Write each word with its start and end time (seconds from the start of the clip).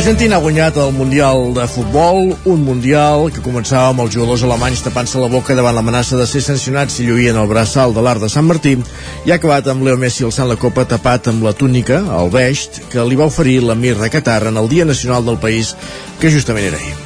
Argentina 0.00 0.38
ha 0.38 0.40
guanyat 0.40 0.78
el 0.80 0.94
Mundial 0.96 1.50
de 1.52 1.66
Futbol, 1.68 2.30
un 2.48 2.62
Mundial 2.64 3.26
que 3.34 3.42
començava 3.44 3.90
amb 3.90 4.00
els 4.00 4.14
jugadors 4.14 4.40
alemanys 4.46 4.80
tapant-se 4.80 5.20
la 5.20 5.28
boca 5.28 5.52
davant 5.58 5.76
l'amenaça 5.76 6.16
de 6.16 6.24
ser 6.24 6.40
sancionats 6.40 6.96
si 6.96 7.04
lluïen 7.04 7.36
el 7.36 7.50
braçal 7.50 7.92
de 7.92 8.00
l'art 8.00 8.24
de 8.24 8.30
Sant 8.32 8.48
Martí 8.48 8.72
i 8.78 9.28
ha 9.28 9.36
acabat 9.36 9.68
amb 9.68 9.84
Leo 9.84 9.98
Messi 10.00 10.24
alçant 10.24 10.48
la 10.48 10.56
copa 10.56 10.86
tapat 10.88 11.28
amb 11.28 11.44
la 11.44 11.52
túnica, 11.52 12.00
el 12.16 12.32
beix, 12.32 12.64
que 12.88 13.04
li 13.04 13.20
va 13.20 13.28
oferir 13.28 13.58
l'emir 13.60 13.92
de 14.00 14.08
Qatar 14.08 14.46
en 14.48 14.56
el 14.56 14.72
Dia 14.72 14.88
Nacional 14.88 15.28
del 15.28 15.36
país, 15.36 15.74
que 16.16 16.32
justament 16.32 16.70
era 16.70 16.80
ahir. 16.80 16.96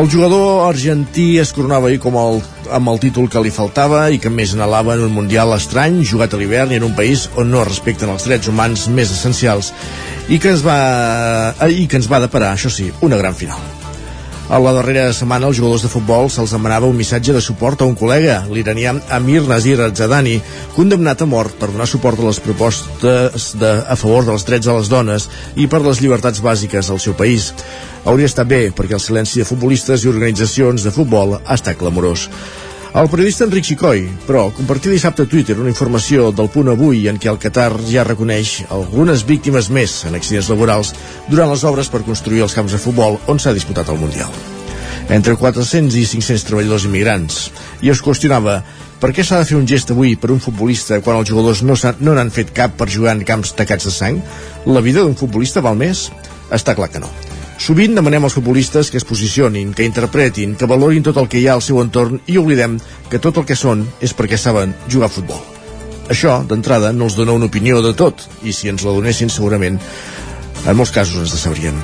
El 0.00 0.08
jugador 0.08 0.70
argentí 0.70 1.34
es 1.42 1.52
coronava 1.52 1.92
ahir 1.92 2.00
com 2.00 2.16
el, 2.16 2.40
amb 2.76 2.92
el 2.92 3.00
títol 3.02 3.28
que 3.30 3.42
li 3.42 3.52
faltava 3.54 4.04
i 4.10 4.20
que 4.22 4.32
més 4.32 4.54
anhelava 4.56 4.94
en 4.96 5.04
un 5.08 5.14
Mundial 5.16 5.54
estrany, 5.56 6.00
jugat 6.06 6.34
a 6.34 6.40
l'hivern 6.40 6.72
i 6.74 6.80
en 6.80 6.86
un 6.86 6.96
país 6.98 7.28
on 7.40 7.50
no 7.50 7.64
es 7.64 7.70
respecten 7.72 8.12
els 8.12 8.28
drets 8.28 8.50
humans 8.50 8.88
més 8.88 9.12
essencials 9.14 9.72
i 10.28 10.38
que 10.38 10.54
ens 10.54 10.64
va, 10.66 10.80
i 11.68 11.86
que 11.90 12.00
ens 12.00 12.10
va 12.10 12.22
deparar, 12.22 12.54
això 12.54 12.72
sí, 12.72 12.90
una 13.06 13.18
gran 13.20 13.34
final. 13.34 13.79
A 14.50 14.58
la 14.58 14.72
darrera 14.74 15.12
setmana, 15.14 15.46
els 15.46 15.60
jugadors 15.60 15.84
de 15.84 15.88
futbol 15.92 16.26
se'ls 16.34 16.50
demanava 16.50 16.88
un 16.90 16.96
missatge 16.98 17.30
de 17.36 17.42
suport 17.44 17.84
a 17.84 17.86
un 17.86 17.92
col·lega, 17.94 18.40
l'iranià 18.50 18.96
Amir 19.14 19.44
Nazir 19.46 19.76
Azadani, 19.84 20.40
condemnat 20.74 21.22
a 21.22 21.28
mort 21.30 21.54
per 21.60 21.68
donar 21.70 21.86
suport 21.86 22.18
a 22.18 22.26
les 22.26 22.40
propostes 22.42 23.46
de, 23.60 23.70
a 23.86 23.94
favor 24.00 24.26
dels 24.26 24.48
drets 24.48 24.66
de 24.66 24.74
les 24.74 24.90
dones 24.90 25.28
i 25.54 25.68
per 25.70 25.84
les 25.84 26.02
llibertats 26.02 26.42
bàsiques 26.42 26.90
al 26.90 26.98
seu 26.98 27.14
país. 27.14 27.52
Hauria 28.02 28.26
estat 28.26 28.50
bé, 28.50 28.64
perquè 28.74 28.98
el 28.98 29.04
silenci 29.04 29.38
de 29.38 29.46
futbolistes 29.46 30.02
i 30.02 30.10
organitzacions 30.10 30.82
de 30.82 30.94
futbol 30.98 31.38
estat 31.46 31.78
clamorós. 31.78 32.26
El 32.90 33.06
periodista 33.06 33.44
Enric 33.46 33.68
Xicoi, 33.68 34.00
però, 34.26 34.48
compartia 34.50 34.90
dissabte 34.90 35.22
a 35.22 35.28
Twitter 35.30 35.54
una 35.62 35.70
informació 35.70 36.32
del 36.34 36.48
punt 36.50 36.72
avui 36.72 37.04
en 37.06 37.20
què 37.22 37.28
el 37.30 37.38
Qatar 37.38 37.68
ja 37.86 38.02
reconeix 38.02 38.64
algunes 38.74 39.22
víctimes 39.28 39.68
més 39.70 39.94
en 40.08 40.18
accidents 40.18 40.48
laborals 40.50 40.90
durant 41.28 41.52
les 41.52 41.62
obres 41.70 41.92
per 41.92 42.02
construir 42.02 42.42
els 42.42 42.58
camps 42.58 42.74
de 42.74 42.82
futbol 42.82 43.20
on 43.30 43.38
s'ha 43.38 43.54
disputat 43.54 43.94
el 43.94 44.02
Mundial. 44.02 44.34
Entre 45.06 45.38
400 45.38 46.00
i 46.02 46.04
500 46.16 46.48
treballadors 46.50 46.90
immigrants. 46.90 47.40
I 47.78 47.94
es 47.94 48.02
qüestionava 48.02 48.58
per 48.98 49.14
què 49.14 49.22
s'ha 49.22 49.38
de 49.38 49.46
fer 49.46 49.60
un 49.60 49.70
gest 49.70 49.94
avui 49.94 50.16
per 50.18 50.34
un 50.34 50.42
futbolista 50.42 50.98
quan 50.98 51.22
els 51.22 51.30
jugadors 51.30 51.62
no 51.62 51.78
no 51.78 52.30
fet 52.34 52.50
cap 52.50 52.74
per 52.74 52.90
jugar 52.90 53.14
en 53.14 53.22
camps 53.22 53.54
tacats 53.54 53.86
de 53.86 53.94
sang? 53.94 54.18
La 54.66 54.82
vida 54.82 55.06
d'un 55.06 55.14
futbolista 55.14 55.62
val 55.62 55.78
més? 55.78 56.10
Està 56.50 56.74
clar 56.74 56.90
que 56.90 56.98
no. 56.98 57.29
Sovint 57.60 57.92
demanem 57.92 58.24
als 58.24 58.32
futbolistes 58.38 58.88
que 58.88 58.96
es 58.96 59.04
posicionin, 59.04 59.74
que 59.76 59.84
interpretin, 59.84 60.54
que 60.56 60.64
valorin 60.64 61.04
tot 61.04 61.18
el 61.20 61.26
que 61.28 61.42
hi 61.42 61.44
ha 61.44 61.58
al 61.58 61.64
seu 61.64 61.82
entorn 61.82 62.22
i 62.24 62.38
oblidem 62.40 62.78
que 63.12 63.20
tot 63.20 63.36
el 63.36 63.44
que 63.44 63.56
són 63.58 63.82
és 64.00 64.14
perquè 64.16 64.38
saben 64.40 64.72
jugar 64.88 65.10
a 65.10 65.12
futbol. 65.12 65.42
Això, 66.08 66.38
d'entrada, 66.48 66.94
no 66.96 67.10
els 67.10 67.18
dona 67.20 67.36
una 67.36 67.50
opinió 67.52 67.82
de 67.84 67.92
tot, 67.92 68.24
i 68.48 68.56
si 68.56 68.72
ens 68.72 68.86
la 68.86 68.96
donessin 68.96 69.28
segurament, 69.28 69.76
en 70.64 70.78
molts 70.78 70.94
casos 70.96 71.20
ens 71.20 71.36
decebrien. 71.36 71.76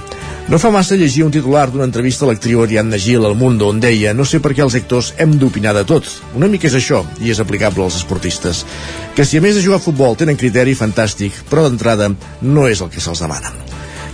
No 0.48 0.62
fa 0.62 0.72
massa 0.72 0.96
llegir 0.96 1.26
un 1.26 1.34
titular 1.34 1.68
d'una 1.68 1.84
entrevista 1.90 2.24
a 2.24 2.30
l'actriu 2.30 2.64
Ariadna 2.64 2.96
Gil 2.96 3.28
al 3.28 3.36
Mundo 3.36 3.68
on 3.68 3.80
deia 3.82 4.16
no 4.16 4.24
sé 4.24 4.40
per 4.40 4.54
què 4.56 4.64
els 4.64 4.80
actors 4.80 5.12
hem 5.20 5.36
d'opinar 5.36 5.76
de 5.76 5.84
tot. 5.84 6.08
Una 6.40 6.48
mica 6.48 6.70
és 6.70 6.78
això, 6.80 7.04
i 7.20 7.34
és 7.34 7.42
aplicable 7.42 7.84
als 7.84 8.00
esportistes. 8.00 8.64
Que 9.14 9.28
si 9.28 9.36
a 9.36 9.44
més 9.44 9.60
de 9.60 9.66
jugar 9.66 9.82
a 9.82 9.88
futbol 9.90 10.16
tenen 10.16 10.40
criteri, 10.40 10.72
fantàstic, 10.72 11.44
però 11.50 11.68
d'entrada 11.68 12.14
no 12.40 12.64
és 12.64 12.80
el 12.80 12.88
que 12.88 13.04
se'ls 13.04 13.26
demana. 13.26 13.52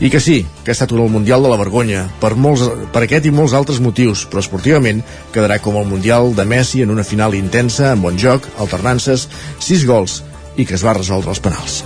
I 0.02 0.10
que 0.10 0.18
sí, 0.18 0.40
que 0.64 0.72
ha 0.72 0.74
estat 0.74 0.90
un 0.90 0.98
el 1.04 1.12
Mundial 1.14 1.44
de 1.44 1.50
la 1.52 1.56
vergonya, 1.60 2.00
per, 2.18 2.32
molts, 2.34 2.64
per 2.90 3.04
aquest 3.04 3.28
i 3.28 3.30
molts 3.30 3.52
altres 3.54 3.78
motius, 3.78 4.24
però 4.26 4.42
esportivament 4.42 4.98
quedarà 5.30 5.60
com 5.62 5.78
el 5.78 5.86
Mundial 5.86 6.34
de 6.34 6.42
Messi 6.42 6.82
en 6.82 6.90
una 6.90 7.06
final 7.06 7.36
intensa, 7.38 7.92
amb 7.92 8.08
bon 8.08 8.18
joc, 8.18 8.48
alternances, 8.58 9.28
6 9.62 9.86
gols 9.86 10.18
i 10.58 10.66
que 10.66 10.74
es 10.74 10.82
va 10.82 10.98
resoldre 10.98 11.30
els 11.30 11.40
penals. 11.44 11.84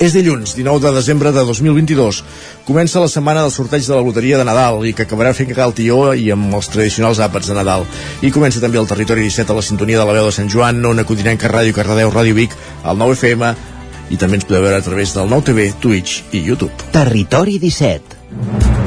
És 0.00 0.16
dilluns, 0.16 0.56
19 0.56 0.80
de 0.80 0.94
desembre 0.96 1.30
de 1.32 1.44
2022. 1.44 2.22
Comença 2.64 3.04
la 3.04 3.12
setmana 3.12 3.44
del 3.44 3.52
sorteig 3.52 3.84
de 3.84 3.94
la 3.94 4.04
loteria 4.04 4.40
de 4.40 4.48
Nadal 4.48 4.82
i 4.88 4.96
que 4.96 5.04
acabarà 5.04 5.36
fent 5.36 5.52
cagar 5.52 5.68
el 5.70 5.76
tió 5.76 6.00
i 6.16 6.30
amb 6.32 6.56
els 6.56 6.72
tradicionals 6.72 7.20
àpats 7.20 7.52
de 7.52 7.60
Nadal. 7.60 7.84
I 8.24 8.32
comença 8.32 8.64
també 8.64 8.80
el 8.80 8.88
territori 8.88 9.28
17 9.28 9.52
a 9.52 9.60
la 9.60 9.64
sintonia 9.64 10.00
de 10.00 10.08
la 10.08 10.16
veu 10.16 10.28
de 10.28 10.34
Sant 10.36 10.48
Joan, 10.52 10.84
Ona 10.84 11.04
Codinenca, 11.04 11.52
Ràdio 11.52 11.76
Cardedeu, 11.76 12.12
Ràdio 12.12 12.36
Vic, 12.36 12.56
al 12.84 12.96
9 13.00 13.16
FM, 13.16 13.56
i 14.10 14.20
també 14.20 14.40
ens 14.40 14.48
podeu 14.48 14.66
veure 14.66 14.80
a 14.80 14.86
través 14.86 15.14
del 15.16 15.30
nou 15.32 15.44
TV, 15.44 15.70
Twitch 15.82 16.34
i 16.36 16.44
YouTube. 16.46 16.90
Territori 16.94 17.60
17 17.62 18.85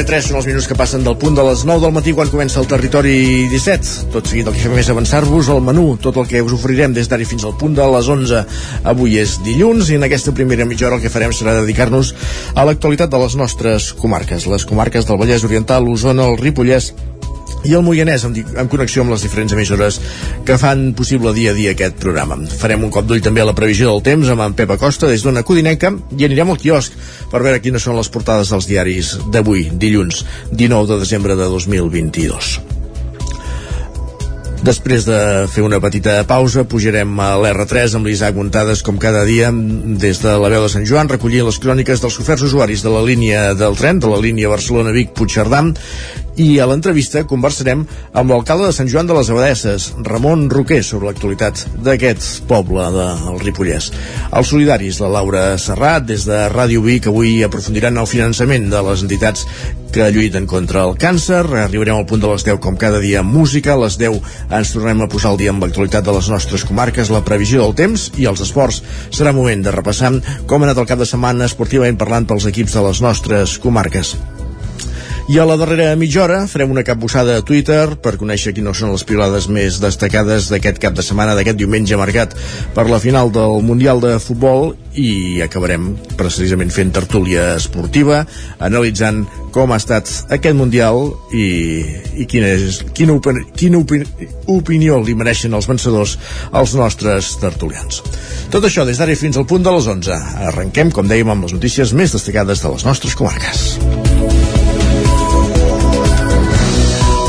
Gairebé 0.00 0.16
3 0.16 0.28
són 0.30 0.36
els 0.38 0.46
minuts 0.48 0.64
que 0.64 0.74
passen 0.78 1.02
del 1.04 1.16
punt 1.20 1.34
de 1.36 1.42
les 1.44 1.60
9 1.68 1.82
del 1.84 1.92
matí 1.92 2.14
quan 2.16 2.30
comença 2.32 2.56
el 2.62 2.68
territori 2.70 3.12
17. 3.52 4.06
Tot 4.14 4.30
seguit 4.30 4.46
el 4.48 4.54
que 4.56 4.62
fem 4.62 4.78
és 4.80 4.88
avançar-vos 4.88 5.50
al 5.52 5.60
menú, 5.60 5.98
tot 6.00 6.16
el 6.16 6.24
que 6.30 6.40
us 6.40 6.54
oferirem 6.56 6.94
des 6.96 7.10
d'ara 7.10 7.26
fins 7.28 7.44
al 7.44 7.52
punt 7.60 7.76
de 7.76 7.84
les 7.84 8.08
11. 8.08 8.40
Avui 8.94 9.18
és 9.20 9.36
dilluns 9.44 9.90
i 9.92 9.98
en 9.98 10.08
aquesta 10.08 10.32
primera 10.32 10.64
mitja 10.64 10.88
hora 10.88 10.96
el 10.96 11.04
que 11.04 11.12
farem 11.12 11.36
serà 11.36 11.58
dedicar-nos 11.58 12.14
a 12.54 12.64
l'actualitat 12.64 13.12
de 13.12 13.20
les 13.20 13.36
nostres 13.36 13.92
comarques, 13.92 14.48
les 14.48 14.64
comarques 14.64 15.04
del 15.04 15.20
Vallès 15.20 15.44
Oriental, 15.44 15.84
l'Osona, 15.84 16.30
el 16.32 16.40
Ripollès 16.40 16.94
i 17.64 17.74
el 17.76 17.84
Moianès 17.84 18.24
en, 18.28 18.36
en 18.40 18.70
connexió 18.72 19.04
amb 19.04 19.14
les 19.14 19.24
diferents 19.26 19.52
emissores 19.56 20.00
que 20.46 20.58
fan 20.60 20.90
possible 20.98 21.34
dia 21.36 21.52
a 21.52 21.56
dia 21.56 21.74
aquest 21.74 22.00
programa. 22.02 22.38
Farem 22.62 22.86
un 22.86 22.94
cop 22.94 23.08
d'ull 23.08 23.22
també 23.24 23.44
a 23.44 23.48
la 23.48 23.56
previsió 23.56 23.90
del 23.90 24.04
temps 24.06 24.32
amb 24.32 24.46
en 24.46 24.56
Pep 24.58 24.74
Acosta 24.76 25.10
des 25.10 25.24
d'una 25.26 25.44
Codinenca 25.46 25.92
i 26.16 26.26
anirem 26.28 26.52
al 26.52 26.60
quiosc 26.60 26.96
per 27.30 27.44
veure 27.44 27.62
quines 27.62 27.84
són 27.84 27.98
les 28.00 28.10
portades 28.12 28.52
dels 28.52 28.68
diaris 28.70 29.16
d'avui, 29.32 29.68
dilluns 29.72 30.24
19 30.52 30.94
de 30.94 31.00
desembre 31.04 31.36
de 31.38 31.48
2022. 31.52 32.60
Després 34.60 35.06
de 35.08 35.18
fer 35.48 35.62
una 35.64 35.78
petita 35.80 36.18
pausa, 36.28 36.66
pujarem 36.68 37.14
a 37.24 37.30
l'R3 37.40 37.94
amb 37.96 38.10
l'Isaac 38.10 38.36
Montades, 38.36 38.82
com 38.84 38.98
cada 39.00 39.22
dia, 39.24 39.48
des 40.02 40.20
de 40.20 40.34
la 40.36 40.50
veu 40.52 40.66
de 40.66 40.68
Sant 40.68 40.84
Joan, 40.84 41.08
recollint 41.08 41.46
les 41.48 41.58
cròniques 41.64 42.02
dels 42.04 42.18
oferts 42.20 42.44
usuaris 42.44 42.84
de 42.84 42.92
la 42.92 43.00
línia 43.00 43.54
del 43.56 43.78
tren, 43.80 44.02
de 44.04 44.10
la 44.12 44.20
línia 44.20 44.52
Barcelona-Vic-Puigcerdà, 44.52 45.62
i 46.36 46.58
a 46.60 46.66
l'entrevista 46.70 47.24
conversarem 47.28 47.82
amb 48.12 48.30
l'alcalde 48.30 48.68
de 48.68 48.76
Sant 48.76 48.88
Joan 48.90 49.08
de 49.08 49.16
les 49.16 49.30
Abadesses, 49.32 49.90
Ramon 50.06 50.48
Roquer, 50.52 50.82
sobre 50.86 51.10
l'actualitat 51.10 51.64
d'aquest 51.84 52.46
poble 52.50 52.86
del 52.94 53.42
Ripollès. 53.42 53.90
Els 54.30 54.52
solidaris, 54.52 55.00
la 55.02 55.10
Laura 55.18 55.44
Serrat, 55.58 56.06
des 56.06 56.26
de 56.28 56.46
Ràdio 56.52 56.84
Vic, 56.86 57.10
avui 57.10 57.40
aprofundiran 57.44 57.98
el 57.98 58.10
finançament 58.10 58.70
de 58.70 58.82
les 58.86 59.04
entitats 59.06 59.46
que 59.90 60.10
lluiten 60.14 60.46
contra 60.46 60.84
el 60.86 60.96
càncer. 61.00 61.42
Arribarem 61.64 61.98
al 61.98 62.06
punt 62.06 62.22
de 62.22 62.30
les 62.30 62.46
10 62.46 62.60
com 62.62 62.78
cada 62.78 63.00
dia 63.02 63.24
amb 63.24 63.34
música. 63.34 63.74
A 63.74 63.82
les 63.82 63.98
10 64.00 64.20
ens 64.58 64.74
tornem 64.74 65.02
a 65.02 65.10
posar 65.10 65.34
el 65.34 65.40
dia 65.42 65.54
amb 65.54 65.66
l'actualitat 65.66 66.06
de 66.06 66.14
les 66.16 66.30
nostres 66.30 66.64
comarques, 66.68 67.10
la 67.10 67.24
previsió 67.26 67.64
del 67.64 67.76
temps 67.78 68.10
i 68.18 68.28
els 68.30 68.42
esports. 68.46 68.82
Serà 69.10 69.34
moment 69.36 69.66
de 69.66 69.74
repassar 69.74 70.14
com 70.46 70.62
ha 70.62 70.70
anat 70.70 70.80
el 70.82 70.88
cap 70.88 71.02
de 71.02 71.08
setmana 71.08 71.50
esportivament 71.50 71.98
parlant 72.00 72.28
pels 72.30 72.48
equips 72.50 72.78
de 72.78 72.86
les 72.88 73.02
nostres 73.04 73.58
comarques. 73.58 74.16
I 75.30 75.38
a 75.38 75.44
la 75.46 75.54
darrera 75.54 75.92
mitja 75.94 76.24
hora 76.24 76.38
farem 76.50 76.72
una 76.74 76.82
capbussada 76.82 77.36
a 77.38 77.42
Twitter 77.46 77.94
per 78.02 78.16
conèixer 78.18 78.50
quines 78.50 78.80
són 78.82 78.90
les 78.90 79.04
pilades 79.06 79.44
més 79.46 79.76
destacades 79.78 80.48
d'aquest 80.50 80.80
cap 80.82 80.96
de 80.96 81.04
setmana, 81.06 81.36
d'aquest 81.38 81.60
diumenge 81.60 81.94
marcat 82.00 82.34
per 82.74 82.88
la 82.88 82.98
final 82.98 83.30
del 83.30 83.62
Mundial 83.62 84.02
de 84.02 84.16
Futbol 84.18 84.72
i 84.98 85.38
acabarem 85.46 85.92
precisament 86.18 86.74
fent 86.74 86.90
tertúlia 86.98 87.52
esportiva, 87.60 88.24
analitzant 88.58 89.22
com 89.54 89.70
ha 89.70 89.78
estat 89.78 90.10
aquest 90.34 90.58
Mundial 90.58 90.98
i, 91.30 91.46
i 92.18 92.26
quina, 92.26 92.50
és, 92.58 92.82
quina, 92.90 93.14
opini, 93.14 93.46
quina 93.54 93.78
opini, 93.84 94.10
opinió 94.50 94.98
li 94.98 95.14
mereixen 95.14 95.54
els 95.54 95.70
vencedors 95.70 96.18
als 96.50 96.74
nostres 96.74 97.36
tertulians. 97.38 98.02
Tot 98.50 98.66
això 98.66 98.82
des 98.82 98.98
d'ara 98.98 99.14
fins 99.14 99.38
al 99.38 99.46
punt 99.46 99.62
de 99.62 99.78
les 99.78 99.86
11. 99.94 100.22
Arrenquem, 100.50 100.90
com 100.90 101.06
dèiem, 101.06 101.30
amb 101.30 101.46
les 101.46 101.54
notícies 101.54 101.94
més 101.94 102.18
destacades 102.18 102.66
de 102.66 102.74
les 102.74 102.88
nostres 102.90 103.14
comarques. 103.14 103.78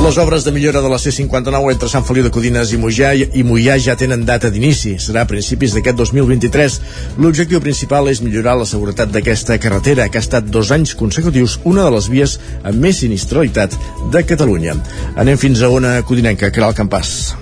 Les 0.01 0.18
obres 0.18 0.44
de 0.44 0.51
millora 0.51 0.81
de 0.81 0.89
la 0.89 0.98
C-59 0.98 1.68
entre 1.71 1.88
Sant 1.92 2.01
Feliu 2.07 2.24
de 2.25 2.31
Codines 2.33 2.71
i 2.74 2.77
Mollà, 2.81 3.12
i 3.13 3.44
Mollà 3.45 3.75
ja 3.77 3.94
tenen 3.94 4.24
data 4.25 4.50
d'inici. 4.50 4.95
Serà 4.98 5.21
a 5.21 5.30
principis 5.30 5.75
d'aquest 5.75 6.00
2023. 6.00 6.77
L'objectiu 7.21 7.62
principal 7.62 8.09
és 8.09 8.24
millorar 8.25 8.56
la 8.57 8.65
seguretat 8.65 9.13
d'aquesta 9.13 9.59
carretera, 9.62 10.09
que 10.09 10.18
ha 10.18 10.25
estat 10.25 10.50
dos 10.50 10.74
anys 10.74 10.95
consecutius 10.98 11.59
una 11.69 11.86
de 11.86 11.94
les 11.94 12.09
vies 12.09 12.39
amb 12.63 12.81
més 12.81 13.03
sinistralitat 13.06 13.77
de 14.09 14.25
Catalunya. 14.25 14.75
Anem 15.21 15.38
fins 15.38 15.62
a 15.62 15.69
una 15.69 16.00
codinenca, 16.01 16.50
que 16.50 16.63
era 16.65 16.74
el 16.74 16.81
campàs. 16.81 17.40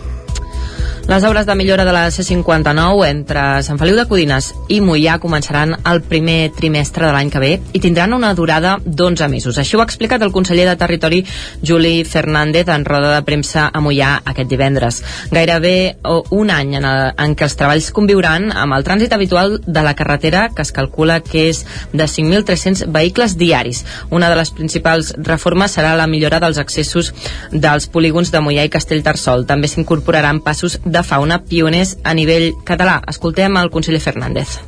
Les 1.09 1.23
obres 1.23 1.47
de 1.47 1.55
millora 1.55 1.85
de 1.85 1.91
la 1.91 2.11
C-59 2.11 3.07
entre 3.07 3.41
Sant 3.65 3.79
Feliu 3.81 3.95
de 3.97 4.03
Codines 4.05 4.51
i 4.69 4.75
Mollà 4.77 5.15
començaran 5.17 5.71
el 5.89 6.03
primer 6.05 6.51
trimestre 6.53 7.07
de 7.07 7.13
l'any 7.15 7.31
que 7.33 7.39
ve 7.41 7.49
i 7.73 7.79
tindran 7.81 8.11
una 8.13 8.35
durada 8.37 8.75
d'11 8.85 9.25
mesos. 9.31 9.57
Així 9.57 9.73
ho 9.73 9.81
ha 9.81 9.87
explicat 9.87 10.21
el 10.21 10.29
conseller 10.31 10.67
de 10.69 10.75
Territori 10.77 11.23
Juli 11.65 12.03
Fernández 12.05 12.69
en 12.69 12.85
roda 12.85 13.15
de 13.15 13.23
premsa 13.25 13.63
a 13.73 13.81
Mollà 13.81 14.19
aquest 14.21 14.51
divendres. 14.51 14.99
Gairebé 15.31 15.97
un 16.29 16.51
any 16.53 16.75
en, 16.77 16.85
el, 16.85 17.01
en 17.17 17.33
què 17.33 17.47
els 17.47 17.57
treballs 17.57 17.89
conviuran 17.89 18.51
amb 18.53 18.77
el 18.77 18.85
trànsit 18.85 19.17
habitual 19.17 19.57
de 19.65 19.85
la 19.87 19.95
carretera 19.97 20.45
que 20.53 20.61
es 20.61 20.73
calcula 20.77 21.23
que 21.25 21.47
és 21.49 21.63
de 21.89 22.05
5.300 22.05 22.85
vehicles 22.85 23.33
diaris. 23.41 23.81
Una 24.11 24.29
de 24.29 24.37
les 24.37 24.53
principals 24.53 25.15
reformes 25.17 25.73
serà 25.73 25.97
la 25.97 26.05
millora 26.05 26.37
dels 26.45 26.61
accessos 26.61 27.15
dels 27.49 27.89
polígons 27.89 28.29
de 28.29 28.45
Mollà 28.45 28.69
i 28.69 28.75
Castellterçol. 28.77 29.49
També 29.49 29.73
s'incorporaran 29.73 30.45
passos 30.45 30.77
de 30.85 30.98
de 30.99 31.05
fauna 31.07 31.39
pioners 31.47 31.95
a 32.03 32.13
nivell 32.13 32.51
català. 32.67 32.99
Escoltem 33.07 33.55
el 33.57 33.71
conseller 33.71 34.03
Fernández. 34.03 34.59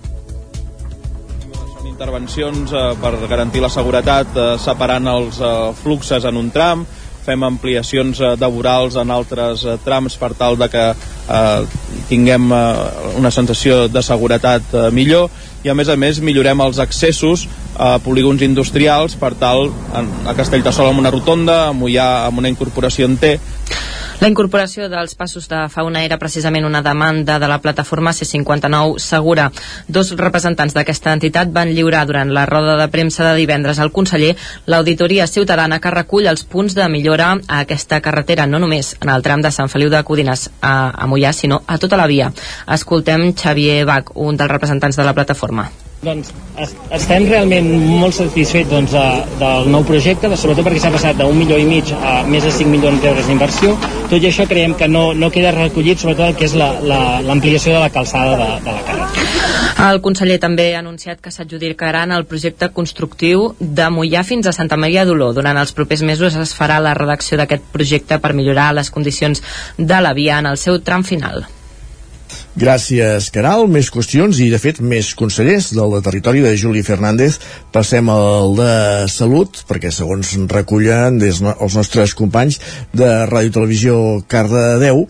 Intervencions 1.85 2.71
eh, 2.73 2.87
per 3.01 3.13
garantir 3.29 3.61
la 3.61 3.69
seguretat 3.69 4.33
eh, 4.33 4.49
separant 4.61 5.11
els 5.11 5.37
eh, 5.43 5.53
fluxes 5.83 6.25
en 6.25 6.39
un 6.39 6.49
tram, 6.55 6.85
fem 7.21 7.43
ampliacions 7.45 8.21
eh, 8.23 8.33
vorals 8.49 8.97
en 8.97 9.11
altres 9.13 9.65
eh, 9.65 9.77
trams 9.85 10.17
per 10.17 10.31
tal 10.39 10.57
de 10.57 10.69
que 10.71 10.85
eh, 10.89 11.77
tinguem 12.09 12.49
eh, 12.49 12.61
una 13.21 13.31
sensació 13.31 13.85
de 13.91 14.01
seguretat 14.01 14.73
eh, 14.73 14.87
millor. 14.95 15.29
I 15.61 15.69
a 15.69 15.77
més 15.77 15.91
a 15.93 15.97
més 15.99 16.23
millorem 16.25 16.63
els 16.65 16.79
accessos 16.81 17.45
a 17.77 17.97
polígons 18.01 18.41
industrials 18.41 19.13
per 19.19 19.35
tal 19.37 19.67
a, 19.93 20.01
a 20.31 20.33
Castellterçol 20.37 20.89
amb 20.89 21.03
una 21.03 21.13
rotonda, 21.13 21.67
a 21.67 21.75
Mollà 21.77 22.09
amb 22.25 22.41
una 22.41 22.49
incorporació 22.49 23.05
en 23.05 23.19
T 23.21 23.35
la 24.21 24.29
incorporació 24.29 24.85
dels 24.85 25.15
passos 25.17 25.47
de 25.49 25.63
fauna 25.73 26.03
era 26.05 26.19
precisament 26.21 26.67
una 26.67 26.83
demanda 26.85 27.39
de 27.41 27.47
la 27.49 27.57
plataforma 27.57 28.11
C59 28.13 29.01
Segura. 29.01 29.47
Dos 29.87 30.11
representants 30.19 30.77
d'aquesta 30.77 31.15
entitat 31.17 31.49
van 31.49 31.73
lliurar 31.73 32.03
durant 32.05 32.29
la 32.29 32.45
roda 32.45 32.77
de 32.77 32.87
premsa 32.93 33.25
de 33.25 33.33
divendres 33.39 33.81
al 33.81 33.89
conseller 33.91 34.35
l'auditoria 34.69 35.25
ciutadana 35.25 35.81
que 35.81 35.97
recull 35.97 36.29
els 36.29 36.45
punts 36.45 36.77
de 36.77 36.85
millora 36.85 37.33
a 37.47 37.65
aquesta 37.65 37.97
carretera, 38.05 38.45
no 38.45 38.61
només 38.61 38.93
en 39.01 39.09
el 39.09 39.25
tram 39.25 39.41
de 39.41 39.49
Sant 39.49 39.73
Feliu 39.73 39.89
de 39.89 40.05
Codines 40.05 40.51
a, 40.61 40.91
a 40.93 41.09
Mollà, 41.09 41.33
sinó 41.33 41.63
a 41.65 41.81
tota 41.81 41.97
la 41.97 42.05
via. 42.05 42.29
Escoltem 42.69 43.31
Xavier 43.33 43.87
Bach, 43.89 44.13
un 44.13 44.37
dels 44.37 44.53
representants 44.53 45.01
de 45.01 45.09
la 45.09 45.17
plataforma. 45.17 45.71
Doncs 46.01 46.31
estem 46.95 47.27
realment 47.29 47.67
molt 47.85 48.15
satisfets 48.17 48.71
doncs, 48.71 48.89
de, 48.95 49.03
del 49.37 49.67
nou 49.69 49.83
projecte, 49.85 50.31
sobretot 50.33 50.65
perquè 50.65 50.81
s'ha 50.81 50.89
passat 50.95 51.19
d'un 51.19 51.37
milió 51.37 51.59
i 51.61 51.67
mig 51.69 51.91
a 51.93 52.23
més 52.25 52.47
de 52.47 52.53
5 52.55 52.73
milions 52.73 53.03
d'euros 53.03 53.29
d'inversió. 53.29 53.75
Tot 54.09 54.17
i 54.17 54.31
això 54.31 54.47
creiem 54.49 54.73
que 54.79 54.87
no, 54.89 55.11
no 55.13 55.29
queda 55.29 55.53
recollit 55.53 56.01
sobretot 56.01 56.31
el 56.31 56.39
que 56.39 56.49
és 56.49 56.57
l'ampliació 56.57 57.75
la, 57.75 57.83
la, 57.83 57.83
de 57.83 57.85
la 57.85 57.93
calçada 57.99 58.33
de, 58.41 58.49
de 58.65 58.75
la 58.79 58.83
carretera. 58.89 59.87
El 59.91 60.01
conseller 60.01 60.39
també 60.41 60.71
ha 60.73 60.81
anunciat 60.81 61.21
que 61.21 61.31
s'adjudicaran 61.33 62.17
el 62.17 62.25
projecte 62.25 62.71
constructiu 62.73 63.51
de 63.61 63.93
Mollà 63.93 64.25
fins 64.25 64.49
a 64.49 64.57
Santa 64.57 64.81
Maria 64.81 65.05
d'Oló. 65.05 65.31
Durant 65.37 65.61
els 65.61 65.77
propers 65.77 66.01
mesos 66.01 66.33
es 66.33 66.57
farà 66.57 66.81
la 66.81 66.97
redacció 66.97 67.37
d'aquest 67.37 67.69
projecte 67.77 68.17
per 68.17 68.33
millorar 68.33 68.71
les 68.73 68.89
condicions 68.89 69.45
de 69.77 70.01
la 70.01 70.17
via 70.17 70.41
en 70.41 70.49
el 70.49 70.57
seu 70.57 70.81
tram 70.81 71.05
final. 71.05 71.45
Gràcies, 72.51 73.29
Caral. 73.31 73.63
Més 73.71 73.87
qüestions 73.93 74.41
i, 74.43 74.49
de 74.51 74.59
fet, 74.59 74.81
més 74.83 75.13
consellers 75.15 75.69
del 75.71 75.95
de 75.95 76.01
territori 76.03 76.43
de 76.43 76.51
Juli 76.59 76.83
Fernández. 76.83 77.37
Passem 77.71 78.11
al 78.11 78.57
de 78.57 78.73
salut, 79.07 79.63
perquè 79.69 79.93
segons 79.95 80.35
recullen 80.51 81.21
des 81.21 81.39
no, 81.39 81.55
els 81.63 81.79
nostres 81.79 82.13
companys 82.17 82.59
de 82.91 83.07
Ràdio 83.31 83.55
Televisió 83.55 83.95
Cardedeu, 84.27 85.05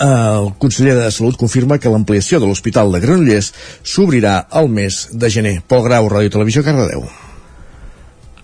el 0.00 0.54
conseller 0.58 0.94
de 0.96 1.10
Salut 1.12 1.36
confirma 1.36 1.76
que 1.78 1.90
l'ampliació 1.92 2.38
de 2.40 2.48
l'Hospital 2.48 2.88
de 2.92 3.02
Granollers 3.02 3.50
s'obrirà 3.84 4.46
al 4.48 4.70
mes 4.72 5.02
de 5.12 5.28
gener. 5.28 5.58
Pol 5.68 5.84
Grau, 5.84 6.08
Ràdio 6.08 6.32
Televisió 6.32 6.64
Cardedeu. 6.64 7.04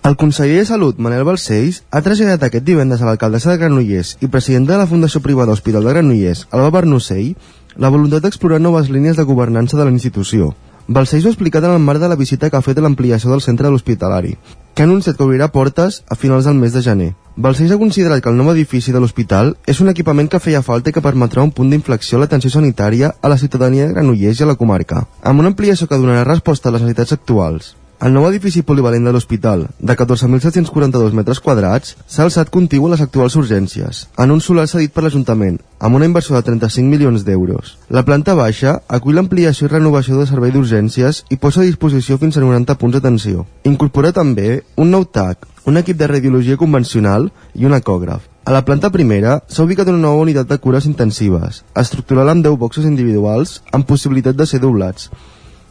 El 0.07 0.15
conseller 0.15 0.61
de 0.61 0.67
Salut, 0.69 0.99
Manel 1.01 1.25
Balcells, 1.27 1.81
ha 1.89 2.03
traslladat 2.05 2.45
aquest 2.45 2.63
divendres 2.63 3.01
a 3.01 3.09
l'alcaldessa 3.09 3.49
de 3.51 3.57
Granollers 3.59 4.15
i 4.21 4.29
president 4.31 4.69
de 4.69 4.77
la 4.77 4.85
Fundació 4.87 5.19
Privada 5.25 5.57
Hospital 5.57 5.83
de 5.83 5.97
Granollers, 5.97 6.45
Alba 6.53 6.69
Bernocell, 6.77 7.33
la 7.77 7.89
voluntat 7.93 8.23
d'explorar 8.25 8.59
noves 8.59 8.89
línies 8.89 9.17
de 9.17 9.23
governança 9.23 9.77
de 9.77 9.85
la 9.85 9.93
institució. 9.93 10.55
Balcells 10.87 11.25
ho 11.25 11.27
ha 11.27 11.35
explicat 11.35 11.65
en 11.67 11.75
el 11.75 11.83
marc 11.83 11.99
de 11.99 12.07
la 12.07 12.15
visita 12.15 12.49
que 12.49 12.57
ha 12.57 12.63
fet 12.65 12.77
a 12.79 12.81
l'ampliació 12.81 13.29
del 13.29 13.43
centre 13.43 13.67
de 13.67 13.71
l'Hospitalari, 13.73 14.37
que 14.73 14.83
ha 14.83 14.87
anunciat 14.87 15.17
que 15.17 15.25
obrirà 15.25 15.49
portes 15.51 16.01
a 16.07 16.15
finals 16.15 16.45
del 16.47 16.55
mes 16.55 16.73
de 16.73 16.81
gener. 16.81 17.09
Balcells 17.35 17.73
ha 17.75 17.79
considerat 17.81 18.23
que 18.23 18.31
el 18.31 18.37
nou 18.39 18.49
edifici 18.53 18.93
de 18.95 19.01
l'hospital 19.03 19.53
és 19.67 19.81
un 19.83 19.91
equipament 19.91 20.29
que 20.31 20.41
feia 20.41 20.63
falta 20.65 20.89
i 20.89 20.95
que 20.95 21.03
permetrà 21.05 21.43
un 21.43 21.51
punt 21.51 21.69
d'inflexió 21.69 22.17
a 22.17 22.21
l'atenció 22.23 22.49
sanitària 22.49 23.11
a 23.21 23.29
la 23.29 23.37
ciutadania 23.37 23.85
de 23.85 23.93
Granollers 23.93 24.39
i 24.39 24.45
a 24.45 24.49
la 24.49 24.55
comarca, 24.55 25.03
amb 25.21 25.43
una 25.43 25.51
ampliació 25.53 25.87
que 25.87 25.99
donarà 26.01 26.23
resposta 26.23 26.69
a 26.69 26.77
les 26.77 26.81
necessitats 26.81 27.13
actuals, 27.19 27.75
el 27.99 28.13
nou 28.13 28.27
edifici 28.29 28.61
polivalent 28.61 29.07
de 29.07 29.11
l'hospital, 29.13 29.63
de 29.79 29.93
14.742 29.97 31.15
metres 31.17 31.39
quadrats, 31.41 31.95
s'ha 32.05 32.27
alçat 32.27 32.51
contigu 32.53 32.85
a 32.85 32.91
les 32.91 33.01
actuals 33.01 33.35
urgències, 33.39 34.03
en 34.21 34.33
un 34.35 34.41
solar 34.41 34.67
cedit 34.69 34.93
per 34.93 35.01
l'Ajuntament, 35.03 35.57
amb 35.79 35.97
una 35.97 36.05
inversió 36.05 36.35
de 36.35 36.43
35 36.45 36.85
milions 36.91 37.25
d'euros. 37.25 37.73
La 37.89 38.03
planta 38.05 38.35
baixa 38.37 38.75
acull 38.87 39.17
l'ampliació 39.17 39.65
i 39.65 39.71
renovació 39.71 40.19
de 40.19 40.27
servei 40.29 40.53
d'urgències 40.53 41.23
i 41.33 41.39
posa 41.41 41.63
a 41.63 41.65
disposició 41.65 42.19
fins 42.21 42.37
a 42.37 42.43
90 42.45 42.77
punts 42.77 42.93
d'atenció. 42.93 43.47
Incorpora 43.65 44.13
també 44.13 44.61
un 44.75 44.93
nou 44.93 45.07
TAC, 45.09 45.47
un 45.65 45.81
equip 45.81 45.97
de 45.97 46.07
radiologia 46.11 46.57
convencional 46.57 47.31
i 47.55 47.65
un 47.65 47.73
ecògraf. 47.73 48.29
A 48.45 48.53
la 48.53 48.61
planta 48.63 48.91
primera 48.93 49.39
s'ha 49.49 49.65
ubicat 49.65 49.89
una 49.89 50.03
nova 50.05 50.21
unitat 50.21 50.47
de 50.47 50.59
cures 50.61 50.85
intensives, 50.85 51.63
estructurada 51.75 52.31
amb 52.31 52.45
10 52.45 52.61
boxes 52.61 52.85
individuals 52.85 53.57
amb 53.73 53.89
possibilitat 53.89 54.37
de 54.37 54.45
ser 54.45 54.61
doblats, 54.63 55.09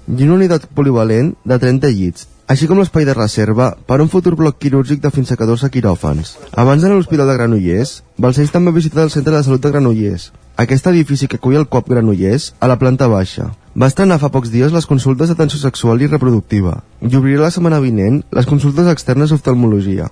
i 0.06 0.22
una 0.24 0.38
unitat 0.38 0.66
polivalent 0.74 1.34
de 1.44 1.58
30 1.58 1.92
llits, 1.92 2.26
així 2.46 2.68
com 2.70 2.78
l'espai 2.78 3.04
de 3.04 3.14
reserva 3.16 3.72
per 3.86 3.98
a 3.98 4.04
un 4.04 4.10
futur 4.10 4.36
bloc 4.38 4.60
quirúrgic 4.62 5.00
de 5.02 5.10
fins 5.10 5.32
a 5.32 5.36
14 5.36 5.70
quiròfans. 5.74 6.36
Abans 6.54 6.82
d'anar 6.82 6.94
a 6.94 7.00
l'Hospital 7.00 7.26
de 7.30 7.38
Granollers, 7.38 8.00
Balcells 8.18 8.54
també 8.54 8.70
ha 8.70 8.78
visitat 8.78 9.02
el 9.02 9.14
Centre 9.14 9.34
de 9.34 9.42
Salut 9.42 9.64
de 9.64 9.72
Granollers, 9.74 10.30
aquest 10.56 10.86
edifici 10.86 11.26
que 11.26 11.40
acull 11.40 11.58
el 11.58 11.66
COP 11.68 11.90
Granollers 11.90 12.52
a 12.60 12.70
la 12.70 12.78
planta 12.78 13.10
baixa. 13.12 13.50
Va 13.76 13.90
estrenar 13.90 14.20
fa 14.22 14.30
pocs 14.32 14.52
dies 14.54 14.72
les 14.72 14.86
consultes 14.88 15.28
d'atenció 15.28 15.58
sexual 15.60 16.00
i 16.00 16.08
reproductiva 16.08 16.78
i 17.02 17.10
obrirà 17.18 17.42
la 17.44 17.50
setmana 17.52 17.82
vinent 17.82 18.22
les 18.32 18.48
consultes 18.48 18.88
externes 18.88 19.34
d'oftalmologia. 19.34 20.08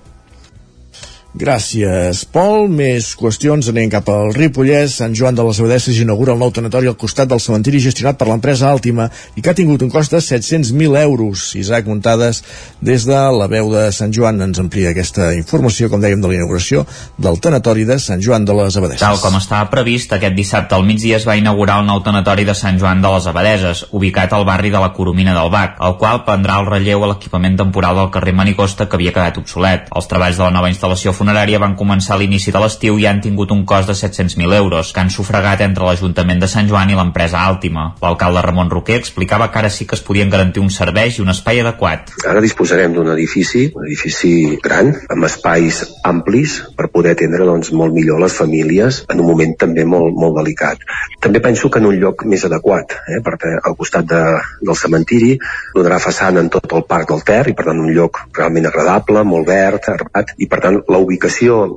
Gràcies, 1.34 2.20
Pol. 2.30 2.68
Més 2.70 3.08
qüestions. 3.18 3.66
Anem 3.66 3.88
cap 3.90 4.06
al 4.12 4.28
Ripollès. 4.36 4.92
Sant 5.00 5.16
Joan 5.18 5.34
de 5.34 5.42
les 5.42 5.58
Abadesses 5.58 5.96
inaugura 5.98 6.30
el 6.30 6.38
nou 6.38 6.52
tanatori 6.54 6.86
al 6.86 6.94
costat 6.94 7.26
del 7.26 7.40
cementiri 7.42 7.80
gestionat 7.82 8.20
per 8.20 8.28
l'empresa 8.28 8.68
Àltima 8.70 9.08
i 9.34 9.42
que 9.42 9.50
ha 9.50 9.56
tingut 9.58 9.82
un 9.82 9.90
cost 9.90 10.14
de 10.14 10.20
700.000 10.22 10.94
euros. 11.00 11.48
Isaac 11.58 11.88
Muntades, 11.90 12.38
des 12.78 13.06
de 13.08 13.22
la 13.34 13.48
veu 13.50 13.72
de 13.72 13.88
Sant 13.96 14.14
Joan, 14.14 14.38
ens 14.46 14.60
amplia 14.62 14.92
aquesta 14.94 15.32
informació, 15.34 15.88
com 15.90 16.04
dèiem, 16.04 16.22
de 16.22 16.30
la 16.30 16.36
inauguració 16.38 16.84
del 17.18 17.40
tanatori 17.42 17.82
de 17.88 17.98
Sant 17.98 18.22
Joan 18.22 18.46
de 18.46 18.54
les 18.60 18.78
Abadesses. 18.78 19.02
Tal 19.02 19.18
com 19.18 19.34
estava 19.40 19.66
previst, 19.74 20.14
aquest 20.14 20.38
dissabte 20.38 20.78
al 20.78 20.86
migdia 20.86 21.18
es 21.18 21.26
va 21.26 21.34
inaugurar 21.34 21.80
el 21.82 21.90
nou 21.90 22.04
tanatori 22.06 22.46
de 22.46 22.54
Sant 22.54 22.78
Joan 22.78 23.02
de 23.02 23.10
les 23.10 23.26
Abadeses, 23.26 23.88
ubicat 23.90 24.38
al 24.38 24.46
barri 24.46 24.70
de 24.70 24.78
la 24.78 24.92
Coromina 24.94 25.34
del 25.34 25.50
Bac, 25.50 25.82
el 25.82 25.98
qual 25.98 26.22
prendrà 26.30 26.62
el 26.62 26.70
relleu 26.70 27.02
a 27.02 27.10
l'equipament 27.10 27.58
temporal 27.58 27.98
del 27.98 28.14
carrer 28.14 28.38
Manicosta 28.38 28.86
que 28.86 29.00
havia 29.00 29.16
quedat 29.18 29.42
obsolet. 29.42 29.90
Els 29.90 30.06
treballs 30.14 30.38
de 30.38 30.46
la 30.46 30.54
nova 30.54 30.70
instal·lació 30.70 31.10
funerària 31.24 31.60
van 31.62 31.72
començar 31.78 32.14
a 32.14 32.20
l'inici 32.20 32.52
de 32.52 32.60
l'estiu 32.60 32.98
i 33.00 33.06
han 33.08 33.22
tingut 33.24 33.52
un 33.54 33.62
cost 33.64 33.88
de 33.88 33.94
700.000 33.96 34.52
euros, 34.58 34.92
que 34.92 35.00
han 35.00 35.10
sufragat 35.10 35.62
entre 35.64 35.86
l'Ajuntament 35.86 36.42
de 36.42 36.48
Sant 36.52 36.68
Joan 36.68 36.90
i 36.92 36.98
l'empresa 36.98 37.40
Àltima. 37.48 37.86
L'alcalde 38.02 38.42
Ramon 38.44 38.68
Roquer 38.72 38.98
explicava 39.00 39.48
que 39.50 39.62
ara 39.62 39.70
sí 39.72 39.86
que 39.88 39.96
es 39.96 40.02
podien 40.04 40.28
garantir 40.28 40.60
un 40.60 40.68
servei 40.74 41.14
i 41.14 41.22
un 41.24 41.32
espai 41.32 41.62
adequat. 41.62 42.12
Ara 42.28 42.42
disposarem 42.44 42.92
d'un 42.92 43.08
edifici, 43.14 43.70
un 43.72 43.86
edifici 43.88 44.34
gran, 44.64 44.92
amb 45.14 45.24
espais 45.30 45.80
amplis 46.04 46.58
per 46.76 46.90
poder 46.92 47.14
atendre 47.16 47.48
doncs, 47.48 47.72
molt 47.72 47.96
millor 47.96 48.20
les 48.20 48.36
famílies 48.36 49.00
en 49.08 49.24
un 49.24 49.30
moment 49.30 49.56
també 49.64 49.86
molt, 49.88 50.12
molt 50.12 50.36
delicat. 50.42 50.84
També 51.24 51.40
penso 51.40 51.70
que 51.70 51.80
en 51.80 51.88
un 51.88 51.98
lloc 52.02 52.26
més 52.28 52.44
adequat, 52.44 52.98
eh? 53.08 53.22
perquè 53.24 53.54
al 53.62 53.78
costat 53.80 54.10
de, 54.12 54.22
del 54.60 54.76
cementiri 54.76 55.38
donarà 55.72 56.02
façana 56.04 56.44
en 56.44 56.52
tot 56.52 56.68
el 56.76 56.84
parc 56.90 57.14
del 57.14 57.24
Ter 57.24 57.42
i 57.48 57.56
per 57.56 57.70
tant 57.70 57.80
un 57.80 57.92
lloc 57.96 58.26
realment 58.36 58.68
agradable, 58.68 59.24
molt 59.24 59.48
verd, 59.48 59.88
arbat, 59.94 60.36
i 60.36 60.50
per 60.50 60.60
tant 60.60 60.82
la 60.90 61.00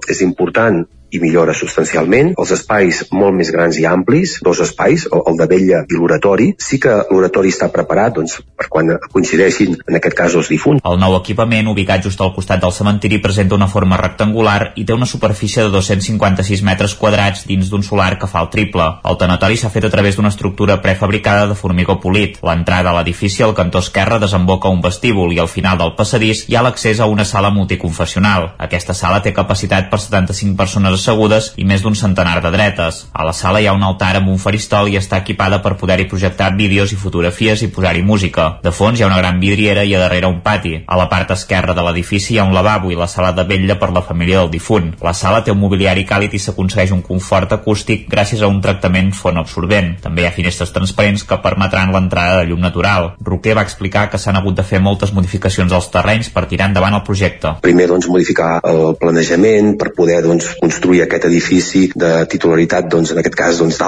és 0.08 0.22
important 0.22 0.88
i 1.12 1.22
millora 1.24 1.56
substancialment. 1.58 2.34
Els 2.38 2.52
espais 2.56 3.04
molt 3.12 3.36
més 3.38 3.52
grans 3.54 3.78
i 3.80 3.86
amplis, 3.88 4.38
dos 4.44 4.62
espais, 4.64 5.08
el 5.12 5.40
de 5.40 5.48
vella 5.50 5.84
i 5.88 5.98
l'oratori. 5.98 6.52
Sí 6.60 6.80
que 6.84 6.94
l'oratori 7.12 7.52
està 7.54 7.70
preparat 7.74 8.18
doncs, 8.18 8.40
per 8.58 8.68
quan 8.72 8.94
coincideixin, 9.12 9.78
en 9.88 10.00
aquest 10.00 10.18
cas, 10.18 10.36
els 10.36 10.52
difunts. 10.52 10.84
El 10.88 11.00
nou 11.02 11.18
equipament, 11.20 11.70
ubicat 11.72 12.04
just 12.06 12.22
al 12.22 12.34
costat 12.36 12.62
del 12.64 12.76
cementiri, 12.76 13.22
presenta 13.24 13.56
una 13.56 13.70
forma 13.72 14.00
rectangular 14.00 14.74
i 14.76 14.86
té 14.86 14.96
una 14.96 15.08
superfície 15.10 15.64
de 15.64 15.72
256 15.74 16.64
metres 16.68 16.96
quadrats 17.00 17.46
dins 17.48 17.70
d'un 17.72 17.84
solar 17.84 18.18
que 18.20 18.30
fa 18.30 18.44
el 18.44 18.52
triple. 18.54 18.88
El 19.08 19.20
tanatori 19.20 19.58
s'ha 19.58 19.72
fet 19.74 19.88
a 19.88 19.94
través 19.94 20.18
d'una 20.18 20.32
estructura 20.34 20.82
prefabricada 20.82 21.48
de 21.48 21.56
formigó 21.56 22.00
polit. 22.04 22.40
L'entrada 22.44 22.92
a 22.92 22.98
l'edifici 22.98 23.44
al 23.44 23.56
cantó 23.56 23.80
esquerre 23.84 24.20
desemboca 24.20 24.72
un 24.74 24.82
vestíbul 24.82 25.34
i 25.34 25.40
al 25.40 25.52
final 25.52 25.80
del 25.80 25.96
passadís 25.98 26.46
hi 26.48 26.58
ha 26.58 26.64
l'accés 26.66 27.00
a 27.00 27.08
una 27.12 27.26
sala 27.26 27.52
multiconfessional. 27.54 28.54
Aquesta 28.68 28.96
sala 28.98 29.22
té 29.24 29.34
capacitat 29.34 29.90
per 29.92 30.00
75 30.04 30.58
persones 30.58 30.97
assegudes 30.98 31.52
i 31.58 31.66
més 31.68 31.84
d'un 31.86 31.96
centenar 31.96 32.42
de 32.44 32.52
dretes. 32.54 33.06
A 33.14 33.26
la 33.28 33.34
sala 33.34 33.62
hi 33.62 33.68
ha 33.70 33.76
un 33.78 33.86
altar 33.86 34.16
amb 34.20 34.32
un 34.34 34.40
faristol 34.42 34.90
i 34.92 34.98
està 35.00 35.22
equipada 35.24 35.62
per 35.64 35.76
poder-hi 35.80 36.08
projectar 36.10 36.52
vídeos 36.58 36.94
i 36.94 37.00
fotografies 37.00 37.64
i 37.64 37.72
posar-hi 37.74 38.04
música. 38.04 38.48
De 38.64 38.74
fons 38.76 39.00
hi 39.00 39.06
ha 39.06 39.12
una 39.12 39.20
gran 39.22 39.40
vidriera 39.40 39.84
i 39.84 39.94
a 39.96 40.02
darrere 40.02 40.28
un 40.28 40.42
pati. 40.42 40.76
A 40.88 40.98
la 41.00 41.08
part 41.12 41.32
esquerra 41.36 41.76
de 41.78 41.86
l'edifici 41.86 42.36
hi 42.36 42.40
ha 42.42 42.48
un 42.48 42.56
lavabo 42.56 42.92
i 42.92 42.98
la 43.00 43.08
sala 43.08 43.32
de 43.38 43.46
vetlla 43.48 43.78
per 43.80 43.92
la 43.94 44.04
família 44.06 44.42
del 44.42 44.52
difunt. 44.52 44.94
La 45.04 45.14
sala 45.14 45.44
té 45.44 45.54
un 45.54 45.62
mobiliari 45.62 46.06
càlid 46.08 46.34
i 46.34 46.42
s'aconsegueix 46.42 46.94
un 46.96 47.04
confort 47.06 47.54
acústic 47.54 48.08
gràcies 48.12 48.42
a 48.42 48.50
un 48.52 48.62
tractament 48.64 49.14
fonoabsorbent. 49.14 49.94
També 50.04 50.24
hi 50.24 50.30
ha 50.30 50.36
finestres 50.36 50.74
transparents 50.76 51.26
que 51.28 51.40
permetran 51.44 51.94
l'entrada 51.94 52.42
de 52.42 52.50
llum 52.50 52.64
natural. 52.64 53.14
Roquer 53.22 53.56
va 53.58 53.66
explicar 53.68 54.08
que 54.10 54.20
s'han 54.22 54.40
hagut 54.40 54.58
de 54.58 54.66
fer 54.66 54.82
moltes 54.84 55.14
modificacions 55.14 55.74
als 55.74 55.92
terrenys 55.94 56.32
per 56.34 56.48
tirar 56.50 56.70
endavant 56.72 56.98
el 56.98 57.06
projecte. 57.08 57.58
Primer, 57.62 57.90
doncs, 57.92 58.10
modificar 58.12 58.58
el 58.68 58.96
planejament 59.00 59.76
per 59.80 59.94
poder 59.98 60.22
doncs, 60.26 60.54
construir 60.62 60.87
aquest 61.04 61.28
edifici 61.28 61.88
de 61.96 62.26
titularitat, 62.30 62.88
doncs, 62.92 63.12
en 63.12 63.20
aquest 63.22 63.36
cas, 63.36 63.60
doncs, 63.60 63.80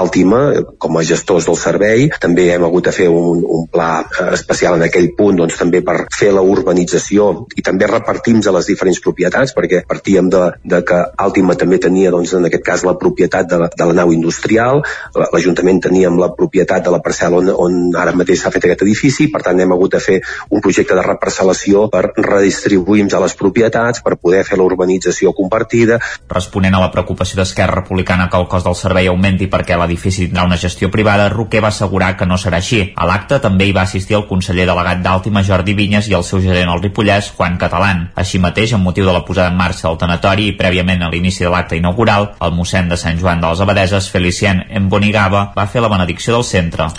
com 0.78 0.98
a 0.98 1.04
gestors 1.04 1.46
del 1.46 1.58
servei. 1.58 2.10
També 2.22 2.50
hem 2.54 2.64
hagut 2.64 2.86
de 2.86 2.94
fer 2.96 3.08
un, 3.10 3.44
un 3.44 3.68
pla 3.72 4.04
eh, 4.04 4.34
especial 4.34 4.76
en 4.76 4.86
aquell 4.88 5.12
punt, 5.18 5.38
doncs, 5.38 5.58
també 5.60 5.82
per 5.86 6.06
fer 6.16 6.32
la 6.36 6.42
urbanització 6.42 7.46
i 7.56 7.62
també 7.66 7.88
repartim 7.88 8.42
a 8.46 8.54
les 8.56 8.70
diferents 8.70 9.00
propietats, 9.04 9.54
perquè 9.56 9.84
partíem 9.88 10.30
de, 10.30 10.44
de 10.64 10.82
que 10.86 11.00
Àltima 11.20 11.56
també 11.60 11.80
tenia, 11.80 12.12
doncs, 12.12 12.34
en 12.34 12.46
aquest 12.46 12.64
cas, 12.66 12.86
la 12.88 12.98
propietat 13.00 13.50
de 13.50 13.60
la, 13.64 13.70
de 13.76 13.90
la 13.90 13.96
nau 14.02 14.14
industrial, 14.14 14.84
l'Ajuntament 15.16 15.82
teníem 15.84 16.20
la 16.20 16.32
propietat 16.36 16.86
de 16.86 16.94
la 16.94 17.02
parcel·la 17.04 17.40
on, 17.40 17.50
on 17.50 17.80
ara 18.00 18.14
mateix 18.16 18.44
s'ha 18.44 18.52
fet 18.54 18.68
aquest 18.68 18.86
edifici, 18.86 19.30
per 19.32 19.42
tant 19.46 19.60
hem 19.60 19.74
hagut 19.76 19.96
de 19.96 20.04
fer 20.04 20.20
un 20.50 20.64
projecte 20.64 20.98
de 20.98 21.06
reparcel·lació 21.06 21.88
per 21.92 22.10
redistribuir 22.16 23.08
a 23.14 23.22
les 23.24 23.36
propietats, 23.36 24.02
per 24.04 24.18
poder 24.18 24.44
fer 24.48 24.58
la 24.60 24.66
urbanització 24.68 25.34
compartida. 25.34 26.00
Responent 26.30 26.76
a 26.76 26.84
la 26.84 26.89
preocupació 26.94 27.40
d'Esquerra 27.40 27.80
Republicana 27.82 28.28
que 28.30 28.38
el 28.38 28.48
cost 28.52 28.68
del 28.68 28.76
servei 28.76 29.08
augmenti 29.12 29.48
perquè 29.52 29.78
l'edifici 29.80 30.28
tindrà 30.28 30.46
una 30.48 30.58
gestió 30.58 30.90
privada, 30.92 31.30
Roquer 31.30 31.62
va 31.64 31.72
assegurar 31.74 32.16
que 32.18 32.28
no 32.30 32.38
serà 32.38 32.60
així. 32.60 32.82
A 32.96 33.08
l'acte 33.10 33.40
també 33.44 33.68
hi 33.70 33.76
va 33.76 33.86
assistir 33.88 34.18
el 34.18 34.28
conseller 34.30 34.66
delegat 34.70 35.04
d'Àltima 35.06 35.44
Jordi 35.46 35.76
Vinyes 35.78 36.10
i 36.10 36.18
el 36.18 36.26
seu 36.28 36.42
gerent 36.44 36.70
al 36.70 36.82
Ripollès, 36.84 37.32
Juan 37.38 37.58
Catalán. 37.62 38.10
Així 38.16 38.40
mateix, 38.40 38.74
amb 38.74 38.88
motiu 38.90 39.08
de 39.08 39.16
la 39.16 39.24
posada 39.26 39.54
en 39.54 39.58
marxa 39.60 39.88
del 39.88 40.00
tanatori 40.02 40.50
i 40.50 40.58
prèviament 40.60 41.04
a 41.04 41.10
l'inici 41.14 41.46
de 41.46 41.54
l'acte 41.54 41.78
inaugural, 41.80 42.34
el 42.42 42.56
mossèn 42.58 42.90
de 42.90 42.98
Sant 42.98 43.20
Joan 43.22 43.42
de 43.42 43.50
les 43.54 43.64
Abadeses, 43.66 44.12
Felicien 44.12 44.66
Embonigava, 44.70 45.50
va 45.56 45.68
fer 45.68 45.82
la 45.82 45.92
benedicció 45.92 46.36
del 46.36 46.48
centre. 46.48 46.90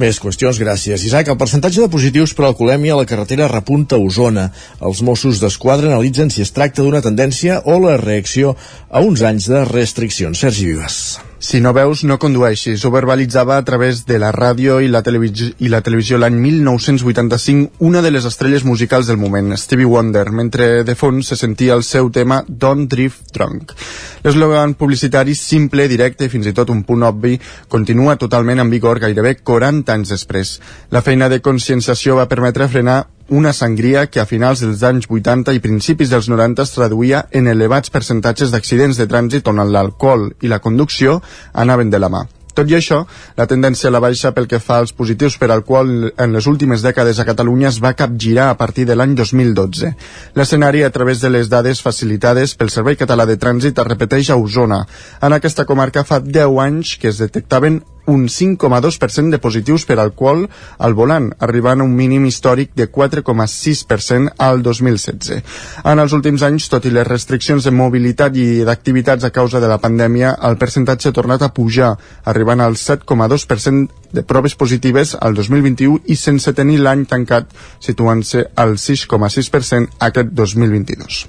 Més 0.00 0.16
qüestions, 0.22 0.56
gràcies. 0.56 1.02
Isaac, 1.04 1.28
el 1.28 1.36
percentatge 1.40 1.82
de 1.82 1.90
positius 1.92 2.32
per 2.36 2.46
alcoholèmia 2.48 2.94
a 2.94 3.00
la 3.02 3.08
carretera 3.10 3.50
repunta 3.52 3.98
a 3.98 4.04
Osona. 4.06 4.46
Els 4.80 5.02
Mossos 5.04 5.42
d'Esquadra 5.42 5.90
analitzen 5.92 6.32
si 6.32 6.40
es 6.46 6.54
tracta 6.56 6.86
d'una 6.86 7.04
tendència 7.04 7.60
o 7.68 7.76
la 7.84 7.98
reacció 8.00 8.54
a 8.88 9.04
uns 9.04 9.20
anys 9.20 9.50
de 9.52 9.66
restriccions. 9.68 10.40
Sergi 10.40 10.70
Vives. 10.70 11.02
Si 11.42 11.58
no 11.64 11.70
veus, 11.72 12.02
no 12.04 12.18
condueixis. 12.20 12.82
Ho 12.84 12.90
verbalitzava 12.92 13.54
a 13.56 13.64
través 13.64 14.02
de 14.04 14.18
la 14.20 14.28
ràdio 14.30 14.74
i 14.84 14.90
la, 14.92 15.00
televisió, 15.00 15.46
i 15.64 15.70
la 15.72 15.80
televisió 15.80 16.18
l'any 16.20 16.34
1985 16.36 17.80
una 17.88 18.02
de 18.04 18.10
les 18.12 18.26
estrelles 18.28 18.66
musicals 18.68 19.08
del 19.08 19.16
moment, 19.16 19.48
Stevie 19.56 19.88
Wonder, 19.88 20.26
mentre 20.36 20.84
de 20.84 20.94
fons 20.94 21.32
se 21.32 21.38
sentia 21.40 21.78
el 21.78 21.82
seu 21.82 22.10
tema 22.12 22.42
Don't 22.46 22.90
Drift 22.92 23.32
Drunk. 23.32 23.72
L'eslògan 24.20 24.76
publicitari 24.76 25.32
simple, 25.32 25.88
directe 25.88 26.28
i 26.28 26.32
fins 26.34 26.50
i 26.50 26.52
tot 26.52 26.68
un 26.68 26.82
punt 26.84 27.06
obvi 27.08 27.38
continua 27.72 28.18
totalment 28.20 28.60
en 28.60 28.68
vigor 28.68 29.00
gairebé 29.00 29.38
40 29.40 29.96
anys 29.96 30.12
després. 30.12 30.58
La 30.92 31.00
feina 31.00 31.32
de 31.32 31.40
conscienciació 31.40 32.20
va 32.20 32.28
permetre 32.28 32.68
frenar 32.68 33.06
una 33.30 33.52
sangria 33.52 34.08
que 34.10 34.20
a 34.20 34.26
finals 34.26 34.60
dels 34.64 34.82
anys 34.86 35.06
80 35.08 35.54
i 35.54 35.62
principis 35.62 36.10
dels 36.10 36.28
90 36.28 36.66
es 36.66 36.74
traduïa 36.74 37.24
en 37.30 37.48
elevats 37.48 37.94
percentatges 37.94 38.50
d'accidents 38.50 38.98
de 38.98 39.06
trànsit 39.06 39.48
on 39.48 39.62
l'alcohol 39.62 40.28
i 40.42 40.50
la 40.50 40.60
conducció 40.60 41.20
anaven 41.54 41.90
de 41.90 42.02
la 42.02 42.10
mà. 42.10 42.26
Tot 42.54 42.68
i 42.68 42.74
això, 42.74 43.04
la 43.38 43.46
tendència 43.46 43.88
a 43.88 43.94
la 43.94 44.00
baixa 44.02 44.32
pel 44.34 44.48
que 44.50 44.58
fa 44.60 44.80
als 44.82 44.92
positius 44.96 45.36
per 45.38 45.50
alcohol 45.54 46.10
en 46.10 46.34
les 46.34 46.48
últimes 46.50 46.82
dècades 46.82 47.20
a 47.20 47.26
Catalunya 47.28 47.70
es 47.70 47.78
va 47.82 47.94
capgirar 47.94 48.50
a 48.50 48.56
partir 48.58 48.84
de 48.88 48.96
l'any 48.98 49.14
2012. 49.16 49.92
L'escenari, 50.34 50.82
a 50.82 50.90
través 50.90 51.22
de 51.22 51.30
les 51.30 51.48
dades 51.48 51.80
facilitades 51.80 52.56
pel 52.58 52.72
Servei 52.74 52.98
Català 53.00 53.26
de 53.26 53.38
Trànsit, 53.38 53.78
es 53.78 53.88
repeteix 53.88 54.30
a 54.30 54.36
Osona. 54.36 54.82
En 55.22 55.32
aquesta 55.36 55.64
comarca 55.64 56.04
fa 56.04 56.20
10 56.20 56.58
anys 56.66 56.96
que 56.98 57.08
es 57.14 57.22
detectaven 57.22 57.80
un 58.10 58.26
5,2% 58.28 59.30
de 59.30 59.38
positius 59.38 59.86
per 59.86 59.98
alcohol 60.02 60.46
al 60.78 60.96
volant, 60.98 61.30
arribant 61.46 61.80
a 61.80 61.86
un 61.86 61.94
mínim 61.96 62.26
històric 62.26 62.74
de 62.76 62.88
4,6% 62.90 64.34
al 64.38 64.62
2016. 64.66 65.40
En 65.84 66.02
els 66.02 66.14
últims 66.16 66.44
anys, 66.46 66.68
tot 66.72 66.86
i 66.86 66.94
les 66.94 67.06
restriccions 67.06 67.64
de 67.64 67.74
mobilitat 67.74 68.36
i 68.36 68.64
d'activitats 68.66 69.24
a 69.24 69.32
causa 69.34 69.62
de 69.62 69.70
la 69.70 69.80
pandèmia, 69.82 70.34
el 70.48 70.58
percentatge 70.60 71.10
ha 71.10 71.16
tornat 71.16 71.42
a 71.46 71.52
pujar, 71.54 71.94
arribant 72.24 72.60
al 72.60 72.76
7,2% 72.76 74.12
de 74.12 74.22
proves 74.26 74.56
positives 74.58 75.14
al 75.14 75.34
2021 75.38 76.02
i 76.10 76.16
sense 76.18 76.52
tenir 76.56 76.80
l'any 76.82 77.06
tancat 77.10 77.52
situant-se 77.78 78.48
al 78.56 78.76
6,6% 78.76 80.00
aquest 80.10 80.34
2022. 80.34 81.26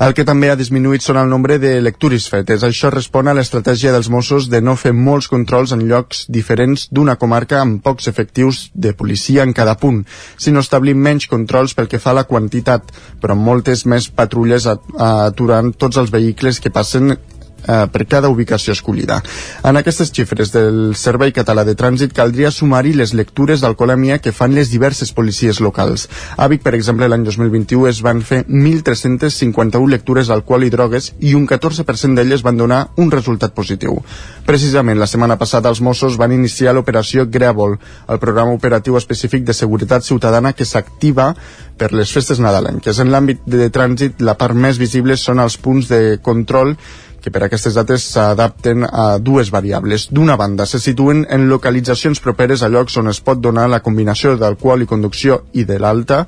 El 0.00 0.14
que 0.16 0.24
també 0.24 0.48
ha 0.48 0.56
disminuït 0.56 1.04
són 1.04 1.18
el 1.20 1.26
nombre 1.28 1.58
de 1.60 1.74
lectures 1.84 2.24
fetes. 2.32 2.62
Això 2.64 2.88
respon 2.88 3.28
a 3.28 3.34
l'estratègia 3.36 3.90
dels 3.92 4.08
Mossos 4.08 4.46
de 4.48 4.62
no 4.64 4.72
fer 4.80 4.94
molts 4.96 5.26
controls 5.28 5.74
en 5.76 5.82
llocs 5.90 6.22
diferents 6.32 6.86
d'una 6.88 7.18
comarca 7.20 7.58
amb 7.60 7.82
pocs 7.84 8.08
efectius 8.08 8.62
de 8.72 8.94
policia 8.96 9.44
en 9.44 9.52
cada 9.52 9.74
punt, 9.82 9.98
sinó 10.40 10.62
establir 10.64 10.94
menys 10.96 11.28
controls 11.28 11.76
pel 11.76 11.90
que 11.92 12.00
fa 12.00 12.14
a 12.14 12.18
la 12.22 12.24
quantitat, 12.30 12.88
però 13.20 13.36
moltes 13.36 13.84
més 13.84 14.08
patrulles 14.08 14.64
aturant 14.70 15.74
tots 15.76 16.00
els 16.00 16.14
vehicles 16.16 16.64
que 16.64 16.72
passen 16.72 17.18
eh, 17.66 17.86
per 17.92 18.06
cada 18.06 18.28
ubicació 18.28 18.74
escollida. 18.76 19.20
En 19.64 19.76
aquestes 19.76 20.12
xifres 20.12 20.52
del 20.54 20.94
Servei 20.96 21.32
Català 21.36 21.64
de 21.64 21.76
Trànsit 21.78 22.14
caldria 22.16 22.50
sumar-hi 22.50 22.94
les 22.96 23.14
lectures 23.14 23.60
d'alcoholèmia 23.60 24.18
que 24.18 24.32
fan 24.32 24.54
les 24.54 24.70
diverses 24.70 25.12
policies 25.12 25.60
locals. 25.60 26.08
A 26.36 26.48
Vic, 26.48 26.62
per 26.62 26.74
exemple, 26.74 27.08
l'any 27.08 27.24
2021 27.26 27.88
es 27.90 28.02
van 28.04 28.22
fer 28.22 28.42
1.351 28.46 29.88
lectures 29.90 30.30
d'alcohol 30.30 30.66
i 30.66 30.72
drogues 30.72 31.12
i 31.20 31.34
un 31.38 31.46
14% 31.48 32.16
d'elles 32.16 32.44
van 32.46 32.56
donar 32.60 32.80
un 32.96 33.10
resultat 33.10 33.54
positiu. 33.54 34.00
Precisament 34.46 34.98
la 34.98 35.08
setmana 35.10 35.38
passada 35.40 35.70
els 35.70 35.80
Mossos 35.80 36.18
van 36.20 36.32
iniciar 36.32 36.74
l'operació 36.74 37.26
Grèvol, 37.30 37.76
el 38.08 38.22
programa 38.22 38.56
operatiu 38.56 38.96
específic 38.98 39.44
de 39.44 39.56
seguretat 39.56 40.06
ciutadana 40.06 40.52
que 40.52 40.66
s'activa 40.66 41.34
per 41.80 41.92
les 41.96 42.10
festes 42.12 42.40
nadalenques. 42.42 42.98
En 43.00 43.12
l'àmbit 43.12 43.46
de 43.48 43.70
trànsit, 43.72 44.20
la 44.20 44.36
part 44.40 44.56
més 44.56 44.78
visible 44.80 45.16
són 45.16 45.40
els 45.40 45.56
punts 45.56 45.88
de 45.88 46.18
control 46.22 46.74
que 47.20 47.32
per 47.32 47.44
aquestes 47.46 47.76
dates 47.78 48.06
s'adapten 48.14 48.86
a 48.86 49.18
dues 49.18 49.52
variables. 49.52 50.08
D'una 50.10 50.36
banda, 50.40 50.66
se 50.66 50.80
situen 50.80 51.26
en 51.30 51.48
localitzacions 51.48 52.20
properes 52.24 52.62
a 52.62 52.70
llocs 52.72 52.96
on 53.00 53.12
es 53.12 53.20
pot 53.20 53.40
donar 53.40 53.68
la 53.70 53.82
combinació 53.84 54.36
d'alcohol 54.40 54.82
i 54.82 54.90
conducció 54.90 55.42
i 55.52 55.66
de 55.68 55.78
l'alta, 55.78 56.24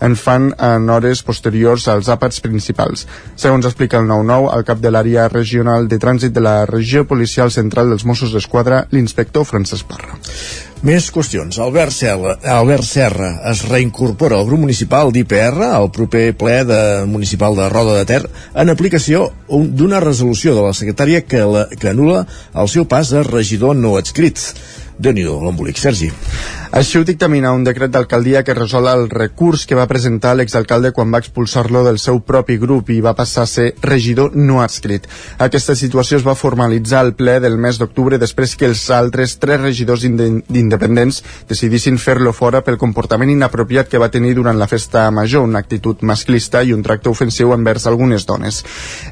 en 0.00 0.16
fan 0.16 0.50
en 0.60 0.90
hores 0.90 1.22
posteriors 1.24 1.88
als 1.88 2.10
àpats 2.12 2.42
principals. 2.44 3.06
Segons 3.36 3.64
explica 3.64 4.00
el 4.02 4.08
9-9, 4.10 4.52
el 4.56 4.64
cap 4.68 4.82
de 4.82 4.92
l'àrea 4.92 5.28
regional 5.32 5.88
de 5.88 5.98
trànsit 6.02 6.36
de 6.36 6.44
la 6.44 6.58
regió 6.68 7.06
policial 7.08 7.50
central 7.50 7.90
dels 7.92 8.04
Mossos 8.04 8.34
d'Esquadra, 8.36 8.84
l'inspector 8.92 9.48
Francesc 9.48 9.88
Parra. 9.88 10.20
Més 10.86 11.08
qüestions. 11.10 11.56
Albert 11.58 11.90
Serra, 11.90 12.36
Albert 12.46 12.86
Serra 12.86 13.30
es 13.50 13.64
reincorpora 13.66 14.36
al 14.38 14.46
grup 14.46 14.60
municipal 14.62 15.10
d'IPR 15.10 15.64
al 15.66 15.88
proper 15.90 16.28
ple 16.38 16.60
de 16.68 16.78
municipal 17.10 17.58
de 17.58 17.66
Roda 17.72 17.96
de 17.96 18.04
Ter 18.06 18.20
en 18.54 18.70
aplicació 18.70 19.24
d'una 19.48 19.98
resolució 20.04 20.54
de 20.54 20.62
la 20.62 20.76
secretària 20.78 21.24
que, 21.26 21.42
la, 21.42 21.64
que 21.74 21.90
anula 21.90 22.22
el 22.54 22.70
seu 22.70 22.86
pas 22.86 23.10
a 23.10 23.24
regidor 23.26 23.74
no 23.74 23.96
adscrit 23.98 24.38
déu 24.96 25.12
nhi 25.12 25.26
l'embolic. 25.26 25.76
Sergi. 25.80 26.12
Així 26.76 26.98
ho 27.00 27.06
dictamina 27.08 27.54
un 27.56 27.62
decret 27.64 27.88
d'alcaldia 27.88 28.42
que 28.44 28.52
resol 28.52 28.84
el 28.90 29.06
recurs 29.08 29.62
que 29.64 29.76
va 29.78 29.86
presentar 29.88 30.34
l'exalcalde 30.36 30.90
quan 30.92 31.08
va 31.08 31.22
expulsar-lo 31.22 31.80
del 31.86 31.96
seu 31.96 32.18
propi 32.20 32.58
grup 32.60 32.90
i 32.92 32.98
va 33.00 33.14
passar 33.16 33.46
a 33.46 33.48
ser 33.48 33.70
regidor 33.80 34.36
no 34.36 34.58
adscrit. 34.60 35.06
Aquesta 35.40 35.72
situació 35.72 36.18
es 36.20 36.26
va 36.26 36.34
formalitzar 36.36 36.98
al 37.00 37.14
ple 37.16 37.38
del 37.40 37.56
mes 37.56 37.78
d'octubre 37.80 38.18
després 38.20 38.52
que 38.60 38.68
els 38.68 38.82
altres 38.92 39.38
tres 39.40 39.62
regidors 39.62 40.04
independents 40.04 41.22
decidissin 41.48 41.96
fer-lo 41.96 42.34
fora 42.36 42.60
pel 42.60 42.76
comportament 42.76 43.32
inapropiat 43.32 43.88
que 43.88 44.02
va 44.02 44.10
tenir 44.12 44.34
durant 44.36 44.60
la 44.60 44.68
festa 44.68 45.06
major, 45.10 45.48
una 45.48 45.64
actitud 45.64 46.04
masclista 46.04 46.60
i 46.60 46.76
un 46.76 46.84
tracte 46.84 47.08
ofensiu 47.08 47.56
envers 47.56 47.88
algunes 47.88 48.28
dones. 48.28 48.60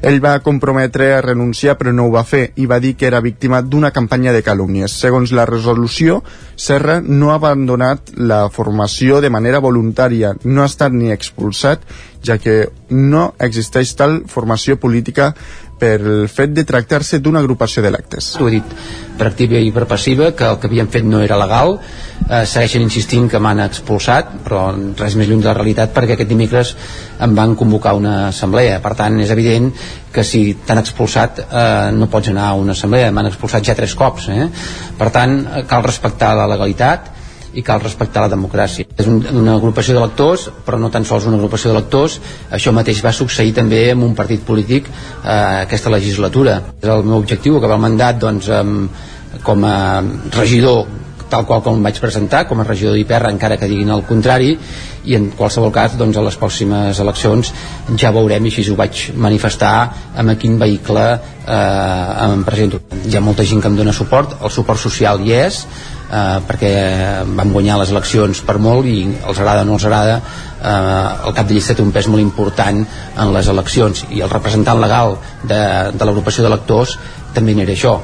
Ell 0.03 0.21
va 0.21 0.35
comprometre 0.45 1.15
a 1.15 1.25
renunciar 1.25 1.79
però 1.81 1.97
no 1.97 2.05
ho 2.05 2.13
va 2.19 2.27
fer 2.29 2.51
i 2.61 2.69
va 2.69 2.77
dir 2.77 2.93
que 2.93 3.09
era 3.09 3.25
víctima 3.25 3.65
d'una 3.65 3.89
campanya 3.89 4.37
de 4.37 4.45
calúmnies. 4.45 5.01
Segons 5.01 5.33
la 5.33 5.49
resolució, 5.49 6.21
Serra 6.55 7.01
no 7.01 7.33
ha 7.33 7.41
abandonat 7.55 8.11
la 8.19 8.45
formació 8.51 9.21
de 9.23 9.31
manera 9.33 9.63
voluntària, 9.63 10.35
no 10.43 10.63
ha 10.63 10.69
estat 10.69 10.93
ni 10.93 11.11
expulsat, 11.15 11.87
ja 12.25 12.37
que 12.41 12.65
no 12.89 13.31
existeix 13.39 13.95
tal 13.95 14.23
formació 14.27 14.77
política 14.81 15.33
pel 15.79 16.27
fet 16.31 16.53
de 16.55 16.63
tractar-se 16.63 17.19
d'una 17.19 17.41
agrupació 17.43 17.83
d'electes. 17.83 18.35
Ho 18.39 18.47
he 18.47 18.57
dit 18.57 18.75
per 19.19 19.27
activa 19.27 19.59
i 19.59 19.71
per 19.75 19.85
passiva 19.87 20.31
que 20.35 20.47
el 20.47 20.59
que 20.59 20.69
havien 20.69 20.87
fet 20.91 21.05
no 21.07 21.21
era 21.23 21.37
legal 21.39 21.75
eh, 21.77 22.43
segueixen 22.47 22.83
insistint 22.85 23.27
que 23.31 23.39
m'han 23.39 23.61
expulsat 23.65 24.33
però 24.45 24.65
res 24.99 25.15
més 25.19 25.29
lluny 25.29 25.43
de 25.43 25.49
la 25.49 25.55
realitat 25.55 25.93
perquè 25.95 26.15
aquest 26.15 26.31
dimecres 26.31 26.73
em 27.23 27.35
van 27.35 27.55
convocar 27.59 27.95
una 27.95 28.15
assemblea 28.29 28.81
per 28.83 28.93
tant 28.99 29.19
és 29.23 29.31
evident 29.31 29.71
que 30.15 30.23
si 30.23 30.43
t'han 30.67 30.83
expulsat 30.83 31.43
eh, 31.45 31.91
no 31.95 32.11
pots 32.11 32.31
anar 32.31 32.49
a 32.51 32.59
una 32.59 32.75
assemblea 32.75 33.11
m'han 33.11 33.31
expulsat 33.31 33.67
ja 33.67 33.75
tres 33.77 33.95
cops 33.95 34.29
eh? 34.35 34.47
per 34.99 35.11
tant 35.15 35.37
eh, 35.45 35.65
cal 35.69 35.83
respectar 35.87 36.33
la 36.35 36.49
legalitat 36.51 37.14
i 37.55 37.63
cal 37.63 37.81
respectar 37.83 38.25
la 38.25 38.31
democràcia. 38.33 38.87
És 38.97 39.07
un, 39.09 39.21
una 39.31 39.55
agrupació 39.55 39.95
d'electors, 39.95 40.49
però 40.65 40.79
no 40.81 40.91
tan 40.93 41.07
sols 41.07 41.27
una 41.29 41.39
agrupació 41.39 41.71
d'electors, 41.71 42.19
això 42.57 42.73
mateix 42.75 43.01
va 43.05 43.15
succeir 43.15 43.55
també 43.55 43.85
amb 43.93 44.07
un 44.07 44.13
partit 44.17 44.43
polític 44.45 44.89
eh, 44.91 45.63
aquesta 45.63 45.93
legislatura. 45.93 46.59
És 46.81 46.91
el 46.91 47.07
meu 47.07 47.17
objectiu, 47.21 47.57
acabar 47.57 47.79
el 47.79 47.87
mandat 47.87 48.21
doncs, 48.21 48.51
amb, 48.51 49.01
com 49.43 49.65
a 49.67 49.77
regidor 50.35 50.85
tal 51.29 51.45
qual 51.45 51.63
com 51.65 51.81
vaig 51.83 51.97
presentar 51.99 52.43
com 52.47 52.59
a 52.61 52.65
regidor 52.67 52.93
d'Iperra 52.95 53.31
encara 53.33 53.57
que 53.57 53.67
diguin 53.69 53.89
el 53.91 54.03
contrari 54.07 54.53
i 55.05 55.15
en 55.17 55.31
qualsevol 55.37 55.73
cas 55.73 55.95
doncs, 55.97 56.17
a 56.17 56.23
les 56.25 56.37
pròximes 56.41 56.99
eleccions 57.01 57.51
ja 58.01 58.13
veurem 58.15 58.45
i 58.45 58.53
així 58.53 58.65
ho 58.71 58.77
vaig 58.77 59.07
manifestar 59.25 59.73
amb 60.21 60.35
quin 60.41 60.59
vehicle 60.61 61.05
eh, 61.11 62.25
em 62.27 62.45
presento. 62.45 62.81
Hi 63.05 63.17
ha 63.17 63.25
molta 63.25 63.45
gent 63.45 63.61
que 63.61 63.71
em 63.71 63.77
dona 63.77 63.93
suport, 63.93 64.37
el 64.41 64.53
suport 64.53 64.81
social 64.81 65.21
hi 65.25 65.33
és 65.39 65.63
eh, 66.09 66.39
perquè 66.47 66.73
vam 67.35 67.53
guanyar 67.53 67.79
les 67.81 67.93
eleccions 67.93 68.41
per 68.45 68.57
molt 68.61 68.89
i 68.89 68.97
els 69.05 69.39
agrada 69.39 69.65
o 69.65 69.69
no 69.69 69.77
els 69.77 69.85
agrada 69.89 70.17
eh, 70.17 71.27
el 71.27 71.37
cap 71.37 71.47
de 71.47 71.57
llista 71.57 71.75
té 71.75 71.85
un 71.85 71.93
pes 71.95 72.09
molt 72.11 72.23
important 72.23 72.81
en 72.83 73.35
les 73.35 73.51
eleccions 73.53 74.05
i 74.11 74.21
el 74.21 74.33
representant 74.33 74.81
legal 74.81 75.17
de, 75.43 75.61
de 75.93 76.03
l'agrupació 76.05 76.45
d'electors 76.45 76.97
també 77.35 77.55
n'era 77.55 77.75
això 77.75 77.99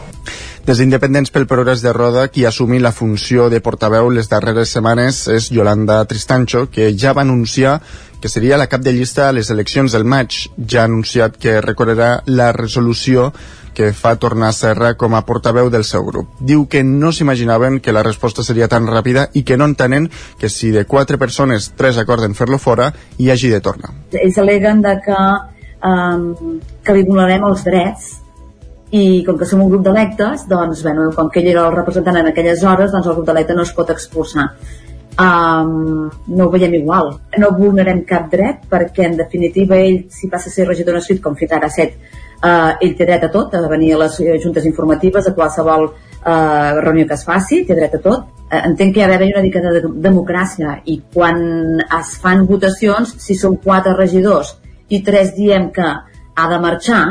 des 0.61 0.77
d'Independents 0.77 1.31
pel 1.33 1.47
Progrés 1.49 1.81
de 1.81 1.89
Roda, 1.91 2.27
qui 2.29 2.43
ha 2.45 2.51
assumit 2.51 2.83
la 2.83 2.91
funció 2.93 3.47
de 3.49 3.59
portaveu 3.65 4.11
les 4.13 4.29
darreres 4.29 4.69
setmanes 4.69 5.23
és 5.33 5.47
Yolanda 5.49 6.03
Tristancho, 6.05 6.67
que 6.69 6.91
ja 6.93 7.15
va 7.17 7.23
anunciar 7.25 7.79
que 8.21 8.29
seria 8.29 8.59
la 8.61 8.67
cap 8.69 8.83
de 8.85 8.93
llista 8.93 9.27
a 9.27 9.33
les 9.33 9.49
eleccions 9.49 9.91
del 9.91 10.05
maig. 10.05 10.37
Ja 10.69 10.83
ha 10.83 10.85
anunciat 10.85 11.39
que 11.41 11.57
recorrerà 11.65 12.21
la 12.29 12.51
resolució 12.53 13.31
que 13.73 13.91
fa 13.93 14.15
tornar 14.19 14.51
Serra 14.53 14.93
com 14.99 15.15
a 15.15 15.23
portaveu 15.25 15.69
del 15.69 15.85
seu 15.87 16.03
grup. 16.05 16.29
Diu 16.39 16.67
que 16.67 16.83
no 16.83 17.11
s'imaginaven 17.11 17.79
que 17.79 17.93
la 17.95 18.03
resposta 18.03 18.43
seria 18.43 18.69
tan 18.71 18.87
ràpida 18.89 19.29
i 19.33 19.43
que 19.43 19.57
no 19.57 19.67
entenen 19.69 20.09
que 20.39 20.49
si 20.49 20.71
de 20.71 20.85
quatre 20.85 21.17
persones 21.17 21.71
tres 21.77 21.97
acorden 22.01 22.35
fer-lo 22.35 22.59
fora, 22.59 22.91
hi 23.17 23.31
hagi 23.31 23.51
de 23.51 23.61
tornar. 23.61 23.93
Ells 24.11 24.37
aleguen 24.37 24.81
de 24.81 24.97
que, 25.05 25.21
um, 25.87 26.59
que 26.83 26.97
li 26.97 27.05
donarem 27.07 27.47
els 27.47 27.63
drets 27.67 28.11
i 28.91 29.23
com 29.25 29.37
que 29.39 29.47
som 29.47 29.61
un 29.63 29.71
grup 29.71 29.83
d'electes, 29.85 30.45
doncs, 30.51 30.83
bueno, 30.83 31.09
com 31.15 31.29
que 31.31 31.39
ell 31.39 31.51
era 31.53 31.67
el 31.69 31.75
representant 31.75 32.17
en 32.19 32.31
aquelles 32.31 32.63
hores, 32.63 32.91
doncs 32.91 33.07
el 33.07 33.15
grup 33.15 33.29
d'electe 33.29 33.55
no 33.55 33.63
es 33.63 33.71
pot 33.75 33.89
expulsar. 33.89 34.49
Um, 35.21 36.09
no 36.27 36.45
ho 36.45 36.51
veiem 36.51 36.73
igual. 36.79 37.13
No 37.39 37.51
vulnerem 37.55 38.03
cap 38.07 38.29
dret 38.31 38.65
perquè, 38.71 39.07
en 39.07 39.17
definitiva, 39.19 39.79
ell, 39.79 40.05
si 40.11 40.29
passa 40.31 40.49
a 40.49 40.53
ser 40.53 40.67
regidor 40.67 40.99
de 40.99 41.19
com 41.23 41.35
fins 41.39 41.55
ara 41.55 41.69
set, 41.69 41.95
eh, 42.43 42.85
ell 42.85 42.95
té 42.97 43.05
dret 43.05 43.25
a 43.27 43.31
tot, 43.33 43.53
a 43.55 43.69
venir 43.69 43.93
a 43.95 44.01
les 44.03 44.19
eh, 44.19 44.37
juntes 44.43 44.65
informatives, 44.65 45.27
a 45.27 45.35
qualsevol 45.37 45.89
eh, 45.89 46.81
reunió 46.81 47.07
que 47.07 47.17
es 47.17 47.25
faci, 47.27 47.63
té 47.67 47.77
dret 47.77 47.97
a 47.97 48.01
tot. 48.03 48.29
Eh, 48.49 48.61
entenc 48.67 48.95
que 48.95 49.01
hi 49.01 49.05
ha 49.05 49.11
d'haver 49.11 49.31
una 49.33 49.43
mica 49.45 49.61
de 49.63 49.83
democràcia 50.03 50.79
i 50.85 51.01
quan 51.13 51.81
es 51.81 52.15
fan 52.21 52.45
votacions, 52.49 53.15
si 53.23 53.37
són 53.37 53.59
quatre 53.63 53.95
regidors 53.97 54.55
i 54.91 55.01
tres 55.05 55.35
diem 55.37 55.69
que 55.71 55.87
ha 55.87 56.49
de 56.49 56.59
marxar 56.59 57.03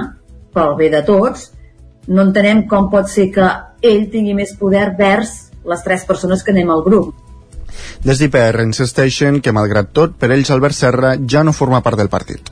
pel 0.54 0.74
bé 0.76 0.90
de 0.92 1.02
tots, 1.06 1.50
no 2.08 2.26
entenem 2.26 2.66
com 2.68 2.90
pot 2.92 3.08
ser 3.08 3.30
que 3.32 3.46
ell 3.86 4.08
tingui 4.12 4.34
més 4.34 4.56
poder 4.58 4.90
vers 4.98 5.50
les 5.64 5.84
tres 5.84 6.04
persones 6.08 6.42
que 6.42 6.52
anem 6.52 6.70
al 6.72 6.82
grup. 6.84 7.14
Des 8.02 8.18
d'IPR 8.18 8.64
insisteixen 8.64 9.38
que, 9.44 9.54
malgrat 9.54 9.92
tot, 9.94 10.16
per 10.18 10.32
ells 10.34 10.50
Albert 10.50 10.76
Serra 10.76 11.14
ja 11.20 11.44
no 11.46 11.54
forma 11.56 11.84
part 11.84 12.00
del 12.00 12.10
partit. 12.12 12.50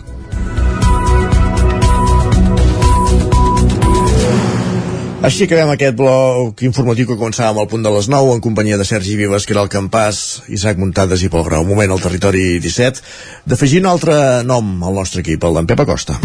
Així 5.28 5.44
acabem 5.44 5.68
aquest 5.75 5.97
bloc 5.99 6.62
informatiu 6.64 7.04
que 7.04 7.16
començava 7.20 7.50
amb 7.50 7.61
el 7.61 7.66
punt 7.68 7.82
de 7.85 7.90
les 7.92 8.06
9 8.08 8.30
en 8.38 8.40
companyia 8.47 8.78
de 8.80 8.87
Sergi 8.88 9.16
Vives, 9.18 9.44
que 9.44 9.52
era 9.52 9.61
el 9.66 9.68
Campàs, 9.68 10.20
Isaac 10.56 10.80
Muntades 10.80 11.20
i 11.20 11.28
Pol 11.28 11.44
Grau. 11.44 11.66
Un 11.66 11.68
moment 11.75 11.92
al 11.92 12.00
territori 12.00 12.47
17, 12.64 13.04
d'afegir 13.44 13.82
un 13.85 13.90
altre 13.92 14.16
nom 14.49 14.78
al 14.80 14.97
nostre 15.02 15.20
equip, 15.20 15.44
el 15.44 15.61
d'en 15.61 15.68
Pep 15.68 15.85
Acosta. 15.85 16.16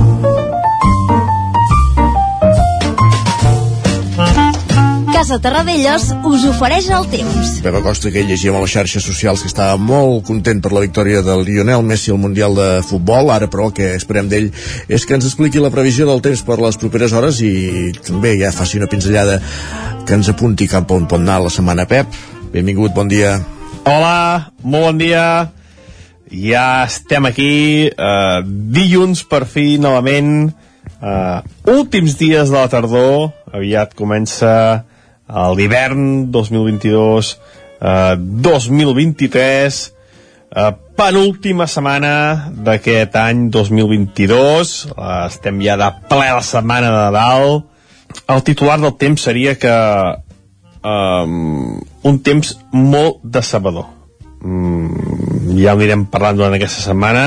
Casa 5.13 5.38
Terradellos 5.38 6.08
us 6.26 6.43
ofereix 6.49 6.88
el 6.89 7.04
temps. 7.12 7.49
Pep 7.62 7.76
Acosta, 7.78 8.10
que 8.10 8.23
llegíem 8.26 8.56
a 8.58 8.62
les 8.63 8.71
xarxes 8.73 9.04
socials 9.06 9.43
que 9.43 9.49
estava 9.52 9.76
molt 9.78 10.23
content 10.26 10.58
per 10.58 10.71
la 10.73 10.82
victòria 10.82 11.19
del 11.21 11.43
Lionel 11.45 11.84
Messi 11.86 12.10
al 12.10 12.17
Mundial 12.17 12.56
de 12.58 12.69
Futbol. 12.82 13.30
Ara, 13.30 13.45
però, 13.45 13.67
el 13.69 13.76
que 13.78 13.91
esperem 13.93 14.26
d'ell 14.32 14.47
és 14.89 15.04
que 15.06 15.13
ens 15.13 15.28
expliqui 15.30 15.62
la 15.62 15.69
previsió 15.69 16.08
del 16.10 16.23
temps 16.26 16.41
per 16.47 16.58
les 16.63 16.80
properes 16.82 17.13
hores 17.13 17.43
i 17.45 17.91
també 18.02 18.32
ja 18.39 18.49
faci 18.56 18.80
una 18.82 18.89
pinzellada 18.89 19.36
que 20.02 20.17
ens 20.17 20.32
apunti 20.34 20.65
cap 20.71 20.89
on 20.91 21.06
pot 21.06 21.21
anar 21.21 21.43
la 21.43 21.52
setmana. 21.54 21.86
Pep, 21.86 22.10
benvingut, 22.56 22.95
bon 22.97 23.12
dia. 23.12 23.36
Hola, 23.86 24.49
molt 24.63 24.88
bon 24.88 25.04
dia. 25.04 25.28
Ja 26.34 26.63
estem 26.88 27.30
aquí, 27.30 27.52
eh, 27.86 28.39
dilluns 28.49 29.21
per 29.30 29.43
fi, 29.45 29.78
novament, 29.78 30.49
eh, 30.97 31.38
últims 31.69 32.17
dies 32.17 32.49
de 32.49 32.58
la 32.58 32.65
tardor, 32.73 33.30
aviat 33.54 33.93
comença 33.93 34.89
a 35.34 35.50
l'hivern 35.52 36.30
2022 36.32 37.34
eh, 37.82 38.15
2023 38.17 39.93
eh, 40.54 40.74
penúltima 40.96 41.65
setmana 41.65 42.52
d'aquest 42.54 43.17
any 43.17 43.48
2022 43.50 44.93
eh, 44.93 45.26
estem 45.26 45.62
ja 45.65 45.78
de 45.82 45.89
ple 46.10 46.30
la 46.30 46.43
setmana 46.46 46.91
de 46.93 47.00
Nadal. 47.08 47.63
El 48.30 48.43
titular 48.46 48.78
del 48.78 48.93
temps 49.02 49.26
seria 49.26 49.56
que 49.58 49.74
eh, 49.74 51.26
un 52.10 52.19
temps 52.22 52.54
molt 52.72 53.24
decebedor. 53.24 53.89
Mm, 54.43 55.58
ja 55.58 55.74
ho 55.74 55.80
anirem 55.80 56.06
parlant 56.13 56.38
durant 56.38 56.54
aquesta 56.60 56.86
setmana 56.86 57.26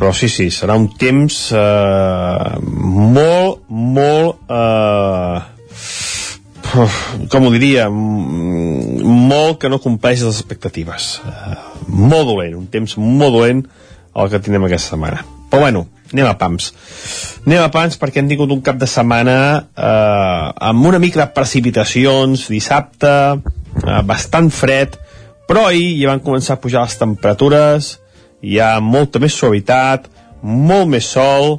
però 0.00 0.14
sí, 0.16 0.30
sí, 0.32 0.46
serà 0.48 0.78
un 0.80 0.86
temps 0.96 1.34
eh, 1.52 2.52
molt, 2.64 3.66
molt 3.68 4.48
eh, 4.48 5.40
com 7.32 7.46
ho 7.46 7.52
diria, 7.54 7.88
molt 7.90 9.60
que 9.60 9.70
no 9.72 9.80
compleix 9.82 10.24
les 10.26 10.40
expectatives. 10.40 11.12
Uh, 11.24 11.54
molt 11.88 12.28
dolent, 12.30 12.56
un 12.58 12.66
temps 12.70 12.96
molt 13.00 13.36
dolent 13.36 13.64
el 14.14 14.30
que 14.30 14.40
tindrem 14.42 14.66
aquesta 14.68 14.94
setmana. 14.94 15.24
Però 15.50 15.64
bueno, 15.64 15.84
anem 16.12 16.26
a 16.26 16.36
pams. 16.38 16.70
Anem 17.46 17.62
a 17.62 17.70
pams 17.74 17.98
perquè 18.00 18.20
hem 18.20 18.30
tingut 18.30 18.52
un 18.54 18.62
cap 18.66 18.78
de 18.78 18.88
setmana 18.90 19.36
eh, 19.58 20.46
amb 20.70 20.86
una 20.86 21.00
mica 21.02 21.22
de 21.22 21.30
precipitacions 21.34 22.48
dissabte, 22.50 23.14
eh, 23.38 24.00
bastant 24.06 24.50
fred, 24.54 24.96
però 25.50 25.66
ahir 25.68 25.96
ja 26.02 26.12
van 26.12 26.22
començar 26.22 26.56
a 26.56 26.62
pujar 26.62 26.84
les 26.86 26.98
temperatures, 26.98 27.96
hi 28.42 28.60
ha 28.62 28.76
molta 28.82 29.22
més 29.22 29.34
suavitat, 29.34 30.06
molt 30.42 30.88
més 30.90 31.10
sol 31.16 31.58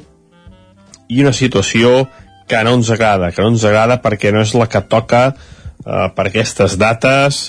i 1.12 1.20
una 1.22 1.34
situació 1.36 2.06
que 2.48 2.62
no 2.64 2.76
ens 2.78 2.90
agrada, 2.90 3.32
que 3.32 3.42
no 3.42 3.52
ens 3.52 3.64
agrada 3.68 4.00
perquè 4.02 4.32
no 4.34 4.42
és 4.44 4.54
la 4.58 4.68
que 4.70 4.82
toca 4.82 5.24
eh, 5.32 6.08
per 6.14 6.28
aquestes 6.28 6.78
dates. 6.80 7.42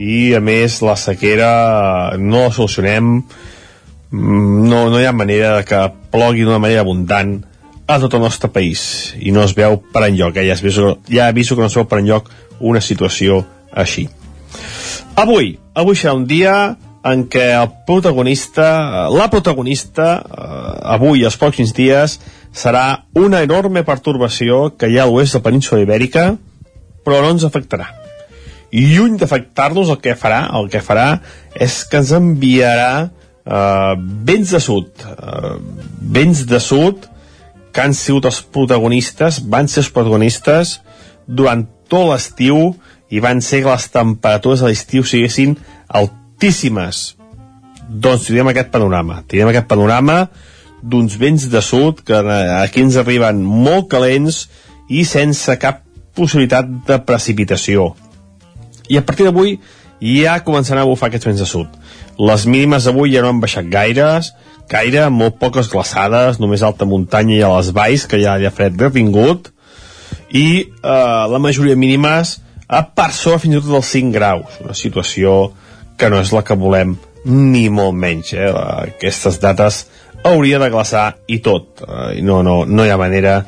I 0.00 0.32
a 0.34 0.40
més 0.40 0.80
la 0.82 0.96
sequera 0.96 1.52
eh, 2.14 2.18
no 2.18 2.46
la 2.46 2.52
solucionem. 2.54 3.14
Mm, 4.12 4.68
no, 4.68 4.86
no 4.92 5.00
hi 5.00 5.08
ha 5.08 5.16
manera 5.16 5.56
de 5.58 5.66
que 5.68 5.82
plogui 6.12 6.46
d'una 6.46 6.60
manera 6.62 6.84
abundant 6.84 7.40
a 7.86 7.98
tot 8.00 8.14
el 8.14 8.24
nostre 8.24 8.50
país. 8.52 9.12
I 9.18 9.34
no 9.34 9.44
es 9.44 9.56
veu 9.56 9.80
per 9.92 10.06
enlloc 10.08 10.38
eh? 10.38 10.46
ja, 10.48 10.56
veu, 10.62 10.96
ja 11.10 11.28
aviso 11.28 11.56
que 11.56 11.64
no 11.64 11.70
es 11.70 11.76
veu 11.76 11.88
per 11.88 12.00
enlloc 12.02 12.30
una 12.60 12.80
situació 12.80 13.42
així. 13.72 14.08
Avui, 15.18 15.56
avui 15.74 15.98
serà 15.98 16.14
un 16.16 16.26
dia 16.28 16.54
en 17.04 17.24
què 17.30 17.48
el 17.56 17.68
protagonista, 17.86 18.68
eh, 19.06 19.16
la 19.16 19.28
protagonista, 19.30 20.22
eh, 20.22 20.78
avui, 20.94 21.24
els 21.24 21.38
pròxims 21.38 21.74
dies, 21.74 22.20
serà 22.52 23.06
una 23.16 23.42
enorme 23.42 23.82
pertorbació 23.84 24.76
que 24.76 24.90
hi 24.90 24.98
ha 24.98 25.06
a 25.06 25.10
l'oest 25.10 25.34
de 25.34 25.40
la 25.40 25.46
península 25.48 25.82
ibèrica, 25.82 26.36
però 27.04 27.22
no 27.22 27.32
ens 27.34 27.46
afectarà. 27.48 27.88
I 28.72 28.86
lluny 28.94 29.18
d'afectar-nos, 29.20 29.90
el 29.92 30.00
que 30.00 30.14
farà 30.16 30.46
el 30.56 30.70
que 30.72 30.80
farà 30.84 31.08
és 31.52 31.82
que 31.88 32.00
ens 32.00 32.12
enviarà 32.16 32.92
eh, 33.04 33.94
vents 34.28 34.54
de 34.54 34.60
sud, 34.64 35.04
eh, 35.04 35.56
vents 36.16 36.46
de 36.48 36.60
sud 36.60 37.08
que 37.72 37.82
han 37.84 37.96
sigut 37.96 38.28
els 38.28 38.42
protagonistes, 38.54 39.40
van 39.48 39.68
ser 39.68 39.82
els 39.84 39.92
protagonistes 39.92 40.78
durant 41.26 41.66
tot 41.88 42.08
l'estiu 42.10 42.72
i 43.12 43.20
van 43.20 43.40
ser 43.44 43.62
que 43.62 43.72
les 43.72 43.88
temperatures 43.92 44.60
de 44.60 44.70
l'estiu 44.70 45.04
siguessin 45.04 45.56
altíssimes. 45.88 47.02
Doncs 47.88 48.28
tindrem 48.28 48.52
aquest 48.52 48.72
panorama. 48.72 49.20
Tindrem 49.28 49.52
aquest 49.52 49.68
panorama 49.68 50.22
d'uns 50.82 51.14
vents 51.18 51.46
de 51.50 51.62
sud 51.62 52.02
que 52.06 52.18
aquí 52.58 52.82
ens 52.82 52.98
arriben 53.00 53.42
molt 53.42 53.88
calents 53.92 54.46
i 54.90 55.04
sense 55.08 55.56
cap 55.62 55.82
possibilitat 56.16 56.68
de 56.88 56.98
precipitació. 57.06 57.92
I 58.90 58.98
a 58.98 59.04
partir 59.06 59.28
d'avui 59.28 59.56
ja 60.02 60.40
començaran 60.44 60.82
a 60.82 60.88
bufar 60.88 61.08
aquests 61.08 61.30
vents 61.30 61.42
de 61.44 61.48
sud. 61.48 61.70
Les 62.18 62.46
mínimes 62.46 62.84
d'avui 62.84 63.14
ja 63.14 63.22
no 63.22 63.30
han 63.32 63.40
baixat 63.40 63.70
gaires, 63.70 64.32
gaire, 64.68 65.06
molt 65.10 65.38
poques 65.40 65.70
glaçades, 65.72 66.40
només 66.42 66.62
alta 66.62 66.88
muntanya 66.88 67.36
i 67.38 67.42
a 67.46 67.52
les 67.56 67.72
valls, 67.76 68.06
que 68.10 68.20
ja 68.20 68.36
hi 68.38 68.46
ha 68.46 68.54
fred 68.54 68.78
retingut, 68.80 69.52
i 70.32 70.46
eh, 70.64 71.24
la 71.32 71.40
majoria 71.42 71.76
mínimes 71.78 72.38
a 72.72 72.82
part 72.88 73.14
sobre 73.14 73.40
fins 73.42 73.58
i 73.58 73.60
tot 73.60 73.72
dels 73.74 73.94
5 73.94 74.14
graus, 74.14 74.60
una 74.64 74.76
situació 74.76 75.52
que 76.00 76.08
no 76.10 76.22
és 76.24 76.32
la 76.32 76.42
que 76.46 76.56
volem 76.58 76.96
ni 77.28 77.68
molt 77.70 77.94
menys. 77.94 78.32
Eh? 78.34 78.48
Aquestes 78.96 79.38
dates 79.42 79.84
hauria 80.24 80.58
de 80.62 80.70
glaçar 80.70 81.06
i 81.28 81.38
tot. 81.44 81.82
Eh, 81.86 82.22
no, 82.22 82.42
no, 82.46 82.62
no 82.66 82.86
hi 82.86 82.92
ha 82.92 82.98
manera, 83.00 83.40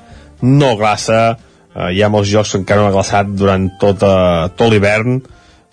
no 0.42 0.74
glaça, 0.80 1.36
eh, 1.74 1.90
hi 1.94 2.02
ha 2.02 2.10
molts 2.12 2.30
jocs 2.30 2.54
que 2.54 2.62
encara 2.62 2.82
no 2.82 2.90
ha 2.90 2.96
glaçat 2.96 3.30
durant 3.34 3.70
tot, 3.80 4.02
eh, 4.02 4.50
tot 4.58 4.72
l'hivern, 4.72 5.20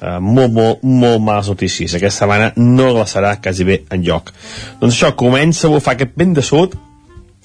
eh, 0.01 0.17
molt, 0.19 0.53
molt, 0.53 0.83
molt 0.83 1.21
males 1.23 1.51
notícies. 1.51 1.95
Aquesta 1.95 2.25
setmana 2.25 2.51
no 2.57 2.91
glaçarà 2.95 3.35
quasi 3.41 3.67
bé 3.67 3.81
en 3.91 4.05
lloc. 4.07 4.33
Doncs 4.81 4.95
això, 4.95 5.13
comença 5.15 5.67
a 5.67 5.73
bufar 5.73 5.95
aquest 5.97 6.17
vent 6.17 6.35
de 6.37 6.45
sud 6.45 6.77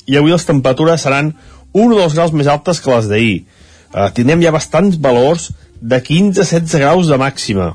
i 0.07 0.16
avui 0.16 0.35
les 0.35 0.47
temperatures 0.47 1.03
seran 1.03 1.35
un 1.77 1.92
o 1.92 1.97
dos 1.99 2.14
graus 2.14 2.33
més 2.33 2.49
altes 2.49 2.81
que 2.81 2.92
les 2.92 3.09
d'ahir. 3.11 3.45
Eh, 3.95 4.11
tindrem 4.14 4.42
ja 4.42 4.55
bastants 4.55 4.97
valors 5.01 5.51
de 5.81 6.01
15-16 6.01 6.79
graus 6.81 7.11
de 7.11 7.19
màxima 7.21 7.75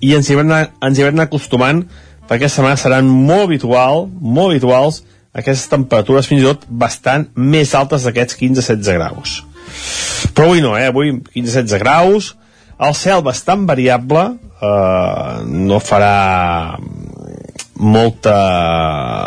i 0.00 0.12
ens 0.16 0.28
hi 0.28 0.36
vam 0.36 0.50
anar, 0.50 0.72
ens 0.84 0.98
hi 0.98 1.06
anar 1.06 1.26
acostumant 1.26 1.84
perquè 2.26 2.44
aquesta 2.44 2.60
setmana 2.60 2.80
seran 2.80 3.08
molt 3.08 3.46
habitual, 3.46 4.06
molt 4.20 4.54
habituals 4.54 5.02
aquestes 5.36 5.68
temperatures 5.68 6.28
fins 6.28 6.42
i 6.42 6.48
tot 6.48 6.64
bastant 6.66 7.28
més 7.36 7.74
altes 7.76 8.06
d'aquests 8.06 8.38
15-16 8.40 8.96
graus. 8.96 9.36
Però 10.34 10.48
avui 10.48 10.62
no, 10.64 10.74
eh? 10.78 10.88
Avui 10.88 11.12
15-16 11.34 11.82
graus, 11.82 12.30
el 12.80 12.94
cel 12.96 13.24
bastant 13.24 13.66
variable, 13.68 14.24
eh, 14.36 15.34
no 15.44 15.80
farà 15.84 16.78
molta 17.76 18.36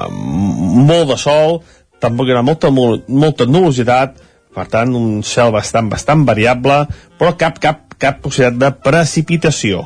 molt 0.10 1.14
de 1.14 1.20
sol, 1.22 1.60
tampoc 2.02 2.28
hi 2.28 2.34
haurà 2.34 2.46
molta, 2.46 2.74
molta 2.74 3.46
nubositat, 3.46 4.18
per 4.56 4.66
tant, 4.72 4.96
un 4.98 5.22
cel 5.22 5.54
bastant, 5.54 5.92
bastant 5.92 6.26
variable, 6.26 6.82
però 7.20 7.36
cap, 7.38 7.62
cap, 7.62 7.86
cap 8.02 8.22
possibilitat 8.24 8.58
de 8.64 8.74
precipitació 8.90 9.86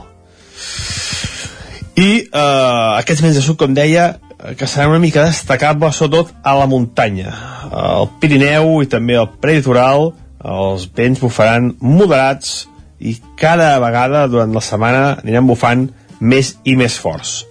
i 1.96 2.10
eh, 2.26 3.00
aquests 3.00 3.22
vents 3.22 3.38
de 3.38 3.44
sud, 3.46 3.58
com 3.60 3.74
deia, 3.78 4.16
que 4.58 4.68
seran 4.68 4.92
una 4.92 5.00
mica 5.04 5.24
destacables 5.24 5.96
sobretot 5.96 6.34
a 6.44 6.56
la 6.58 6.68
muntanya. 6.68 7.32
Al 7.72 8.10
Pirineu 8.20 8.82
i 8.84 8.90
també 8.92 9.16
al 9.18 9.30
prelitoral 9.40 10.12
els 10.44 10.90
vents 10.92 11.22
bufaran 11.24 11.72
moderats 11.80 12.66
i 13.00 13.16
cada 13.40 13.78
vegada 13.84 14.26
durant 14.28 14.52
la 14.56 14.64
setmana 14.64 15.06
aniran 15.22 15.48
bufant 15.48 15.88
més 16.20 16.58
i 16.68 16.76
més 16.80 16.98
forts. 17.00 17.44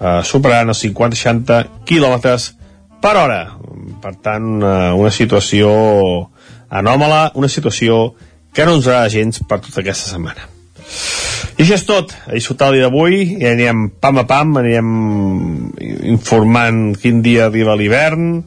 Eh, 0.00 0.20
superaran 0.24 0.72
els 0.72 0.82
50-60 0.84 1.84
km 1.88 2.16
per 3.02 3.14
hora. 3.16 3.42
Per 4.02 4.14
tant, 4.24 4.48
una, 4.58 4.94
una 4.96 5.12
situació 5.12 5.70
anòmala, 6.68 7.32
una 7.34 7.50
situació 7.50 8.14
que 8.54 8.64
no 8.64 8.78
ens 8.78 8.88
agrada 8.88 9.12
gens 9.12 9.42
per 9.48 9.60
tota 9.64 9.82
aquesta 9.84 10.14
setmana. 10.14 10.47
I 11.58 11.64
això 11.64 11.74
és 11.74 11.86
tot. 11.88 12.14
El 12.30 12.38
dia 12.38 12.86
d'avui 12.86 13.22
i 13.40 13.48
anirem 13.50 13.88
pam 14.00 14.20
a 14.22 14.26
pam, 14.30 14.56
anirem 14.60 14.92
informant 16.14 16.94
quin 17.02 17.18
dia 17.22 17.48
arriba 17.48 17.76
l'hivern, 17.76 18.38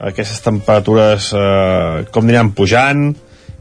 aquestes 0.00 0.40
temperatures 0.44 1.32
eh, 1.36 2.06
com 2.14 2.24
aniran 2.24 2.54
pujant 2.56 3.10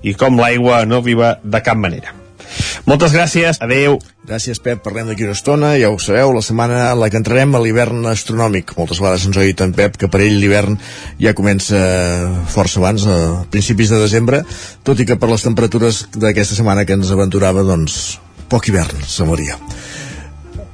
i 0.05 0.15
com 0.15 0.39
l'aigua 0.39 0.85
no 0.87 1.01
arriba 1.01 1.37
de 1.43 1.61
cap 1.65 1.77
manera. 1.77 2.15
Moltes 2.89 3.13
gràcies, 3.13 3.59
adeu. 3.61 3.99
Gràcies, 4.29 4.59
Pep. 4.61 4.81
Parlem 4.85 5.09
d'aquí 5.09 5.25
una 5.25 5.35
estona, 5.35 5.73
ja 5.81 5.89
ho 5.89 5.97
sabeu, 6.01 6.31
la 6.33 6.41
setmana 6.45 6.79
en 6.91 7.01
la 7.01 7.09
que 7.09 7.17
entrarem 7.19 7.53
a 7.53 7.61
l'hivern 7.61 8.05
astronòmic. 8.09 8.75
Moltes 8.77 9.01
vegades 9.01 9.25
ens 9.25 9.37
ha 9.37 9.45
dit 9.45 9.61
en 9.65 9.73
Pep 9.77 9.97
que 10.01 10.09
per 10.11 10.21
ell 10.25 10.39
l'hivern 10.41 10.77
ja 11.21 11.35
comença 11.37 11.81
força 12.53 12.81
abans, 12.81 13.05
a 13.05 13.45
principis 13.53 13.93
de 13.93 14.01
desembre, 14.01 14.43
tot 14.85 15.01
i 15.01 15.09
que 15.09 15.17
per 15.19 15.29
les 15.33 15.45
temperatures 15.45 16.05
d'aquesta 16.15 16.57
setmana 16.61 16.85
que 16.85 16.97
ens 16.97 17.13
aventurava, 17.13 17.65
doncs, 17.65 18.19
poc 18.49 18.69
hivern, 18.69 19.05
Maria. 19.29 19.59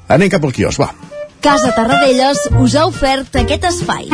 Anem 0.07 0.29
cap 0.29 0.43
al 0.45 0.53
quios, 0.53 0.79
va. 0.79 0.91
Casa 1.45 1.73
Tarradellas 1.75 2.47
us 2.61 2.75
ha 2.75 2.88
ofert 2.89 3.35
aquest 3.41 3.67
espai. 3.69 4.07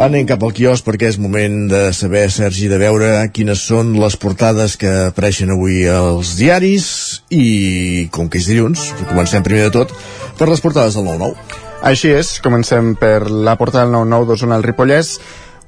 Anem 0.00 0.24
cap 0.24 0.40
al 0.40 0.54
quios 0.56 0.80
perquè 0.80 1.10
és 1.10 1.18
moment 1.20 1.66
de 1.68 1.80
saber, 1.92 2.22
Sergi, 2.32 2.70
de 2.72 2.78
veure 2.80 3.10
quines 3.36 3.60
són 3.68 3.92
les 4.00 4.16
portades 4.16 4.78
que 4.80 4.92
apareixen 5.10 5.52
avui 5.52 5.82
als 5.92 6.38
diaris 6.38 6.86
i, 7.28 8.08
com 8.14 8.30
que 8.32 8.40
és 8.40 8.48
dilluns, 8.48 8.86
comencem 9.10 9.44
primer 9.44 9.66
de 9.68 9.74
tot 9.74 9.92
per 10.38 10.48
les 10.48 10.64
portades 10.64 10.96
del 10.96 11.04
9-9. 11.04 11.36
Així 11.90 12.14
és, 12.16 12.32
comencem 12.44 12.94
per 13.00 13.28
la 13.28 13.58
portada 13.60 13.90
del 13.90 14.08
9-9 14.08 14.30
d'Osona 14.30 14.56
al 14.56 14.64
Ripollès 14.64 15.18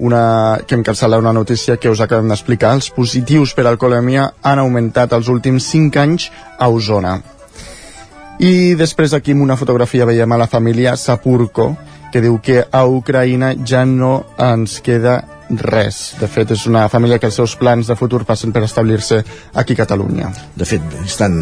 una, 0.03 0.59
que 0.67 0.75
encapçala 0.75 1.19
una 1.19 1.33
notícia 1.33 1.77
que 1.79 1.91
us 1.91 2.01
acabem 2.03 2.33
d'explicar. 2.33 2.75
Els 2.75 2.91
positius 2.91 3.55
per 3.55 3.69
alcoholèmia 3.71 4.33
han 4.43 4.63
augmentat 4.63 5.15
els 5.15 5.31
últims 5.31 5.69
5 5.71 6.03
anys 6.03 6.29
a 6.59 6.69
Osona. 6.69 7.21
I 8.43 8.75
després 8.75 9.15
aquí 9.15 9.37
amb 9.37 9.45
una 9.45 9.59
fotografia 9.61 10.09
veiem 10.09 10.33
a 10.35 10.41
la 10.41 10.49
família 10.51 10.97
Sapurko, 10.99 11.77
que 12.13 12.21
diu 12.21 12.41
que 12.43 12.65
a 12.67 12.83
Ucraïna 12.85 13.53
ja 13.65 13.85
no 13.87 14.25
ens 14.43 14.81
queda 14.85 15.21
res. 15.63 16.17
De 16.19 16.27
fet, 16.27 16.51
és 16.51 16.67
una 16.67 16.89
família 16.91 17.21
que 17.23 17.31
els 17.31 17.39
seus 17.39 17.55
plans 17.61 17.87
de 17.87 17.97
futur 17.97 18.25
passen 18.27 18.53
per 18.53 18.65
establir-se 18.67 19.23
aquí 19.55 19.77
a 19.77 19.83
Catalunya. 19.85 20.33
De 20.59 20.67
fet, 20.67 20.83
estan, 21.07 21.39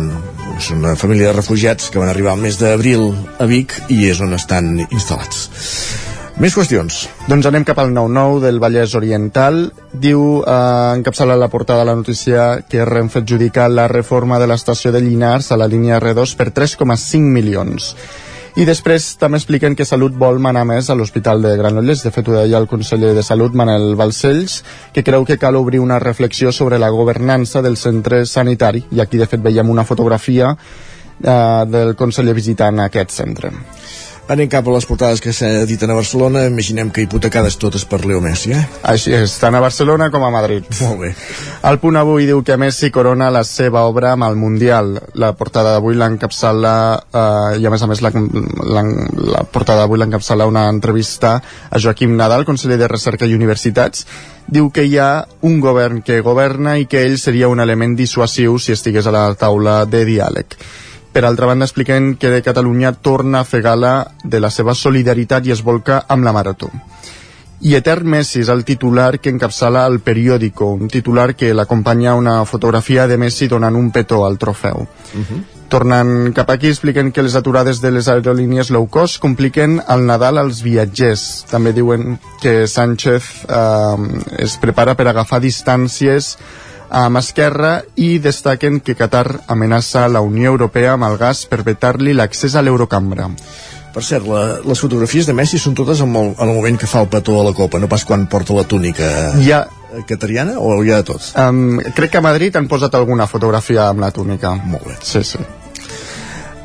és 0.59 0.71
una 0.77 0.95
família 1.01 1.31
de 1.31 1.39
refugiats 1.41 1.89
que 1.89 2.03
van 2.03 2.13
arribar 2.13 2.37
al 2.37 2.45
mes 2.45 2.61
d'abril 2.61 3.11
a 3.39 3.49
Vic 3.51 3.77
i 3.89 4.05
és 4.11 4.21
on 4.21 4.37
estan 4.37 4.77
instal·lats. 4.91 6.10
Més 6.41 6.55
qüestions. 6.57 7.03
Doncs 7.29 7.45
anem 7.51 7.67
cap 7.69 7.77
al 7.83 7.91
9-9 7.93 8.39
del 8.41 8.59
Vallès 8.63 8.95
Oriental. 8.97 9.59
Diu, 9.93 10.41
eh, 10.41 10.55
encapçala 10.97 11.37
la 11.37 11.51
portada 11.53 11.81
de 11.81 11.85
la 11.91 11.95
notícia 11.95 12.65
que 12.67 12.87
Renfe 12.87 13.19
adjudica 13.19 13.69
la 13.69 13.87
reforma 13.89 14.39
de 14.41 14.47
l'estació 14.47 14.91
de 14.91 15.03
Llinars 15.03 15.53
a 15.53 15.59
la 15.59 15.69
línia 15.69 15.99
R2 16.01 16.35
per 16.37 16.49
3,5 16.51 17.29
milions. 17.29 17.95
I 18.57 18.65
després 18.65 19.19
també 19.21 19.37
expliquen 19.37 19.77
que 19.77 19.85
Salut 19.85 20.17
vol 20.17 20.41
manar 20.41 20.65
més 20.65 20.89
a 20.89 20.95
l'Hospital 20.95 21.43
de 21.43 21.57
Granollers. 21.59 22.05
De 22.05 22.11
fet, 22.11 22.27
ho 22.27 22.33
deia 22.33 22.57
el 22.57 22.67
conseller 22.67 23.13
de 23.15 23.23
Salut, 23.23 23.53
Manel 23.53 23.95
Balcells, 23.95 24.65
que 24.95 25.05
creu 25.05 25.27
que 25.27 25.37
cal 25.37 25.57
obrir 25.57 25.81
una 25.81 25.99
reflexió 25.99 26.53
sobre 26.53 26.79
la 26.79 26.89
governança 26.89 27.61
del 27.61 27.77
centre 27.77 28.25
sanitari. 28.25 28.87
I 28.93 29.01
aquí, 29.05 29.19
de 29.19 29.29
fet, 29.29 29.43
veiem 29.43 29.69
una 29.69 29.85
fotografia 29.85 30.57
eh, 30.57 31.65
del 31.69 31.95
conseller 31.97 32.33
visitant 32.33 32.81
aquest 32.81 33.11
centre. 33.11 33.53
Anem 34.31 34.47
cap 34.47 34.69
a 34.69 34.71
les 34.71 34.85
portades 34.87 35.19
que 35.19 35.33
s'editen 35.35 35.91
a 35.91 35.95
Barcelona. 35.99 36.45
Imaginem 36.47 36.93
que 36.95 37.03
hipotecades 37.03 37.57
totes 37.59 37.83
per 37.83 38.05
Leo 38.07 38.21
Messi, 38.23 38.53
eh? 38.55 38.61
Així 38.87 39.11
és, 39.17 39.33
tant 39.43 39.57
a 39.59 39.63
Barcelona 39.65 40.07
com 40.15 40.23
a 40.23 40.29
Madrid. 40.31 40.69
Molt 40.85 41.01
bé. 41.01 41.09
El 41.67 41.81
punt 41.83 41.99
avui 41.99 42.29
diu 42.29 42.45
que 42.47 42.55
Messi 42.55 42.93
corona 42.95 43.33
la 43.35 43.43
seva 43.43 43.83
obra 43.91 44.13
amb 44.15 44.29
el 44.29 44.37
Mundial. 44.39 44.93
La 45.19 45.33
portada 45.35 45.73
d'avui 45.75 45.99
l'encapçala, 45.99 46.75
eh, 47.11 47.59
i 47.59 47.67
a 47.67 47.73
més 47.75 47.83
a 47.83 47.89
més 47.91 48.03
la, 48.07 48.13
la, 48.15 48.85
la 49.35 49.43
portada 49.51 49.83
d'avui 49.83 49.99
l'encapçala 49.99 50.47
una 50.47 50.69
entrevista 50.71 51.33
a 51.43 51.81
Joaquim 51.83 52.15
Nadal, 52.15 52.47
conseller 52.47 52.79
de 52.79 52.91
Recerca 52.93 53.27
i 53.27 53.35
Universitats, 53.35 54.05
diu 54.47 54.71
que 54.71 54.85
hi 54.87 54.95
ha 54.99 55.25
un 55.43 55.59
govern 55.59 56.05
que 56.07 56.21
governa 56.23 56.77
i 56.79 56.87
que 56.87 57.03
ell 57.03 57.19
seria 57.19 57.51
un 57.51 57.59
element 57.67 57.99
dissuasiu 57.99 58.61
si 58.63 58.79
estigués 58.79 59.11
a 59.11 59.17
la 59.17 59.25
taula 59.35 59.81
de 59.91 60.05
diàleg. 60.07 60.55
Per 61.13 61.25
altra 61.25 61.47
banda, 61.47 61.67
expliquen 61.67 62.15
que 62.17 62.31
de 62.31 62.43
Catalunya 62.43 62.93
torna 62.93 63.41
a 63.41 63.45
fer 63.45 63.63
gala 63.63 64.13
de 64.23 64.39
la 64.41 64.51
seva 64.51 64.77
solidaritat 64.79 65.47
i 65.47 65.55
es 65.57 65.63
volca 65.67 66.05
amb 66.09 66.25
la 66.25 66.33
marató. 66.33 66.71
I 67.61 67.75
Etern 67.77 68.09
Messi 68.09 68.41
és 68.41 68.49
el 68.49 68.63
titular 68.65 69.19
que 69.21 69.29
encapçala 69.29 69.83
el 69.91 69.99
periòdico, 70.01 70.71
un 70.73 70.89
titular 70.89 71.35
que 71.37 71.53
l'acompanya 71.53 72.15
una 72.17 72.39
fotografia 72.49 73.07
de 73.11 73.19
Messi 73.21 73.51
donant 73.53 73.77
un 73.77 73.91
petó 73.91 74.25
al 74.25 74.39
trofeu. 74.39 74.87
Uh 74.87 75.21
-huh. 75.21 75.43
Tornant 75.69 76.33
cap 76.35 76.49
aquí, 76.51 76.69
expliquen 76.69 77.13
que 77.13 77.23
les 77.23 77.35
aturades 77.35 77.81
de 77.81 77.91
les 77.91 78.09
aerolínies 78.09 78.71
low 78.71 78.89
cost 78.89 79.21
compliquen 79.21 79.83
el 79.89 80.07
Nadal 80.07 80.39
als 80.39 80.63
viatgers. 80.63 81.45
També 81.51 81.73
diuen 81.73 82.19
que 82.41 82.67
Sánchez 82.67 83.23
eh, 83.49 83.97
es 84.39 84.57
prepara 84.57 84.97
per 84.97 85.07
agafar 85.07 85.41
distàncies 85.41 86.39
amb 86.91 87.21
Esquerra 87.23 87.81
i 87.97 88.19
destaquen 88.19 88.81
que 88.83 88.97
Qatar 88.99 89.41
amenaça 89.47 90.09
la 90.11 90.21
Unió 90.27 90.51
Europea 90.51 90.97
amb 90.97 91.07
el 91.07 91.19
gas 91.21 91.45
per 91.47 91.63
vetar-li 91.67 92.15
l'accés 92.19 92.57
a 92.59 92.65
l'Eurocambra. 92.67 93.31
Per 93.91 94.03
cert, 94.07 94.27
la, 94.27 94.43
les 94.63 94.79
fotografies 94.83 95.27
de 95.27 95.35
Messi 95.35 95.59
són 95.59 95.75
totes 95.79 96.03
en 96.03 96.15
el, 96.15 96.35
en 96.37 96.49
el 96.49 96.55
moment 96.55 96.79
que 96.79 96.91
fa 96.91 97.03
el 97.03 97.09
petó 97.11 97.41
a 97.41 97.47
la 97.47 97.55
Copa, 97.55 97.81
no 97.83 97.91
pas 97.91 98.05
quan 98.07 98.29
porta 98.31 98.55
la 98.55 98.67
túnica 98.67 99.09
ja, 99.43 99.65
catariana 100.07 100.59
o 100.63 100.77
hi 100.85 100.93
ha 100.93 101.01
de 101.01 101.09
tots? 101.11 101.33
Um, 101.39 101.81
crec 101.97 102.15
que 102.15 102.21
a 102.21 102.27
Madrid 102.27 102.59
han 102.59 102.71
posat 102.71 102.95
alguna 102.95 103.27
fotografia 103.31 103.89
amb 103.89 104.03
la 104.05 104.13
túnica. 104.15 104.55
Molt 104.55 104.87
bé. 104.87 105.01
Sí, 105.03 105.25
sí. 105.27 105.43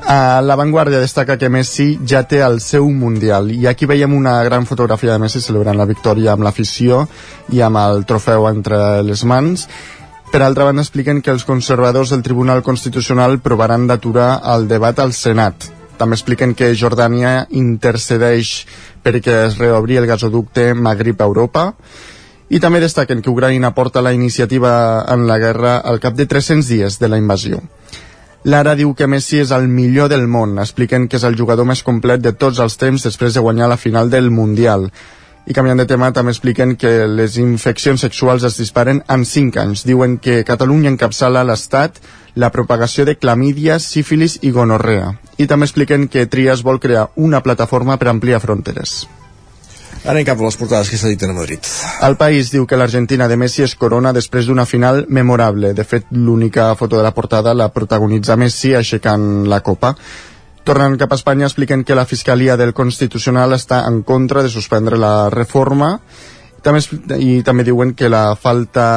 A 0.06 0.40
La 0.46 0.54
Vanguardia 0.54 1.00
destaca 1.02 1.34
que 1.42 1.50
Messi 1.50 1.96
ja 2.06 2.22
té 2.30 2.44
el 2.46 2.60
seu 2.62 2.86
Mundial 2.94 3.48
i 3.50 3.64
aquí 3.66 3.88
veiem 3.90 4.14
una 4.14 4.36
gran 4.46 4.68
fotografia 4.70 5.16
de 5.16 5.24
Messi 5.24 5.42
celebrant 5.42 5.80
la 5.80 5.88
victòria 5.90 6.36
amb 6.36 6.46
l'afició 6.46 7.08
i 7.50 7.64
amb 7.66 7.82
el 7.82 8.06
trofeu 8.06 8.46
entre 8.52 9.02
les 9.02 9.24
mans 9.26 9.66
per 10.36 10.42
altra 10.44 10.66
banda, 10.68 10.84
expliquen 10.84 11.22
que 11.24 11.32
els 11.32 11.46
conservadors 11.48 12.10
del 12.12 12.20
Tribunal 12.20 12.60
Constitucional 12.60 13.38
provaran 13.40 13.86
d'aturar 13.88 14.42
el 14.52 14.66
debat 14.68 14.98
al 15.00 15.14
Senat. 15.16 15.70
També 15.96 16.18
expliquen 16.18 16.52
que 16.60 16.74
Jordània 16.76 17.46
intercedeix 17.56 18.50
perquè 19.06 19.38
es 19.46 19.56
reobri 19.56 19.96
el 19.96 20.10
gasoducte 20.10 20.74
Magrib-Europa 20.76 21.64
i 22.52 22.60
també 22.60 22.84
destaquen 22.84 23.24
que 23.24 23.32
Ucraïna 23.32 23.72
porta 23.78 24.04
la 24.04 24.12
iniciativa 24.12 25.06
en 25.08 25.24
la 25.30 25.40
guerra 25.40 25.78
al 25.78 26.02
cap 26.04 26.20
de 26.20 26.28
300 26.28 26.68
dies 26.68 27.00
de 27.00 27.08
la 27.08 27.22
invasió. 27.22 27.64
Lara 28.44 28.76
diu 28.76 28.92
que 28.92 29.08
Messi 29.08 29.40
és 29.40 29.56
el 29.56 29.70
millor 29.72 30.12
del 30.12 30.28
món. 30.28 30.60
Expliquen 30.60 31.08
que 31.08 31.16
és 31.16 31.24
el 31.24 31.40
jugador 31.40 31.64
més 31.64 31.80
complet 31.80 32.20
de 32.20 32.36
tots 32.36 32.60
els 32.60 32.76
temps 32.76 33.08
després 33.08 33.40
de 33.40 33.46
guanyar 33.46 33.72
la 33.72 33.80
final 33.80 34.12
del 34.12 34.28
Mundial. 34.36 34.92
I 35.46 35.54
canviant 35.54 35.78
de 35.78 35.86
tema, 35.86 36.10
també 36.10 36.34
expliquen 36.34 36.74
que 36.74 37.06
les 37.06 37.36
infeccions 37.38 38.02
sexuals 38.02 38.44
es 38.48 38.58
disparen 38.58 39.04
en 39.14 39.26
5 39.30 39.62
anys. 39.62 39.84
Diuen 39.86 40.18
que 40.18 40.40
Catalunya 40.48 40.90
encapçala 40.90 41.44
l'Estat 41.46 42.00
la 42.34 42.50
propagació 42.52 43.06
de 43.06 43.16
clamídia, 43.16 43.78
sífilis 43.80 44.40
i 44.42 44.52
gonorrea. 44.52 45.14
I 45.38 45.46
també 45.46 45.70
expliquen 45.70 46.10
que 46.10 46.26
Trias 46.26 46.66
vol 46.66 46.82
crear 46.82 47.12
una 47.16 47.44
plataforma 47.46 48.00
per 48.02 48.10
ampliar 48.10 48.42
fronteres. 48.42 49.06
Ara 50.06 50.20
en 50.22 50.26
cap 50.26 50.42
a 50.42 50.46
les 50.46 50.58
portades 50.58 50.90
que 50.90 50.98
s'editen 51.02 51.32
a 51.32 51.38
Madrid. 51.38 51.66
El 52.06 52.18
país 52.18 52.52
diu 52.54 52.68
que 52.70 52.78
l'Argentina 52.78 53.28
de 53.30 53.38
Messi 53.42 53.64
es 53.66 53.74
corona 53.74 54.12
després 54.14 54.46
d'una 54.46 54.68
final 54.70 55.06
memorable. 55.10 55.74
De 55.74 55.86
fet, 55.86 56.06
l'única 56.12 56.74
foto 56.78 56.98
de 56.98 57.04
la 57.06 57.14
portada 57.14 57.56
la 57.58 57.72
protagonitza 57.74 58.38
Messi 58.38 58.76
aixecant 58.78 59.48
la 59.50 59.62
copa. 59.66 59.96
Tornant 60.66 60.96
cap 60.98 61.12
a 61.14 61.18
Espanya, 61.20 61.46
expliquen 61.46 61.84
que 61.86 61.98
la 61.98 62.08
Fiscalia 62.10 62.56
del 62.58 62.74
Constitucional 62.74 63.54
està 63.54 63.84
en 63.86 64.02
contra 64.04 64.42
de 64.42 64.50
suspendre 64.50 64.98
la 64.98 65.30
reforma 65.30 66.00
també, 66.66 66.82
i 67.22 67.44
també 67.46 67.64
diuen 67.68 67.94
que 67.94 68.10
la 68.10 68.34
falta 68.34 68.88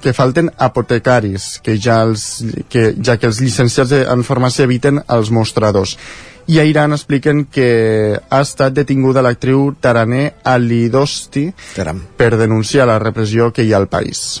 que 0.00 0.14
falten 0.16 0.48
apotecaris 0.56 1.58
que 1.64 1.76
ja, 1.76 2.00
els, 2.06 2.24
que, 2.72 2.94
ja 2.96 3.18
que 3.20 3.28
els 3.28 3.42
llicenciats 3.44 3.92
en 4.06 4.24
farmàcia 4.24 4.64
eviten 4.64 5.02
els 5.04 5.28
mostradors 5.28 5.98
i 6.46 6.60
a 6.62 6.64
Iran 6.64 6.94
expliquen 6.94 7.44
que 7.52 7.68
ha 8.16 8.40
estat 8.40 8.74
detinguda 8.76 9.22
l'actriu 9.22 9.72
Tarané 9.80 10.36
Alidosti 10.46 11.48
Caram. 11.74 12.00
per 12.16 12.36
denunciar 12.38 12.86
la 12.86 13.00
repressió 13.02 13.52
que 13.52 13.66
hi 13.66 13.72
ha 13.74 13.80
al 13.82 13.90
país. 13.90 14.40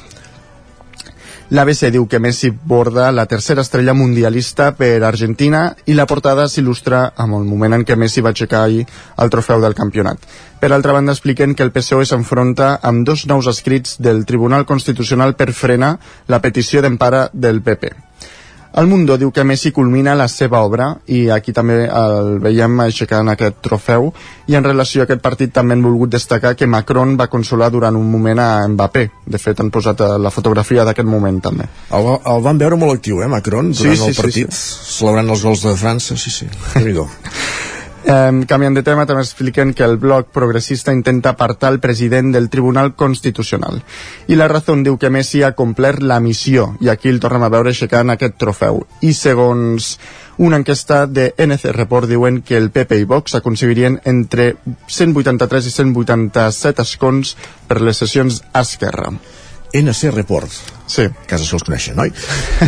L'ABC 1.48 1.92
diu 1.94 2.08
que 2.10 2.18
Messi 2.18 2.48
borda 2.50 3.12
la 3.14 3.24
tercera 3.30 3.62
estrella 3.62 3.92
mundialista 3.94 4.72
per 4.74 5.04
Argentina 5.06 5.60
i 5.86 5.94
la 5.94 6.06
portada 6.10 6.48
s'il·lustra 6.50 7.12
amb 7.22 7.38
el 7.38 7.44
moment 7.46 7.76
en 7.76 7.84
què 7.86 7.94
Messi 7.94 8.24
va 8.26 8.32
aixecar 8.34 8.64
ahir 8.64 8.82
el 9.22 9.30
trofeu 9.30 9.62
del 9.62 9.76
campionat. 9.78 10.18
Per 10.58 10.72
altra 10.72 10.96
banda, 10.96 11.14
expliquen 11.14 11.54
que 11.54 11.62
el 11.62 11.70
PSOE 11.70 12.08
s'enfronta 12.10 12.72
amb 12.82 13.06
dos 13.06 13.28
nous 13.30 13.46
escrits 13.46 14.00
del 14.02 14.24
Tribunal 14.26 14.66
Constitucional 14.66 15.36
per 15.38 15.52
frenar 15.52 15.94
la 16.26 16.42
petició 16.42 16.82
d'empara 16.82 17.28
del 17.32 17.62
PP. 17.62 18.05
El 18.76 18.86
Mundo 18.90 19.14
diu 19.16 19.30
que 19.32 19.44
Messi 19.44 19.70
culmina 19.72 20.12
la 20.14 20.26
seva 20.28 20.58
obra 20.60 20.90
i 21.08 21.30
aquí 21.32 21.54
també 21.56 21.78
el 21.86 22.34
veiem 22.44 22.74
aixecant 22.84 23.30
aquest 23.32 23.62
trofeu. 23.64 24.10
I 24.52 24.58
en 24.58 24.66
relació 24.68 25.00
a 25.00 25.06
aquest 25.06 25.22
partit 25.24 25.54
també 25.56 25.72
han 25.72 25.84
volgut 25.86 26.12
destacar 26.12 26.52
que 26.60 26.68
Macron 26.68 27.14
va 27.16 27.30
consolar 27.32 27.70
durant 27.72 27.96
un 27.96 28.10
moment 28.12 28.42
a 28.44 28.50
Mbappé. 28.68 29.06
De 29.24 29.40
fet 29.40 29.62
han 29.64 29.72
posat 29.72 30.04
eh, 30.04 30.10
la 30.20 30.34
fotografia 30.34 30.84
d'aquest 30.84 31.08
moment 31.08 31.40
també. 31.40 31.70
El, 31.96 32.10
el 32.20 32.44
van 32.44 32.60
veure 32.60 32.76
molt 32.76 32.98
actiu, 32.98 33.22
eh, 33.24 33.30
Macron, 33.32 33.72
durant 33.72 33.96
Sí, 33.96 34.02
sí, 34.02 34.10
el 34.10 34.12
sí, 34.12 34.20
partit, 34.20 34.52
sí. 34.52 34.92
celebrant 34.98 35.32
els 35.32 35.46
gols 35.48 35.64
de 35.64 35.72
França, 35.80 36.20
sí, 36.20 36.34
sí, 36.36 36.50
déu 36.76 37.08
Eh, 38.06 38.44
canviant 38.46 38.76
de 38.76 38.84
tema, 38.86 39.02
també 39.02 39.24
expliquen 39.24 39.72
que 39.74 39.82
el 39.82 39.96
bloc 39.98 40.28
progressista 40.30 40.92
intenta 40.94 41.32
apartar 41.34 41.72
el 41.72 41.80
president 41.80 42.30
del 42.32 42.48
Tribunal 42.48 42.94
Constitucional. 42.94 43.80
I 44.30 44.38
la 44.38 44.46
raó 44.46 44.76
diu 44.86 44.94
que 44.96 45.10
Messi 45.10 45.42
ha 45.42 45.56
complert 45.58 46.04
la 46.06 46.20
missió, 46.20 46.76
i 46.80 46.88
aquí 46.88 47.10
el 47.10 47.18
tornem 47.18 47.42
a 47.42 47.50
veure 47.50 47.74
aixecant 47.74 48.14
aquest 48.14 48.38
trofeu. 48.38 48.84
I 49.02 49.12
segons 49.12 49.96
una 50.38 50.62
enquesta 50.62 51.06
de 51.06 51.32
NC 51.36 51.74
Report 51.74 52.06
diuen 52.06 52.42
que 52.42 52.56
el 52.56 52.70
PP 52.70 53.02
i 53.02 53.10
Vox 53.10 53.34
aconseguirien 53.34 54.00
entre 54.04 54.54
183 54.86 55.66
i 55.66 55.74
187 55.74 56.86
escons 56.86 57.36
per 57.66 57.80
les 57.82 58.04
sessions 58.04 58.44
a 58.52 58.62
Esquerra. 58.62 59.10
NC 59.74 60.14
Report. 60.14 60.75
Sí. 60.86 61.08
Casa 61.26 61.44
se'ls 61.44 61.64
coneixen, 61.66 61.98
oi? 61.98 62.12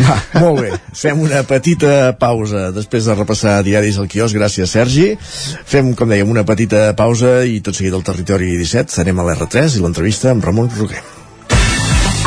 Va, 0.07 0.17
molt 0.43 0.59
bé. 0.61 0.71
Fem 0.95 1.21
una 1.23 1.43
petita 1.47 2.11
pausa 2.19 2.69
després 2.75 3.07
de 3.07 3.15
repassar 3.15 3.59
diaris 3.63 3.99
al 3.99 4.09
quiosc. 4.11 4.35
Gràcies, 4.35 4.75
Sergi. 4.75 5.13
Fem, 5.19 5.93
com 5.95 6.11
dèiem, 6.11 6.29
una 6.29 6.43
petita 6.47 6.89
pausa 6.99 7.39
i 7.47 7.61
tot 7.63 7.79
seguit 7.79 7.95
al 7.95 8.03
territori 8.05 8.51
17. 8.59 8.99
Anem 9.05 9.23
a 9.23 9.29
l'R3 9.29 9.79
i 9.79 9.85
l'entrevista 9.85 10.33
amb 10.33 10.45
Ramon 10.45 10.69
Roquer. 10.75 11.01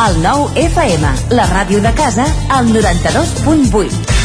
El 0.02 0.16
nou 0.24 0.48
FM, 0.57 1.11
la 1.37 1.44
ràdio 1.50 1.83
de 1.85 1.92
casa, 1.94 2.24
al 2.50 2.72
92.8. 2.72 4.22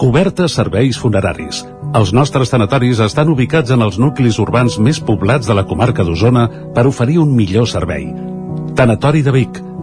Coberta 0.00 0.48
serveis 0.48 0.96
funeraris. 0.98 1.60
Els 1.94 2.10
nostres 2.16 2.50
tanatoris 2.50 3.02
estan 3.04 3.28
ubicats 3.28 3.70
en 3.70 3.84
els 3.84 4.00
nuclis 4.00 4.40
urbans 4.40 4.78
més 4.80 4.98
poblats 4.98 5.46
de 5.46 5.54
la 5.54 5.66
comarca 5.68 6.02
d'Osona 6.08 6.48
per 6.74 6.88
oferir 6.88 7.20
un 7.20 7.36
millor 7.36 7.68
servei. 7.68 8.08
Tanatori 8.74 9.20
de 9.22 9.36
Vic, 9.36 9.60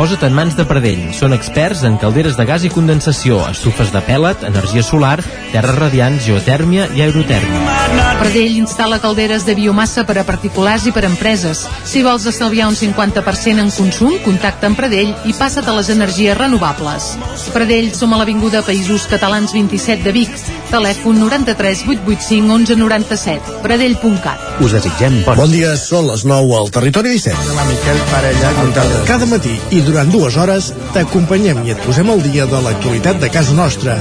Posa't 0.00 0.22
en 0.24 0.32
mans 0.32 0.54
de 0.56 0.64
Pradell. 0.64 1.02
Són 1.12 1.34
experts 1.36 1.82
en 1.84 1.98
calderes 2.00 2.32
de 2.38 2.46
gas 2.48 2.62
i 2.64 2.70
condensació, 2.72 3.42
estufes 3.50 3.90
de 3.92 4.00
pèl·let, 4.06 4.46
energia 4.48 4.80
solar, 4.80 5.18
terres 5.52 5.76
radiants, 5.76 6.24
geotèrmia 6.24 6.86
i 6.96 7.02
aerotèrmia. 7.04 7.74
Pradell 8.22 8.56
instal·la 8.62 8.96
calderes 9.02 9.44
de 9.44 9.52
biomassa 9.58 10.06
per 10.08 10.16
a 10.16 10.24
particulars 10.24 10.86
i 10.88 10.92
per 10.96 11.02
a 11.04 11.10
empreses. 11.10 11.66
Si 11.84 12.00
vols 12.06 12.24
estalviar 12.30 12.70
un 12.70 12.78
50% 12.80 13.60
en 13.60 13.68
consum, 13.76 14.14
contacta 14.24 14.70
amb 14.70 14.80
Pradell 14.80 15.12
i 15.28 15.34
passa't 15.36 15.68
a 15.68 15.76
les 15.76 15.92
energies 15.92 16.38
renovables. 16.38 17.10
Pradell 17.52 17.92
som 17.92 18.16
a 18.16 18.22
l'Avinguda 18.22 18.64
Països 18.64 19.04
Catalans 19.10 19.52
27 19.52 20.00
de 20.06 20.16
Vic. 20.16 20.32
Telèfon 20.72 21.20
93 21.26 21.84
885 21.90 22.48
1197. 22.78 23.60
Pradell.cat. 23.66 24.48
Us 24.64 24.78
desitgem 24.78 25.20
bon, 25.28 25.44
Bon 25.44 25.52
dia, 25.52 25.76
són 25.76 26.08
les 26.08 26.24
9 26.24 26.56
al 26.56 26.72
Territori 26.72 27.12
17. 27.18 27.52
La 27.58 27.68
Miquel 27.68 28.02
Parella, 28.14 28.56
Cada, 28.80 29.04
cada 29.08 29.26
matí 29.28 29.56
i 29.74 29.80
durant 29.90 30.10
dues 30.12 30.36
hores 30.38 30.70
t'acompanyem 30.94 31.64
i 31.66 31.72
et 31.74 31.80
posem 31.82 32.10
al 32.12 32.22
dia 32.22 32.46
de 32.46 32.60
l'actualitat 32.62 33.18
de 33.22 33.30
casa 33.32 33.54
nostra. 33.56 33.96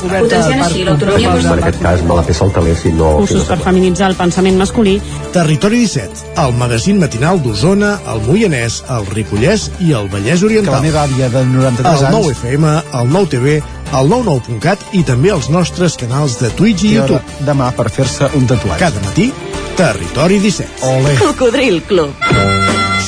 Potenciant 0.00 0.62
així 0.64 0.84
l'autonomia 0.86 1.34
En 1.34 1.52
aquest 1.58 1.80
cas 1.82 2.02
me 2.08 2.16
la 2.16 2.24
peça 2.24 2.46
el 2.46 2.52
teler 2.56 2.74
si 2.80 2.92
no... 2.96 3.10
Cursos 3.20 3.44
per 3.48 3.58
feminitzar 3.64 4.08
el 4.12 4.16
pensament 4.18 4.56
masculí. 4.60 4.96
Territori 5.36 5.82
17, 5.84 6.24
el 6.44 6.56
magazín 6.60 7.00
matinal 7.02 7.42
d'Osona, 7.44 7.94
el 8.14 8.24
Moianès, 8.26 8.80
el 8.96 9.08
Ripollès 9.12 9.68
i 9.84 9.92
el 9.92 10.08
Vallès 10.12 10.44
Oriental. 10.46 10.72
Que 10.72 10.80
la 10.80 10.84
meva 10.88 11.04
àvia 11.04 11.30
de 11.32 11.44
93 11.52 11.88
el 11.92 12.08
anys... 12.08 12.18
9 12.18 12.36
FM, 12.38 12.74
el 13.00 13.12
9 13.18 13.32
TV, 13.36 13.56
el 13.94 14.12
99.cat 14.14 14.88
i 14.96 15.04
també 15.06 15.32
els 15.34 15.50
nostres 15.52 15.98
canals 16.00 16.38
de 16.40 16.52
Twitch 16.56 16.88
i 16.88 16.94
I 16.94 17.00
ara, 17.04 17.18
YouTube. 17.18 17.46
demà 17.50 17.70
per 17.76 17.90
fer-se 17.92 18.32
un 18.38 18.48
tatuatge. 18.48 18.80
Cada 18.80 19.04
matí, 19.04 19.28
Territori 19.76 20.38
17. 20.40 20.86
Ole. 20.94 21.18
Cocodril 21.20 21.82
Club. 21.90 22.63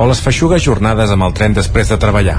o 0.00 0.06
les 0.08 0.20
feixugues 0.24 0.62
jornades 0.64 1.10
amb 1.12 1.26
el 1.26 1.34
tren 1.36 1.52
després 1.52 1.90
de 1.92 1.98
treballar. 2.00 2.38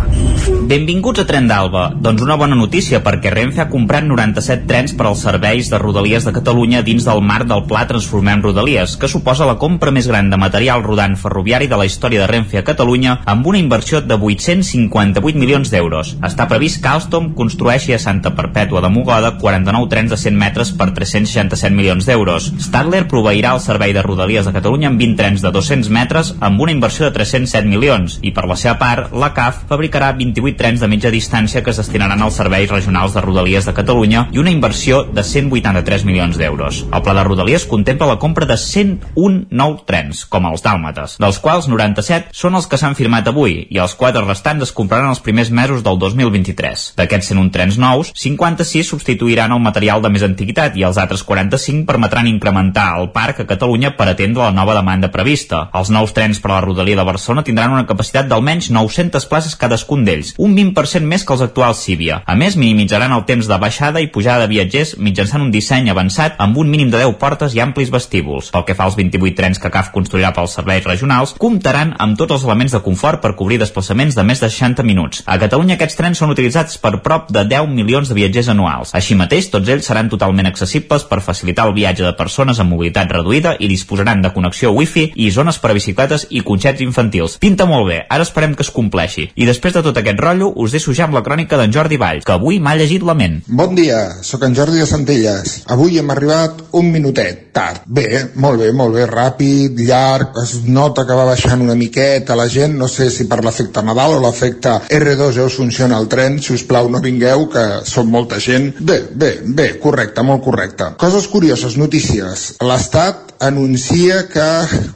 Benvinguts 0.72 1.22
a 1.22 1.26
Tren 1.30 1.46
d'Alba. 1.46 1.92
Doncs 2.02 2.24
una 2.26 2.38
bona 2.40 2.56
notícia 2.58 3.04
perquè 3.06 3.30
Renfe 3.30 3.62
ha 3.62 3.68
comprat 3.70 4.08
97 4.08 4.66
trens 4.66 4.96
per 4.98 5.06
als 5.06 5.22
serveis 5.28 5.70
de 5.70 5.78
Rodalies 5.78 6.26
de 6.26 6.34
Catalunya 6.34 6.82
dins 6.82 7.06
del 7.06 7.22
marc 7.22 7.46
del 7.52 7.62
Pla 7.70 7.84
Transformem 7.90 8.42
Rodalies, 8.42 8.96
que 8.98 9.10
suposa 9.12 9.46
la 9.46 9.60
compra 9.62 9.94
més 9.94 10.10
gran 10.10 10.32
de 10.32 10.40
material 10.42 10.82
rodant 10.82 11.14
ferroviari 11.22 11.68
de 11.70 11.78
la 11.78 11.86
història 11.86 12.24
de 12.24 12.30
Renfe 12.32 12.58
a 12.58 12.66
Catalunya 12.66 13.20
amb 13.30 13.46
una 13.52 13.62
inversió 13.62 14.02
de 14.02 14.18
858 14.18 15.38
milions 15.38 15.70
d'euros. 15.70 16.16
Està 16.26 16.50
previst 16.50 16.82
que 16.82 16.90
Alstom 16.90 17.30
construeixi 17.38 17.94
a 17.94 18.02
Santa 18.02 18.34
Perpètua 18.34 18.82
de 18.82 18.90
Mogoda 18.90 19.36
49 19.38 19.92
trens 19.94 20.16
de 20.16 20.18
100 20.24 20.42
metres 20.48 20.74
per 20.74 20.90
367 20.98 21.78
milions 21.78 22.10
d'euros. 22.10 22.50
Stadler 22.58 23.06
proveirà 23.12 23.54
el 23.54 23.62
servei 23.62 23.94
de 23.94 24.02
Rodalies 24.02 24.50
de 24.50 24.58
Catalunya 24.58 24.90
amb 24.90 25.06
20 25.06 25.22
trens 25.22 25.46
de 25.46 25.54
200 25.54 25.94
metres 25.94 26.34
amb 26.40 26.66
una 26.66 26.74
inversió 26.74 27.06
de 27.06 27.14
307 27.52 27.68
milions 27.68 28.18
i 28.24 28.32
per 28.32 28.46
la 28.48 28.56
seva 28.60 28.78
part 28.80 29.12
la 29.12 29.32
CAF 29.36 29.66
fabricarà 29.70 30.12
28 30.18 30.58
trens 30.60 30.82
de 30.82 30.88
mitja 30.92 31.12
distància 31.12 31.62
que 31.64 31.72
es 31.74 31.80
destinaran 31.82 32.22
als 32.24 32.38
serveis 32.40 32.72
regionals 32.72 33.14
de 33.16 33.24
Rodalies 33.24 33.68
de 33.68 33.74
Catalunya 33.76 34.28
i 34.32 34.40
una 34.40 34.54
inversió 34.54 35.04
de 35.04 35.24
183 35.24 36.06
milions 36.08 36.38
d'euros. 36.40 36.86
El 36.92 37.04
pla 37.04 37.16
de 37.18 37.26
Rodalies 37.28 37.68
contempla 37.68 38.08
la 38.08 38.20
compra 38.20 38.48
de 38.48 38.58
101 38.58 39.48
nous 39.52 39.84
trens, 39.88 40.24
com 40.26 40.48
els 40.48 40.64
dàlmates, 40.64 41.18
dels 41.22 41.40
quals 41.44 41.68
97 41.72 42.32
són 42.36 42.56
els 42.56 42.68
que 42.72 42.80
s'han 42.80 42.96
firmat 42.96 43.28
avui 43.28 43.66
i 43.70 43.82
els 43.82 43.96
quatre 44.00 44.24
restants 44.24 44.70
es 44.70 44.76
compraran 44.76 45.12
els 45.12 45.24
primers 45.24 45.52
mesos 45.52 45.84
del 45.84 46.00
2023. 46.00 46.88
D'aquests 47.00 47.34
101 47.34 47.52
trens 47.52 47.80
nous, 47.82 48.14
56 48.16 48.94
substituiran 48.96 49.52
el 49.52 49.64
material 49.64 50.04
de 50.04 50.12
més 50.14 50.26
antiguitat 50.28 50.78
i 50.80 50.86
els 50.88 51.00
altres 51.02 51.26
45 51.28 51.86
permetran 51.90 52.30
incrementar 52.32 52.92
el 53.00 53.12
parc 53.12 53.44
a 53.44 53.48
Catalunya 53.50 53.96
per 53.98 54.08
atendre 54.12 54.46
la 54.46 54.56
nova 54.56 54.78
demanda 54.78 55.12
prevista. 55.12 55.68
Els 55.76 55.92
nous 55.92 56.14
trens 56.16 56.40
per 56.40 56.52
a 56.52 56.56
la 56.60 56.66
Rodalia 56.66 57.00
de 57.00 57.08
Barcelona 57.08 57.41
tindran 57.48 57.74
una 57.76 57.88
capacitat 57.90 58.30
d'almenys 58.30 58.70
900 58.74 59.28
places 59.32 59.56
cadascun 59.60 60.06
d'ells, 60.06 60.34
un 60.38 60.56
20% 60.58 61.08
més 61.08 61.26
que 61.26 61.36
els 61.36 61.44
actuals 61.46 61.82
Cívia. 61.82 62.22
A 62.26 62.36
més, 62.38 62.58
minimitzaran 62.60 63.14
el 63.16 63.26
temps 63.30 63.48
de 63.50 63.58
baixada 63.62 64.02
i 64.02 64.10
pujada 64.14 64.46
de 64.46 64.52
viatgers 64.52 64.96
mitjançant 64.98 65.44
un 65.44 65.52
disseny 65.54 65.90
avançat 65.92 66.38
amb 66.40 66.58
un 66.62 66.70
mínim 66.70 66.92
de 66.92 67.02
10 67.02 67.18
portes 67.22 67.56
i 67.56 67.62
amplis 67.64 67.92
vestíbuls. 67.94 68.52
Pel 68.54 68.66
que 68.68 68.76
fa 68.78 68.88
als 68.88 68.98
28 69.00 69.38
trens 69.38 69.60
que 69.62 69.72
CAF 69.74 69.92
construirà 69.96 70.34
pels 70.36 70.56
serveis 70.58 70.86
regionals, 70.88 71.36
comptaran 71.42 71.96
amb 72.00 72.18
tots 72.20 72.38
els 72.38 72.46
elements 72.48 72.76
de 72.76 72.84
confort 72.86 73.22
per 73.22 73.36
cobrir 73.40 73.60
desplaçaments 73.62 74.18
de 74.18 74.26
més 74.28 74.42
de 74.44 74.50
60 74.50 74.86
minuts. 74.88 75.24
A 75.26 75.38
Catalunya 75.42 75.78
aquests 75.78 75.98
trens 76.00 76.22
són 76.22 76.34
utilitzats 76.34 76.78
per 76.82 76.98
prop 77.06 77.32
de 77.34 77.46
10 77.48 77.70
milions 77.72 78.10
de 78.10 78.18
viatgers 78.18 78.52
anuals. 78.54 78.96
Així 78.98 79.16
mateix, 79.20 79.50
tots 79.54 79.70
ells 79.70 79.88
seran 79.88 80.10
totalment 80.12 80.50
accessibles 80.50 81.06
per 81.10 81.22
facilitar 81.26 81.68
el 81.70 81.76
viatge 81.78 82.06
de 82.06 82.14
persones 82.18 82.60
amb 82.60 82.74
mobilitat 82.74 83.12
reduïda 83.12 83.56
i 83.60 83.70
disposaran 83.72 84.22
de 84.22 84.34
connexió 84.36 84.72
wifi 84.76 85.12
i 85.16 85.30
zones 85.32 85.60
per 85.62 85.72
a 85.72 85.78
bicicletes 85.78 86.28
i 86.30 86.42
cotxets 86.46 86.82
infantils. 86.82 87.21
Pinta 87.42 87.68
molt 87.70 87.88
bé, 87.90 88.00
ara 88.10 88.26
esperem 88.26 88.56
que 88.58 88.66
es 88.66 88.72
compleixi. 88.74 89.28
I 89.36 89.48
després 89.50 89.76
de 89.76 89.84
tot 89.86 89.98
aquest 90.02 90.20
rotllo, 90.22 90.52
us 90.56 90.74
deixo 90.74 90.96
ja 90.98 91.06
amb 91.08 91.18
la 91.18 91.24
crònica 91.26 91.60
d'en 91.60 91.74
Jordi 91.76 92.00
Valls, 92.02 92.26
que 92.26 92.36
avui 92.36 92.60
m'ha 92.60 92.76
llegit 92.80 93.06
la 93.06 93.16
ment. 93.18 93.42
Bon 93.48 93.76
dia, 93.78 94.02
sóc 94.26 94.44
en 94.48 94.56
Jordi 94.58 94.82
de 94.82 94.90
Centelles. 94.90 95.62
Avui 95.72 96.00
hem 96.02 96.10
arribat 96.14 96.64
un 96.80 96.92
minutet 96.92 97.52
tard. 97.54 97.84
Bé, 97.86 98.08
molt 98.36 98.62
bé, 98.62 98.72
molt 98.76 98.96
bé, 98.96 99.06
ràpid, 99.10 99.80
llarg, 99.88 100.36
es 100.42 100.56
nota 100.68 101.06
que 101.08 101.18
va 101.18 101.28
baixant 101.30 101.62
una 101.62 101.76
miqueta 101.76 102.38
la 102.40 102.48
gent, 102.50 102.78
no 102.80 102.88
sé 102.92 103.10
si 103.12 103.28
per 103.30 103.42
l'efecte 103.44 103.84
Nadal 103.86 104.18
o 104.18 104.22
l'efecte 104.24 104.78
R2 104.90 105.32
ja 105.36 105.48
us 105.48 105.58
funciona 105.60 106.00
el 106.00 106.08
tren, 106.12 106.40
si 106.42 106.56
us 106.56 106.66
plau 106.68 106.90
no 106.90 107.04
vingueu, 107.04 107.48
que 107.52 107.66
som 107.88 108.10
molta 108.12 108.40
gent. 108.40 108.72
Bé, 108.80 109.02
bé, 109.12 109.34
bé, 109.46 109.68
correcte, 109.84 110.24
molt 110.24 110.44
correcte. 110.46 110.94
Coses 111.02 111.28
curioses, 111.32 111.78
notícies. 111.78 112.48
L'Estat 112.64 113.32
anuncia 113.42 114.28
que 114.30 114.48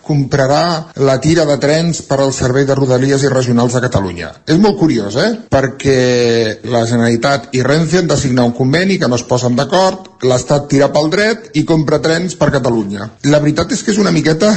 comprarà 0.06 0.92
la 1.02 1.18
tira 1.22 1.46
de 1.50 1.58
trens 1.62 2.04
per 2.06 2.15
al 2.24 2.34
servei 2.34 2.66
de 2.66 2.76
rodalies 2.78 3.24
i 3.24 3.32
regionals 3.32 3.76
de 3.76 3.84
Catalunya. 3.84 4.32
És 4.48 4.60
molt 4.62 4.80
curiós, 4.80 5.16
eh? 5.20 5.32
Perquè 5.52 6.62
la 6.72 6.86
Generalitat 6.88 7.52
i 7.58 7.64
Renfe 7.66 8.02
han 8.02 8.12
de 8.12 8.18
signar 8.20 8.46
un 8.48 8.56
conveni 8.58 9.00
que 9.00 9.10
no 9.12 9.20
es 9.20 9.26
posen 9.28 9.56
d'acord, 9.56 10.12
l'Estat 10.26 10.70
tira 10.72 10.90
pel 10.94 11.10
dret 11.14 11.50
i 11.60 11.66
compra 11.68 12.00
trens 12.02 12.36
per 12.40 12.52
Catalunya. 12.54 13.10
La 13.30 13.40
veritat 13.44 13.72
és 13.76 13.84
que 13.84 13.94
és 13.94 14.02
una 14.02 14.14
miqueta 14.16 14.52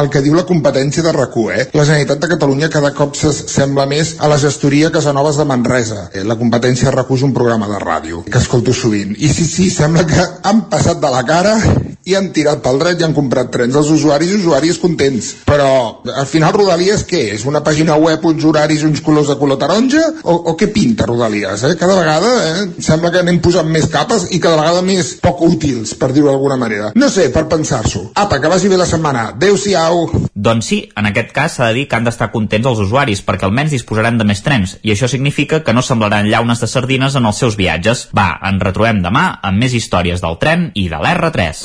el 0.00 0.10
que 0.10 0.22
diu 0.24 0.36
la 0.36 0.46
competència 0.48 1.02
de 1.02 1.12
rac 1.14 1.36
eh? 1.50 1.66
La 1.74 1.84
Generalitat 1.84 2.20
de 2.22 2.30
Catalunya 2.30 2.70
cada 2.70 2.92
cop 2.94 3.16
sembla 3.16 3.86
més 3.90 4.14
a 4.18 4.28
la 4.30 4.38
gestoria 4.38 4.90
Casanovas 4.90 5.36
de 5.36 5.44
Manresa. 5.44 6.08
Eh, 6.14 6.24
la 6.24 6.36
competència 6.38 6.88
de 6.88 6.96
rac 6.96 7.10
és 7.10 7.24
un 7.26 7.34
programa 7.34 7.68
de 7.68 7.78
ràdio 7.82 8.24
que 8.26 8.38
escolto 8.38 8.74
sovint. 8.74 9.14
I 9.18 9.28
sí, 9.28 9.46
sí, 9.46 9.70
sembla 9.70 10.06
que 10.06 10.26
han 10.42 10.66
passat 10.70 11.00
de 11.02 11.10
la 11.10 11.24
cara 11.26 11.56
i 12.06 12.16
han 12.16 12.30
tirat 12.34 12.62
pel 12.64 12.78
dret 12.80 13.00
i 13.00 13.06
han 13.06 13.14
comprat 13.16 13.50
trens. 13.54 13.76
Els 13.76 13.90
usuaris 13.92 14.32
i 14.32 14.38
usuàries 14.40 14.78
contents. 14.82 15.32
Però 15.48 15.70
al 16.14 16.28
final 16.30 16.54
Rodalies 16.56 16.99
què 17.08 17.22
és? 17.34 17.44
Una 17.48 17.62
pàgina 17.64 17.96
web, 18.00 18.24
uns 18.30 18.44
horaris, 18.44 18.84
uns 18.86 19.02
colors 19.04 19.30
de 19.30 19.36
color 19.40 19.58
taronja? 19.60 20.02
O, 20.24 20.36
o 20.52 20.56
què 20.58 20.70
pinta 20.74 21.08
Rodalies? 21.08 21.64
Eh? 21.68 21.74
Cada 21.80 21.96
vegada 21.98 22.30
eh? 22.50 22.66
sembla 22.82 23.12
que 23.14 23.22
anem 23.24 23.40
posant 23.44 23.68
més 23.70 23.88
capes 23.92 24.28
i 24.34 24.40
cada 24.42 24.58
vegada 24.60 24.82
més 24.86 25.14
poc 25.22 25.42
útils, 25.46 25.94
per 25.98 26.10
dir-ho 26.14 26.30
d'alguna 26.30 26.58
manera. 26.60 26.92
No 26.98 27.10
sé, 27.12 27.28
per 27.34 27.46
pensar-s'ho. 27.50 28.10
Apa, 28.20 28.40
que 28.40 28.52
vagi 28.52 28.70
bé 28.72 28.78
la 28.80 28.88
setmana. 28.88 29.30
Adéu-siau. 29.34 30.06
Doncs 30.34 30.70
sí, 30.72 30.80
en 30.96 31.10
aquest 31.10 31.34
cas 31.36 31.58
s'ha 31.58 31.70
de 31.70 31.80
dir 31.80 31.86
que 31.88 31.98
han 31.98 32.06
d'estar 32.06 32.30
contents 32.32 32.68
els 32.70 32.82
usuaris 32.86 33.22
perquè 33.26 33.48
almenys 33.48 33.74
disposaran 33.76 34.18
de 34.20 34.26
més 34.28 34.42
trens 34.46 34.76
i 34.82 34.94
això 34.94 35.08
significa 35.10 35.62
que 35.64 35.74
no 35.76 35.84
semblaran 35.84 36.28
llaunes 36.30 36.62
de 36.62 36.68
sardines 36.70 37.16
en 37.18 37.28
els 37.28 37.40
seus 37.42 37.58
viatges. 37.60 38.06
Va, 38.16 38.32
ens 38.48 38.62
retrobem 38.64 39.02
demà 39.04 39.26
amb 39.42 39.60
més 39.60 39.74
històries 39.76 40.22
del 40.24 40.38
tren 40.40 40.70
i 40.74 40.88
de 40.90 41.00
l'R3. 41.00 41.64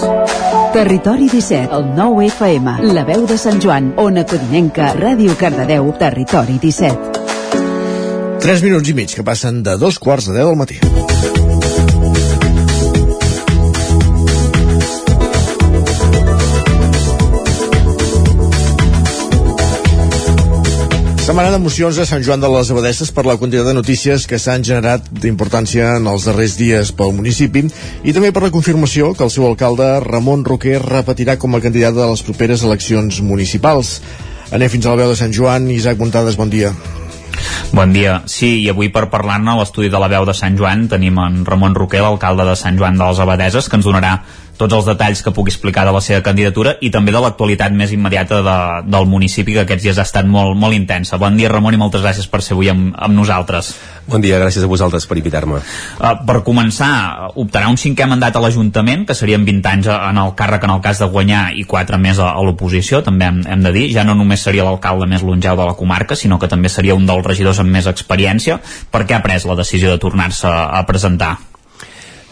Territori 0.75 1.29
17, 1.31 1.71
el 1.71 1.85
9 1.95 2.27
FM, 2.27 2.75
la 2.91 3.05
veu 3.07 3.23
de 3.29 3.37
Sant 3.39 3.61
Joan, 3.63 3.93
Ona 4.01 4.25
Codinenca, 4.27 4.91
Ràdio 4.97 5.24
Cardedeu, 5.33 5.89
Territori 5.97 6.59
17. 6.61 7.23
3 8.45 8.61
minuts 8.61 8.91
i 8.91 8.93
mig 8.93 9.09
que 9.17 9.25
passen 9.25 9.63
de 9.65 9.73
dos 9.81 9.97
quarts 9.97 10.29
de 10.29 10.37
10 10.37 10.51
del 10.51 10.59
matí. 10.59 10.77
Setmana 21.25 21.55
d'emocions 21.55 21.97
a 21.97 22.05
Sant 22.05 22.21
Joan 22.21 22.43
de 22.43 22.49
les 22.53 22.69
Abadesses 22.69 23.09
per 23.09 23.23
la 23.25 23.33
quantitat 23.41 23.65
de 23.65 23.73
notícies 23.73 24.27
que 24.29 24.37
s'han 24.37 24.61
generat 24.67 25.07
d'importància 25.09 25.95
en 25.97 26.05
els 26.11 26.27
darrers 26.29 26.53
dies 26.59 26.91
pel 26.93 27.15
municipi 27.17 27.63
i 28.05 28.13
també 28.13 28.29
per 28.29 28.43
la 28.45 28.51
confirmació 28.53 29.09
que 29.17 29.25
el 29.25 29.33
seu 29.33 29.47
alcalde 29.49 29.87
Ramon 30.05 30.45
Roquer 30.45 30.77
repetirà 30.85 31.39
com 31.41 31.57
a 31.57 31.63
candidat 31.65 31.97
a 31.97 32.11
les 32.11 32.21
properes 32.21 32.61
eleccions 32.69 33.23
municipals. 33.25 33.97
Anem 34.53 34.69
fins 34.69 34.85
a 34.85 34.93
la 34.93 35.01
veu 35.01 35.09
de 35.13 35.17
Sant 35.17 35.33
Joan. 35.33 35.69
Isaac 35.73 35.97
Montades, 35.97 36.37
bon 36.37 36.51
dia. 36.53 36.73
Bon 37.73 37.91
dia. 37.91 38.19
Sí, 38.29 38.61
i 38.63 38.69
avui 38.69 38.91
per 38.93 39.07
parlar-ne 39.11 39.51
a 39.51 39.57
l'estudi 39.59 39.89
de 39.91 39.99
la 39.99 40.09
veu 40.11 40.25
de 40.27 40.35
Sant 40.37 40.57
Joan 40.57 40.85
tenim 40.91 41.17
en 41.19 41.41
Ramon 41.47 41.75
Roquer, 41.75 42.03
l'alcalde 42.05 42.45
de 42.47 42.55
Sant 42.59 42.77
Joan 42.77 42.99
de 42.99 43.09
les 43.09 43.19
Abadeses, 43.19 43.69
que 43.69 43.79
ens 43.79 43.87
donarà 43.87 44.19
tots 44.57 44.73
els 44.73 44.87
detalls 44.87 45.21
que 45.23 45.33
pugui 45.35 45.51
explicar 45.53 45.85
de 45.87 45.93
la 45.95 46.01
seva 46.03 46.21
candidatura 46.25 46.75
i 46.81 46.89
també 46.93 47.13
de 47.13 47.21
l'actualitat 47.23 47.73
més 47.75 47.91
immediata 47.95 48.41
de, 48.45 48.57
del 48.87 49.07
municipi 49.09 49.55
que 49.55 49.65
aquests 49.65 49.83
dies 49.83 49.99
ha 49.99 50.05
estat 50.07 50.27
molt, 50.27 50.55
molt 50.59 50.75
intensa. 50.77 51.19
Bon 51.21 51.35
dia 51.37 51.51
Ramon 51.51 51.75
i 51.75 51.81
moltes 51.81 52.03
gràcies 52.05 52.27
per 52.31 52.41
ser 52.45 52.55
avui 52.55 52.71
amb, 52.71 52.93
amb 52.95 53.17
nosaltres. 53.17 53.73
Bon 54.07 54.21
dia, 54.21 54.37
gràcies 54.39 54.63
a 54.63 54.69
vosaltres 54.69 55.07
per 55.09 55.17
invitar-me. 55.17 55.61
Uh, 55.97 56.11
per 56.27 56.37
començar, 56.45 57.31
optarà 57.41 57.71
un 57.71 57.79
cinquè 57.81 58.07
mandat 58.09 58.37
a 58.37 58.43
l'Ajuntament, 58.43 59.07
que 59.09 59.17
serien 59.17 59.45
20 59.47 59.71
anys 59.71 59.89
en 59.95 60.21
el 60.21 60.35
càrrec 60.37 60.67
en 60.67 60.75
el 60.75 60.83
cas 60.85 61.01
de 61.01 61.09
guanyar 61.09 61.47
i 61.57 61.65
4 61.65 61.99
més 62.01 62.21
a, 62.21 62.31
a 62.37 62.45
l'oposició, 62.45 63.01
també 63.05 63.29
hem, 63.31 63.41
hem 63.49 63.65
de 63.65 63.73
dir. 63.75 63.87
Ja 63.95 64.05
no 64.07 64.15
només 64.17 64.45
seria 64.45 64.67
l'alcalde 64.67 65.09
més 65.09 65.25
longeu 65.25 65.57
de 65.57 65.67
la 65.71 65.75
comarca, 65.79 66.15
sinó 66.15 66.39
que 66.39 66.51
també 66.51 66.69
seria 66.69 66.95
un 66.95 67.09
dels 67.09 67.25
regidors 67.25 67.63
amb 67.63 67.73
més 67.73 67.89
experiència. 67.89 68.61
Per 68.91 69.03
què 69.05 69.17
ha 69.17 69.25
pres 69.25 69.49
la 69.49 69.57
decisió 69.57 69.91
de 69.91 70.01
tornar-se 70.01 70.47
a 70.47 70.85
presentar? 70.85 71.35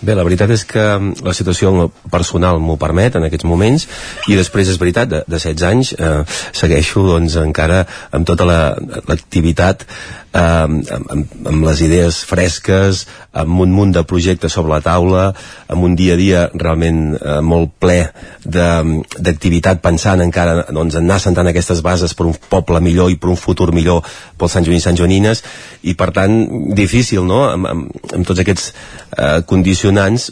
Bé, 0.04 0.16
la 0.18 0.26
veritat 0.28 0.52
és 0.52 0.66
que 0.68 0.84
la 1.24 1.34
situació 1.36 1.88
personal 2.12 2.60
m'ho 2.60 2.76
permet 2.80 3.16
en 3.16 3.24
aquests 3.28 3.48
moments 3.48 3.86
i 4.28 4.36
després 4.36 4.68
és 4.68 4.80
veritat, 4.82 5.08
de, 5.08 5.22
de 5.28 5.40
16 5.40 5.64
anys 5.70 5.94
eh, 5.96 6.18
segueixo 6.52 7.06
doncs 7.08 7.38
encara 7.40 7.86
amb 8.12 8.28
tota 8.28 8.48
l'activitat 8.48 9.88
la, 9.88 10.23
eh, 10.34 10.40
amb, 10.40 10.90
amb, 11.16 11.36
amb 11.52 11.66
les 11.68 11.82
idees 11.86 12.20
fresques, 12.28 13.04
amb 13.34 13.64
un 13.66 13.74
munt 13.74 13.94
de 13.96 14.04
projectes 14.10 14.54
sobre 14.54 14.74
la 14.74 14.82
taula, 14.86 15.26
amb 15.68 15.86
un 15.86 15.96
dia 16.00 16.16
a 16.16 16.20
dia 16.20 16.46
realment 16.54 17.04
eh, 17.18 17.40
molt 17.42 17.76
ple 17.80 18.00
d'activitat 18.44 19.82
pensant 19.84 20.22
encara 20.26 20.68
doncs, 20.70 20.98
en 20.98 21.06
anar 21.08 21.22
sentant 21.24 21.50
aquestes 21.50 21.84
bases 21.86 22.14
per 22.18 22.28
un 22.30 22.36
poble 22.50 22.82
millor 22.84 23.12
i 23.12 23.20
per 23.20 23.32
un 23.34 23.40
futur 23.40 23.72
millor 23.76 24.04
pels 24.38 24.58
Sant 24.58 24.66
Joan 24.66 24.78
i 24.78 24.84
Sant 24.84 25.00
Joanines 25.00 25.44
i 25.84 25.96
per 25.98 26.12
tant 26.16 26.36
difícil 26.76 27.26
no? 27.28 27.46
amb, 27.52 27.70
amb, 27.70 28.12
amb 28.14 28.28
tots 28.28 28.44
aquests 28.44 28.74
eh, 29.18 29.40
condicionants 29.50 30.32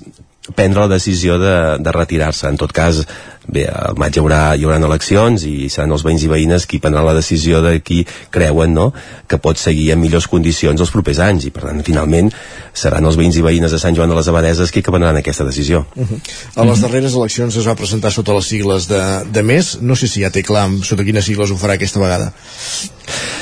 prendre 0.55 0.81
la 0.81 0.95
decisió 0.95 1.37
de, 1.39 1.77
de 1.79 1.91
retirar-se. 1.93 2.49
En 2.49 2.57
tot 2.57 2.73
cas, 2.73 3.03
bé, 3.51 3.65
al 3.67 3.97
maig 3.99 4.15
hi 4.15 4.21
haurà, 4.21 4.41
hi 4.55 4.65
haurà 4.65 4.79
eleccions 4.87 5.43
i 5.47 5.69
seran 5.69 5.91
els 5.95 6.05
veïns 6.07 6.23
i 6.25 6.29
veïnes 6.31 6.65
qui 6.69 6.79
prendran 6.83 7.05
la 7.05 7.15
decisió 7.17 7.61
de 7.63 7.77
qui 7.83 8.01
creuen 8.33 8.73
no? 8.73 8.91
que 9.27 9.39
pot 9.43 9.59
seguir 9.59 9.91
en 9.93 10.01
millors 10.01 10.27
condicions 10.31 10.79
els 10.79 10.93
propers 10.93 11.19
anys 11.23 11.49
i 11.49 11.53
per 11.53 11.65
tant 11.67 11.83
finalment 11.85 12.31
seran 12.73 13.05
els 13.07 13.19
veïns 13.19 13.37
i 13.37 13.45
veïnes 13.45 13.71
de 13.71 13.79
Sant 13.81 13.97
Joan 13.97 14.11
de 14.11 14.17
les 14.17 14.31
Abadeses 14.31 14.71
qui 14.71 14.83
prendran 14.85 15.19
aquesta 15.19 15.47
decisió 15.47 15.85
uh 15.95 16.07
-huh. 16.07 16.19
A 16.55 16.65
les 16.65 16.81
darreres 16.81 17.13
eleccions 17.13 17.55
es 17.55 17.67
va 17.67 17.75
presentar 17.75 18.11
sota 18.11 18.33
les 18.33 18.45
sigles 18.45 18.87
de, 18.87 19.01
de 19.31 19.43
més 19.43 19.77
no 19.81 19.95
sé 19.95 20.07
si 20.07 20.21
ja 20.21 20.29
té 20.29 20.43
clar 20.43 20.69
sota 20.83 21.03
quines 21.03 21.25
sigles 21.25 21.51
ho 21.51 21.57
farà 21.57 21.73
aquesta 21.73 21.99
vegada 21.99 22.33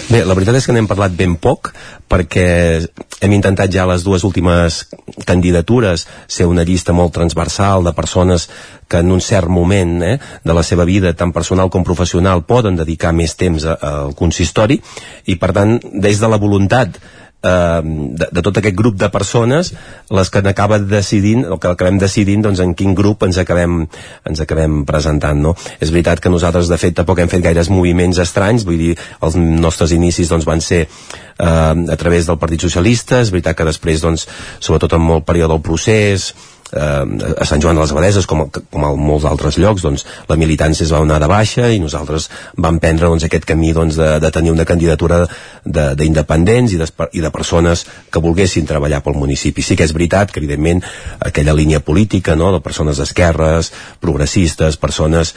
Bé, 0.10 0.24
la 0.26 0.34
veritat 0.34 0.55
és 0.55 0.66
que 0.66 0.74
n'hem 0.74 0.88
parlat 0.88 1.14
ben 1.14 1.36
poc 1.36 1.70
perquè 2.10 2.82
hem 3.22 3.34
intentat 3.36 3.70
ja 3.70 3.86
les 3.86 4.03
dues 4.03 4.24
últimes 4.26 4.88
candidatures 5.30 6.07
ser 6.28 6.47
una 6.49 6.66
llista 6.66 6.95
molt 6.97 7.14
transversal 7.14 7.84
de 7.86 7.93
persones 7.93 8.47
que 8.90 9.04
en 9.04 9.14
un 9.14 9.22
cert 9.22 9.48
moment 9.54 9.96
eh, 10.04 10.18
de 10.44 10.58
la 10.58 10.66
seva 10.66 10.88
vida, 10.90 11.14
tant 11.14 11.34
personal 11.36 11.70
com 11.70 11.86
professional, 11.88 12.44
poden 12.50 12.80
dedicar 12.80 13.14
més 13.16 13.38
temps 13.40 13.70
al 13.70 14.16
consistori. 14.18 14.82
I, 15.30 15.38
per 15.40 15.54
tant, 15.56 15.78
des 15.94 16.20
de 16.20 16.30
la 16.30 16.42
voluntat 16.42 16.98
eh, 17.44 17.82
de, 17.84 18.28
de 18.32 18.42
tot 18.44 18.58
aquest 18.60 18.76
grup 18.76 18.98
de 19.00 19.10
persones 19.14 19.72
les 20.16 20.32
que 20.34 20.42
n'acaba 20.44 20.80
decidint 20.82 21.46
o 21.48 21.60
que 21.62 21.72
acabem 21.72 22.00
decidint 22.02 22.44
doncs, 22.46 22.62
en 22.64 22.74
quin 22.78 22.96
grup 22.96 23.24
ens 23.28 23.40
acabem, 23.42 23.82
ens 24.28 24.44
acabem 24.44 24.84
presentant 24.90 25.40
no? 25.40 25.56
és 25.80 25.94
veritat 25.94 26.20
que 26.20 26.32
nosaltres 26.34 26.72
de 26.72 26.80
fet 26.82 26.98
tampoc 27.00 27.22
hem 27.22 27.32
fet 27.32 27.44
gaires 27.46 27.72
moviments 27.72 28.20
estranys. 28.20 28.66
Vull 28.68 28.80
dir, 28.82 28.94
els 29.24 29.40
nostres 29.40 29.96
inicis 29.96 30.32
doncs, 30.32 30.48
van 30.50 30.64
ser 30.64 30.86
eh, 30.86 31.48
a 31.48 31.98
través 31.98 32.28
del 32.28 32.40
Partit 32.42 32.68
Socialista. 32.68 33.24
És 33.24 33.34
veritat 33.34 33.58
que 33.58 33.68
després 33.68 34.04
doncs, 34.04 34.28
sobretot 34.60 34.98
en 34.98 35.10
el 35.16 35.26
període 35.28 35.56
del 35.56 35.66
procés 35.66 36.34
eh, 36.74 37.34
a 37.39 37.45
Sant 37.47 37.61
Joan 37.61 37.78
de 37.78 37.84
les 37.84 37.93
Abadeses 37.93 38.28
com, 38.30 38.45
com 38.49 38.86
a 38.86 38.91
molts 38.97 39.26
altres 39.30 39.57
llocs 39.61 39.86
doncs, 39.86 40.05
la 40.30 40.38
militància 40.39 40.86
es 40.86 40.93
va 40.93 41.01
anar 41.03 41.20
de 41.22 41.30
baixa 41.32 41.70
i 41.74 41.80
nosaltres 41.82 42.30
vam 42.57 42.80
prendre 42.80 43.09
doncs, 43.09 43.26
aquest 43.26 43.47
camí 43.49 43.72
doncs, 43.76 43.97
de, 43.99 44.09
de 44.22 44.32
tenir 44.34 44.53
una 44.53 44.67
candidatura 44.70 45.24
d'independents 45.65 46.74
i, 46.76 46.82
de, 46.82 46.89
i 47.17 47.24
de 47.24 47.32
persones 47.34 47.86
que 48.11 48.22
volguessin 48.24 48.67
treballar 48.70 49.01
pel 49.05 49.17
municipi. 49.20 49.63
Sí 49.65 49.78
que 49.78 49.88
és 49.88 49.93
veritat 49.95 50.32
que 50.32 50.41
evidentment 50.41 50.84
aquella 51.26 51.55
línia 51.57 51.82
política 51.86 52.36
no, 52.39 52.51
de 52.55 52.61
persones 52.63 52.99
d'esquerres 52.99 53.72
progressistes, 54.01 54.78
persones 54.78 55.34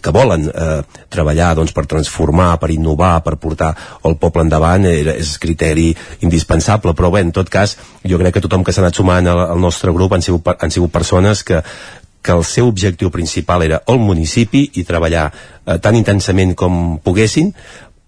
que 0.00 0.12
volen 0.14 0.46
eh, 0.48 0.80
treballar 1.12 1.52
doncs, 1.58 1.74
per 1.76 1.86
transformar, 1.90 2.54
per 2.60 2.70
innovar, 2.72 3.18
per 3.24 3.36
portar 3.40 3.72
el 4.04 4.16
poble 4.20 4.44
endavant 4.46 4.86
era, 4.88 5.16
és 5.20 5.36
criteri 5.42 5.90
indispensable. 6.24 6.94
Però 6.96 7.10
bé, 7.12 7.24
en 7.24 7.32
tot 7.34 7.50
cas 7.52 7.76
jo 8.04 8.20
crec 8.20 8.36
que 8.36 8.44
tothom 8.44 8.64
que 8.64 8.72
s'ha 8.74 8.84
anat 8.84 8.96
sumant 8.98 9.28
al, 9.30 9.44
al 9.54 9.60
nostre 9.60 9.92
grup 9.94 10.16
han 10.16 10.24
sigut, 10.24 10.48
han 10.54 10.73
sigut 10.74 10.92
persones 10.94 11.44
que, 11.46 11.62
que 12.24 12.32
el 12.32 12.44
seu 12.48 12.68
objectiu 12.70 13.12
principal 13.14 13.62
era 13.66 13.82
el 13.86 14.00
municipi 14.00 14.66
i 14.80 14.86
treballar 14.88 15.28
eh, 15.30 15.78
tan 15.78 15.96
intensament 15.98 16.54
com 16.58 16.98
poguessin 17.04 17.52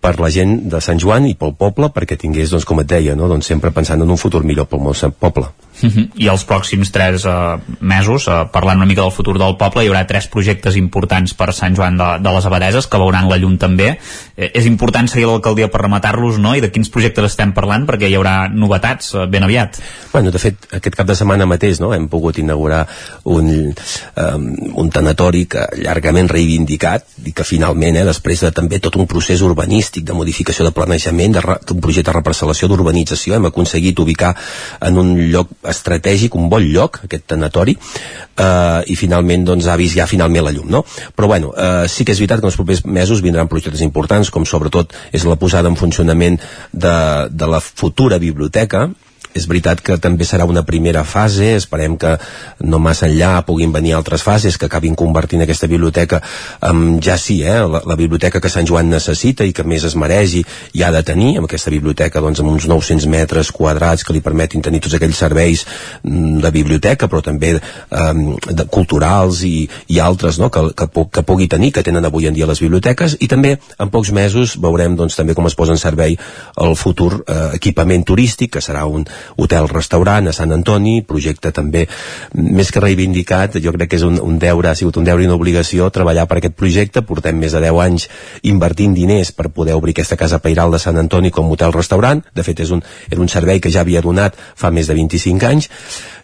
per 0.01 0.17
la 0.23 0.31
gent 0.31 0.59
de 0.71 0.81
Sant 0.85 1.01
Joan 1.03 1.27
i 1.27 1.35
pel 1.39 1.55
poble 1.59 1.91
perquè 1.95 2.19
tingués, 2.21 2.53
doncs, 2.53 2.67
com 2.69 2.81
et 2.83 2.91
deia, 2.91 3.17
no? 3.19 3.29
doncs 3.31 3.49
sempre 3.51 3.73
pensant 3.75 4.03
en 4.03 4.11
un 4.13 4.21
futur 4.21 4.45
millor 4.45 4.69
pel 4.71 4.85
meu 4.85 4.95
poble. 5.19 5.51
-huh. 5.83 6.09
I 6.17 6.29
els 6.29 6.45
pròxims 6.47 6.91
tres 6.93 7.25
uh, 7.25 7.59
mesos, 7.81 8.29
uh, 8.29 8.47
parlant 8.53 8.79
una 8.79 8.87
mica 8.87 9.03
del 9.03 9.13
futur 9.13 9.39
del 9.39 9.57
poble, 9.57 9.85
hi 9.85 9.89
haurà 9.89 10.07
tres 10.07 10.27
projectes 10.27 10.77
importants 10.77 11.35
per 11.35 11.53
Sant 11.53 11.77
Joan 11.77 11.97
de, 11.97 12.09
de 12.21 12.33
les 12.33 12.47
Abadeses, 12.47 12.87
que 12.87 12.99
veuran 12.99 13.29
la 13.29 13.37
llum 13.37 13.59
també. 13.59 13.99
Eh, 14.37 14.51
és 14.55 14.67
important 14.67 15.09
seguir 15.09 15.27
l'alcaldia 15.27 15.69
per 15.69 15.83
rematar-los, 15.83 16.39
no? 16.39 16.55
I 16.57 16.61
de 16.61 16.71
quins 16.71 16.89
projectes 16.91 17.25
estem 17.25 17.53
parlant, 17.53 17.87
perquè 17.87 18.09
hi 18.09 18.17
haurà 18.17 18.49
novetats 18.49 19.15
uh, 19.15 19.27
ben 19.27 19.45
aviat. 19.45 19.81
Bueno, 20.13 20.31
de 20.31 20.39
fet, 20.39 20.69
aquest 20.73 20.97
cap 20.97 21.07
de 21.07 21.17
setmana 21.17 21.47
mateix 21.47 21.81
no? 21.81 21.93
hem 21.95 22.09
pogut 22.09 22.39
inaugurar 22.39 22.87
un, 23.25 23.75
um, 24.17 24.47
un 24.81 24.91
tanatori 24.91 25.45
que 25.47 25.67
llargament 25.77 26.29
reivindicat 26.29 27.05
i 27.25 27.33
que 27.37 27.45
finalment, 27.45 27.97
eh, 27.97 28.05
després 28.05 28.41
de 28.41 28.53
també 28.53 28.81
tot 28.81 28.97
un 28.97 29.07
procés 29.07 29.43
urbanístic, 29.43 30.05
de 30.07 30.17
modificació 30.17 30.65
de 30.65 30.73
planejament, 30.73 31.37
d'un 31.37 31.81
projecte 31.81 32.11
de 32.11 32.17
reparcel·lació 32.17 32.69
d'urbanització, 32.71 33.37
hem 33.37 33.51
aconseguit 33.51 33.99
ubicar 34.01 34.35
en 34.81 34.99
un 34.99 35.15
lloc 35.33 35.53
estratègic, 35.71 36.37
un 36.39 36.49
bon 36.53 36.65
lloc, 36.65 37.01
aquest 37.07 37.27
tanatori, 37.33 37.77
eh, 37.77 38.83
i 38.93 38.97
finalment 38.99 39.47
doncs, 39.47 39.67
ha 39.67 39.79
vist 39.81 39.97
ja 39.99 40.09
finalment 40.11 40.47
la 40.47 40.55
llum. 40.55 40.69
No? 40.71 40.85
Però 41.15 41.31
bueno, 41.31 41.53
eh, 41.57 41.87
sí 41.89 42.05
que 42.05 42.15
és 42.15 42.23
veritat 42.23 42.43
que 42.43 42.51
els 42.51 42.59
propers 42.59 42.85
mesos 42.85 43.23
vindran 43.25 43.49
projectes 43.49 43.85
importants, 43.87 44.31
com 44.31 44.47
sobretot 44.47 44.95
és 45.13 45.25
la 45.25 45.39
posada 45.41 45.73
en 45.73 45.77
funcionament 45.77 46.39
de, 46.73 46.97
de 47.31 47.51
la 47.51 47.61
futura 47.61 48.19
biblioteca, 48.23 48.89
és 49.37 49.47
veritat 49.49 49.83
que 49.85 49.99
també 50.03 50.27
serà 50.29 50.47
una 50.49 50.65
primera 50.67 51.05
fase, 51.05 51.55
esperem 51.57 51.97
que 52.01 52.17
no 52.65 52.81
massa 52.83 53.07
enllà 53.11 53.45
puguin 53.47 53.73
venir 53.75 53.95
altres 53.97 54.25
fases 54.27 54.57
que 54.59 54.69
acabin 54.71 54.97
convertint 54.99 55.45
aquesta 55.45 55.69
biblioteca 55.71 56.23
en, 56.65 56.99
ja 57.05 57.19
sí, 57.21 57.41
eh, 57.45 57.61
la, 57.69 57.83
la 57.87 57.97
biblioteca 57.99 58.41
que 58.41 58.53
Sant 58.53 58.67
Joan 58.69 58.91
necessita 58.91 59.45
i 59.45 59.55
que 59.57 59.67
més 59.67 59.85
es 59.87 59.97
mereix 59.99 60.39
i, 60.41 60.45
i 60.79 60.85
ha 60.85 60.91
de 60.95 61.03
tenir, 61.07 61.37
amb 61.37 61.49
aquesta 61.51 61.73
biblioteca 61.75 62.23
doncs, 62.25 62.41
amb 62.43 62.55
uns 62.55 62.69
900 62.71 63.09
metres 63.13 63.53
quadrats 63.55 64.05
que 64.07 64.17
li 64.17 64.25
permetin 64.25 64.65
tenir 64.65 64.81
tots 64.85 64.97
aquells 64.99 65.21
serveis 65.21 65.65
mm, 66.03 66.41
de 66.45 66.53
biblioteca, 66.55 67.09
però 67.11 67.23
també 67.25 67.57
um, 67.57 68.23
de, 68.47 68.67
culturals 68.73 69.43
i, 69.47 69.67
i 69.93 70.01
altres 70.03 70.41
no, 70.43 70.51
que, 70.53 70.69
que, 70.77 70.89
que 71.13 71.25
pugui 71.27 71.49
tenir, 71.53 71.73
que 71.77 71.85
tenen 71.87 72.07
avui 72.09 72.29
en 72.31 72.37
dia 72.37 72.49
les 72.49 72.63
biblioteques, 72.63 73.19
i 73.21 73.29
també 73.31 73.57
en 73.57 73.93
pocs 73.93 74.13
mesos 74.17 74.57
veurem 74.63 74.97
doncs, 74.99 75.19
també 75.19 75.37
com 75.37 75.49
es 75.49 75.57
posa 75.59 75.77
en 75.77 75.83
servei 75.83 76.17
el 76.63 76.77
futur 76.79 77.13
eh, 77.21 77.57
equipament 77.59 78.07
turístic, 78.07 78.57
que 78.57 78.65
serà 78.65 78.87
un, 78.89 79.07
hotel-restaurant 79.37 80.31
a 80.31 80.35
Sant 80.37 80.55
Antoni, 80.55 81.01
projecte 81.07 81.53
també 81.55 81.87
més 82.35 82.71
que 82.73 82.83
reivindicat, 82.83 83.59
jo 83.63 83.75
crec 83.77 83.93
que 83.93 84.01
és 84.01 84.07
un, 84.07 84.19
un 84.23 84.39
deure, 84.43 84.71
ha 84.71 84.79
sigut 84.79 84.99
un 85.01 85.07
deure 85.09 85.25
i 85.25 85.29
una 85.31 85.39
obligació 85.39 85.91
treballar 85.95 86.27
per 86.31 86.41
aquest 86.41 86.57
projecte, 86.59 87.05
portem 87.07 87.39
més 87.41 87.57
de 87.57 87.63
10 87.65 87.81
anys 87.87 88.09
invertint 88.49 88.95
diners 88.97 89.33
per 89.37 89.51
poder 89.55 89.77
obrir 89.77 89.97
aquesta 89.97 90.19
casa 90.21 90.41
pairal 90.43 90.75
de 90.75 90.83
Sant 90.83 90.99
Antoni 91.01 91.33
com 91.35 91.51
hotel-restaurant, 91.53 92.25
de 92.35 92.47
fet 92.47 92.65
és 92.67 92.75
un, 92.75 92.85
era 93.11 93.23
un 93.23 93.33
servei 93.33 93.61
que 93.61 93.73
ja 93.73 93.83
havia 93.85 94.05
donat 94.05 94.37
fa 94.57 94.71
més 94.71 94.91
de 94.91 94.99
25 94.99 95.51
anys, 95.51 95.71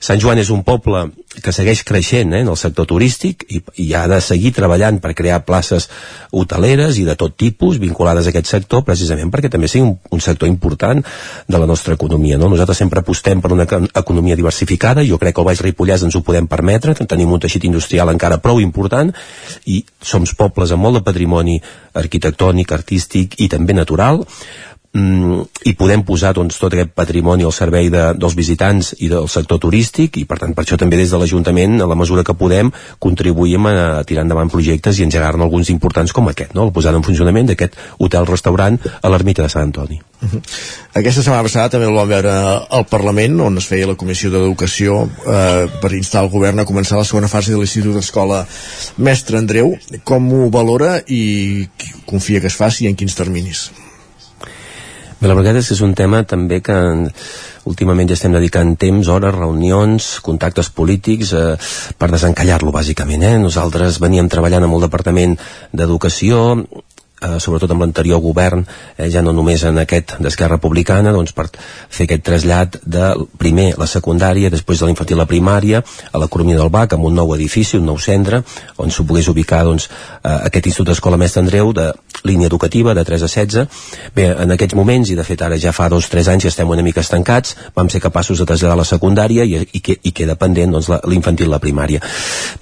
Sant 0.02 0.18
Joan 0.18 0.40
és 0.42 0.48
un 0.50 0.64
poble 0.66 1.04
que 1.44 1.52
segueix 1.54 1.84
creixent 1.86 2.32
eh, 2.34 2.40
en 2.42 2.50
el 2.50 2.58
sector 2.58 2.88
turístic 2.90 3.44
i, 3.54 3.60
i 3.84 3.92
ha 3.94 4.02
de 4.10 4.18
seguir 4.24 4.50
treballant 4.56 4.98
per 5.00 5.12
crear 5.14 5.44
places 5.46 5.86
hoteleres 6.34 6.98
i 6.98 7.04
de 7.06 7.14
tot 7.18 7.36
tipus 7.38 7.78
vinculades 7.80 8.26
a 8.26 8.32
aquest 8.32 8.50
sector 8.50 8.82
precisament 8.84 9.30
perquè 9.30 9.48
també 9.52 9.70
sigui 9.70 9.86
un, 9.86 9.94
un 10.10 10.24
sector 10.24 10.50
important 10.50 11.00
de 11.46 11.60
la 11.62 11.68
nostra 11.70 11.94
economia. 11.94 12.40
No? 12.40 12.50
Nosaltres 12.50 12.81
sempre 12.82 13.02
apostem 13.02 13.40
per 13.40 13.52
una 13.54 13.66
economia 13.66 14.36
diversificada, 14.38 15.06
jo 15.06 15.18
crec 15.22 15.36
que 15.36 15.42
al 15.42 15.48
Baix 15.48 15.62
Ripollès 15.62 16.02
ens 16.06 16.18
ho 16.18 16.24
podem 16.26 16.48
permetre, 16.50 16.96
tenim 17.06 17.30
un 17.32 17.42
teixit 17.42 17.68
industrial 17.68 18.10
encara 18.10 18.40
prou 18.42 18.60
important 18.62 19.12
i 19.70 19.82
som 20.02 20.26
pobles 20.38 20.74
amb 20.74 20.82
molt 20.82 20.98
de 20.98 21.06
patrimoni 21.06 21.58
arquitectònic, 21.98 22.72
artístic 22.72 23.38
i 23.44 23.48
també 23.52 23.76
natural 23.76 24.24
mm, 24.94 25.66
i 25.68 25.74
podem 25.78 26.04
posar 26.06 26.32
doncs, 26.36 26.58
tot 26.60 26.74
aquest 26.74 26.92
patrimoni 26.96 27.46
al 27.46 27.54
servei 27.54 27.90
de, 27.92 28.04
dels 28.18 28.36
visitants 28.38 28.92
i 29.00 29.08
del 29.12 29.28
sector 29.32 29.60
turístic 29.62 30.18
i 30.20 30.26
per 30.28 30.38
tant 30.42 30.54
per 30.56 30.64
això 30.64 30.78
també 30.80 30.98
des 31.00 31.12
de 31.12 31.20
l'Ajuntament 31.20 31.80
a 31.80 31.88
la 31.88 31.98
mesura 31.98 32.24
que 32.26 32.36
podem 32.38 32.72
contribuïm 33.02 33.68
a, 33.70 33.74
tirar 34.08 34.26
endavant 34.26 34.52
projectes 34.52 34.98
i 34.98 35.06
engegar-ne 35.06 35.44
alguns 35.44 35.72
importants 35.72 36.12
com 36.12 36.28
aquest, 36.28 36.54
no? 36.54 36.68
el 36.68 36.74
posar 36.76 36.94
en 36.96 37.04
funcionament 37.06 37.50
d'aquest 37.50 37.78
hotel-restaurant 37.98 38.78
a 39.00 39.12
l'ermita 39.12 39.44
de 39.44 39.52
Sant 39.52 39.70
Antoni. 39.70 40.00
Uh 40.22 40.28
-huh. 40.28 40.42
Aquesta 40.94 41.22
setmana 41.22 41.42
passada 41.42 41.68
també 41.68 41.86
el 41.86 41.94
vam 41.94 42.08
veure 42.08 42.32
al 42.70 42.86
Parlament 42.86 43.40
on 43.40 43.56
es 43.58 43.66
feia 43.66 43.86
la 43.86 43.96
Comissió 43.96 44.30
d'Educació 44.30 45.08
eh, 45.26 45.68
per 45.80 45.92
instar 45.92 46.22
el 46.22 46.30
govern 46.30 46.60
a 46.60 46.64
començar 46.64 46.96
la 46.96 47.04
segona 47.04 47.28
fase 47.28 47.50
de 47.50 47.56
l'Institut 47.56 47.94
d'Escola 47.94 48.46
Mestre 48.98 49.38
Andreu. 49.38 49.76
Com 50.04 50.32
ho 50.32 50.50
valora 50.50 51.02
i 51.06 51.68
confia 52.06 52.40
que 52.40 52.46
es 52.46 52.56
faci 52.56 52.84
i 52.84 52.88
en 52.88 52.94
quins 52.94 53.14
terminis? 53.14 53.70
Bé, 55.22 55.28
la 55.30 55.36
veritat 55.38 55.60
és 55.60 55.68
que 55.70 55.74
és 55.76 55.80
un 55.86 55.92
tema 55.94 56.24
també 56.26 56.56
que 56.66 56.76
últimament 57.70 58.08
ja 58.10 58.16
estem 58.16 58.32
dedicant 58.34 58.72
temps, 58.74 59.06
hores, 59.06 59.30
reunions, 59.36 60.08
contactes 60.26 60.66
polítics 60.74 61.30
eh, 61.38 61.44
per 61.94 62.08
desencallar-lo, 62.10 62.72
bàsicament. 62.74 63.22
Eh? 63.28 63.36
Nosaltres 63.38 64.00
veníem 64.02 64.26
treballant 64.32 64.66
amb 64.66 64.74
el 64.74 64.82
Departament 64.82 65.36
d'Educació, 65.70 66.40
eh, 67.22 67.38
sobretot 67.40 67.70
amb 67.70 67.84
l'anterior 67.84 68.20
govern, 68.20 68.66
eh, 68.96 69.08
ja 69.10 69.22
no 69.22 69.32
només 69.32 69.64
en 69.64 69.78
aquest 69.78 70.16
d'Esquerra 70.20 70.56
Republicana, 70.56 71.12
doncs 71.12 71.32
per 71.32 71.48
fer 71.52 72.06
aquest 72.08 72.24
trasllat 72.26 72.78
de 72.84 73.12
primer 73.38 73.72
la 73.78 73.86
secundària, 73.86 74.50
després 74.50 74.80
de 74.80 74.90
l'infantil 74.90 75.18
la 75.18 75.28
primària, 75.30 75.82
a 76.12 76.18
l'economia 76.18 76.58
del 76.58 76.70
BAC, 76.70 76.94
amb 76.94 77.04
un 77.04 77.14
nou 77.14 77.34
edifici, 77.34 77.78
un 77.78 77.86
nou 77.86 77.98
centre, 77.98 78.42
on 78.76 78.90
s'ho 78.90 79.06
pogués 79.08 79.28
ubicar 79.28 79.64
doncs, 79.64 79.88
eh, 80.22 80.38
aquest 80.48 80.66
Institut 80.66 80.92
d'Escola 80.92 81.16
Mestre 81.16 81.42
Andreu 81.42 81.72
de 81.72 81.92
línia 82.24 82.46
educativa 82.46 82.94
de 82.94 83.04
3 83.04 83.22
a 83.22 83.28
16. 83.28 83.68
Bé, 84.14 84.28
en 84.30 84.54
aquests 84.54 84.76
moments, 84.78 85.10
i 85.10 85.16
de 85.18 85.24
fet 85.26 85.42
ara 85.42 85.58
ja 85.58 85.72
fa 85.72 85.88
dos 85.88 86.06
o 86.06 86.12
tres 86.12 86.28
anys 86.28 86.46
que 86.46 86.52
estem 86.52 86.68
una 86.70 86.82
mica 86.82 87.02
estancats, 87.02 87.56
vam 87.74 87.90
ser 87.90 88.00
capaços 88.00 88.38
de 88.38 88.46
traslladar 88.46 88.78
la 88.78 88.86
secundària 88.88 89.44
i, 89.44 89.58
i, 89.72 89.80
que, 89.80 89.98
i 90.02 90.12
queda 90.12 90.36
pendent 90.38 90.72
doncs, 90.72 90.90
l'infantil 91.10 91.50
la 91.50 91.60
primària. 91.62 92.02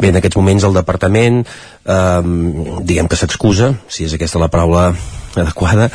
Bé, 0.01 0.11
en 0.11 0.21
aquests 0.21 0.39
moments 0.41 0.65
el 0.65 0.77
departament 0.77 1.43
eh, 1.45 2.23
diguem 2.87 3.09
que 3.09 3.19
s'excusa, 3.19 3.75
si 3.89 4.07
és 4.09 4.17
aquesta 4.17 4.41
la 4.41 4.50
paraula 4.53 4.91
adequada, 5.37 5.89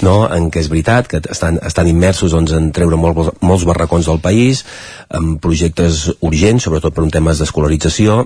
no? 0.00 0.22
en 0.32 0.48
què 0.52 0.62
és 0.62 0.70
veritat 0.72 1.08
que 1.10 1.20
estan, 1.28 1.58
estan 1.64 1.90
immersos 1.90 2.32
doncs, 2.32 2.54
en 2.56 2.70
treure 2.72 2.96
molt, 2.96 3.34
molts 3.44 3.66
barracons 3.68 4.08
del 4.08 4.22
país, 4.24 4.64
amb 5.12 5.36
projectes 5.44 6.06
urgents, 6.24 6.64
sobretot 6.64 6.96
per 6.96 7.04
un 7.04 7.12
temes 7.12 7.42
d'escolarització, 7.42 8.22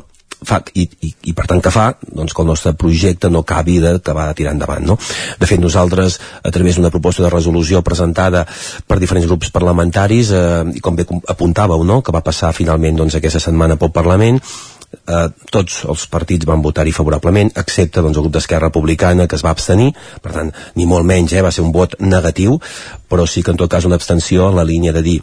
fa, 0.47 0.59
i, 0.75 0.87
i, 1.07 1.11
i 1.31 1.35
per 1.37 1.47
tant 1.51 1.63
que 1.63 1.73
fa 1.73 1.93
doncs, 2.03 2.35
que 2.35 2.43
el 2.43 2.51
nostre 2.51 2.75
projecte 2.79 3.31
no 3.31 3.43
acabi 3.43 3.79
de 3.83 3.95
tirar 4.03 4.53
endavant. 4.53 4.85
No? 4.87 4.99
De 5.39 5.49
fet, 5.49 5.61
nosaltres, 5.63 6.19
a 6.43 6.51
través 6.55 6.79
d'una 6.79 6.91
proposta 6.95 7.25
de 7.25 7.31
resolució 7.33 7.83
presentada 7.87 8.45
per 8.87 8.99
diferents 9.03 9.29
grups 9.31 9.53
parlamentaris, 9.55 10.33
eh, 10.35 10.65
i 10.79 10.83
com 10.83 10.99
bé 10.99 11.07
apuntàveu, 11.07 11.85
no? 11.87 12.01
que 12.03 12.15
va 12.15 12.25
passar 12.25 12.53
finalment 12.57 12.99
doncs, 12.99 13.19
aquesta 13.19 13.43
setmana 13.43 13.79
pel 13.81 13.95
Parlament, 13.95 14.41
eh, 15.07 15.29
tots 15.51 15.83
els 15.89 16.07
partits 16.13 16.49
van 16.49 16.63
votar-hi 16.65 16.93
favorablement, 16.97 17.53
excepte 17.63 18.03
doncs, 18.03 18.17
el 18.17 18.27
grup 18.27 18.37
d'Esquerra 18.37 18.71
Republicana, 18.71 19.27
que 19.27 19.39
es 19.39 19.45
va 19.45 19.55
abstenir, 19.55 19.93
per 20.23 20.35
tant, 20.35 20.53
ni 20.77 20.87
molt 20.87 21.07
menys, 21.09 21.33
eh, 21.33 21.45
va 21.45 21.53
ser 21.55 21.65
un 21.65 21.73
vot 21.73 21.99
negatiu, 22.01 22.59
però 23.09 23.27
sí 23.27 23.43
que 23.43 23.53
en 23.53 23.61
tot 23.61 23.71
cas 23.71 23.85
una 23.85 23.99
abstenció 24.01 24.51
en 24.51 24.57
la 24.57 24.69
línia 24.69 24.93
de 24.93 25.03
dir 25.03 25.21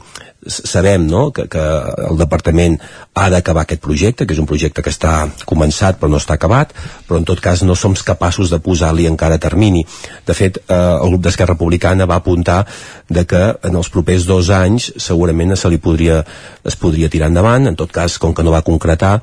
sabem 0.48 1.06
no, 1.08 1.32
que, 1.32 1.48
que 1.52 1.62
el 2.08 2.18
departament 2.18 2.78
ha 3.20 3.28
d'acabar 3.32 3.66
aquest 3.66 3.82
projecte, 3.84 4.26
que 4.26 4.34
és 4.36 4.40
un 4.40 4.48
projecte 4.48 4.84
que 4.86 4.92
està 4.94 5.28
començat 5.50 6.00
però 6.00 6.10
no 6.12 6.20
està 6.22 6.38
acabat, 6.38 6.72
però 7.08 7.20
en 7.20 7.28
tot 7.28 7.42
cas 7.44 7.64
no 7.68 7.76
som 7.76 7.98
capaços 8.06 8.52
de 8.54 8.62
posar-li 8.64 9.08
encara 9.10 9.40
termini. 9.42 9.84
De 10.26 10.36
fet, 10.38 10.62
eh, 10.62 10.76
el 10.76 11.12
grup 11.12 11.26
d'Esquerra 11.26 11.54
Republicana 11.54 12.08
va 12.08 12.22
apuntar 12.24 12.66
de 13.10 13.26
que 13.26 13.42
en 13.64 13.76
els 13.76 13.90
propers 13.90 14.26
dos 14.30 14.50
anys 14.50 14.94
segurament 14.98 15.56
se 15.58 15.70
li 15.70 15.78
podria, 15.78 16.24
es 16.64 16.76
podria 16.80 17.10
tirar 17.10 17.28
endavant, 17.28 17.68
en 17.68 17.76
tot 17.76 17.92
cas, 17.92 18.18
com 18.18 18.34
que 18.34 18.44
no 18.44 18.56
va 18.56 18.64
concretar, 18.64 19.20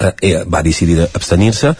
Eh, 0.00 0.14
eh, 0.22 0.44
va 0.48 0.62
decidir 0.64 1.02
abstenir-se 1.02 1.74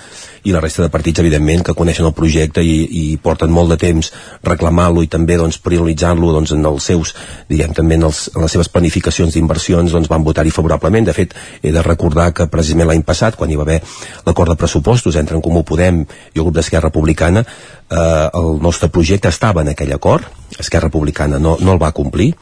i 0.44 0.52
la 0.52 0.60
resta 0.60 0.82
de 0.82 0.90
partits 0.92 1.22
evidentment 1.22 1.62
que 1.64 1.72
coneixen 1.76 2.04
el 2.04 2.12
projecte 2.12 2.60
i, 2.60 2.74
i 2.84 3.16
porten 3.16 3.48
molt 3.48 3.72
de 3.72 3.78
temps 3.80 4.10
reclamant-lo 4.44 5.00
i 5.04 5.08
també 5.08 5.38
doncs, 5.40 5.56
prioritzant-lo 5.64 6.34
doncs, 6.34 6.52
en 6.52 6.68
els 6.68 6.84
seus, 6.90 7.14
diguem 7.48 7.72
també 7.76 7.96
en, 7.96 8.04
els, 8.10 8.26
en 8.34 8.44
les 8.44 8.52
seves 8.52 8.68
planificacions 8.68 9.32
d'inversions 9.32 9.96
doncs, 9.96 10.12
van 10.12 10.24
votar-hi 10.28 10.52
favorablement, 10.52 11.08
de 11.08 11.16
fet 11.16 11.32
he 11.62 11.72
de 11.72 11.86
recordar 11.86 12.28
que 12.36 12.50
precisament 12.52 12.92
l'any 12.92 13.06
passat 13.08 13.40
quan 13.40 13.48
hi 13.48 13.56
va 13.56 13.64
haver 13.64 13.80
l'acord 14.28 14.52
de 14.52 14.60
pressupostos 14.60 15.16
entre 15.16 15.40
en 15.40 15.44
Comú 15.44 15.64
Podem 15.64 16.04
i 16.04 16.36
el 16.36 16.44
grup 16.44 16.60
d'Esquerra 16.60 16.90
Republicana 16.92 17.40
eh, 17.40 18.28
el 18.36 18.60
nostre 18.60 18.92
projecte 18.92 19.32
estava 19.32 19.64
en 19.64 19.72
aquell 19.72 19.96
acord. 19.96 20.28
Esquerra 20.58 20.92
Republicana 20.92 21.40
no, 21.40 21.56
no 21.60 21.72
el 21.72 21.80
va 21.80 21.94
complir. 21.96 22.34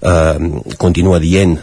Eh, 0.00 0.76
continua 0.80 1.20
dient 1.20 1.58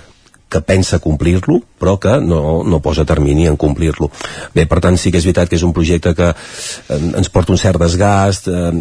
que 0.56 0.64
pensa 0.64 1.02
complir-lo, 1.04 1.60
però 1.80 1.98
que 2.00 2.16
no, 2.24 2.64
no 2.64 2.80
posa 2.80 3.04
termini 3.08 3.50
en 3.50 3.58
complir-lo. 3.60 4.08
Bé, 4.56 4.66
per 4.72 4.80
tant, 4.84 4.96
sí 4.96 5.12
que 5.12 5.20
és 5.20 5.28
veritat 5.28 5.52
que 5.52 5.60
és 5.60 5.66
un 5.68 5.74
projecte 5.76 6.16
que 6.16 6.30
eh, 6.32 7.00
ens 7.20 7.32
porta 7.34 7.52
un 7.52 7.60
cert 7.60 7.82
desgast, 7.82 8.48
eh, 8.48 8.72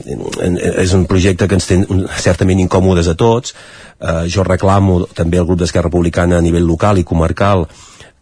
és 0.84 0.94
un 0.94 1.08
projecte 1.10 1.48
que 1.50 1.58
ens 1.58 1.66
té 1.66 1.80
certament 2.22 2.62
incòmodes 2.62 3.10
a 3.10 3.16
tots, 3.18 3.56
eh, 3.98 4.22
jo 4.30 4.46
reclamo 4.46 5.02
també 5.18 5.42
al 5.42 5.48
grup 5.50 5.64
d'Esquerra 5.64 5.90
Republicana 5.90 6.38
a 6.38 6.44
nivell 6.44 6.68
local 6.68 7.02
i 7.02 7.08
comarcal 7.08 7.66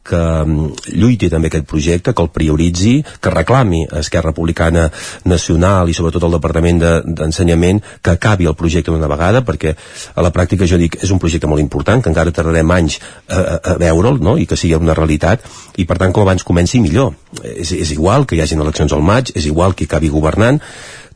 que 0.06 0.18
mm, 0.18 0.94
lluiti 0.98 1.30
també 1.30 1.48
aquest 1.50 1.66
projecte, 1.68 2.12
que 2.12 2.24
el 2.24 2.30
prioritzi, 2.34 2.94
que 3.22 3.32
reclami 3.32 3.84
a 3.86 4.00
Esquerra 4.02 4.32
Republicana 4.32 4.88
Nacional 5.30 5.90
i 5.90 5.96
sobretot 5.96 6.26
al 6.26 6.36
Departament 6.36 6.80
d'Ensenyament 6.82 7.82
de, 7.82 7.98
que 8.02 8.16
acabi 8.16 8.48
el 8.50 8.58
projecte 8.58 8.90
d'una 8.90 9.10
vegada, 9.10 9.44
perquè 9.46 9.74
a 10.14 10.24
la 10.24 10.32
pràctica 10.34 10.68
jo 10.68 10.80
dic 10.80 10.98
és 11.02 11.12
un 11.14 11.20
projecte 11.22 11.50
molt 11.50 11.62
important, 11.62 12.02
que 12.02 12.10
encara 12.10 12.34
tardarem 12.34 12.74
anys 12.74 12.98
a, 13.28 13.38
a, 13.38 13.76
veure'l 13.82 14.18
no? 14.22 14.36
i 14.38 14.46
que 14.46 14.58
sigui 14.58 14.78
una 14.78 14.96
realitat, 14.98 15.46
i 15.78 15.86
per 15.86 15.98
tant 16.02 16.14
com 16.14 16.26
abans 16.26 16.46
comenci 16.46 16.82
millor. 16.82 17.14
És, 17.42 17.72
és 17.72 17.94
igual 17.94 18.26
que 18.26 18.36
hi 18.36 18.42
hagin 18.42 18.60
eleccions 18.60 18.92
al 18.92 19.06
maig, 19.06 19.32
és 19.36 19.46
igual 19.46 19.76
que 19.78 19.86
acabi 19.88 20.10
governant, 20.12 20.60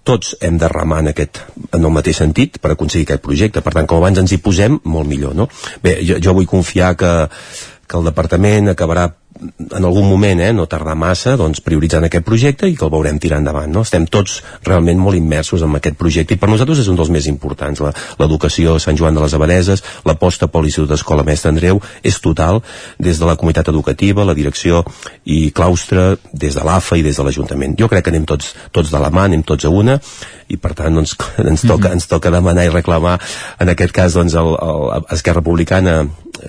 tots 0.06 0.36
hem 0.40 0.58
de 0.60 0.68
remar 0.70 1.00
en, 1.02 1.10
aquest, 1.10 1.40
en 1.74 1.82
el 1.82 1.90
mateix 1.90 2.20
sentit 2.22 2.60
per 2.62 2.70
aconseguir 2.72 3.08
aquest 3.08 3.24
projecte. 3.24 3.62
Per 3.64 3.72
tant, 3.74 3.88
com 3.90 3.98
abans 3.98 4.20
ens 4.22 4.32
hi 4.32 4.38
posem, 4.42 4.78
molt 4.86 5.10
millor, 5.10 5.34
no? 5.34 5.48
Bé, 5.82 5.98
jo, 6.06 6.20
jo 6.22 6.36
vull 6.36 6.46
confiar 6.46 6.92
que, 7.00 7.10
que 7.86 7.98
el 7.98 8.04
departament 8.08 8.72
acabarà 8.72 9.10
en 9.70 9.84
algun 9.84 10.08
moment, 10.08 10.40
eh, 10.40 10.52
no 10.52 10.66
tardar 10.66 10.94
massa, 10.96 11.36
doncs 11.36 11.60
prioritzant 11.64 12.06
aquest 12.06 12.24
projecte 12.24 12.68
i 12.68 12.76
que 12.76 12.84
el 12.86 12.92
veurem 12.92 13.18
tirar 13.20 13.38
endavant. 13.42 13.70
No? 13.72 13.82
Estem 13.86 14.06
tots 14.06 14.38
realment 14.64 14.98
molt 14.98 15.18
immersos 15.18 15.62
en 15.62 15.74
aquest 15.76 15.96
projecte 15.96 16.34
i 16.34 16.40
per 16.40 16.48
nosaltres 16.48 16.80
és 16.84 16.88
un 16.88 16.96
dels 16.96 17.10
més 17.12 17.26
importants. 17.30 17.82
L'educació 18.18 18.76
a 18.76 18.82
Sant 18.82 18.96
Joan 18.96 19.14
de 19.14 19.24
les 19.24 19.34
Abadeses, 19.34 19.82
l'aposta 20.04 20.48
per 20.48 20.62
l'Institut 20.62 20.88
d'Escola 20.90 21.24
Mestre 21.26 21.52
Andreu 21.52 21.80
és 22.02 22.20
total 22.20 22.62
des 22.98 23.18
de 23.18 23.26
la 23.28 23.36
comunitat 23.36 23.68
educativa, 23.68 24.24
la 24.24 24.34
direcció 24.34 24.84
i 25.24 25.50
claustre, 25.50 26.16
des 26.32 26.54
de 26.54 26.64
l'AFA 26.64 26.96
i 26.96 27.04
des 27.06 27.16
de 27.16 27.26
l'Ajuntament. 27.26 27.76
Jo 27.78 27.90
crec 27.92 28.06
que 28.06 28.14
anem 28.14 28.24
tots, 28.24 28.54
tots 28.72 28.90
de 28.92 29.02
la 29.02 29.10
mà, 29.10 29.26
anem 29.26 29.42
tots 29.42 29.64
a 29.64 29.72
una 29.72 30.00
i 30.48 30.56
per 30.56 30.72
tant 30.78 30.94
doncs, 30.94 31.16
ens, 31.42 31.66
toca, 31.66 31.92
ens 31.92 32.06
toca 32.06 32.30
demanar 32.30 32.66
i 32.66 32.72
reclamar 32.72 33.18
en 33.60 33.72
aquest 33.72 33.92
cas 33.92 34.16
doncs, 34.16 34.34
el, 34.34 34.54
el, 34.54 35.10
Esquerra 35.16 35.42
Republicana 35.42 36.04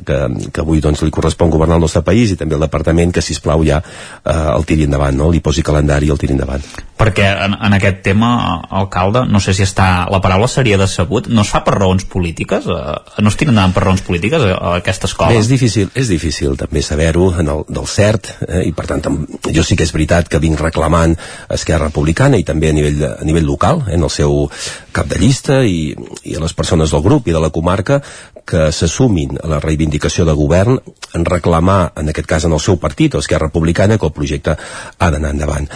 que, 0.06 0.18
que 0.54 0.64
avui 0.64 0.82
doncs, 0.84 1.04
li 1.06 1.14
correspon 1.14 1.52
governar 1.54 1.78
el 1.78 1.86
nostre 1.86 2.04
país 2.06 2.34
i 2.34 2.38
també 2.40 2.58
el 2.58 2.66
departament 2.66 3.14
que 3.16 3.24
sisplau 3.24 3.64
ja 3.68 3.80
eh, 3.82 4.34
el 4.34 4.66
tiri 4.68 4.88
endavant, 4.88 5.18
no? 5.18 5.32
li 5.32 5.42
posi 5.44 5.64
calendari 5.66 6.10
i 6.10 6.14
el 6.14 6.22
tiri 6.22 6.36
endavant. 6.38 6.64
Perquè 6.98 7.28
en, 7.46 7.54
en 7.68 7.76
aquest 7.78 8.02
tema, 8.06 8.30
alcalde, 8.74 9.26
no 9.30 9.42
sé 9.44 9.54
si 9.54 9.66
està 9.66 10.08
la 10.12 10.22
paraula 10.24 10.50
seria 10.50 10.80
decebut, 10.82 11.30
no 11.30 11.44
es 11.46 11.52
fa 11.54 11.62
per 11.66 11.76
raons 11.78 12.08
polítiques? 12.10 12.66
Eh, 12.66 13.22
no 13.22 13.34
es 13.34 13.38
tira 13.40 13.54
endavant 13.54 13.76
per 13.76 13.86
raons 13.86 14.04
polítiques 14.06 14.44
a, 14.44 14.56
a 14.58 14.74
aquesta 14.82 15.10
escola? 15.10 15.34
Bé, 15.34 15.42
és 15.44 15.52
difícil, 15.52 15.92
és 15.94 16.10
difícil 16.12 16.58
també 16.60 16.82
saber-ho 16.86 17.30
del 17.38 17.88
cert 17.90 18.32
eh, 18.48 18.64
i 18.68 18.74
per 18.76 18.88
tant 18.90 19.06
jo 19.54 19.66
sí 19.66 19.78
que 19.78 19.86
és 19.88 19.94
veritat 19.94 20.32
que 20.32 20.42
vinc 20.44 20.60
reclamant 20.62 21.16
Esquerra 21.54 21.92
Republicana 21.92 22.40
i 22.40 22.46
també 22.48 22.72
a 22.72 22.76
nivell, 22.76 22.98
de, 23.00 23.14
a 23.22 23.28
nivell 23.28 23.48
local 23.48 23.86
en 23.94 24.04
el 24.04 24.14
seu 24.14 24.48
cap 24.96 25.08
de 25.12 25.22
llista 25.22 25.62
i, 25.66 25.94
i 26.26 26.36
a 26.36 26.44
les 26.44 26.58
persones 26.58 26.92
del 26.94 27.06
grup 27.06 27.30
i 27.30 27.36
de 27.36 27.44
la 27.44 27.54
comarca 27.54 28.02
que 28.48 28.70
s'assumin 28.72 29.38
a 29.44 29.50
la 29.52 29.62
reivindicació 29.64 30.26
de 30.28 30.36
govern 30.38 30.78
en 31.18 31.26
reclamar, 31.28 31.92
en 32.00 32.12
aquest 32.14 32.30
cas 32.30 32.46
en 32.48 32.56
el 32.56 32.64
seu 32.64 32.80
partit, 32.80 33.18
Esquerra 33.20 33.50
Republicana, 33.50 33.98
que 33.98 34.08
el 34.08 34.16
projecte 34.16 34.56
ha 34.56 35.10
d'anar 35.12 35.34
endavant. 35.36 35.68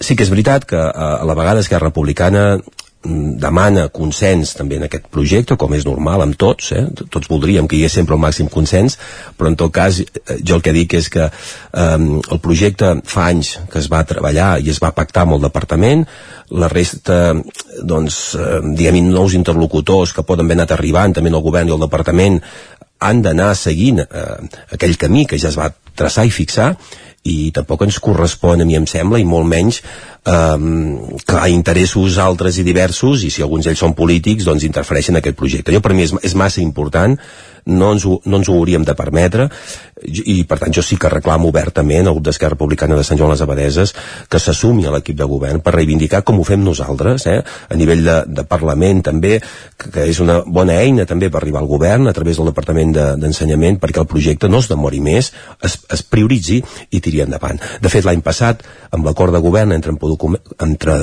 Sí 0.00 0.16
que 0.18 0.26
és 0.26 0.32
veritat 0.32 0.66
que 0.66 0.80
a 0.80 1.22
la 1.22 1.36
vegada 1.38 1.62
Esquerra 1.62 1.92
Republicana 1.92 2.58
demana 3.04 3.88
consens 3.92 4.54
també 4.56 4.78
en 4.78 4.86
aquest 4.86 5.06
projecte, 5.12 5.58
com 5.60 5.74
és 5.76 5.84
normal 5.84 6.24
amb 6.24 6.36
tots, 6.40 6.70
eh? 6.72 6.84
tots 7.12 7.28
voldríem 7.28 7.68
que 7.68 7.76
hi 7.76 7.82
hagués 7.84 7.98
sempre 8.00 8.16
el 8.16 8.22
màxim 8.22 8.48
consens, 8.52 8.96
però 9.36 9.50
en 9.52 9.58
tot 9.60 9.72
cas 9.74 10.00
eh, 10.00 10.38
jo 10.40 10.56
el 10.58 10.64
que 10.64 10.72
dic 10.72 10.96
és 10.96 11.10
que 11.12 11.26
eh, 11.28 11.98
el 11.98 12.40
projecte 12.44 12.94
fa 13.04 13.28
anys 13.32 13.58
que 13.70 13.80
es 13.82 13.90
va 13.92 14.04
treballar 14.08 14.56
i 14.60 14.72
es 14.72 14.80
va 14.82 14.94
pactar 14.96 15.26
amb 15.26 15.36
el 15.36 15.44
departament, 15.44 16.06
la 16.54 16.68
resta, 16.72 17.34
doncs, 17.82 18.20
eh, 18.40 18.60
diguem 18.72 19.02
nous 19.10 19.36
interlocutors 19.36 20.16
que 20.16 20.24
poden 20.24 20.48
haver 20.48 20.60
anat 20.60 20.76
arribant 20.76 21.16
també 21.16 21.32
en 21.32 21.38
el 21.40 21.44
govern 21.44 21.68
i 21.68 21.76
el 21.76 21.84
departament 21.84 22.40
han 23.04 23.20
d'anar 23.24 23.52
seguint 23.58 24.00
eh, 24.04 24.28
aquell 24.72 24.96
camí 24.96 25.26
que 25.28 25.40
ja 25.40 25.50
es 25.52 25.58
va 25.60 25.72
traçar 25.94 26.24
i 26.24 26.32
fixar 26.32 26.72
i 27.24 27.50
tampoc 27.56 27.86
ens 27.86 27.98
correspon, 28.04 28.60
a 28.60 28.66
mi 28.68 28.76
em 28.76 28.84
sembla, 28.88 29.18
i 29.20 29.24
molt 29.24 29.48
menys 29.48 29.80
eh, 30.26 31.18
clar, 31.24 31.48
interessos 31.52 32.18
altres 32.18 32.58
i 32.58 32.66
diversos 32.66 33.24
i 33.24 33.30
si 33.30 33.42
alguns 33.42 33.68
d'ells 33.68 33.82
són 33.84 33.96
polítics 33.98 34.46
doncs 34.48 34.66
interfereixen 34.68 35.16
en 35.16 35.22
aquest 35.22 35.38
projecte. 35.38 35.74
Jo 35.74 35.82
per 35.84 35.94
mi 35.94 36.06
és, 36.06 36.14
és 36.22 36.38
massa 36.38 36.62
important 36.64 37.18
no 37.64 37.92
ens, 37.94 38.04
ho, 38.04 38.18
no 38.24 38.38
ens 38.38 38.48
ho 38.48 38.56
hauríem 38.58 38.84
de 38.84 38.94
permetre 38.96 39.48
i 40.04 40.42
per 40.48 40.58
tant 40.60 40.74
jo 40.74 40.82
sí 40.84 40.98
que 41.00 41.08
reclamo 41.08 41.48
obertament 41.48 42.08
al 42.08 42.16
grup 42.16 42.26
d'Esquerra 42.26 42.58
Republicana 42.58 42.98
de 42.98 43.04
Sant 43.06 43.18
Joan 43.18 43.32
les 43.32 43.40
Abadeses 43.44 43.94
que 44.28 44.40
s'assumi 44.42 44.84
a 44.86 44.92
l'equip 44.92 45.16
de 45.16 45.28
govern 45.28 45.62
per 45.64 45.74
reivindicar 45.76 46.22
com 46.26 46.40
ho 46.40 46.44
fem 46.44 46.60
nosaltres 46.64 47.26
eh? 47.30 47.38
a 47.40 47.78
nivell 47.78 48.04
de, 48.04 48.18
de 48.28 48.44
Parlament 48.48 49.00
també 49.08 49.38
que, 49.40 49.88
que 49.88 50.04
és 50.10 50.20
una 50.20 50.40
bona 50.44 50.76
eina 50.82 51.08
també 51.08 51.30
per 51.32 51.40
arribar 51.40 51.62
al 51.62 51.70
govern 51.70 52.10
a 52.10 52.16
través 52.16 52.40
del 52.40 52.50
Departament 52.52 52.92
d'Ensenyament 52.94 53.78
de, 53.78 53.82
perquè 53.86 54.02
el 54.02 54.10
projecte 54.10 54.50
no 54.50 54.60
es 54.60 54.68
demori 54.68 55.00
més 55.04 55.32
es, 55.64 55.78
es 55.88 56.04
prioritzi 56.04 56.60
i 56.90 57.00
tiri 57.00 57.24
endavant 57.24 57.62
de 57.80 57.92
fet 57.92 58.04
l'any 58.04 58.20
passat 58.24 58.60
amb 58.92 59.08
l'acord 59.08 59.32
de 59.32 59.40
govern 59.44 59.72
entre, 59.72 59.94
entre 60.64 60.98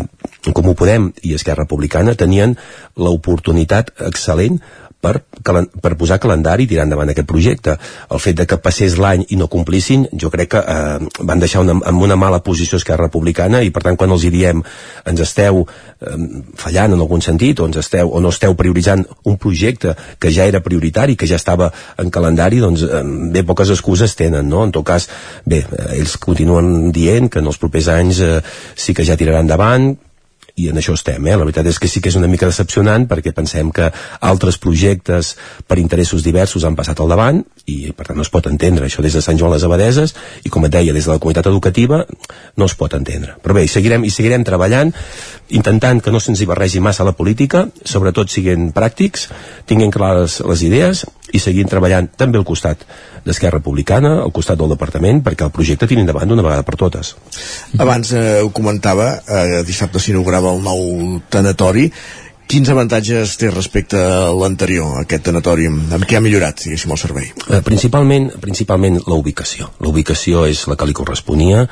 Comú 0.53 0.76
Podem 0.78 1.12
i 1.24 1.36
Esquerra 1.38 1.66
Republicana 1.66 2.16
tenien 2.20 2.55
l'oportunitat 2.97 3.93
excel·lent 4.07 4.59
per, 5.02 5.24
per 5.82 5.95
posar 5.99 6.20
calendari 6.22 6.66
i 6.66 6.70
tirar 6.70 6.86
endavant 6.86 7.12
aquest 7.12 7.28
projecte. 7.28 7.76
El 8.14 8.22
fet 8.24 8.38
de 8.38 8.45
que 8.49 8.60
passés 8.62 8.97
l'any 9.02 9.26
i 9.34 9.39
no 9.39 9.49
complissin, 9.52 10.06
jo 10.14 10.30
crec 10.34 10.54
que 10.54 10.62
eh, 10.62 11.10
van 11.20 11.41
deixar 11.41 11.64
una, 11.66 11.80
en 11.89 12.02
una 12.02 12.18
mala 12.20 12.41
posició 12.45 12.80
Esquerra 12.80 13.10
Republicana 13.10 13.64
i 13.66 13.72
per 13.74 13.84
tant 13.88 13.97
quan 13.97 14.14
els 14.14 14.26
hi 14.26 14.32
diem 14.34 14.62
ens 15.10 15.24
esteu 15.26 15.64
eh, 15.66 16.18
fallant 16.62 16.95
en 16.95 17.02
algun 17.02 17.26
sentit 17.26 17.60
o, 17.60 17.70
ens 17.70 17.82
esteu, 17.82 18.12
o 18.12 18.22
no 18.22 18.34
esteu 18.34 18.56
prioritzant 18.58 19.06
un 19.26 19.39
projecte 19.41 19.95
que 20.22 20.32
ja 20.34 20.45
era 20.49 20.64
prioritari, 20.64 21.18
que 21.18 21.30
ja 21.30 21.39
estava 21.41 21.72
en 22.02 22.14
calendari, 22.14 22.62
doncs 22.62 22.86
eh, 22.86 23.04
bé 23.34 23.45
poques 23.47 23.74
excuses 23.74 24.16
tenen, 24.20 24.47
no? 24.49 24.66
En 24.68 24.76
tot 24.76 24.86
cas, 24.88 25.10
bé, 25.45 25.64
eh, 25.66 25.89
ells 25.97 26.18
continuen 26.22 26.91
dient 26.93 27.32
que 27.32 27.41
en 27.41 27.49
els 27.49 27.60
propers 27.62 27.89
anys 27.91 28.22
eh, 28.22 28.38
sí 28.76 28.93
que 28.97 29.06
ja 29.08 29.18
tiraran 29.18 29.47
endavant, 29.47 29.91
i 30.62 30.70
en 30.72 30.80
això 30.82 30.95
estem, 30.97 31.26
eh? 31.28 31.36
la 31.36 31.45
veritat 31.47 31.68
és 31.72 31.80
que 31.82 31.89
sí 31.91 32.01
que 32.01 32.12
és 32.12 32.20
una 32.20 32.30
mica 32.32 32.49
decepcionant 32.49 33.07
perquè 33.09 33.34
pensem 33.36 33.72
que 33.74 33.89
altres 34.32 34.59
projectes 34.62 35.36
per 35.68 35.80
interessos 35.82 36.24
diversos 36.26 36.66
han 36.68 36.78
passat 36.78 37.01
al 37.01 37.12
davant 37.12 37.41
i 37.70 37.91
per 37.95 38.07
tant 38.07 38.18
no 38.18 38.26
es 38.26 38.32
pot 38.34 38.47
entendre 38.49 38.88
això 38.88 39.03
des 39.05 39.14
de 39.14 39.22
Sant 39.22 39.38
Joan 39.39 39.53
les 39.53 39.66
Abadeses 39.68 40.16
i 40.45 40.49
com 40.49 40.66
et 40.66 40.74
deia 40.74 40.93
des 40.93 41.05
de 41.05 41.14
la 41.14 41.20
comunitat 41.20 41.47
educativa 41.51 42.03
no 42.57 42.66
es 42.66 42.76
pot 42.76 42.93
entendre 42.97 43.38
però 43.43 43.55
bé, 43.57 43.66
i 43.66 43.72
seguirem, 43.72 44.05
i 44.05 44.12
seguirem 44.14 44.45
treballant 44.47 44.93
intentant 45.49 46.01
que 46.01 46.12
no 46.12 46.20
se'ns 46.20 46.41
hi 46.41 46.49
barregi 46.49 46.82
massa 46.82 47.05
la 47.07 47.16
política 47.18 47.68
sobretot 47.84 48.34
siguin 48.34 48.72
pràctics 48.74 49.30
tinguin 49.70 49.93
clares 49.93 50.41
les 50.47 50.66
idees 50.68 51.05
i 51.32 51.39
seguint 51.39 51.70
treballant 51.72 52.09
també 52.18 52.39
al 52.39 52.47
costat 52.47 52.84
d'Esquerra 53.26 53.59
Republicana, 53.59 54.16
al 54.24 54.34
costat 54.36 54.59
del 54.59 54.72
departament, 54.74 55.22
perquè 55.24 55.45
el 55.47 55.53
projecte 55.55 55.88
tiri 55.88 56.03
endavant 56.03 56.28
d'una 56.32 56.45
vegada 56.45 56.66
per 56.68 56.78
totes. 56.80 57.14
Abans 57.80 58.12
eh, 58.18 58.41
ho 58.41 58.49
comentava, 58.55 59.14
eh, 59.22 59.62
dissabte 59.68 60.01
s'inaugurava 60.01 60.51
el 60.55 60.64
nou 60.66 61.22
tanatori, 61.32 61.88
quins 62.52 62.68
avantatges 62.68 63.38
té 63.39 63.47
respecte 63.52 63.95
a 63.95 64.32
l'anterior, 64.36 64.97
aquest 64.99 65.24
tanatori? 65.30 65.70
Amb 65.72 66.04
què 66.08 66.18
ha 66.18 66.24
millorat, 66.24 66.66
diguéssim, 66.66 66.91
el 66.91 66.99
servei? 66.99 67.30
Eh, 67.47 67.62
principalment, 67.64 68.28
principalment 68.43 68.99
la 69.06 69.16
ubicació. 69.20 69.70
La 69.80 69.88
ubicació 69.91 70.43
és 70.49 70.66
la 70.68 70.76
que 70.76 70.89
li 70.89 70.95
corresponia, 70.97 71.64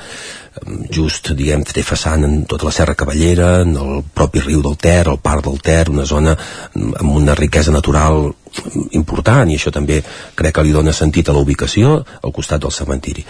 just, 0.91 1.31
diguem, 1.37 1.63
té 1.67 1.83
façana 1.85 2.27
en 2.27 2.43
tota 2.49 2.67
la 2.67 2.73
Serra 2.75 2.95
Cavallera, 2.97 3.61
en 3.63 3.75
el 3.77 4.03
propi 4.15 4.43
riu 4.43 4.61
del 4.65 4.77
Ter, 4.77 5.07
el 5.07 5.19
parc 5.23 5.45
del 5.47 5.59
Ter, 5.63 5.89
una 5.89 6.05
zona 6.05 6.35
amb 6.75 7.15
una 7.15 7.35
riquesa 7.37 7.71
natural 7.75 8.31
important 8.97 9.49
i 9.51 9.57
això 9.59 9.71
també 9.73 9.99
crec 10.37 10.55
que 10.55 10.63
li 10.65 10.73
dona 10.73 10.93
sentit 10.95 11.29
a 11.29 11.35
la 11.35 11.41
ubicació 11.43 11.99
al 11.99 12.33
costat 12.33 12.63
del 12.63 12.73
cementiri. 12.73 13.25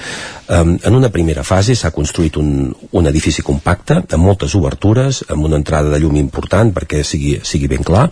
Um, 0.47 0.77
en 0.83 0.95
una 0.95 1.11
primera 1.11 1.43
fase 1.43 1.75
s'ha 1.75 1.91
construït 1.95 2.39
un, 2.39 2.71
un 2.91 3.09
edifici 3.11 3.43
compacte 3.45 3.99
amb 4.01 4.23
moltes 4.23 4.55
obertures, 4.55 5.23
amb 5.29 5.49
una 5.49 5.59
entrada 5.59 5.91
de 5.91 5.99
llum 5.99 6.15
important 6.21 6.71
perquè 6.75 7.03
sigui, 7.03 7.35
sigui 7.43 7.67
ben 7.67 7.83
clar, 7.83 8.07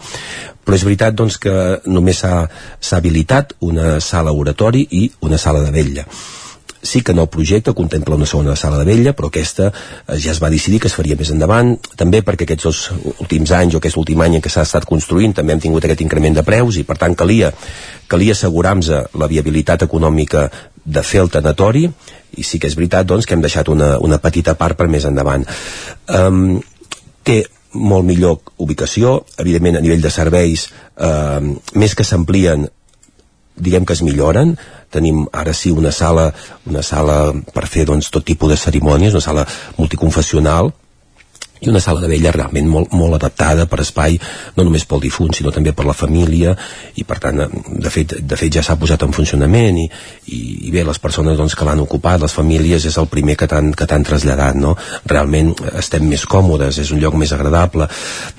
però 0.65 0.75
és 0.75 0.83
veritat 0.83 1.15
doncs, 1.15 1.39
que 1.39 1.53
només 1.87 2.19
s'ha 2.19 2.97
habilitat 2.97 3.55
una 3.63 4.01
sala 4.03 4.35
oratori 4.35 4.83
i 4.91 5.07
una 5.23 5.39
sala 5.39 5.63
de 5.63 5.71
vetlla 5.71 6.05
sí 6.81 7.01
que 7.01 7.11
en 7.11 7.19
el 7.19 7.27
projecte 7.27 7.73
contempla 7.73 8.15
una 8.15 8.25
segona 8.25 8.55
sala 8.55 8.77
de 8.77 8.85
vella, 8.85 9.13
però 9.13 9.29
aquesta 9.31 9.71
eh, 9.71 10.17
ja 10.19 10.31
es 10.31 10.41
va 10.43 10.51
decidir 10.53 10.79
que 10.79 10.87
es 10.91 10.95
faria 10.95 11.17
més 11.19 11.31
endavant, 11.33 11.75
també 11.97 12.21
perquè 12.21 12.47
aquests 12.47 12.67
dos 12.67 12.81
últims 13.23 13.51
anys 13.51 13.75
o 13.75 13.81
aquest 13.81 13.97
últim 13.97 14.21
any 14.21 14.37
en 14.37 14.45
què 14.45 14.51
s'ha 14.53 14.65
estat 14.67 14.85
construint 14.85 15.35
també 15.37 15.55
hem 15.55 15.63
tingut 15.63 15.85
aquest 15.85 16.05
increment 16.05 16.37
de 16.37 16.45
preus 16.47 16.77
i 16.77 16.85
per 16.87 16.97
tant 17.01 17.15
calia, 17.17 17.51
calia 18.07 18.37
assegurar-nos 18.37 18.91
la 19.17 19.29
viabilitat 19.31 19.87
econòmica 19.87 20.47
de 20.87 21.03
fer 21.03 21.21
el 21.25 21.29
tanatori 21.33 21.87
i 22.37 22.43
sí 22.43 22.59
que 22.59 22.69
és 22.69 22.77
veritat 22.79 23.07
doncs, 23.07 23.25
que 23.25 23.35
hem 23.35 23.43
deixat 23.43 23.69
una, 23.69 23.97
una 23.99 24.19
petita 24.23 24.55
part 24.55 24.77
per 24.77 24.87
més 24.91 25.05
endavant. 25.07 25.43
Um, 26.07 26.59
té 27.27 27.43
molt 27.77 28.05
millor 28.07 28.39
ubicació, 28.63 29.21
evidentment 29.37 29.77
a 29.77 29.83
nivell 29.83 30.01
de 30.01 30.11
serveis, 30.13 30.69
eh, 30.95 31.41
més 31.75 31.95
que 31.95 32.05
s'amplien 32.07 32.65
diguem 33.57 33.85
que 33.85 33.93
es 33.97 34.03
milloren. 34.05 34.55
Tenim 34.93 35.25
ara 35.33 35.53
sí 35.53 35.71
una 35.71 35.91
sala 35.91 36.31
una 36.65 36.83
sala 36.83 37.33
per 37.53 37.67
fer 37.67 37.85
doncs, 37.89 38.11
tot 38.13 38.25
tipus 38.25 38.53
de 38.53 38.59
cerimònies, 38.59 39.17
una 39.17 39.25
sala 39.25 39.47
multiconfessional 39.77 40.73
i 41.61 41.69
una 41.69 41.81
sala 41.83 42.01
de 42.03 42.09
vella 42.11 42.33
realment 42.35 42.67
molt, 42.69 42.93
molt 42.93 43.17
adaptada 43.17 43.67
per 43.69 43.81
espai, 43.83 44.17
no 44.57 44.65
només 44.67 44.85
pel 44.85 45.01
difunt 45.03 45.33
sinó 45.35 45.51
també 45.53 45.73
per 45.73 45.87
la 45.87 45.95
família 45.97 46.55
i 46.95 47.05
per 47.07 47.19
tant 47.23 47.43
de 47.47 47.93
fet, 47.93 48.17
de 48.21 48.39
fet 48.39 48.59
ja 48.59 48.63
s'ha 48.65 48.77
posat 48.79 49.03
en 49.05 49.15
funcionament 49.15 49.79
i, 49.81 49.87
i, 50.33 50.39
i 50.67 50.73
bé, 50.73 50.83
les 50.87 50.99
persones 51.01 51.37
doncs, 51.37 51.55
que 51.57 51.67
l'han 51.67 51.83
ocupat, 51.83 52.21
les 52.21 52.33
famílies 52.33 52.85
és 52.89 52.97
el 52.97 53.09
primer 53.11 53.37
que 53.39 53.47
t'han 53.49 54.07
traslladat 54.07 54.57
no? 54.59 54.75
realment 55.05 55.53
estem 55.77 56.05
més 56.07 56.25
còmodes, 56.29 56.81
és 56.83 56.93
un 56.93 57.01
lloc 57.01 57.17
més 57.19 57.33
agradable 57.35 57.89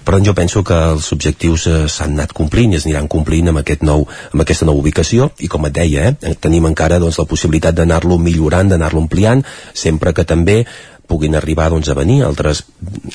però 0.05 0.21
jo 0.25 0.35
penso 0.35 0.63
que 0.65 0.77
els 0.95 1.11
objectius 1.13 1.67
eh, 1.69 1.79
s'han 1.91 2.15
anat 2.17 2.33
complint 2.37 2.73
i 2.73 2.79
es 2.79 2.87
aniran 2.87 3.09
complint 3.11 3.51
amb, 3.51 3.63
aquest 3.63 3.83
nou, 3.87 4.07
amb 4.33 4.45
aquesta 4.45 4.69
nova 4.69 4.81
ubicació 4.83 5.31
i 5.45 5.51
com 5.53 5.67
et 5.69 5.75
deia, 5.77 6.13
eh, 6.13 6.35
tenim 6.41 6.69
encara 6.71 7.01
doncs, 7.03 7.19
la 7.21 7.29
possibilitat 7.29 7.77
d'anar-lo 7.77 8.19
millorant, 8.23 8.71
d'anar-lo 8.73 9.03
ampliant 9.05 9.45
sempre 9.75 10.15
que 10.17 10.25
també 10.29 10.63
puguin 11.09 11.35
arribar 11.39 11.71
doncs, 11.73 11.89
a 11.89 11.97
venir 11.97 12.21
altres, 12.27 12.63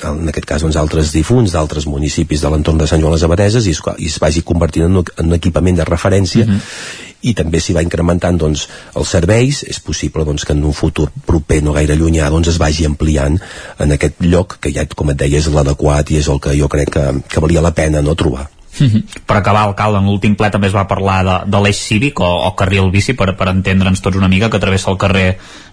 en 0.02 0.28
aquest 0.28 0.48
cas 0.50 0.66
doncs, 0.66 0.76
altres 0.80 1.14
difunts 1.14 1.54
d'altres 1.54 1.86
municipis 1.86 2.42
de 2.42 2.50
l'entorn 2.50 2.82
de 2.82 2.90
Sant 2.90 3.00
Joan 3.00 3.14
les 3.14 3.24
Abadeses 3.26 3.66
i 3.70 3.74
es, 3.76 3.82
i 3.98 4.10
es 4.10 4.20
vagi 4.22 4.42
convertint 4.42 4.88
en 4.88 5.02
un, 5.02 5.10
en 5.16 5.30
un 5.30 5.38
equipament 5.38 5.78
de 5.78 5.88
referència 5.88 6.46
mm 6.46 6.50
-hmm 6.50 7.12
i 7.24 7.32
també 7.36 7.60
s'hi 7.60 7.74
va 7.76 7.84
incrementant 7.84 8.38
doncs, 8.40 8.66
els 9.00 9.12
serveis, 9.16 9.62
és 9.64 9.80
possible 9.80 10.26
doncs, 10.28 10.44
que 10.44 10.52
en 10.52 10.64
un 10.64 10.76
futur 10.76 11.08
proper 11.26 11.62
no 11.64 11.72
gaire 11.76 11.96
llunyà 11.96 12.28
doncs, 12.30 12.48
es 12.52 12.60
vagi 12.60 12.84
ampliant 12.84 13.38
en 13.78 13.96
aquest 13.96 14.20
lloc 14.20 14.58
que 14.60 14.72
ja, 14.74 14.84
com 14.94 15.10
et 15.10 15.16
deia, 15.16 15.40
és 15.40 15.48
l'adequat 15.48 16.12
i 16.12 16.20
és 16.20 16.28
el 16.28 16.42
que 16.44 16.56
jo 16.58 16.68
crec 16.68 16.92
que, 16.98 17.06
que 17.28 17.40
valia 17.40 17.64
la 17.64 17.72
pena 17.72 18.04
no 18.04 18.14
trobar. 18.14 18.50
Per 19.28 19.36
acabar, 19.36 19.64
alcalde, 19.64 20.00
en 20.00 20.08
l'últim 20.08 20.34
ple 20.38 20.50
també 20.50 20.68
es 20.70 20.74
va 20.76 20.86
parlar 20.90 21.18
de, 21.26 21.36
de 21.50 21.60
l'eix 21.62 21.78
cívic 21.78 22.20
o, 22.20 22.30
o 22.48 22.50
carril 22.58 22.90
bici 22.94 23.14
per, 23.18 23.30
per 23.38 23.48
entendre'ns 23.52 24.02
tots 24.02 24.18
una 24.18 24.30
mica, 24.30 24.50
que 24.50 24.60
travessa 24.62 24.90
el 24.92 24.98
carrer 25.00 25.26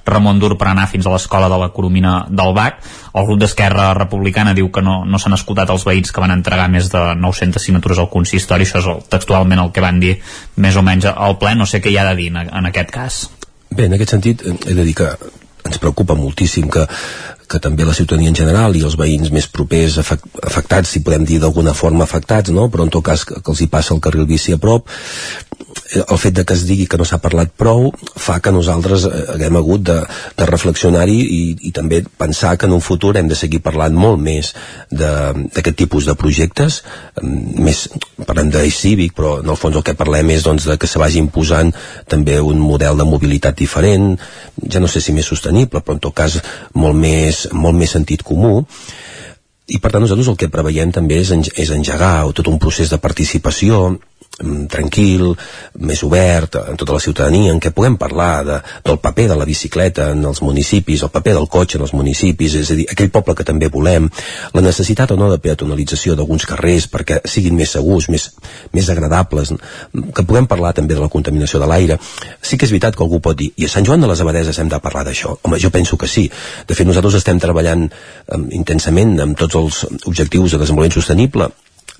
Ramon 0.05 0.39
Dur 0.41 0.55
per 0.57 0.69
anar 0.71 0.87
fins 0.89 1.05
a 1.05 1.13
l'escola 1.13 1.49
de 1.51 1.57
la 1.61 1.69
Coromina 1.73 2.13
del 2.29 2.53
BAC. 2.57 2.79
El 3.17 3.27
grup 3.27 3.41
d'Esquerra 3.41 3.91
Republicana 3.97 4.55
diu 4.57 4.71
que 4.73 4.83
no, 4.85 5.01
no 5.05 5.19
s'han 5.21 5.37
escoltat 5.37 5.73
els 5.73 5.85
veïns 5.87 6.13
que 6.13 6.23
van 6.23 6.33
entregar 6.33 6.69
més 6.71 6.89
de 6.93 7.03
900 7.17 7.67
signatures 7.67 8.01
al 8.01 8.09
consistori, 8.13 8.65
això 8.65 8.81
és 8.81 8.89
el, 8.93 9.03
textualment 9.11 9.61
el 9.65 9.73
que 9.75 9.83
van 9.83 10.01
dir 10.01 10.15
més 10.61 10.77
o 10.77 10.85
menys 10.85 11.11
al 11.11 11.37
ple, 11.41 11.55
no 11.57 11.69
sé 11.69 11.81
què 11.81 11.93
hi 11.93 11.99
ha 12.01 12.07
de 12.11 12.17
dir 12.17 12.31
en, 12.33 12.41
en 12.47 12.71
aquest 12.71 12.93
cas. 12.93 13.21
Bé, 13.71 13.85
en 13.87 13.95
aquest 13.95 14.17
sentit, 14.17 14.41
he 14.43 14.75
de 14.75 14.83
dir 14.87 14.97
que 14.97 15.13
ens 15.67 15.77
preocupa 15.77 16.17
moltíssim 16.17 16.69
que, 16.73 16.87
que 17.51 17.59
també 17.59 17.85
la 17.87 17.95
ciutadania 17.97 18.31
en 18.31 18.37
general 18.37 18.77
i 18.79 18.83
els 18.87 18.95
veïns 18.99 19.31
més 19.35 19.47
propers 19.51 19.97
afectats, 19.99 20.93
si 20.93 21.03
podem 21.03 21.27
dir 21.27 21.41
d'alguna 21.43 21.75
forma 21.75 22.07
afectats, 22.07 22.53
no? 22.55 22.69
però 22.71 22.87
en 22.87 22.93
tot 22.93 23.05
cas 23.11 23.25
que, 23.27 23.41
els 23.41 23.61
hi 23.61 23.67
passa 23.71 23.93
el 23.95 24.01
carril 24.03 24.29
bici 24.29 24.55
a 24.55 24.61
prop 24.61 24.87
el 25.91 26.17
fet 26.17 26.35
de 26.37 26.45
que 26.45 26.55
es 26.55 26.65
digui 26.67 26.87
que 26.87 26.97
no 26.99 27.05
s'ha 27.07 27.19
parlat 27.23 27.51
prou 27.57 27.89
fa 28.15 28.39
que 28.43 28.53
nosaltres 28.55 29.05
eh, 29.07 29.23
haguem 29.35 29.57
hagut 29.59 29.83
de, 29.89 29.97
de 30.37 30.47
reflexionar-hi 30.49 31.17
i, 31.21 31.41
i 31.69 31.71
també 31.75 32.01
pensar 32.23 32.55
que 32.57 32.69
en 32.69 32.75
un 32.77 32.83
futur 32.83 33.13
hem 33.17 33.29
de 33.31 33.37
seguir 33.37 33.61
parlant 33.63 33.95
molt 33.95 34.21
més 34.21 34.53
d'aquest 34.91 35.77
tipus 35.83 36.07
de 36.09 36.15
projectes 36.19 36.81
més, 37.21 37.87
parlem 38.27 38.51
d'eix 38.53 38.79
cívic 38.83 39.15
però 39.17 39.37
en 39.41 39.51
el 39.51 39.59
fons 39.59 39.77
el 39.77 39.85
que 39.87 39.97
parlem 39.99 40.31
és 40.35 40.47
doncs, 40.47 40.67
de 40.69 40.77
que 40.79 40.89
se 40.89 41.01
vagi 41.01 41.19
imposant 41.21 41.73
també 42.07 42.39
un 42.39 42.59
model 42.59 42.97
de 43.01 43.07
mobilitat 43.07 43.57
diferent 43.59 44.13
ja 44.67 44.79
no 44.79 44.89
sé 44.91 45.01
si 45.03 45.15
més 45.15 45.27
sostenible 45.27 45.81
però 45.81 45.97
en 45.97 46.03
tot 46.03 46.15
cas 46.15 46.39
molt 46.73 46.97
més, 46.97 47.47
molt 47.53 47.77
més 47.77 47.91
sentit 47.97 48.23
comú. 48.23 48.61
I 49.71 49.79
per 49.79 49.91
tant 49.93 50.03
nosaltres 50.03 50.27
el 50.31 50.37
que 50.39 50.51
preveiem 50.51 50.91
també 50.91 51.21
és, 51.21 51.31
és 51.31 51.71
engegar 51.71 52.25
tot 52.35 52.49
un 52.51 52.59
procés 52.59 52.91
de 52.91 52.99
participació 52.99 53.83
mm, 53.91 54.10
tranquil, 54.71 55.35
més 55.85 56.01
obert 56.03 56.55
en 56.61 56.77
tota 56.79 56.95
la 56.95 57.01
ciutadania, 57.03 57.51
en 57.53 57.59
què 57.61 57.71
puguem 57.75 57.97
parlar 57.99 58.43
de, 58.47 58.57
del 58.85 58.97
paper 59.03 59.27
de 59.31 59.37
la 59.37 59.45
bicicleta 59.45 60.09
en 60.15 60.23
els 60.25 60.41
municipis, 60.41 61.03
el 61.03 61.11
paper 61.13 61.35
del 61.37 61.47
cotxe 61.51 61.77
en 61.77 61.85
els 61.85 61.93
municipis, 61.93 62.55
és 62.61 62.71
a 62.71 62.77
dir, 62.79 62.87
aquell 62.91 63.11
poble 63.13 63.35
que 63.37 63.45
també 63.47 63.69
volem, 63.69 64.09
la 64.55 64.63
necessitat 64.65 65.13
o 65.13 65.19
no 65.19 65.29
de 65.31 65.39
peatonalització 65.43 66.15
d'alguns 66.15 66.47
carrers 66.49 66.87
perquè 66.91 67.21
siguin 67.29 67.57
més 67.59 67.75
segurs, 67.75 68.09
més, 68.09 68.29
més 68.73 68.89
agradables, 68.89 69.53
que 70.15 70.25
puguem 70.25 70.49
parlar 70.49 70.73
també 70.77 70.97
de 70.97 71.03
la 71.03 71.11
contaminació 71.11 71.61
de 71.61 71.69
l'aire. 71.69 71.99
Sí 72.41 72.57
que 72.57 72.65
és 72.65 72.73
veritat 72.73 72.97
que 72.97 73.05
algú 73.05 73.21
pot 73.21 73.37
dir, 73.37 73.51
i 73.57 73.67
a 73.67 73.71
Sant 73.71 73.85
Joan 73.87 74.01
de 74.01 74.09
les 74.09 74.21
Abadeses 74.23 74.59
hem 74.59 74.71
de 74.71 74.79
parlar 74.81 75.05
d'això? 75.07 75.35
Home, 75.43 75.59
jo 75.61 75.69
penso 75.73 75.99
que 75.99 76.09
sí. 76.09 76.29
De 76.67 76.77
fet, 76.77 76.87
nosaltres 76.87 77.19
estem 77.21 77.39
treballant 77.39 77.87
um, 77.87 78.47
intensament 78.55 79.19
amb 79.21 79.37
tots 79.37 79.59
els 79.59 79.83
objectius 80.07 80.55
de 80.55 80.63
desenvolupament 80.63 80.97
sostenible 80.97 81.51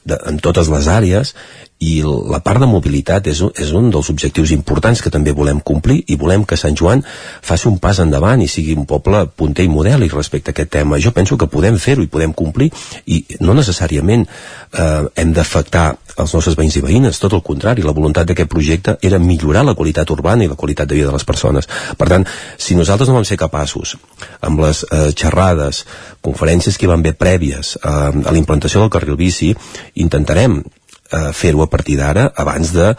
de, 0.06 0.18
en 0.28 0.40
totes 0.42 0.70
les 0.72 0.88
àrees 0.90 1.36
i 1.82 2.02
la 2.06 2.40
part 2.46 2.62
de 2.62 2.70
mobilitat 2.70 3.28
és 3.32 3.42
és 3.58 3.72
un 3.78 3.90
dels 3.90 4.10
objectius 4.14 4.52
importants 4.54 5.02
que 5.02 5.10
també 5.10 5.34
volem 5.34 5.60
complir 5.66 6.04
i 6.08 6.16
volem 6.16 6.44
que 6.46 6.58
Sant 6.58 6.78
Joan 6.78 7.02
faci 7.42 7.68
un 7.68 7.80
pas 7.82 8.00
endavant 8.00 8.42
i 8.42 8.48
sigui 8.48 8.76
un 8.78 8.86
poble 8.86 9.24
punter 9.36 9.66
i 9.66 9.72
model 9.72 10.06
i 10.06 10.12
respecte 10.14 10.52
a 10.52 10.54
aquest 10.54 10.72
tema. 10.78 11.00
Jo 11.00 11.12
penso 11.12 11.38
que 11.38 11.50
podem 11.50 11.80
fer-ho 11.82 12.04
i 12.04 12.12
podem 12.12 12.34
complir 12.34 12.70
i 13.06 13.24
no 13.40 13.56
necessàriament 13.58 14.28
eh, 14.28 15.06
hem 15.16 15.34
d'afectar 15.34 15.88
els 16.22 16.34
nostres 16.36 16.58
veïns 16.60 16.76
i 16.78 16.84
veïnes, 16.86 17.20
tot 17.20 17.34
el 17.34 17.42
contrari, 17.46 17.86
la 17.86 17.96
voluntat 17.98 18.30
d'aquest 18.30 18.50
projecte 18.52 18.98
era 19.02 19.20
millorar 19.20 19.64
la 19.66 19.76
qualitat 19.78 20.10
urbana 20.12 20.46
i 20.46 20.52
la 20.52 20.60
qualitat 20.60 20.90
de 20.90 21.00
vida 21.00 21.10
de 21.10 21.16
les 21.16 21.26
persones. 21.26 21.70
Per 21.98 22.08
tant, 22.12 22.28
si 22.58 22.76
nosaltres 22.76 23.10
no 23.10 23.18
vam 23.18 23.26
ser 23.28 23.40
capaços, 23.42 23.96
amb 24.42 24.62
les 24.62 24.84
eh, 24.90 25.10
xerrades, 25.18 25.86
conferències 26.22 26.78
que 26.78 26.86
hi 26.86 26.92
van 26.92 27.02
haver 27.02 27.16
prèvies 27.18 27.76
eh, 27.80 27.90
a 27.90 28.30
la 28.30 28.38
implantació 28.38 28.84
del 28.84 28.94
carril 28.94 29.18
bici, 29.18 29.54
intentarem 29.96 30.62
eh, 31.12 31.30
fer-ho 31.36 31.64
a 31.64 31.70
partir 31.70 31.98
d'ara 32.00 32.32
abans 32.44 32.74
de 32.76 32.92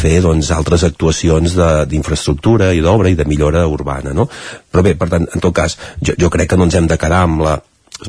fer 0.00 0.18
doncs, 0.24 0.50
altres 0.54 0.84
actuacions 0.88 1.54
d'infraestructura 1.90 2.72
i 2.74 2.82
d'obra 2.84 3.12
i 3.12 3.18
de 3.18 3.28
millora 3.28 3.66
urbana 3.68 4.14
no? 4.16 4.28
però 4.72 4.84
bé, 4.84 4.96
per 4.98 5.10
tant, 5.12 5.28
en 5.28 5.44
tot 5.44 5.54
cas 5.54 5.78
jo, 6.00 6.16
jo 6.18 6.30
crec 6.30 6.50
que 6.50 6.60
no 6.60 6.68
ens 6.68 6.78
hem 6.78 6.90
de 6.90 6.98
quedar 7.00 7.24
amb 7.26 7.44
la 7.46 7.58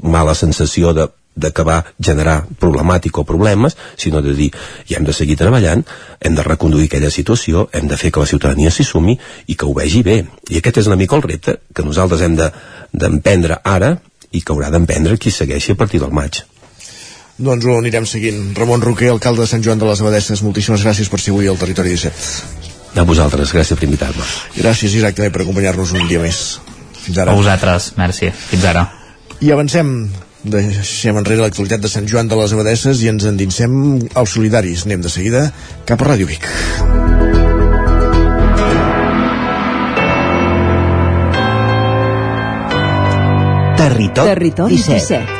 mala 0.03 0.35
sensació 0.37 0.93
de 0.93 1.09
de 1.39 1.51
que 1.55 1.63
va 1.63 1.79
generar 2.03 2.41
problemàtica 2.59 3.21
o 3.21 3.27
problemes, 3.27 3.77
sinó 3.97 4.21
de 4.25 4.33
dir, 4.35 4.49
ja 4.89 4.97
hem 4.99 5.07
de 5.07 5.15
seguir 5.15 5.37
treballant, 5.39 5.85
hem 6.19 6.35
de 6.35 6.43
reconduir 6.43 6.89
aquella 6.89 7.11
situació, 7.13 7.69
hem 7.71 7.87
de 7.87 7.97
fer 8.01 8.11
que 8.11 8.19
la 8.23 8.29
ciutadania 8.29 8.73
s'hi 8.73 8.83
sumi 8.83 9.15
i 9.47 9.55
que 9.55 9.65
ho 9.65 9.73
vegi 9.77 10.03
bé. 10.03 10.19
I 10.49 10.59
aquest 10.59 10.83
és 10.83 10.91
una 10.91 10.99
mica 10.99 11.15
el 11.15 11.23
repte 11.23 11.59
que 11.73 11.85
nosaltres 11.85 12.25
hem 12.25 12.35
d'emprendre 12.35 13.55
de, 13.55 13.61
ara 13.63 13.95
i 14.31 14.43
que 14.43 14.53
haurà 14.53 14.69
d'emprendre 14.73 15.17
qui 15.17 15.31
segueixi 15.31 15.73
a 15.73 15.79
partir 15.79 16.03
del 16.03 16.11
maig. 16.11 16.43
Doncs 17.39 17.65
ho 17.65 17.77
anirem 17.79 18.05
seguint. 18.09 18.51
Ramon 18.57 18.81
Roquer, 18.83 19.13
alcalde 19.13 19.45
de 19.45 19.47
Sant 19.47 19.63
Joan 19.63 19.79
de 19.79 19.87
les 19.87 20.01
Abadesses, 20.03 20.41
moltíssimes 20.43 20.83
gràcies 20.83 21.07
per 21.07 21.21
ser 21.23 21.31
avui 21.31 21.47
al 21.47 21.59
Territori 21.59 21.93
17. 21.95 22.99
A 22.99 23.05
vosaltres, 23.07 23.53
gràcies 23.55 23.79
per 23.79 23.87
invitar-me. 23.87 24.25
Gràcies, 24.57 24.95
Isaac, 24.99 25.15
també 25.15 25.31
per 25.31 25.45
acompanyar-nos 25.45 25.93
un 25.95 26.09
dia 26.09 26.19
més. 26.19 26.59
Fins 27.05 27.21
ara. 27.23 27.31
A 27.31 27.39
vosaltres, 27.39 27.93
merci. 27.99 28.33
Fins 28.49 28.65
ara. 28.67 28.89
I 29.39 29.53
avancem 29.55 29.93
deixem 30.43 31.17
enrere 31.19 31.43
l'actualitat 31.45 31.83
de 31.83 31.91
Sant 31.91 32.07
Joan 32.07 32.27
de 32.27 32.35
les 32.39 32.51
Abadesses 32.55 33.03
i 33.03 33.09
ens 33.11 33.27
endinsem 33.29 33.71
als 34.19 34.35
solidaris. 34.35 34.83
Anem 34.87 35.07
de 35.07 35.11
seguida 35.11 35.47
cap 35.87 36.01
a 36.03 36.11
Ràdio 36.11 36.27
Vic. 36.27 36.47
Territori, 43.79 44.27
Territori 44.27 44.75
17. 44.75 44.99
17. 44.99 45.38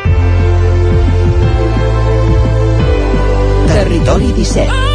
Territori 3.89 4.31
17. 4.35 4.88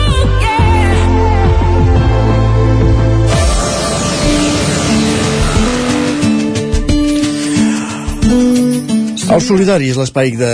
Els 9.25 9.47
Solidaris, 9.49 9.97
l'espai 9.97 10.35
de... 10.37 10.49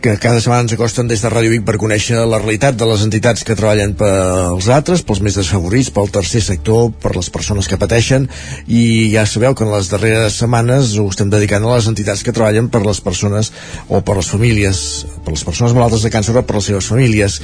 que 0.00 0.14
cada 0.16 0.40
setmana 0.40 0.64
ens 0.64 0.72
acosten 0.72 1.10
des 1.10 1.20
de 1.20 1.28
Ràdio 1.28 1.50
Vic 1.52 1.66
per 1.66 1.74
conèixer 1.80 2.22
la 2.24 2.38
realitat 2.40 2.78
de 2.80 2.86
les 2.88 3.02
entitats 3.04 3.44
que 3.44 3.56
treballen 3.58 3.92
pels 4.00 4.68
altres, 4.72 5.02
pels 5.04 5.20
més 5.24 5.36
desfavorits, 5.36 5.90
pel 5.92 6.08
tercer 6.14 6.40
sector, 6.46 6.88
per 7.04 7.12
les 7.18 7.28
persones 7.34 7.68
que 7.68 7.76
pateixen 7.76 8.24
i 8.64 9.12
ja 9.12 9.26
sabeu 9.28 9.52
que 9.52 9.66
en 9.66 9.74
les 9.74 9.92
darreres 9.92 10.40
setmanes 10.40 10.94
ho 10.96 11.04
estem 11.12 11.28
dedicant 11.28 11.68
a 11.68 11.76
les 11.76 11.90
entitats 11.92 12.24
que 12.24 12.32
treballen 12.32 12.72
per 12.72 12.80
les 12.86 13.02
persones 13.04 13.52
o 13.92 14.00
per 14.00 14.16
les 14.22 14.32
famílies, 14.32 14.82
per 15.26 15.36
les 15.36 15.44
persones 15.44 15.76
malaltes 15.76 16.08
de 16.08 16.14
càncer 16.16 16.32
o 16.32 16.40
per 16.40 16.56
les 16.56 16.72
seves 16.72 16.88
famílies 16.88 17.38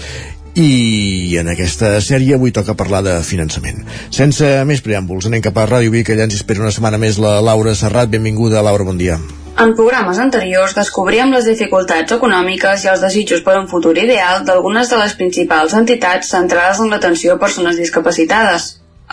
i 0.56 1.36
en 1.44 1.52
aquesta 1.52 1.98
sèrie 2.00 2.40
avui 2.40 2.56
toca 2.56 2.78
parlar 2.78 3.04
de 3.04 3.20
finançament. 3.26 3.84
Sense 4.08 4.48
més 4.64 4.80
preàmbuls, 4.80 5.28
anem 5.28 5.44
cap 5.44 5.60
a 5.60 5.68
Ràdio 5.68 5.92
Vic, 5.92 6.08
allà 6.08 6.24
ens 6.24 6.40
espera 6.40 6.64
una 6.64 6.72
setmana 6.72 6.96
més 6.96 7.20
la 7.20 7.40
Laura 7.44 7.76
Serrat. 7.76 8.08
Benvinguda, 8.08 8.64
Laura, 8.64 8.88
bon 8.88 8.96
dia. 8.96 9.20
En 9.62 9.70
programes 9.78 10.18
anteriors 10.18 10.72
descobríem 10.74 11.30
les 11.30 11.44
dificultats 11.46 12.14
econòmiques 12.16 12.84
i 12.84 12.88
els 12.90 13.02
desitjos 13.04 13.42
per 13.46 13.52
un 13.60 13.68
futur 13.70 13.92
ideal 14.02 14.42
d'algunes 14.48 14.88
de 14.90 14.98
les 14.98 15.14
principals 15.20 15.76
entitats 15.78 16.32
centrades 16.34 16.80
en 16.82 16.90
l'atenció 16.90 17.36
a 17.36 17.40
persones 17.42 17.78
discapacitades. 17.78 18.66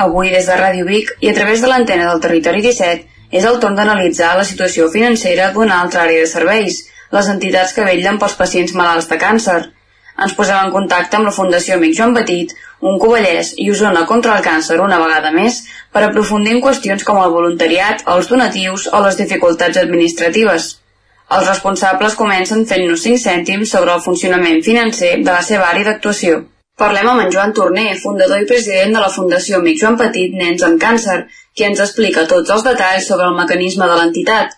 Avui, 0.06 0.32
des 0.34 0.48
de 0.50 0.56
Ràdio 0.58 0.88
Vic 0.88 1.12
i 1.22 1.30
a 1.30 1.36
través 1.38 1.62
de 1.62 1.70
l'antena 1.70 2.08
del 2.10 2.24
Territori 2.24 2.64
17, 2.66 3.06
és 3.32 3.46
el 3.46 3.60
torn 3.62 3.78
d'analitzar 3.78 4.32
la 4.40 4.48
situació 4.48 4.90
financera 4.90 5.52
d'una 5.54 5.78
altra 5.84 6.08
àrea 6.08 6.26
de 6.26 6.32
serveis, 6.34 6.82
les 7.12 7.30
entitats 7.36 7.78
que 7.78 7.86
vetllen 7.86 8.18
pels 8.18 8.40
pacients 8.42 8.74
malalts 8.82 9.12
de 9.14 9.22
càncer– 9.22 9.60
ens 10.26 10.36
posem 10.38 10.60
en 10.66 10.74
contacte 10.74 11.18
amb 11.18 11.30
la 11.30 11.34
Fundació 11.36 11.78
Amic 11.78 11.96
Joan 11.98 12.14
Petit, 12.18 12.54
un 12.82 13.00
Covellès 13.00 13.54
i 13.64 13.70
Osona 13.72 14.06
contra 14.10 14.36
el 14.38 14.46
càncer 14.46 14.80
una 14.84 15.00
vegada 15.02 15.32
més 15.36 15.62
per 15.94 16.04
aprofundir 16.06 16.56
en 16.56 16.62
qüestions 16.66 17.06
com 17.08 17.20
el 17.22 17.34
voluntariat, 17.34 18.06
els 18.14 18.30
donatius 18.30 18.88
o 18.92 19.02
les 19.06 19.18
dificultats 19.20 19.82
administratives. 19.82 20.70
Els 21.32 21.48
responsables 21.48 22.18
comencen 22.20 22.66
fent-nos 22.70 23.06
5 23.08 23.22
cèntims 23.26 23.76
sobre 23.76 23.94
el 23.96 24.02
funcionament 24.08 24.64
financer 24.66 25.14
de 25.22 25.32
la 25.32 25.44
seva 25.50 25.70
àrea 25.72 25.88
d'actuació. 25.88 26.42
Parlem 26.82 27.08
amb 27.12 27.24
en 27.24 27.32
Joan 27.36 27.54
Torner, 27.54 27.92
fundador 28.02 28.42
i 28.42 28.48
president 28.50 28.98
de 28.98 29.04
la 29.04 29.12
Fundació 29.14 29.60
Amic 29.62 29.80
Joan 29.82 30.00
Petit 30.02 30.34
Nens 30.42 30.66
amb 30.68 30.82
Càncer, 30.82 31.20
qui 31.56 31.68
ens 31.68 31.80
explica 31.84 32.26
tots 32.28 32.50
els 32.56 32.66
detalls 32.68 33.08
sobre 33.08 33.28
el 33.30 33.38
mecanisme 33.38 33.88
de 33.88 34.00
l'entitat. 34.00 34.58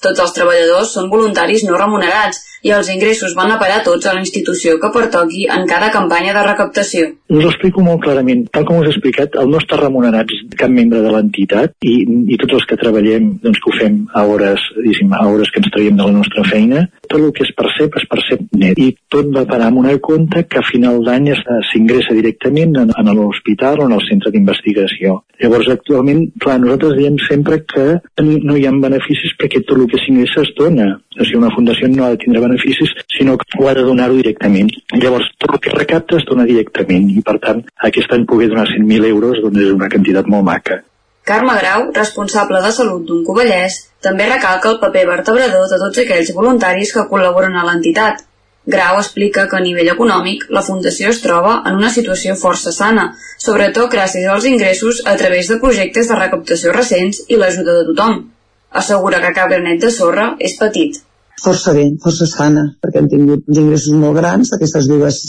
Tots 0.00 0.22
els 0.24 0.32
treballadors 0.36 0.92
són 0.96 1.10
voluntaris 1.12 1.64
no 1.68 1.78
remunerats 1.78 2.40
i 2.62 2.72
els 2.76 2.90
ingressos 2.92 3.34
van 3.38 3.52
a 3.54 3.58
parar 3.60 3.80
tots 3.86 4.06
a 4.06 4.14
la 4.14 4.22
institució 4.24 4.76
que 4.80 4.90
pertoqui 4.92 5.46
en 5.48 5.66
cada 5.70 5.90
campanya 5.94 6.34
de 6.36 6.44
recaptació. 6.46 7.08
Us 7.30 7.44
ho 7.44 7.52
explico 7.52 7.84
molt 7.84 8.02
clarament. 8.04 8.46
Tal 8.52 8.66
com 8.68 8.80
us 8.80 8.88
he 8.88 8.94
explicat, 8.94 9.38
el 9.40 9.50
no 9.52 9.60
està 9.62 9.78
remunerats 9.80 10.42
cap 10.60 10.72
membre 10.72 11.00
de 11.04 11.12
l'entitat 11.14 11.76
i, 11.80 11.94
i 12.04 12.38
tots 12.40 12.58
els 12.58 12.68
que 12.68 12.78
treballem, 12.80 13.32
doncs 13.44 13.62
que 13.62 13.72
ho 13.72 13.76
fem 13.78 14.00
a 14.14 14.24
hores, 14.28 14.66
a 14.76 15.22
hores 15.28 15.52
que 15.52 15.62
ens 15.62 15.72
traiem 15.72 15.96
de 15.96 16.08
la 16.08 16.16
nostra 16.18 16.44
feina, 16.48 16.84
tot 17.06 17.20
el 17.20 17.32
que 17.36 17.46
es 17.46 17.54
percep 17.56 17.96
es 18.00 18.06
percep 18.10 18.44
net 18.60 18.78
i 18.78 18.90
tot 19.12 19.30
va 19.34 19.46
parar 19.48 19.70
en 19.72 19.80
una 19.80 19.96
compte 20.02 20.44
que 20.50 20.60
a 20.60 20.66
final 20.66 21.00
d'any 21.06 21.30
s'ingressa 21.70 22.16
directament 22.16 22.76
en, 22.82 22.92
en 22.92 23.12
l'hospital 23.16 23.80
o 23.80 23.88
en 23.88 23.96
el 23.96 24.04
centre 24.08 24.32
d'investigació. 24.34 25.20
Llavors, 25.40 25.70
actualment, 25.72 26.26
clar, 26.42 26.58
nosaltres 26.60 26.98
diem 26.98 27.16
sempre 27.24 27.62
que 27.64 27.86
no 28.20 28.56
hi 28.56 28.66
ha 28.68 28.74
beneficis 28.76 29.32
perquè 29.40 29.62
tot 29.64 29.78
el 29.78 29.88
que 29.90 30.00
s'ingressa 30.02 30.44
es 30.44 30.52
dona. 30.58 30.90
O 31.16 31.24
sigui, 31.24 31.40
una 31.40 31.52
fundació 31.54 31.88
no 31.88 32.04
ha 32.04 32.12
de 32.12 32.20
tindre 32.20 32.42
beneficis, 32.50 32.92
sinó 33.16 33.36
que 33.40 33.58
ho 33.58 33.68
ha 33.70 33.74
de 33.78 33.86
donar-ho 33.86 34.18
directament. 34.18 34.70
Llavors, 34.92 35.30
tot 35.40 35.56
el 35.56 35.62
que 35.64 35.74
recapta 35.74 36.18
es 36.20 36.26
dona 36.28 36.46
directament 36.48 37.08
i, 37.14 37.20
per 37.26 37.38
tant, 37.42 37.64
aquest 37.90 38.12
any 38.16 38.26
poder 38.30 38.50
donar 38.52 38.68
100.000 38.70 39.10
euros 39.10 39.42
doncs 39.44 39.64
és 39.64 39.74
una 39.74 39.90
quantitat 39.92 40.30
molt 40.34 40.46
maca. 40.50 40.80
Carme 41.30 41.54
Grau, 41.60 41.90
responsable 41.94 42.62
de 42.64 42.72
salut 42.74 43.04
d'un 43.06 43.22
Covellès, 43.26 43.76
també 44.02 44.26
recalca 44.28 44.72
el 44.72 44.80
paper 44.82 45.06
vertebrador 45.12 45.68
de 45.70 45.78
tots 45.84 46.02
aquells 46.02 46.34
voluntaris 46.36 46.92
que 46.96 47.06
col·laboren 47.12 47.56
a 47.56 47.66
l'entitat, 47.68 48.24
Grau 48.72 48.98
explica 49.00 49.46
que 49.48 49.56
a 49.56 49.62
nivell 49.64 49.88
econòmic 49.92 50.42
la 50.56 50.62
Fundació 50.62 51.08
es 51.14 51.22
troba 51.24 51.54
en 51.68 51.78
una 51.78 51.90
situació 51.94 52.34
força 52.40 52.72
sana, 52.76 53.06
sobretot 53.44 53.88
gràcies 53.94 54.26
als 54.28 54.48
ingressos 54.50 55.00
a 55.12 55.16
través 55.22 55.48
de 55.48 55.56
projectes 55.62 56.10
de 56.10 56.18
recaptació 56.18 56.74
recents 56.76 57.22
i 57.28 57.40
l'ajuda 57.40 57.78
de 57.78 57.86
tothom 57.92 58.18
assegura 58.70 59.20
que 59.22 59.32
cap 59.34 59.48
granet 59.50 59.80
de 59.82 59.90
sorra 59.90 60.34
és 60.38 60.56
petit. 60.60 61.00
Força 61.40 61.72
bé, 61.76 61.86
força 62.02 62.26
sana, 62.28 62.66
perquè 62.82 63.00
hem 63.00 63.10
tingut 63.12 63.46
uns 63.48 63.60
ingressos 63.62 63.96
molt 63.96 64.18
grans 64.18 64.50
d'aquestes 64.52 64.88
dues, 64.90 65.20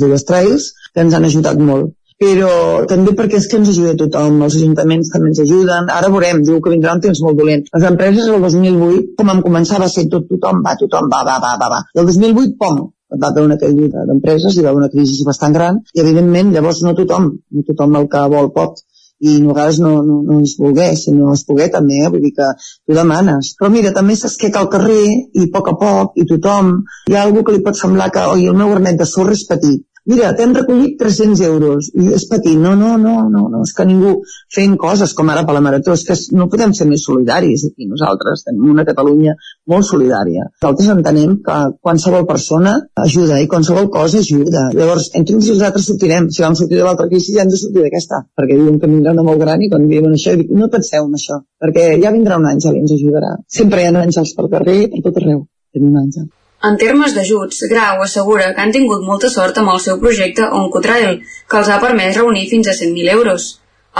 dues 0.00 0.26
trails 0.28 0.70
que 0.94 1.04
ens 1.04 1.16
han 1.16 1.26
ajudat 1.28 1.58
molt 1.60 1.96
però 2.20 2.84
també 2.84 3.14
perquè 3.16 3.38
és 3.40 3.46
que 3.48 3.56
ens 3.56 3.70
ajuda 3.72 3.94
tothom, 4.02 4.42
els 4.44 4.56
ajuntaments 4.58 5.08
també 5.12 5.30
ens 5.30 5.40
ajuden, 5.40 5.88
ara 5.88 6.10
veurem, 6.12 6.42
diu 6.44 6.58
que 6.60 6.72
vindrà 6.74 6.92
un 6.92 7.00
temps 7.00 7.22
molt 7.24 7.38
dolent. 7.40 7.62
Les 7.72 7.86
empreses 7.88 8.28
el 8.28 8.42
2008, 8.44 9.14
com 9.16 9.30
em 9.32 9.40
començava 9.46 9.88
a 9.88 9.92
ser 9.94 10.04
tot, 10.12 10.26
tothom 10.28 10.60
va, 10.66 10.76
tothom 10.82 11.08
va, 11.08 11.22
va, 11.24 11.38
va, 11.40 11.54
va, 11.62 11.70
va. 11.72 11.80
I 11.96 12.02
el 12.02 12.10
2008, 12.10 12.58
pom, 12.60 12.82
va 13.16 13.30
haver 13.30 13.46
una 13.46 13.56
caiguda 13.62 14.04
d'empreses, 14.10 14.52
i 14.52 14.66
va 14.66 14.74
haver 14.74 14.82
una 14.82 14.92
crisi 14.92 15.24
bastant 15.26 15.56
gran, 15.56 15.80
i 15.96 16.04
evidentment 16.04 16.52
llavors 16.52 16.84
no 16.84 16.92
tothom, 16.98 17.32
no 17.56 17.64
tothom 17.72 17.96
el 18.02 18.08
que 18.12 18.26
vol 18.36 18.52
pot, 18.52 18.84
i 19.20 19.36
a 19.36 19.46
vegades 19.46 19.78
no, 19.84 19.92
no, 20.06 20.20
no 20.24 20.38
es 20.40 20.56
volgué, 20.58 20.88
si 20.96 21.12
no 21.12 21.34
es 21.34 21.44
pogué 21.48 21.68
també, 21.72 22.00
eh? 22.00 22.08
vull 22.12 22.24
dir 22.24 22.32
que 22.38 22.48
tu 22.56 22.96
demanes. 22.96 23.52
Però 23.58 23.70
mira, 23.72 23.92
també 23.96 24.16
s'esqueca 24.16 24.62
al 24.62 24.70
carrer 24.72 25.02
i 25.04 25.44
a 25.44 25.50
poc 25.52 25.68
a 25.72 25.76
poc, 25.82 26.16
i 26.16 26.26
tothom, 26.30 26.72
hi 27.10 27.16
ha 27.18 27.26
algú 27.26 27.44
que 27.44 27.56
li 27.56 27.62
pot 27.66 27.76
semblar 27.76 28.10
que 28.14 28.24
oi, 28.32 28.48
el 28.48 28.56
meu 28.56 28.72
granet 28.72 29.00
de 29.00 29.08
sorra 29.08 29.36
és 29.36 29.44
petit, 29.50 29.84
mira, 30.08 30.32
t'hem 30.36 30.54
recollit 30.56 30.96
300 31.00 31.42
euros, 31.46 31.90
i 31.94 32.08
és 32.16 32.26
petit, 32.30 32.56
no, 32.58 32.74
no, 32.78 32.96
no, 33.00 33.14
no, 33.28 33.46
no, 33.52 33.62
és 33.66 33.72
que 33.76 33.86
ningú 33.88 34.14
fent 34.54 34.76
coses 34.80 35.12
com 35.16 35.30
ara 35.32 35.44
per 35.46 35.56
la 35.56 35.62
Marató, 35.64 35.94
és 35.96 36.04
que 36.08 36.16
no 36.36 36.48
podem 36.52 36.72
ser 36.76 36.86
més 36.88 37.04
solidaris 37.06 37.66
aquí, 37.68 37.88
nosaltres 37.90 38.46
tenim 38.46 38.70
una 38.72 38.86
Catalunya 38.88 39.36
molt 39.70 39.86
solidària. 39.86 40.48
Nosaltres 40.62 40.90
entenem 40.94 41.36
que 41.46 41.58
qualsevol 41.84 42.26
persona 42.30 42.74
ajuda 43.04 43.38
i 43.42 43.48
qualsevol 43.50 43.90
cosa 43.92 44.22
ajuda. 44.24 44.66
Llavors, 44.76 45.10
entre 45.20 45.36
uns 45.38 45.50
i 45.50 45.54
els 45.54 45.62
altres 45.68 45.86
sortirem, 45.90 46.30
si 46.32 46.44
vam 46.46 46.58
sortir 46.58 46.80
de 46.80 46.88
l'altra 46.88 47.08
crisi 47.12 47.36
ja 47.36 47.44
hem 47.44 47.52
de 47.52 47.60
sortir 47.60 47.84
d'aquesta, 47.84 48.24
perquè 48.38 48.58
diuen 48.58 48.80
que 48.80 48.90
vindrà 48.90 49.14
una 49.16 49.26
molt 49.26 49.44
gran 49.44 49.62
i 49.62 49.70
quan 49.70 49.86
diuen 49.90 50.16
això, 50.16 50.34
dic, 50.40 50.50
no 50.56 50.72
penseu 50.72 51.06
en 51.06 51.16
això, 51.20 51.40
perquè 51.62 51.92
ja 52.02 52.14
vindrà 52.16 52.40
un 52.40 52.50
àngel 52.50 52.76
i 52.76 52.84
ens 52.84 52.98
ajudarà. 52.98 53.36
Sempre 53.60 53.82
hi 53.84 53.88
ha 53.88 53.96
àngels 54.04 54.36
pel 54.36 54.52
carrer, 54.56 54.82
per 54.92 55.06
tot 55.06 55.22
arreu. 55.22 55.46
Tenim 55.70 55.94
un 55.94 56.04
àngel. 56.04 56.30
En 56.68 56.76
termes 56.80 57.14
d'ajuts, 57.16 57.62
Grau 57.72 58.02
assegura 58.04 58.50
que 58.56 58.60
han 58.60 58.72
tingut 58.74 59.04
molta 59.06 59.30
sort 59.32 59.58
amb 59.60 59.72
el 59.74 59.80
seu 59.80 59.96
projecte 60.02 60.48
Oncotrail, 60.58 61.14
que 61.48 61.58
els 61.60 61.70
ha 61.72 61.78
permès 61.84 62.18
reunir 62.20 62.48
fins 62.50 62.68
a 62.68 62.74
100.000 62.76 63.14
euros. 63.14 63.46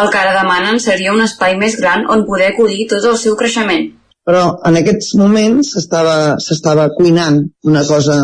El 0.02 0.10
que 0.12 0.20
ara 0.20 0.34
demanen 0.36 0.80
seria 0.84 1.14
un 1.14 1.24
espai 1.24 1.56
més 1.62 1.78
gran 1.80 2.04
on 2.14 2.26
poder 2.28 2.50
acollir 2.52 2.86
tot 2.90 3.06
el 3.12 3.16
seu 3.22 3.36
creixement. 3.40 3.88
Però 4.28 4.42
en 4.68 4.76
aquests 4.80 5.14
moments 5.18 5.72
s'estava 5.72 6.88
cuinant 6.98 7.40
una 7.66 7.84
cosa 7.88 8.18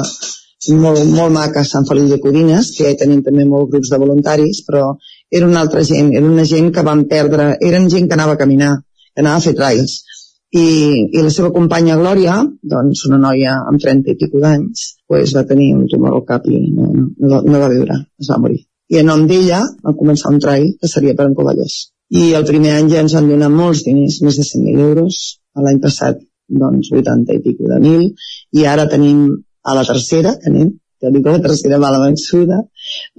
molt, 0.84 1.02
molt 1.16 1.32
maca 1.32 1.62
a 1.62 1.68
Sant 1.68 1.88
Feliu 1.88 2.10
de 2.12 2.20
Codines, 2.20 2.70
que 2.76 2.90
ja 2.90 3.00
tenim 3.00 3.22
també 3.24 3.48
molts 3.48 3.72
grups 3.72 3.92
de 3.92 4.00
voluntaris, 4.04 4.62
però 4.68 4.92
era 5.30 5.48
una 5.48 5.64
altra 5.64 5.82
gent, 5.84 6.12
era 6.14 6.26
una 6.26 6.44
gent 6.44 6.72
que 6.74 6.84
van 6.86 7.06
perdre, 7.10 7.54
eren 7.70 7.88
gent 7.92 8.08
que 8.08 8.18
anava 8.18 8.36
a 8.36 8.42
caminar, 8.44 8.74
que 9.14 9.24
anava 9.24 9.40
a 9.40 9.46
fer 9.48 9.56
trails, 9.58 10.02
i, 10.54 10.66
i 11.10 11.22
la 11.22 11.32
seva 11.32 11.50
companya 11.54 11.96
Glòria, 11.98 12.36
doncs 12.74 13.06
una 13.08 13.18
noia 13.22 13.56
amb 13.70 13.82
30 13.82 14.12
i 14.12 14.18
pico 14.20 14.42
d'anys, 14.42 14.86
pues, 15.08 15.34
va 15.36 15.46
tenir 15.48 15.72
un 15.74 15.88
tumor 15.90 16.14
al 16.14 16.24
cap 16.28 16.46
i 16.46 16.60
no, 16.70 16.92
no, 16.94 17.42
no 17.42 17.62
va 17.62 17.72
viure, 17.72 17.98
es 18.20 18.30
va 18.30 18.38
morir. 18.42 18.62
I 18.92 19.00
en 19.02 19.10
nom 19.10 19.26
d'ella 19.26 19.64
va 19.82 19.96
començar 19.98 20.30
un 20.30 20.38
trail 20.42 20.68
que 20.80 20.90
seria 20.90 21.16
per 21.18 21.26
en 21.26 21.34
Covellers. 21.34 21.76
I 22.14 22.30
el 22.38 22.46
primer 22.46 22.76
any 22.76 22.92
ja 22.92 23.02
ens 23.02 23.16
han 23.18 23.26
donat 23.30 23.50
molts 23.50 23.82
diners, 23.86 24.20
més 24.22 24.38
de 24.38 24.46
100.000 24.46 24.86
euros, 24.88 25.22
l'any 25.58 25.80
passat 25.82 26.22
doncs 26.46 26.92
80 26.94 27.34
i 27.34 27.42
pico 27.42 27.66
de 27.66 27.80
mil, 27.82 28.04
i 28.54 28.66
ara 28.70 28.86
tenim 28.90 29.24
a 29.66 29.74
la 29.74 29.82
tercera, 29.88 30.36
que 30.38 30.52
anem, 30.52 30.70
que 31.06 31.12
dic 31.14 31.28
la 31.30 31.42
tercera 31.44 31.78
mala 31.82 32.00
vençuda, 32.02 32.58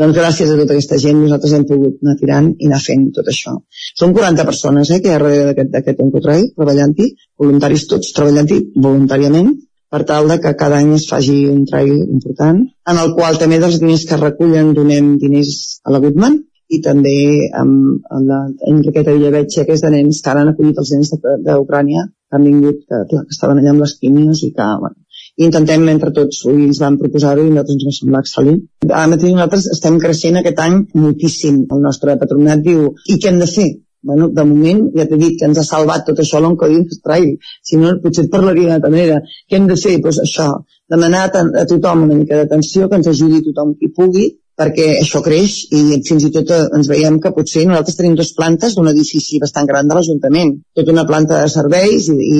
doncs 0.01 0.17
gràcies 0.17 0.51
a 0.51 0.57
tota 0.59 0.75
aquesta 0.75 0.99
gent 1.03 1.21
nosaltres 1.21 1.55
hem 1.57 1.63
pogut 1.69 2.03
anar 2.03 2.17
tirant 2.19 2.49
i 2.57 2.67
anar 2.69 2.81
fent 2.83 3.07
tot 3.15 3.31
això. 3.33 3.55
Són 4.01 4.15
40 4.17 4.47
persones 4.49 4.91
eh, 4.91 4.99
que 4.99 5.09
hi 5.09 5.15
ha 5.15 5.21
darrere 5.21 5.69
d'aquest 5.71 6.03
Encotrai 6.05 6.43
treballant-hi, 6.57 7.13
voluntaris 7.43 7.88
tots 7.93 8.11
treballant-hi 8.17 8.59
voluntàriament, 8.75 9.55
per 9.89 10.03
tal 10.03 10.27
de 10.27 10.35
que 10.43 10.55
cada 10.59 10.81
any 10.83 10.91
es 10.97 11.07
faci 11.09 11.38
un 11.47 11.63
trail 11.69 11.93
important, 11.95 12.59
en 12.91 12.99
el 13.03 13.13
qual 13.15 13.39
també 13.39 13.61
dels 13.63 13.79
diners 13.79 14.03
que 14.09 14.19
recullen 14.19 14.73
donem 14.75 15.15
diners 15.21 15.53
a 15.88 15.95
la 15.95 16.03
Goodman 16.03 16.41
i 16.67 16.81
també 16.83 17.15
amb, 17.55 18.03
la 18.27 18.41
Enriqueta 18.71 19.15
Villavetxa, 19.15 19.63
que 19.63 19.77
és 19.77 19.83
de 19.85 19.91
nens 19.93 20.19
que 20.23 20.31
ara 20.31 20.43
han 20.43 20.51
acollit 20.51 20.81
els 20.81 20.91
nens 20.95 21.13
d'Ucrània, 21.45 22.03
que 22.27 22.35
han 22.39 22.47
vingut, 22.49 22.81
que, 22.83 23.03
clar, 23.11 23.23
que 23.23 23.35
estaven 23.35 23.61
allà 23.61 23.71
amb 23.73 23.85
les 23.85 23.95
quimios 24.01 24.43
i 24.43 24.51
que, 24.57 24.67
bueno, 24.81 24.97
intentem 25.38 25.83
entre 25.91 26.11
tots, 26.15 26.43
i 26.49 26.67
ens 26.67 26.79
van 26.81 26.97
proposar-ho 27.01 27.43
i 27.45 27.49
nosaltres 27.49 27.75
ens 27.77 27.88
va 27.88 27.97
semblar 27.97 28.21
excel·lent. 28.25 28.61
Ara 28.88 29.09
mateix 29.11 29.35
nosaltres 29.35 29.67
estem 29.75 29.99
creixent 30.03 30.39
aquest 30.39 30.63
any 30.63 30.79
moltíssim. 30.97 31.59
El 31.73 31.83
nostre 31.83 32.17
patronat 32.21 32.63
diu, 32.65 32.88
i 33.05 33.19
què 33.21 33.29
hem 33.31 33.43
de 33.43 33.49
fer? 33.51 33.67
Bueno, 34.07 34.29
de 34.29 34.43
moment 34.45 34.83
ja 34.95 35.05
t'he 35.09 35.17
dit 35.19 35.38
que 35.39 35.47
ens 35.49 35.59
ha 35.59 35.65
salvat 35.67 36.05
tot 36.07 36.19
això 36.23 36.39
l'Oncodin 36.41 36.85
Trail, 37.03 37.31
si 37.69 37.79
no 37.81 37.95
potser 38.03 38.25
et 38.25 38.33
parlaria 38.33 38.77
d'una 38.77 38.91
manera. 38.93 39.21
Què 39.49 39.57
hem 39.57 39.69
de 39.69 39.77
fer? 39.83 39.97
Pues 40.03 40.21
això, 40.23 40.49
demanar 40.89 41.27
a, 41.27 41.45
a 41.63 41.65
tothom 41.69 42.05
una 42.07 42.19
mica 42.19 42.38
d'atenció, 42.39 42.89
que 42.89 43.01
ens 43.01 43.09
ajudi 43.13 43.43
tothom 43.49 43.73
qui 43.79 43.91
pugui, 43.93 44.27
perquè 44.57 44.88
això 44.97 45.21
creix 45.25 45.55
i 45.77 45.99
fins 46.07 46.25
i 46.25 46.31
tot 46.33 46.49
eh, 46.53 46.63
ens 46.77 46.89
veiem 46.89 47.19
que 47.21 47.33
potser 47.35 47.67
nosaltres 47.69 47.97
tenim 47.99 48.15
dues 48.17 48.33
plantes 48.38 48.73
d'un 48.77 48.89
edifici 48.89 49.41
bastant 49.43 49.69
gran 49.69 49.89
de 49.89 49.97
l'Ajuntament, 49.97 50.55
tota 50.77 50.93
una 50.95 51.05
planta 51.09 51.43
de 51.43 51.51
serveis 51.53 52.07
i, 52.13 52.17
i 52.17 52.39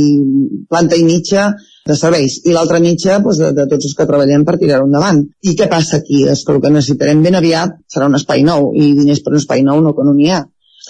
planta 0.71 0.97
i 0.97 1.05
mitja 1.05 1.51
de 1.88 1.97
serveis 1.99 2.38
i 2.45 2.53
l'altra 2.55 2.79
mitja 2.83 3.17
doncs, 3.23 3.39
de, 3.41 3.51
de 3.55 3.65
tots 3.71 3.89
els 3.89 3.95
que 3.97 4.07
treballem 4.09 4.45
per 4.47 4.57
tirar-ho 4.61 4.88
endavant. 4.89 5.23
I 5.43 5.55
què 5.57 5.69
passa 5.71 6.01
aquí? 6.01 6.23
És 6.29 6.43
que 6.45 6.55
el 6.55 6.61
que 6.63 6.73
necessitarem 6.73 7.23
ben 7.25 7.39
aviat 7.39 7.79
serà 7.93 8.11
un 8.11 8.19
espai 8.19 8.45
nou 8.47 8.71
i 8.75 8.93
diners 8.99 9.23
per 9.25 9.33
un 9.33 9.41
espai 9.41 9.65
nou 9.65 9.81
no 9.83 9.95
que 9.97 10.05
no 10.07 10.15
n'hi 10.17 10.31
ha. 10.33 10.43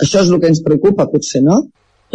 Això 0.04 0.22
és 0.22 0.30
el 0.30 0.42
que 0.42 0.52
ens 0.52 0.64
preocupa, 0.66 1.08
potser, 1.12 1.42
no? 1.46 1.64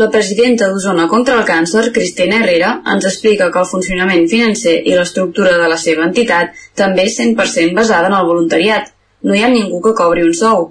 La 0.01 0.09
presidenta 0.09 0.71
d'Osona 0.73 1.05
contra 1.09 1.35
el 1.37 1.43
càncer, 1.45 1.83
Cristina 1.93 2.39
Herrera, 2.41 2.69
ens 2.95 3.05
explica 3.09 3.51
que 3.53 3.61
el 3.61 3.69
funcionament 3.69 4.29
financer 4.31 4.79
i 4.89 4.95
l'estructura 4.97 5.59
de 5.61 5.67
la 5.69 5.77
seva 5.77 6.07
entitat 6.07 6.55
també 6.81 7.05
és 7.11 7.19
100% 7.21 7.77
basada 7.77 8.09
en 8.09 8.17
el 8.17 8.29
voluntariat. 8.31 8.89
No 9.29 9.37
hi 9.37 9.43
ha 9.45 9.51
ningú 9.53 9.83
que 9.85 9.93
cobri 9.99 10.25
un 10.25 10.33
sou. 10.39 10.71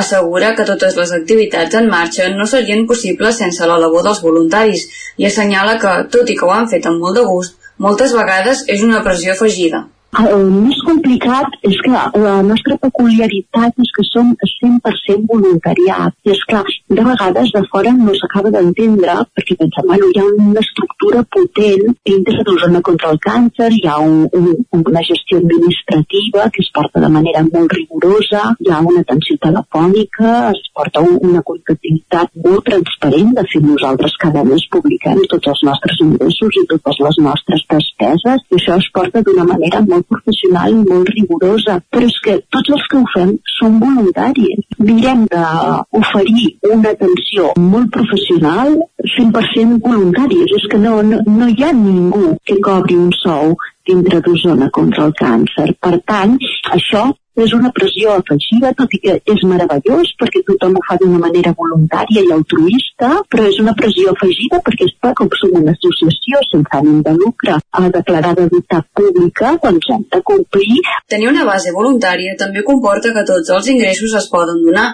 Assegura 0.00 0.54
que 0.58 0.64
totes 0.68 0.94
les 0.96 1.10
activitats 1.14 1.76
en 1.80 1.88
marxa 1.92 2.28
no 2.34 2.46
serien 2.48 2.86
possibles 2.90 3.40
sense 3.42 3.66
la 3.68 3.78
labor 3.82 4.06
dels 4.06 4.22
voluntaris 4.24 4.86
i 5.20 5.26
assenyala 5.28 5.74
que, 5.82 5.90
tot 6.14 6.30
i 6.32 6.36
que 6.38 6.46
ho 6.48 6.52
han 6.54 6.70
fet 6.70 6.88
amb 6.88 7.04
molt 7.04 7.20
de 7.20 7.24
gust, 7.28 7.58
moltes 7.86 8.14
vegades 8.16 8.64
és 8.72 8.84
una 8.86 9.02
pressió 9.04 9.34
afegida. 9.34 9.82
El 10.12 10.50
més 10.52 10.76
complicat 10.84 11.54
és 11.64 11.78
que 11.80 11.90
la 12.20 12.34
nostra 12.44 12.74
peculiaritat 12.82 13.78
és 13.80 13.92
que 13.96 14.02
som 14.04 14.34
100% 14.50 15.24
voluntariat. 15.30 16.12
I 16.28 16.34
és 16.34 16.42
clar, 16.50 16.66
de 16.92 17.04
vegades 17.06 17.52
de 17.54 17.62
fora 17.72 17.94
no 17.96 18.12
s'acaba 18.18 18.52
d'entendre 18.52 19.14
perquè 19.32 19.56
pensem, 19.56 19.86
bueno, 19.88 20.10
hi 20.12 20.20
ha 20.20 20.26
una 20.28 20.60
estructura 20.60 21.22
potent 21.36 21.96
dintre 22.04 22.44
de 22.44 22.56
zona 22.60 22.82
contra 22.84 23.14
el 23.14 23.20
càncer, 23.24 23.70
hi 23.72 23.88
ha 23.88 23.96
un, 24.04 24.26
un, 24.36 24.84
una 24.92 25.02
gestió 25.08 25.40
administrativa 25.40 26.50
que 26.52 26.60
es 26.60 26.68
porta 26.76 27.00
de 27.00 27.08
manera 27.16 27.42
molt 27.48 27.72
rigorosa, 27.72 28.44
hi 28.60 28.68
ha 28.68 28.82
una 28.84 29.00
atenció 29.06 29.38
telefònica, 29.40 30.34
es 30.52 30.68
porta 30.76 31.00
un, 31.00 31.16
una 31.30 31.40
comptabilitat 31.40 32.36
molt 32.44 32.66
transparent. 32.68 33.32
De 33.40 33.46
fet, 33.48 33.64
nosaltres 33.64 34.20
cada 34.20 34.44
mes 34.44 34.68
publiquem 34.76 35.24
tots 35.32 35.54
els 35.54 35.64
nostres 35.70 36.04
ingressos 36.04 36.60
i 36.60 36.68
totes 36.76 37.00
les 37.08 37.20
nostres 37.30 37.66
despeses 37.72 38.46
i 38.52 38.60
això 38.60 38.76
es 38.76 38.92
porta 38.92 39.24
d'una 39.24 39.48
manera 39.48 39.80
molt 39.88 40.01
molt 40.02 40.10
professional 40.10 40.72
i 40.74 40.82
molt 40.82 41.10
rigorosa, 41.14 41.78
però 41.90 42.06
és 42.06 42.18
que 42.24 42.36
tots 42.54 42.74
els 42.76 42.86
que 42.90 42.98
ho 42.98 43.04
fem 43.14 43.32
són 43.58 43.78
voluntaris. 43.82 44.66
Mirem 44.78 45.26
d'oferir 45.32 46.48
una 46.70 46.92
atenció 46.96 47.52
molt 47.58 47.92
professional 47.94 48.76
100% 49.16 49.80
voluntaris. 49.86 50.56
És 50.58 50.68
que 50.70 50.80
no, 50.82 51.00
no, 51.02 51.22
no 51.26 51.48
hi 51.48 51.62
ha 51.62 51.72
ningú 51.72 52.36
que 52.46 52.58
cobri 52.64 52.98
un 52.98 53.12
sou 53.22 53.56
dintre 53.86 54.20
d'Osona 54.22 54.70
contra 54.70 55.08
el 55.08 55.16
càncer. 55.18 55.72
Per 55.82 55.96
tant, 56.06 56.38
això 56.76 57.08
és 57.40 57.52
una 57.56 57.70
pressió 57.72 58.12
afegida, 58.12 58.72
tot 58.76 58.92
i 58.92 58.98
que 59.04 59.14
és 59.34 59.42
meravellós 59.48 60.10
perquè 60.20 60.42
tothom 60.48 60.76
ho 60.76 60.82
fa 60.88 60.98
d'una 61.00 61.20
manera 61.22 61.54
voluntària 61.56 62.24
i 62.26 62.32
altruista, 62.34 63.12
però 63.32 63.46
és 63.48 63.60
una 63.62 63.72
pressió 63.78 64.12
afegida 64.12 64.60
perquè 64.66 64.88
és 64.90 64.96
com 65.16 65.30
som 65.40 65.54
una 65.60 65.72
associació 65.72 66.42
sense 66.50 66.76
ànim 66.78 67.00
de 67.06 67.14
lucre 67.16 67.56
a 67.56 67.84
declarada 67.96 68.46
d'unitat 68.48 68.88
pública, 69.00 69.54
doncs 69.62 69.88
hem 69.94 70.04
de 70.12 70.20
complir. 70.32 70.80
Tenir 71.08 71.30
una 71.30 71.46
base 71.48 71.72
voluntària 71.72 72.36
també 72.38 72.64
comporta 72.66 73.14
que 73.16 73.24
tots 73.24 73.54
els 73.56 73.70
ingressos 73.74 74.18
es 74.20 74.28
poden 74.32 74.60
donar. 74.66 74.88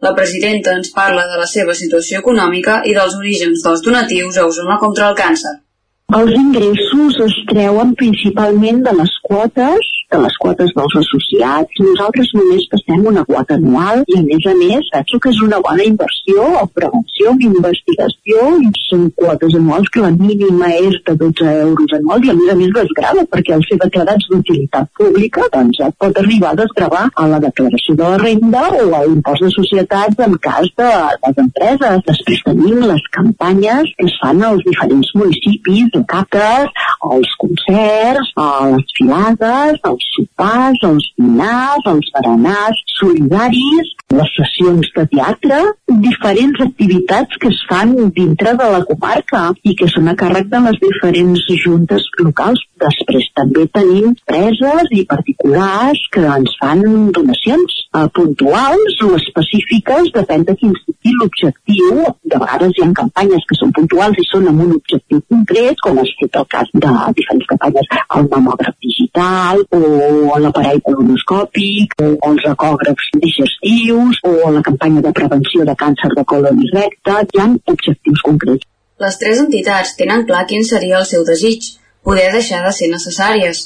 La 0.00 0.14
presidenta 0.16 0.76
ens 0.78 0.94
parla 0.94 1.26
de 1.28 1.40
la 1.42 1.48
seva 1.50 1.74
situació 1.74 2.22
econòmica 2.22 2.80
i 2.88 2.94
dels 2.96 3.18
orígens 3.18 3.66
dels 3.66 3.82
donatius 3.84 4.38
a 4.38 4.46
Osona 4.48 4.78
contra 4.80 5.10
el 5.10 5.18
càncer. 5.18 5.58
Els 6.18 6.32
ingressos 6.34 7.18
es 7.22 7.34
treuen 7.50 7.92
principalment 8.00 8.80
de 8.86 8.94
les 8.98 9.12
quotes 9.28 9.90
de 10.10 10.18
les 10.18 10.36
quotes 10.42 10.72
dels 10.74 10.96
associats. 11.00 11.80
Nosaltres 11.86 12.32
només 12.34 12.66
passem 12.72 13.04
una 13.06 13.22
quota 13.28 13.56
anual 13.56 14.02
i, 14.08 14.18
a 14.18 14.22
més 14.26 14.46
a 14.50 14.54
més, 14.58 14.88
penso 14.94 15.20
que 15.22 15.30
és 15.30 15.40
una 15.46 15.60
bona 15.62 15.86
inversió 15.86 16.46
o 16.60 16.64
prevenció, 16.74 17.34
investigació, 17.50 18.48
i 18.66 18.70
són 18.88 19.06
quotes 19.20 19.54
anuals 19.58 19.90
que 19.94 20.02
la 20.04 20.10
mínima 20.14 20.72
és 20.80 20.98
de 21.06 21.14
12 21.20 21.54
euros 21.68 21.94
anuals 22.00 22.26
i, 22.26 22.32
a 22.32 22.38
més 22.40 22.52
a 22.54 22.58
més, 22.58 22.72
desgrava, 22.74 23.26
perquè 23.34 23.54
al 23.54 23.64
ser 23.68 23.78
declarats 23.84 24.28
d'utilitat 24.32 24.90
pública, 24.98 25.46
doncs 25.54 25.82
pot 26.00 26.20
arribar 26.22 26.54
a 26.54 26.60
desgravar 26.62 27.04
a 27.14 27.28
la 27.30 27.40
declaració 27.46 27.96
de 28.00 28.10
la 28.14 28.20
renda 28.24 28.64
o 28.80 28.88
a 28.98 29.04
l'impost 29.06 29.46
de 29.46 29.52
societats 29.54 30.26
en 30.26 30.36
cas 30.42 30.70
de 30.80 30.90
les 30.90 31.42
empreses. 31.44 32.04
Després 32.10 32.44
tenim 32.48 32.82
les 32.90 33.06
campanyes 33.14 33.94
que 33.96 34.08
es 34.10 34.18
fan 34.22 34.42
als 34.46 34.64
diferents 34.66 35.14
municipis, 35.14 35.99
captes, 36.08 36.70
els 37.10 37.32
concerts, 37.40 38.32
les 38.36 38.94
filades, 38.98 39.80
els 39.90 40.08
sopars, 40.16 40.84
els 40.90 41.08
dinars, 41.18 41.88
els 41.94 42.10
berenars 42.16 42.82
solidaris, 42.98 43.94
les 44.10 44.32
sessions 44.36 44.90
de 44.96 45.04
teatre, 45.14 45.60
diferents 46.06 46.60
activitats 46.64 47.40
que 47.40 47.50
es 47.52 47.60
fan 47.70 47.94
dintre 48.16 48.54
de 48.58 48.68
la 48.74 48.82
comarca 48.88 49.42
i 49.62 49.74
que 49.78 49.88
són 49.90 50.10
a 50.10 50.16
càrrec 50.18 50.50
de 50.52 50.60
les 50.66 50.80
diferents 50.82 51.46
juntes 51.64 52.06
locals. 52.20 52.62
Després 52.80 53.28
també 53.36 53.66
tenim 53.74 54.14
preses 54.28 54.92
i 54.96 55.04
particulars 55.08 56.00
que 56.14 56.24
ens 56.24 56.54
fan 56.60 56.82
donacions 57.16 57.76
eh, 57.94 58.06
puntuals 58.16 59.00
o 59.06 59.12
específiques, 59.18 60.12
depèn 60.16 60.46
de 60.48 60.56
quin 60.60 60.74
sigui 60.84 61.14
l'objectiu. 61.18 62.04
De 62.24 62.40
vegades 62.42 62.76
hi 62.76 62.86
ha 62.86 62.92
campanyes 63.02 63.46
que 63.48 63.58
són 63.58 63.74
puntuals 63.76 64.18
i 64.20 64.26
són 64.30 64.48
amb 64.50 64.64
un 64.66 64.76
objectiu 64.78 65.22
concret, 65.32 65.80
com 65.84 65.89
ha 65.98 66.04
estat 66.06 66.38
el 66.40 66.46
cas 66.54 66.70
de 66.84 66.92
diferents 67.18 67.48
campanyes, 67.52 67.88
el 68.16 68.28
mamògraf 68.32 68.76
digital 68.86 69.64
o 69.78 70.38
l'aparell 70.44 70.82
colonoscòpic 70.86 71.96
o 72.04 72.10
els 72.30 72.46
ecògrafs 72.52 73.10
digestius 73.24 74.22
o 74.30 74.52
la 74.56 74.62
campanya 74.68 75.02
de 75.06 75.12
prevenció 75.18 75.66
de 75.68 75.76
càncer 75.82 76.12
de 76.16 76.24
colon 76.32 76.62
i 76.62 76.70
recte. 76.74 77.16
Hi 77.34 77.42
ha 77.42 77.48
objectius 77.74 78.24
concrets. 78.28 78.66
Les 79.00 79.16
tres 79.20 79.38
entitats 79.40 79.94
tenen 79.96 80.26
clar 80.28 80.46
quin 80.48 80.64
seria 80.68 80.98
el 81.00 81.06
seu 81.08 81.24
desig, 81.24 81.70
poder 82.04 82.30
deixar 82.34 82.60
de 82.66 82.72
ser 82.76 82.90
necessàries. 82.92 83.62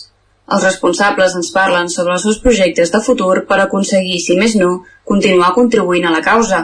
Els 0.55 0.64
responsables 0.66 1.35
ens 1.39 1.51
parlen 1.55 1.89
sobre 1.89 2.14
els 2.14 2.25
seus 2.27 2.39
projectes 2.45 2.93
de 2.93 3.01
futur 3.07 3.35
per 3.49 3.59
aconseguir, 3.62 4.20
si 4.20 4.37
més 4.39 4.55
no, 4.61 4.85
continuar 5.11 5.55
contribuint 5.57 6.07
a 6.07 6.12
la 6.14 6.22
causa. 6.22 6.61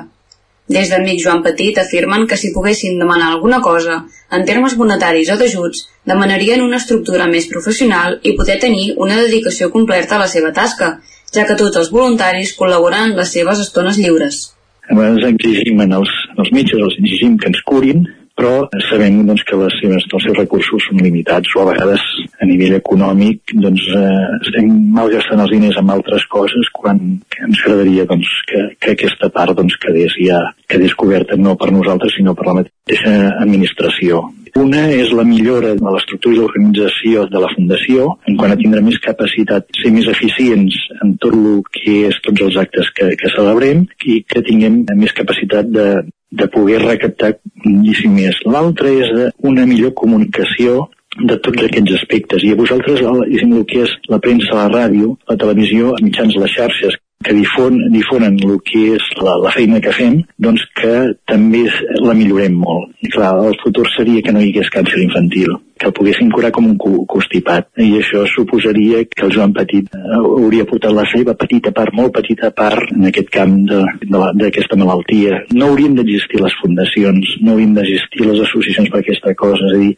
Des 0.70 0.90
d'Amic 0.90 1.18
Joan 1.18 1.40
Petit 1.42 1.78
afirmen 1.82 2.28
que 2.30 2.36
si 2.38 2.52
poguessin 2.54 3.00
demanar 3.00 3.32
alguna 3.32 3.58
cosa, 3.60 3.96
en 4.36 4.44
termes 4.46 4.76
monetaris 4.78 5.32
o 5.34 5.36
d'ajuts, 5.40 5.80
demanarien 6.06 6.62
una 6.62 6.78
estructura 6.78 7.26
més 7.32 7.48
professional 7.50 8.20
i 8.22 8.36
poder 8.38 8.60
tenir 8.64 8.92
una 9.06 9.16
dedicació 9.18 9.70
completa 9.74 10.14
a 10.14 10.20
la 10.22 10.28
seva 10.30 10.52
tasca, 10.54 10.92
ja 11.34 11.46
que 11.48 11.58
tots 11.58 11.80
els 11.80 11.90
voluntaris 11.90 12.54
col·laboren 12.60 13.10
en 13.10 13.16
les 13.18 13.34
seves 13.34 13.64
estones 13.66 13.98
lliures. 13.98 14.38
A 14.86 14.94
vegades 14.94 15.26
exigim 15.32 15.82
en 15.82 15.98
els, 15.98 16.14
els 16.38 16.54
metges, 16.54 16.78
els 16.86 16.98
exigim 17.02 17.34
que 17.38 17.50
ens 17.50 17.66
curin, 17.66 18.06
però 18.40 18.52
sabem 18.88 19.20
doncs, 19.28 19.44
que 19.44 19.58
les 19.60 19.74
seves, 19.82 20.06
els 20.08 20.24
seus 20.24 20.38
recursos 20.38 20.86
són 20.88 21.02
limitats 21.04 21.52
o 21.56 21.62
a 21.62 21.66
vegades 21.68 22.04
a 22.40 22.48
nivell 22.48 22.78
econòmic 22.78 23.52
doncs, 23.52 23.84
eh, 23.92 24.28
estem 24.40 24.70
malgastant 24.96 25.44
els 25.44 25.52
diners 25.52 25.76
en 25.80 25.92
altres 25.92 26.24
coses 26.32 26.70
quan 26.72 27.02
ens 27.44 27.64
agradaria 27.66 28.08
doncs, 28.08 28.32
que, 28.48 28.62
que 28.80 28.94
aquesta 28.96 29.28
part 29.34 29.58
doncs, 29.58 29.76
quedés 29.84 30.16
ja 30.24 30.40
quedés 30.70 30.96
coberta 30.96 31.36
no 31.36 31.56
per 31.60 31.68
nosaltres 31.74 32.16
sinó 32.16 32.32
per 32.38 32.48
la 32.48 32.56
mateixa 32.60 32.79
administració. 32.98 34.28
Una 34.58 34.88
és 34.90 35.12
la 35.14 35.22
millora 35.22 35.74
de 35.78 35.90
l'estructura 35.94 36.34
i 36.34 36.38
l'organització 36.40 37.26
de 37.30 37.42
la 37.42 37.50
Fundació 37.52 38.06
en 38.26 38.38
quant 38.40 38.50
a 38.50 38.58
tindre 38.58 38.82
més 38.82 38.98
capacitat, 39.04 39.68
ser 39.78 39.92
més 39.94 40.08
eficients 40.10 40.74
en 41.04 41.14
tot 41.22 41.36
el 41.36 41.60
que 41.76 41.96
és 42.08 42.18
tots 42.24 42.42
els 42.48 42.58
actes 42.58 42.90
que, 42.96 43.12
que 43.20 43.30
celebrem 43.30 43.84
i 44.04 44.20
que 44.26 44.42
tinguem 44.46 44.82
més 44.98 45.14
capacitat 45.14 45.70
de, 45.70 45.88
de 46.30 46.48
poder 46.50 46.80
recaptar 46.82 47.36
moltíssim 47.64 48.16
més. 48.16 48.40
L'altre 48.46 48.96
és 49.04 49.14
una 49.46 49.66
millor 49.70 49.94
comunicació 49.94 50.88
de 51.18 51.36
tots 51.42 51.64
aquests 51.66 51.96
aspectes. 51.98 52.44
I 52.46 52.52
a 52.54 52.58
vosaltres, 52.58 53.02
el, 53.02 53.24
el 53.34 53.64
que 53.70 53.84
és 53.84 53.94
la 54.10 54.20
premsa, 54.22 54.54
la 54.56 54.68
ràdio, 54.70 55.16
la 55.30 55.38
televisió, 55.40 55.94
mitjans, 56.02 56.36
les 56.38 56.54
xarxes, 56.54 56.99
que 57.24 57.34
difon, 57.36 57.76
difonen 57.92 58.38
el 58.46 58.60
que 58.64 58.84
és 58.96 59.08
la, 59.20 59.34
la 59.44 59.50
feina 59.52 59.80
que 59.84 59.92
fem, 59.92 60.20
doncs 60.40 60.62
que 60.78 60.92
també 61.28 61.66
la 62.00 62.14
millorem 62.16 62.56
molt. 62.62 62.94
I 63.04 63.10
clar, 63.12 63.34
el 63.44 63.58
futur 63.60 63.84
seria 63.92 64.24
que 64.24 64.32
no 64.32 64.40
hi 64.40 64.54
hagués 64.54 64.72
càncer 64.72 65.02
infantil 65.04 65.58
que 65.80 65.88
el 65.88 65.94
poguessin 65.96 66.30
curar 66.30 66.52
com 66.52 66.68
un 66.68 66.76
constipat. 67.08 67.70
I 67.80 67.96
això 67.98 68.26
suposaria 68.28 69.02
que 69.08 69.24
el 69.26 69.32
Joan 69.34 69.54
Petit 69.56 69.88
eh, 69.96 70.02
hauria 70.20 70.66
portat 70.68 70.92
la 70.94 71.06
seva 71.08 71.34
petita 71.40 71.72
part, 71.76 71.94
molt 71.96 72.12
petita 72.18 72.52
part, 72.56 72.92
en 72.92 73.08
aquest 73.08 73.32
camp 73.32 73.56
d'aquesta 73.64 74.76
malaltia. 74.78 75.40
No 75.56 75.70
haurien 75.70 75.96
d'existir 75.96 76.42
les 76.44 76.56
fundacions, 76.60 77.36
no 77.40 77.54
haurien 77.54 77.72
d'existir 77.78 78.28
les 78.28 78.44
associacions 78.44 78.92
per 78.92 79.00
aquesta 79.00 79.34
cosa, 79.40 79.70
és 79.70 79.78
a 79.78 79.80
dir, 79.80 79.90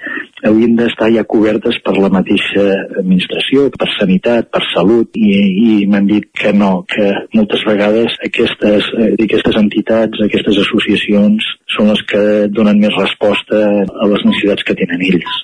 haurien 0.49 0.79
d'estar 0.79 1.11
ja 1.17 1.27
cobertes 1.35 1.81
per 1.85 1.97
la 1.99 2.13
mateixa 2.15 2.65
administració, 3.03 3.69
per 3.75 3.91
sanitat, 3.97 4.53
per 4.55 4.63
salut, 4.71 5.11
i, 5.19 5.35
i 5.83 5.87
m'han 5.91 6.07
dit 6.11 6.31
que 6.39 6.55
no, 6.55 6.73
que 6.89 7.11
moltes 7.35 7.67
vegades 7.67 8.15
aquestes, 8.25 8.93
eh, 8.99 9.15
aquestes 9.27 9.59
entitats, 9.59 10.23
aquestes 10.23 10.63
associacions 10.63 11.55
són 11.75 11.91
les 11.91 12.03
que 12.07 12.27
donen 12.55 12.79
més 12.83 12.95
resposta 12.99 13.65
a 13.83 14.13
les 14.13 14.29
necessitats 14.29 14.69
que 14.69 14.79
tenen 14.79 15.11
ells. 15.11 15.43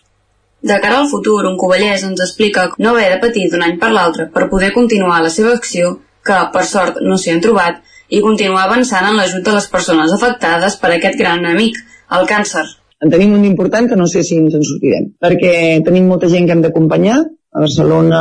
De 0.61 0.81
cara 0.83 0.99
al 0.99 1.09
futur, 1.11 1.45
un 1.47 1.57
covellès 1.59 2.03
ens 2.03 2.21
explica 2.25 2.65
no 2.79 2.91
haver 2.91 3.13
de 3.13 3.21
patir 3.23 3.47
d'un 3.51 3.63
any 3.63 3.77
per 3.79 3.93
l'altre 3.95 4.27
per 4.35 4.49
poder 4.51 4.73
continuar 4.75 5.21
la 5.23 5.31
seva 5.31 5.53
acció, 5.55 5.93
que, 6.27 6.39
per 6.53 6.65
sort, 6.67 6.99
no 7.05 7.17
s'hi 7.17 7.31
han 7.35 7.45
trobat, 7.45 7.79
i 8.09 8.23
continuar 8.25 8.65
avançant 8.67 9.07
en 9.07 9.17
l'ajut 9.21 9.45
de 9.45 9.55
les 9.55 9.69
persones 9.71 10.13
afectades 10.17 10.77
per 10.83 10.91
aquest 10.95 11.19
gran 11.21 11.47
amic, 11.47 11.79
el 12.19 12.27
càncer. 12.27 12.65
En 13.05 13.13
tenim 13.13 13.37
un 13.37 13.45
important 13.47 13.87
que 13.89 13.97
no 13.97 14.09
sé 14.11 14.25
si 14.27 14.41
ens 14.43 14.57
en 14.59 14.65
sortirem, 14.67 15.13
perquè 15.23 15.55
tenim 15.87 16.09
molta 16.11 16.31
gent 16.33 16.49
que 16.49 16.57
hem 16.57 16.65
d'acompanyar, 16.65 17.21
a 17.53 17.63
Barcelona 17.65 18.21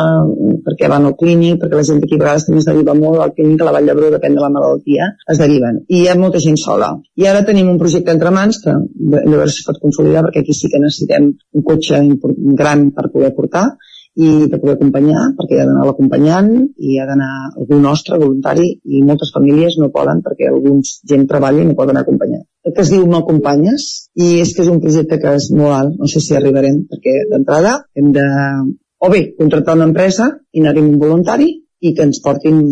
perquè 0.66 0.90
van 0.92 1.08
al 1.08 1.16
clínic, 1.20 1.60
perquè 1.62 1.80
la 1.80 1.86
gent 1.88 2.00
d'aquí 2.04 2.18
a 2.18 2.22
vegades 2.24 2.48
també 2.48 2.62
es 2.64 2.70
deriva 2.70 2.96
molt 2.98 3.24
al 3.24 3.34
clínic, 3.36 3.62
a 3.62 3.68
la 3.68 3.74
Vall 3.76 3.90
d'Hebron, 3.90 4.16
depèn 4.16 4.38
de 4.38 4.44
la 4.44 4.52
malaltia, 4.54 5.12
es 5.34 5.42
deriven. 5.42 5.84
I 5.88 6.04
hi 6.04 6.08
ha 6.08 6.18
molta 6.20 6.42
gent 6.44 6.60
sola. 6.62 6.94
I 7.20 7.28
ara 7.32 7.44
tenim 7.48 7.70
un 7.74 7.82
projecte 7.82 8.14
entre 8.16 8.32
mans 8.36 8.62
que 8.64 8.78
si 8.78 9.52
es 9.52 9.62
pot 9.68 9.82
consolidar, 9.84 10.26
perquè 10.26 10.44
aquí 10.44 10.56
sí 10.56 10.72
que 10.72 10.82
necessitem 10.84 11.30
un 11.32 11.68
cotxe 11.70 12.02
gran 12.64 12.90
per 12.96 13.12
poder 13.14 13.34
portar, 13.36 13.68
i 14.18 14.48
de 14.50 14.58
poder 14.58 14.74
acompanyar, 14.76 15.28
perquè 15.38 15.54
hi 15.54 15.60
ha 15.62 15.66
d'anar 15.70 15.84
l'acompanyant 15.86 16.48
i 16.58 16.94
hi 16.94 16.96
ha 16.98 17.06
d'anar 17.06 17.34
algú 17.52 17.78
nostre, 17.84 18.18
voluntari, 18.18 18.66
i 18.90 19.04
moltes 19.06 19.30
famílies 19.36 19.78
no 19.78 19.92
poden 19.94 20.24
perquè 20.26 20.50
alguns 20.50 20.96
gent 21.12 21.28
treballa 21.30 21.62
i 21.62 21.68
no 21.70 21.78
poden 21.78 22.02
acompanyar. 22.02 22.42
Que 22.66 22.82
es 22.84 22.90
diu 22.92 23.06
No 23.08 23.22
Acompanyes, 23.22 23.86
i 24.18 24.42
és 24.42 24.56
que 24.56 24.66
és 24.66 24.72
un 24.74 24.82
projecte 24.84 25.22
que 25.22 25.36
és 25.38 25.52
molt 25.54 25.76
alt, 25.76 25.94
no 26.02 26.10
sé 26.10 26.20
si 26.24 26.36
arribarem, 26.36 26.82
perquè 26.90 27.14
d'entrada 27.30 27.78
hem 27.96 28.10
de 28.18 28.26
o 29.00 29.10
bé 29.14 29.22
contractar 29.38 29.78
una 29.78 29.89
empresa 29.91 30.32
i 30.54 30.64
anar 30.64 30.78
un 30.82 30.98
voluntari 31.02 31.52
i 31.80 31.93
que 31.93 32.08
ens 32.08 32.22
portin 32.24 32.64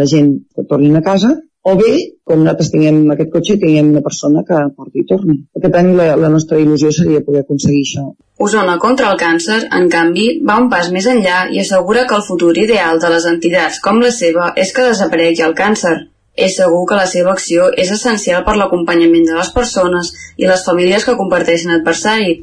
la 0.00 0.06
gent 0.06 0.32
que 0.54 0.66
tornin 0.70 0.98
a 0.98 1.04
casa 1.06 1.36
o 1.62 1.74
bé, 1.76 1.92
com 2.24 2.40
nosaltres 2.40 2.70
tinguem 2.72 3.00
aquest 3.12 3.30
cotxe, 3.34 3.56
tinguem 3.60 3.90
una 3.92 4.00
persona 4.04 4.42
que 4.48 4.60
porti 4.76 5.02
i 5.02 5.06
torni. 5.08 5.34
Per 5.52 5.68
tant, 5.74 5.90
la, 5.98 6.06
la 6.16 6.30
nostra 6.32 6.56
il·lusió 6.60 6.88
seria 6.96 7.20
poder 7.26 7.42
aconseguir 7.44 7.82
això. 7.84 8.04
Osona 8.40 8.78
contra 8.80 9.10
el 9.12 9.18
càncer, 9.20 9.58
en 9.78 9.90
canvi, 9.92 10.28
va 10.48 10.56
un 10.62 10.70
pas 10.72 10.88
més 10.94 11.08
enllà 11.12 11.42
i 11.52 11.60
assegura 11.60 12.06
que 12.08 12.16
el 12.16 12.24
futur 12.24 12.54
ideal 12.56 13.02
de 13.02 13.10
les 13.12 13.28
entitats 13.28 13.76
com 13.84 14.00
la 14.00 14.12
seva 14.16 14.54
és 14.64 14.72
que 14.72 14.88
desaparegui 14.88 15.44
el 15.44 15.56
càncer. 15.58 15.98
És 16.32 16.56
segur 16.56 16.86
que 16.88 16.96
la 16.96 17.08
seva 17.10 17.34
acció 17.36 17.68
és 17.84 17.90
essencial 17.92 18.46
per 18.46 18.56
l'acompanyament 18.56 19.28
de 19.28 19.36
les 19.36 19.50
persones 19.52 20.14
i 20.40 20.48
les 20.48 20.64
famílies 20.64 21.04
que 21.04 21.18
comparteixen 21.18 21.74
adversari, 21.74 22.38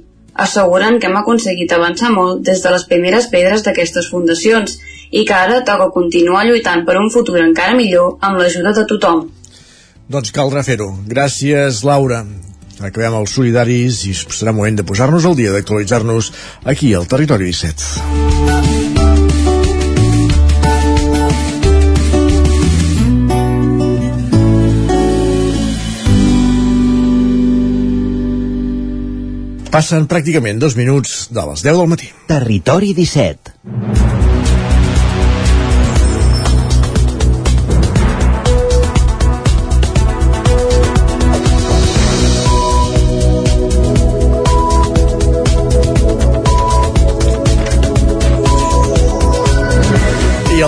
asseguren 0.45 0.99
que 0.99 1.09
hem 1.09 1.17
aconseguit 1.19 1.73
avançar 1.73 2.11
molt 2.13 2.43
des 2.45 2.61
de 2.63 2.73
les 2.73 2.85
primeres 2.89 3.29
pedres 3.33 3.65
d'aquestes 3.65 4.09
fundacions 4.13 4.77
i 5.11 5.23
que 5.25 5.33
ara 5.33 5.63
toca 5.65 5.89
continuar 5.95 6.45
lluitant 6.45 6.85
per 6.85 6.97
un 7.01 7.09
futur 7.13 7.39
encara 7.41 7.77
millor 7.77 8.17
amb 8.21 8.41
l'ajuda 8.41 8.75
de 8.77 8.85
tothom. 8.91 9.25
Doncs 10.07 10.31
caldrà 10.35 10.63
fer-ho. 10.63 10.91
Gràcies, 11.07 11.83
Laura. 11.88 12.23
Acabem 12.77 13.17
els 13.17 13.33
solidaris 13.33 14.03
i 14.05 14.13
serà 14.13 14.53
moment 14.53 14.77
de 14.77 14.85
posar-nos 14.85 15.25
al 15.25 15.35
dia, 15.39 15.51
d'actualitzar-nos 15.55 16.31
aquí 16.75 16.93
al 16.93 17.09
Territori 17.09 17.49
17. 17.49 18.66
Passen 29.78 30.07
pràcticament 30.09 30.57
dos 30.57 30.73
minuts 30.73 31.11
de 31.38 31.43
les 31.51 31.61
10 31.67 31.78
del 31.78 31.91
matí. 31.91 32.09
Territori 32.25 32.95
17. 32.97 34.16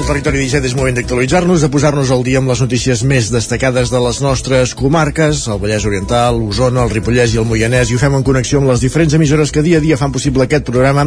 Territori 0.09 0.39
17 0.41 0.65
és 0.65 0.73
moment 0.73 0.95
d'actualitzar-nos, 0.97 1.61
de 1.61 1.67
posar-nos 1.69 2.09
al 2.09 2.23
dia 2.25 2.39
amb 2.41 2.49
les 2.49 2.63
notícies 2.63 3.03
més 3.05 3.27
destacades 3.29 3.91
de 3.93 3.99
les 4.01 4.19
nostres 4.25 4.71
comarques, 4.73 5.43
el 5.45 5.59
Vallès 5.61 5.85
Oriental, 5.85 6.39
Osona, 6.47 6.81
el 6.81 6.89
Ripollès 6.95 7.35
i 7.35 7.37
el 7.37 7.45
Moianès, 7.45 7.91
i 7.91 7.93
ho 7.93 8.01
fem 8.01 8.17
en 8.17 8.25
connexió 8.25 8.57
amb 8.57 8.71
les 8.71 8.81
diferents 8.81 9.13
emissores 9.13 9.53
que 9.53 9.61
dia 9.61 9.77
a 9.77 9.83
dia 9.85 9.99
fan 10.01 10.15
possible 10.15 10.47
aquest 10.47 10.65
programa. 10.65 11.05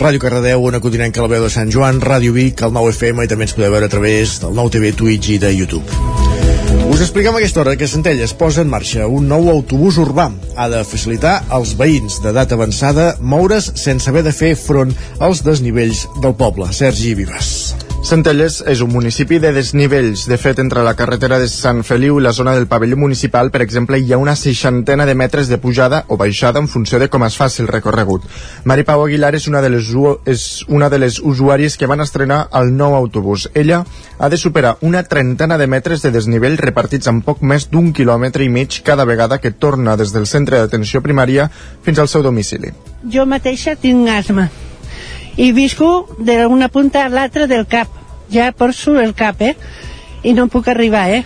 Ràdio 0.00 0.24
Cardedeu, 0.24 0.66
una 0.66 0.82
continenca 0.82 1.22
la 1.22 1.30
veu 1.36 1.46
de 1.46 1.52
Sant 1.54 1.70
Joan, 1.70 2.02
Ràdio 2.02 2.34
Vic, 2.34 2.66
el 2.66 2.74
9 2.74 2.96
FM 2.96 3.28
i 3.28 3.30
també 3.30 3.46
ens 3.46 3.54
podeu 3.54 3.78
veure 3.78 3.86
a 3.86 3.94
través 3.94 4.40
del 4.42 4.58
nou 4.58 4.74
TV, 4.74 4.90
Twitch 4.90 5.30
i 5.36 5.38
de 5.46 5.54
YouTube. 5.54 5.86
Us 6.90 7.06
expliquem 7.06 7.30
a 7.30 7.38
aquesta 7.38 7.62
hora 7.62 7.78
que 7.78 7.86
Centelles 7.86 8.34
posa 8.34 8.66
en 8.66 8.74
marxa 8.74 9.06
un 9.06 9.30
nou 9.30 9.52
autobús 9.54 10.02
urbà. 10.02 10.32
Ha 10.58 10.66
de 10.74 10.82
facilitar 10.82 11.44
als 11.46 11.78
veïns 11.78 12.18
d'edat 12.26 12.58
avançada 12.58 13.12
moure's 13.22 13.70
sense 13.78 14.10
haver 14.10 14.26
de 14.26 14.34
fer 14.34 14.56
front 14.58 14.96
als 15.22 15.46
desnivells 15.46 16.08
del 16.18 16.34
poble. 16.34 16.74
Sergi 16.74 17.14
Vives. 17.14 17.85
Centelles 18.04 18.60
és 18.68 18.80
un 18.84 18.92
municipi 18.92 19.38
de 19.42 19.50
desnivells. 19.54 20.26
De 20.30 20.36
fet, 20.38 20.60
entre 20.62 20.82
la 20.86 20.94
carretera 20.94 21.38
de 21.42 21.48
Sant 21.50 21.82
Feliu 21.82 22.20
i 22.20 22.22
la 22.22 22.32
zona 22.36 22.52
del 22.54 22.68
pavelló 22.70 22.96
municipal, 23.00 23.50
per 23.50 23.62
exemple, 23.64 23.98
hi 23.98 24.12
ha 24.12 24.18
una 24.18 24.36
seixantena 24.36 25.06
de 25.06 25.14
metres 25.14 25.48
de 25.48 25.58
pujada 25.58 26.04
o 26.08 26.16
baixada 26.16 26.60
en 26.62 26.68
funció 26.68 27.00
de 27.02 27.08
com 27.10 27.24
es 27.26 27.36
faci 27.36 27.62
el 27.64 27.68
recorregut. 27.68 28.28
Mari 28.64 28.84
Pau 28.86 29.02
Aguilar 29.04 29.32
és 29.34 29.48
una 29.50 29.62
de 29.64 29.70
les, 29.74 29.90
és 30.26 30.44
una 30.68 30.90
de 30.92 31.00
les 31.02 31.18
usuàries 31.18 31.76
que 31.76 31.88
van 31.90 32.04
estrenar 32.04 32.46
el 32.60 32.70
nou 32.76 32.94
autobús. 32.94 33.48
Ella 33.54 33.84
ha 34.18 34.28
de 34.28 34.36
superar 34.36 34.76
una 34.82 35.02
trentena 35.02 35.58
de 35.58 35.66
metres 35.66 36.02
de 36.02 36.12
desnivell 36.14 36.60
repartits 36.62 37.10
en 37.10 37.24
poc 37.26 37.42
més 37.42 37.66
d'un 37.72 37.90
quilòmetre 37.92 38.44
i 38.44 38.52
mig 38.52 38.82
cada 38.84 39.04
vegada 39.04 39.40
que 39.40 39.50
torna 39.50 39.96
des 39.96 40.14
del 40.14 40.30
centre 40.30 40.60
d'atenció 40.60 41.02
primària 41.02 41.50
fins 41.82 41.98
al 41.98 42.08
seu 42.08 42.22
domicili. 42.22 42.74
Jo 43.10 43.26
mateixa 43.26 43.74
tinc 43.74 44.08
asma 44.14 44.50
i 45.36 45.52
visco 45.52 46.08
d'una 46.18 46.68
punta 46.72 47.04
a 47.04 47.12
l'altra 47.12 47.46
del 47.46 47.66
cap 47.68 47.88
ja 48.30 48.52
porso 48.52 48.98
el 49.00 49.14
cap, 49.14 49.40
eh? 49.42 49.56
I 50.22 50.32
no 50.34 50.48
puc 50.48 50.68
arribar, 50.68 51.08
eh? 51.10 51.22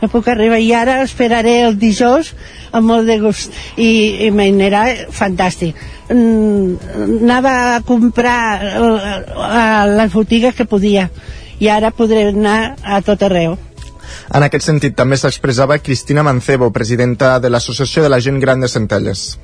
No 0.00 0.08
puc 0.08 0.28
arribar. 0.28 0.60
I 0.60 0.72
ara 0.76 1.00
esperaré 1.04 1.60
el 1.66 1.78
dijous 1.78 2.32
amb 2.72 2.88
molt 2.88 3.08
de 3.08 3.18
gust. 3.20 3.52
I, 3.76 4.26
i 4.26 4.30
m'anirà 4.34 4.86
fantàstic. 5.12 5.76
Mm, 6.08 7.20
anava 7.24 7.54
a 7.76 7.80
comprar 7.84 8.40
a 8.80 9.86
les 9.88 10.12
botigues 10.12 10.54
que 10.54 10.68
podia 10.68 11.08
i 11.60 11.70
ara 11.70 11.94
podré 11.94 12.28
anar 12.32 12.74
a 12.82 13.00
tot 13.04 13.22
arreu. 13.24 13.56
En 14.34 14.44
aquest 14.44 14.66
sentit 14.66 14.94
també 14.96 15.16
s'expressava 15.16 15.78
Cristina 15.78 16.22
Mancebo, 16.22 16.70
presidenta 16.72 17.38
de 17.40 17.50
l'Associació 17.50 18.04
de 18.04 18.12
la 18.12 18.20
Gent 18.20 18.40
Gran 18.42 18.60
de 18.60 18.68
Centelles 18.68 19.34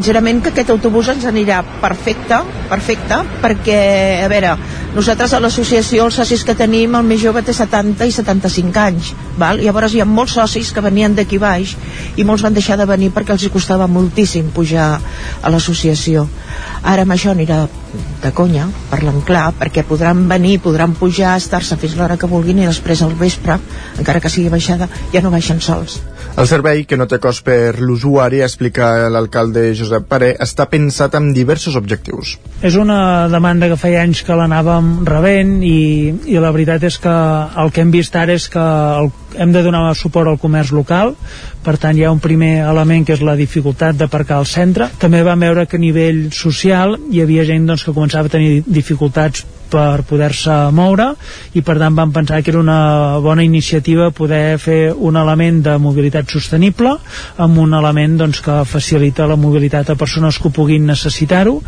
sincerament 0.00 0.38
que 0.40 0.48
aquest 0.48 0.70
autobús 0.72 1.10
ens 1.12 1.26
anirà 1.28 1.58
perfecte, 1.82 2.38
perfecte, 2.70 3.18
perquè, 3.42 3.80
a 4.24 4.28
veure, 4.32 4.54
nosaltres 4.94 5.34
a 5.36 5.40
l'associació, 5.44 6.06
els 6.06 6.16
socis 6.16 6.40
que 6.48 6.54
tenim, 6.56 6.94
el 6.96 7.04
més 7.04 7.20
jove 7.20 7.42
té 7.44 7.52
70 7.52 8.08
i 8.08 8.14
75 8.16 8.80
anys, 8.80 9.10
val? 9.36 9.60
llavors 9.60 9.92
hi 9.92 10.00
ha 10.00 10.06
molts 10.08 10.38
socis 10.38 10.70
que 10.72 10.80
venien 10.80 11.12
d'aquí 11.18 11.36
baix 11.36 11.74
i 12.16 12.24
molts 12.24 12.46
van 12.46 12.56
deixar 12.56 12.78
de 12.80 12.88
venir 12.88 13.10
perquè 13.12 13.36
els 13.36 13.44
costava 13.52 13.90
moltíssim 13.92 14.48
pujar 14.56 14.88
a 14.96 15.52
l'associació. 15.52 16.24
Ara 16.80 17.04
amb 17.04 17.12
això 17.12 17.34
anirà 17.34 17.66
de 18.22 18.32
conya, 18.32 18.70
parlant 18.88 19.20
clar, 19.28 19.50
perquè 19.60 19.84
podran 19.84 20.24
venir, 20.32 20.62
podran 20.64 20.96
pujar, 20.96 21.36
estar-se 21.36 21.76
fins 21.76 21.98
l'hora 21.98 22.16
que 22.16 22.30
vulguin 22.30 22.64
i 22.64 22.70
després 22.70 23.04
al 23.04 23.12
vespre, 23.20 23.60
encara 23.98 24.24
que 24.24 24.32
sigui 24.32 24.48
baixada, 24.48 24.88
ja 25.12 25.20
no 25.20 25.34
baixen 25.34 25.60
sols. 25.60 26.00
El 26.38 26.46
servei, 26.48 26.84
que 26.88 26.96
no 26.96 27.06
té 27.10 27.18
cost 27.20 27.42
per 27.44 27.80
l'usuari, 27.82 28.40
explica 28.44 29.08
l'alcalde 29.12 29.74
Josep 29.76 30.06
Paré, 30.08 30.30
està 30.40 30.64
pensat 30.70 31.16
amb 31.18 31.34
diversos 31.36 31.76
objectius. 31.76 32.36
És 32.64 32.78
una 32.80 33.28
demanda 33.32 33.68
que 33.68 33.78
feia 33.80 34.04
anys 34.06 34.22
que 34.24 34.36
l'anàvem 34.38 34.92
rebent 35.08 35.58
i, 35.66 36.14
i 36.30 36.38
la 36.40 36.52
veritat 36.54 36.86
és 36.86 37.00
que 37.02 37.16
el 37.60 37.74
que 37.74 37.84
hem 37.84 37.92
vist 37.92 38.16
ara 38.16 38.38
és 38.38 38.48
que 38.52 38.62
el, 38.62 39.10
hem 39.36 39.52
de 39.52 39.64
donar 39.66 39.82
suport 39.98 40.30
al 40.30 40.40
comerç 40.40 40.72
local, 40.76 41.16
per 41.66 41.76
tant 41.82 41.98
hi 41.98 42.06
ha 42.06 42.14
un 42.14 42.22
primer 42.22 42.60
element 42.64 43.04
que 43.04 43.18
és 43.18 43.24
la 43.26 43.36
dificultat 43.36 43.98
d'aparcar 43.98 44.40
al 44.40 44.48
centre. 44.48 44.88
També 45.02 45.24
vam 45.26 45.44
veure 45.44 45.66
que 45.66 45.76
a 45.76 45.82
nivell 45.82 46.28
social 46.32 46.96
hi 47.10 47.24
havia 47.24 47.44
gent 47.48 47.68
doncs, 47.68 47.84
que 47.84 47.96
començava 47.96 48.30
a 48.30 48.38
tenir 48.38 48.62
dificultats 48.66 49.44
per 49.70 50.02
poder-se 50.08 50.56
moure 50.76 51.12
i 51.54 51.64
per 51.66 51.78
tant 51.80 51.96
vam 51.96 52.14
pensar 52.14 52.42
que 52.42 52.52
era 52.52 52.62
una 52.62 53.18
bona 53.22 53.44
iniciativa 53.46 54.10
poder 54.10 54.58
fer 54.58 54.80
un 54.92 55.16
element 55.16 55.62
de 55.66 55.76
mobilitat 55.78 56.30
sostenible 56.30 56.96
amb 57.38 57.58
un 57.58 57.76
element 57.78 58.18
doncs, 58.20 58.42
que 58.44 58.62
facilita 58.64 59.28
la 59.30 59.38
mobilitat 59.40 59.90
a 59.90 59.98
persones 59.98 60.38
que 60.38 60.48
ho 60.50 60.54
puguin 60.54 60.86
necessitar-ho 60.90 61.60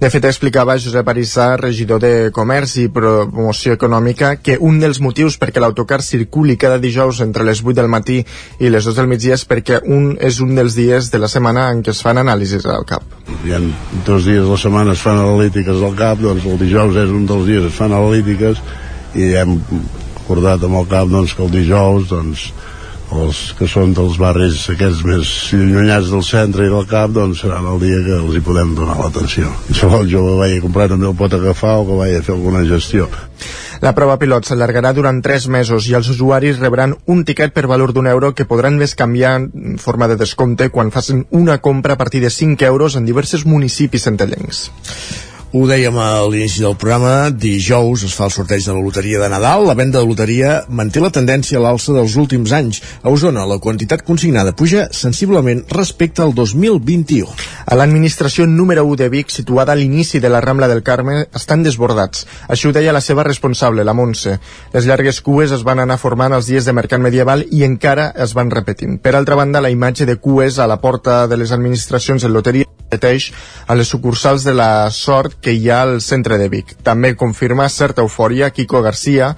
de 0.00 0.10
fet, 0.10 0.24
explicava 0.28 0.74
Josep 0.80 1.08
Arissà, 1.08 1.54
regidor 1.60 2.00
de 2.02 2.30
Comerç 2.34 2.74
i 2.82 2.88
Promoció 2.92 3.76
Econòmica, 3.78 4.34
que 4.42 4.56
un 4.60 4.80
dels 4.82 5.00
motius 5.00 5.38
perquè 5.40 5.62
l'autocar 5.62 6.00
circuli 6.02 6.58
cada 6.60 6.80
dijous 6.82 7.22
entre 7.24 7.46
les 7.46 7.62
8 7.62 7.76
del 7.78 7.90
matí 7.92 8.18
i 8.58 8.72
les 8.72 8.84
2 8.84 8.98
del 8.98 9.08
migdia 9.10 9.38
és 9.38 9.46
perquè 9.48 9.80
un 9.84 10.14
és 10.20 10.40
un 10.44 10.54
dels 10.58 10.76
dies 10.76 11.10
de 11.12 11.22
la 11.22 11.30
setmana 11.30 11.68
en 11.72 11.82
què 11.84 11.94
es 11.94 12.02
fan 12.04 12.18
anàlisis 12.20 12.66
al 12.66 12.86
CAP. 12.88 13.16
Hi 13.46 13.54
ha 13.54 13.62
dos 14.06 14.26
dies 14.26 14.44
a 14.44 14.50
la 14.50 14.60
setmana 14.60 14.92
es 14.98 15.04
fan 15.04 15.20
analítiques 15.22 15.80
al 15.80 15.96
CAP, 15.96 16.24
doncs 16.26 16.46
el 16.50 16.58
dijous 16.60 16.98
és 17.04 17.14
un 17.14 17.26
dels 17.30 17.46
dies 17.48 17.70
es 17.70 17.78
fan 17.78 17.94
analítiques 17.94 18.60
i 19.14 19.30
hem 19.38 19.58
acordat 20.24 20.62
amb 20.66 20.82
el 20.82 20.88
CAP 20.90 21.10
doncs, 21.12 21.34
que 21.36 21.44
el 21.46 21.52
dijous 21.54 22.10
doncs, 22.10 22.48
els 23.24 23.40
que 23.58 23.68
són 23.70 23.94
dels 23.96 24.18
barris 24.20 24.64
aquests 24.72 25.04
més 25.08 25.32
allunyats 25.56 26.10
del 26.12 26.24
centre 26.26 26.66
i 26.66 26.72
del 26.72 26.86
cap 26.90 27.12
doncs 27.14 27.44
serà 27.44 27.60
el 27.62 27.80
dia 27.82 28.00
que 28.06 28.16
els 28.20 28.38
hi 28.38 28.42
podem 28.44 28.74
donar 28.78 28.98
l'atenció 29.00 29.52
si 29.70 29.86
el 29.86 30.08
jove 30.10 30.38
vagi 30.40 30.58
a 30.58 30.64
comprar 30.64 30.88
també 30.92 31.10
el 31.10 31.18
pot 31.18 31.34
agafar 31.36 31.76
o 31.80 31.86
que 31.88 32.00
vagi 32.00 32.18
a 32.18 32.24
fer 32.26 32.34
alguna 32.36 32.64
gestió 32.68 33.08
la 33.84 33.92
prova 33.92 34.16
pilot 34.16 34.46
s'allargarà 34.48 34.94
durant 34.96 35.20
3 35.24 35.48
mesos 35.52 35.88
i 35.90 35.94
els 35.98 36.08
usuaris 36.08 36.60
rebran 36.62 36.94
un 37.10 37.24
tiquet 37.28 37.52
per 37.52 37.66
valor 37.70 37.92
d'un 37.92 38.08
euro 38.08 38.32
que 38.32 38.46
podran 38.48 38.78
més 38.80 38.94
canviar 38.94 39.34
en 39.42 39.78
forma 39.82 40.08
de 40.08 40.16
descompte 40.16 40.70
quan 40.70 40.92
facin 40.94 41.26
una 41.30 41.58
compra 41.58 41.94
a 41.94 42.00
partir 42.00 42.22
de 42.22 42.30
5 42.30 42.64
euros 42.64 42.96
en 42.96 43.04
diversos 43.04 43.44
municipis 43.44 44.06
centellencs. 44.08 44.70
Ho 45.54 45.68
dèiem 45.70 45.94
a 46.02 46.06
l'inici 46.26 46.64
del 46.64 46.72
programa, 46.74 47.28
dijous 47.30 48.02
es 48.02 48.14
fa 48.18 48.24
el 48.26 48.32
sorteig 48.34 48.64
de 48.66 48.72
la 48.74 48.80
loteria 48.82 49.20
de 49.22 49.28
Nadal. 49.30 49.68
La 49.68 49.76
venda 49.78 50.00
de 50.00 50.08
loteria 50.08 50.56
manté 50.66 50.98
la 50.98 51.12
tendència 51.14 51.60
a 51.60 51.62
l'alça 51.62 51.94
dels 51.94 52.16
últims 52.18 52.50
anys. 52.58 52.80
A 53.04 53.12
Osona, 53.14 53.44
la 53.46 53.60
quantitat 53.62 54.02
consignada 54.02 54.56
puja 54.58 54.88
sensiblement 54.90 55.62
respecte 55.70 56.24
al 56.26 56.34
2021. 56.34 57.30
A 57.70 57.78
l'administració 57.78 58.48
número 58.50 58.82
1 58.82 58.98
de 59.04 59.08
Vic, 59.14 59.30
situada 59.30 59.76
a 59.76 59.78
l'inici 59.78 60.18
de 60.18 60.34
la 60.34 60.42
Rambla 60.42 60.66
del 60.66 60.82
Carme, 60.82 61.28
estan 61.30 61.62
desbordats. 61.62 62.26
Això 62.50 62.72
ho 62.72 62.74
deia 62.74 62.90
la 62.90 63.04
seva 63.04 63.22
responsable, 63.22 63.86
la 63.86 63.94
Montse. 63.94 64.40
Les 64.74 64.90
llargues 64.90 65.22
cues 65.22 65.54
es 65.54 65.62
van 65.62 65.78
anar 65.78 66.00
formant 66.02 66.34
els 66.34 66.50
dies 66.50 66.66
de 66.66 66.74
mercat 66.74 66.98
medieval 66.98 67.46
i 67.46 67.62
encara 67.62 68.10
es 68.26 68.34
van 68.34 68.50
repetint. 68.50 68.98
Per 68.98 69.14
altra 69.14 69.38
banda, 69.38 69.62
la 69.62 69.70
imatge 69.70 70.02
de 70.02 70.18
cues 70.18 70.58
a 70.58 70.66
la 70.66 70.82
porta 70.82 71.28
de 71.30 71.38
les 71.38 71.54
administracions 71.54 72.26
en 72.26 72.34
loteria 72.34 72.66
a 73.66 73.74
les 73.74 73.88
sucursals 73.88 74.44
de 74.44 74.54
la 74.54 74.90
sort 74.90 75.40
que 75.44 75.52
hi 75.52 75.68
ha 75.68 75.82
al 75.84 76.00
centre 76.00 76.38
de 76.40 76.48
Vic. 76.48 76.72
També 76.86 77.12
confirma 77.20 77.68
certa 77.68 78.02
eufòria 78.02 78.48
Kiko 78.56 78.80
Garcia, 78.82 79.34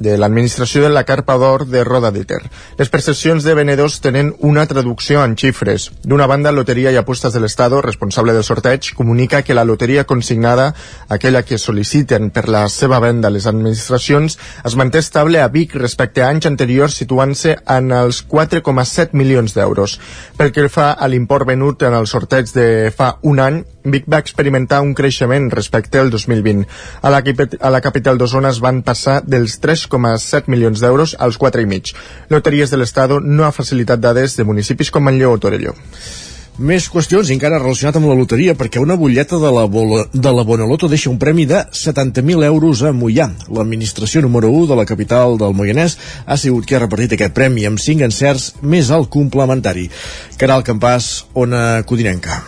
de 0.00 0.16
l'administració 0.18 0.82
de 0.84 0.90
la 0.92 1.04
Carpa 1.04 1.36
d'Or 1.38 1.66
de 1.66 1.84
Roda 1.84 2.10
de 2.10 2.24
Ter. 2.24 2.40
Les 2.78 2.90
percepcions 2.90 3.44
de 3.44 3.54
venedors 3.54 4.00
tenen 4.04 4.34
una 4.40 4.66
traducció 4.66 5.22
en 5.24 5.36
xifres. 5.36 5.90
D'una 6.02 6.26
banda, 6.26 6.52
Loteria 6.52 6.92
i 6.92 6.98
Apostes 7.00 7.34
de 7.34 7.40
l'Estado, 7.40 7.80
responsable 7.82 8.34
del 8.36 8.44
sorteig, 8.44 8.92
comunica 8.94 9.42
que 9.42 9.54
la 9.54 9.64
loteria 9.64 10.04
consignada, 10.04 10.72
aquella 11.08 11.42
que 11.42 11.58
sol·liciten 11.58 12.30
per 12.34 12.48
la 12.48 12.66
seva 12.68 13.00
venda 13.02 13.30
les 13.30 13.46
administracions, 13.46 14.38
es 14.64 14.76
manté 14.76 15.02
estable 15.02 15.40
a 15.42 15.48
Vic 15.48 15.74
respecte 15.76 16.22
a 16.22 16.30
anys 16.32 16.46
anteriors, 16.50 16.96
situant-se 16.98 17.56
en 17.66 17.92
els 17.92 18.22
4,7 18.28 19.16
milions 19.18 19.54
d'euros. 19.56 19.98
Pel 20.36 20.52
que 20.52 20.68
fa 20.72 20.92
a 20.92 21.08
l'import 21.08 21.48
venut 21.48 21.82
en 21.82 21.96
el 21.96 22.06
sorteig 22.06 22.52
de 22.54 22.68
fa 22.94 23.16
un 23.22 23.40
any, 23.42 23.62
Vic 23.88 24.08
va 24.10 24.20
experimentar 24.20 24.80
un 24.84 24.94
creixement 24.94 25.48
respecte 25.50 25.98
al 25.98 26.10
2020. 26.10 26.66
A 27.02 27.10
la, 27.10 27.22
a 27.22 27.70
la 27.70 27.80
capital 27.80 28.18
d'Osona 28.18 28.52
es 28.52 28.60
van 28.60 28.82
passar 28.84 29.20
dels 29.24 29.58
3,7 29.88 30.52
milions 30.52 30.80
d'euros 30.80 31.16
als 31.18 31.40
4,5. 31.40 31.94
Loteries 32.30 32.70
de 32.70 32.78
l'Estado 32.78 33.20
no 33.20 33.44
ha 33.44 33.52
facilitat 33.52 34.00
dades 34.00 34.36
de 34.36 34.44
municipis 34.44 34.92
com 34.94 35.04
Manlleu 35.04 35.34
o 35.34 35.42
Torelló. 35.42 35.74
Més 36.58 36.88
qüestions, 36.90 37.28
encara 37.30 37.60
relacionat 37.60 38.00
amb 38.00 38.08
la 38.10 38.16
loteria, 38.18 38.56
perquè 38.58 38.80
una 38.82 38.96
butlleta 38.98 39.38
de 39.38 39.52
la, 39.54 39.62
de 40.10 40.32
la 40.34 40.42
Bonoloto 40.42 40.88
deixa 40.90 41.06
un 41.06 41.18
premi 41.22 41.46
de 41.46 41.60
70.000 41.70 42.42
euros 42.48 42.82
a 42.82 42.90
Mollà. 42.90 43.28
L'administració 43.46 44.24
número 44.26 44.50
1 44.50 44.66
de 44.72 44.80
la 44.82 44.88
capital 44.90 45.38
del 45.38 45.54
Moianès 45.54 45.94
ha 46.26 46.36
sigut 46.36 46.66
qui 46.66 46.74
ha 46.74 46.82
repartit 46.82 47.14
aquest 47.14 47.38
premi 47.38 47.68
amb 47.70 47.78
5 47.78 48.10
encerts 48.10 48.52
més 48.62 48.90
el 48.90 49.06
complementari. 49.06 49.86
Caral 50.36 50.66
Campàs, 50.66 51.28
Ona 51.38 51.84
Codinenca 51.86 52.42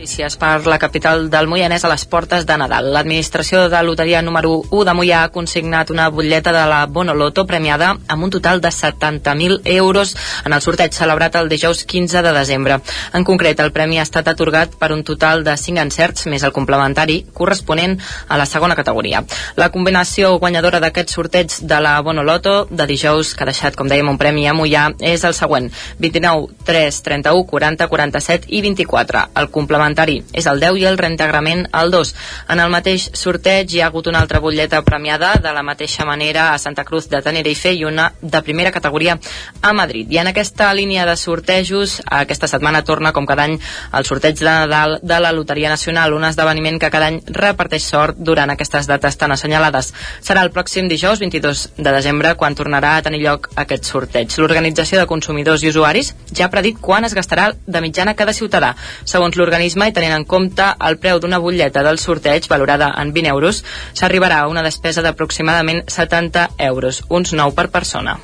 notícies 0.00 0.36
per 0.40 0.66
la 0.66 0.78
capital 0.78 1.28
del 1.28 1.46
Moianès 1.46 1.82
a 1.84 1.88
les 1.92 2.06
portes 2.08 2.46
de 2.48 2.54
Nadal. 2.56 2.86
L'administració 2.94 3.66
de 3.68 3.82
loteria 3.84 4.22
número 4.24 4.62
1 4.70 4.84
de 4.88 4.92
Moià 4.96 5.18
ha 5.26 5.32
consignat 5.34 5.90
una 5.92 6.06
butlleta 6.08 6.54
de 6.56 6.62
la 6.70 6.86
Bonoloto 6.86 7.44
premiada 7.44 7.90
amb 8.08 8.24
un 8.24 8.30
total 8.32 8.62
de 8.64 8.70
70.000 8.72 9.60
euros 9.76 10.14
en 10.46 10.54
el 10.56 10.62
sorteig 10.64 10.96
celebrat 10.96 11.36
el 11.36 11.50
dijous 11.52 11.84
15 11.84 12.22
de 12.22 12.32
desembre. 12.32 12.78
En 13.12 13.26
concret, 13.28 13.60
el 13.60 13.72
premi 13.76 13.98
ha 13.98 14.06
estat 14.08 14.30
atorgat 14.32 14.78
per 14.80 14.88
un 14.96 15.04
total 15.04 15.44
de 15.44 15.58
5 15.60 15.84
encerts 15.84 16.24
més 16.32 16.48
el 16.48 16.56
complementari 16.56 17.26
corresponent 17.34 17.98
a 18.28 18.40
la 18.40 18.48
segona 18.48 18.78
categoria. 18.80 19.20
La 19.56 19.68
combinació 19.68 20.38
guanyadora 20.38 20.80
d'aquest 20.80 21.12
sorteig 21.12 21.58
de 21.60 21.80
la 21.84 22.00
Bonoloto 22.00 22.64
de 22.70 22.88
dijous, 22.88 23.34
que 23.34 23.44
ha 23.44 23.50
deixat, 23.52 23.76
com 23.76 23.84
dèiem, 23.84 24.08
un 24.08 24.16
premi 24.16 24.48
a 24.48 24.56
Moià, 24.56 24.88
és 24.96 25.28
el 25.28 25.36
següent. 25.36 25.68
29, 26.00 26.48
3, 26.64 27.02
31, 27.04 27.44
40, 27.44 27.92
47 27.92 28.48
i 28.48 28.64
24. 28.64 29.28
El 29.36 29.52
complementari 29.52 29.89
complementari 29.90 30.22
és 30.32 30.46
el 30.46 30.60
10 30.60 30.78
i 30.80 30.86
el 30.86 30.98
reintegrament 30.98 31.66
el 31.74 31.90
2. 31.90 32.14
En 32.50 32.60
el 32.60 32.70
mateix 32.70 33.10
sorteig 33.14 33.72
hi 33.74 33.80
ha 33.80 33.88
hagut 33.88 34.06
una 34.06 34.20
altra 34.20 34.40
butlleta 34.40 34.82
premiada 34.82 35.34
de 35.42 35.52
la 35.52 35.62
mateixa 35.62 36.04
manera 36.04 36.52
a 36.52 36.58
Santa 36.58 36.84
Cruz 36.84 37.08
de 37.08 37.20
Tenerife 37.22 37.72
i 37.72 37.84
una 37.84 38.12
de 38.20 38.42
primera 38.42 38.70
categoria 38.70 39.18
a 39.62 39.72
Madrid. 39.72 40.06
I 40.10 40.18
en 40.18 40.28
aquesta 40.28 40.72
línia 40.74 41.06
de 41.06 41.16
sortejos, 41.16 42.00
aquesta 42.06 42.46
setmana 42.46 42.84
torna 42.84 43.12
com 43.12 43.26
cada 43.26 43.44
any 43.44 43.58
el 43.92 44.04
sorteig 44.04 44.38
de 44.38 44.44
Nadal 44.44 44.98
de 45.02 45.20
la 45.20 45.32
Loteria 45.32 45.68
Nacional, 45.68 46.14
un 46.14 46.24
esdeveniment 46.24 46.78
que 46.78 46.90
cada 46.90 47.10
any 47.10 47.20
reparteix 47.26 47.84
sort 47.84 48.16
durant 48.18 48.50
aquestes 48.50 48.86
dates 48.86 49.16
tan 49.16 49.32
assenyalades. 49.32 49.92
Serà 50.22 50.44
el 50.44 50.52
pròxim 50.52 50.88
dijous 50.88 51.20
22 51.20 51.70
de 51.76 51.90
desembre 51.90 52.34
quan 52.36 52.54
tornarà 52.54 52.96
a 52.96 53.02
tenir 53.02 53.22
lloc 53.24 53.50
aquest 53.56 53.84
sorteig. 53.84 54.38
L'Organització 54.38 55.00
de 55.00 55.08
Consumidors 55.10 55.64
i 55.64 55.70
Usuaris 55.70 56.14
ja 56.32 56.46
ha 56.46 56.52
predit 56.52 56.78
quan 56.80 57.04
es 57.04 57.14
gastarà 57.14 57.50
de 57.66 57.80
mitjana 57.80 58.14
cada 58.14 58.32
ciutadà. 58.32 58.74
Segons 59.04 59.36
l'organisme 59.36 59.79
i 59.88 59.94
tenint 59.96 60.16
en 60.16 60.26
compte 60.28 60.66
el 60.88 60.98
preu 61.02 61.20
d'una 61.20 61.40
butlleta 61.40 61.84
del 61.86 61.98
sorteig 62.02 62.48
valorada 62.50 62.92
en 63.00 63.14
20 63.16 63.32
euros, 63.34 63.62
s'arribarà 63.94 64.42
a 64.42 64.50
una 64.52 64.66
despesa 64.66 65.02
d'aproximadament 65.02 65.86
70 65.88 66.50
euros, 66.72 67.04
uns 67.08 67.32
9 67.32 67.56
per 67.56 67.70
persona. 67.70 68.18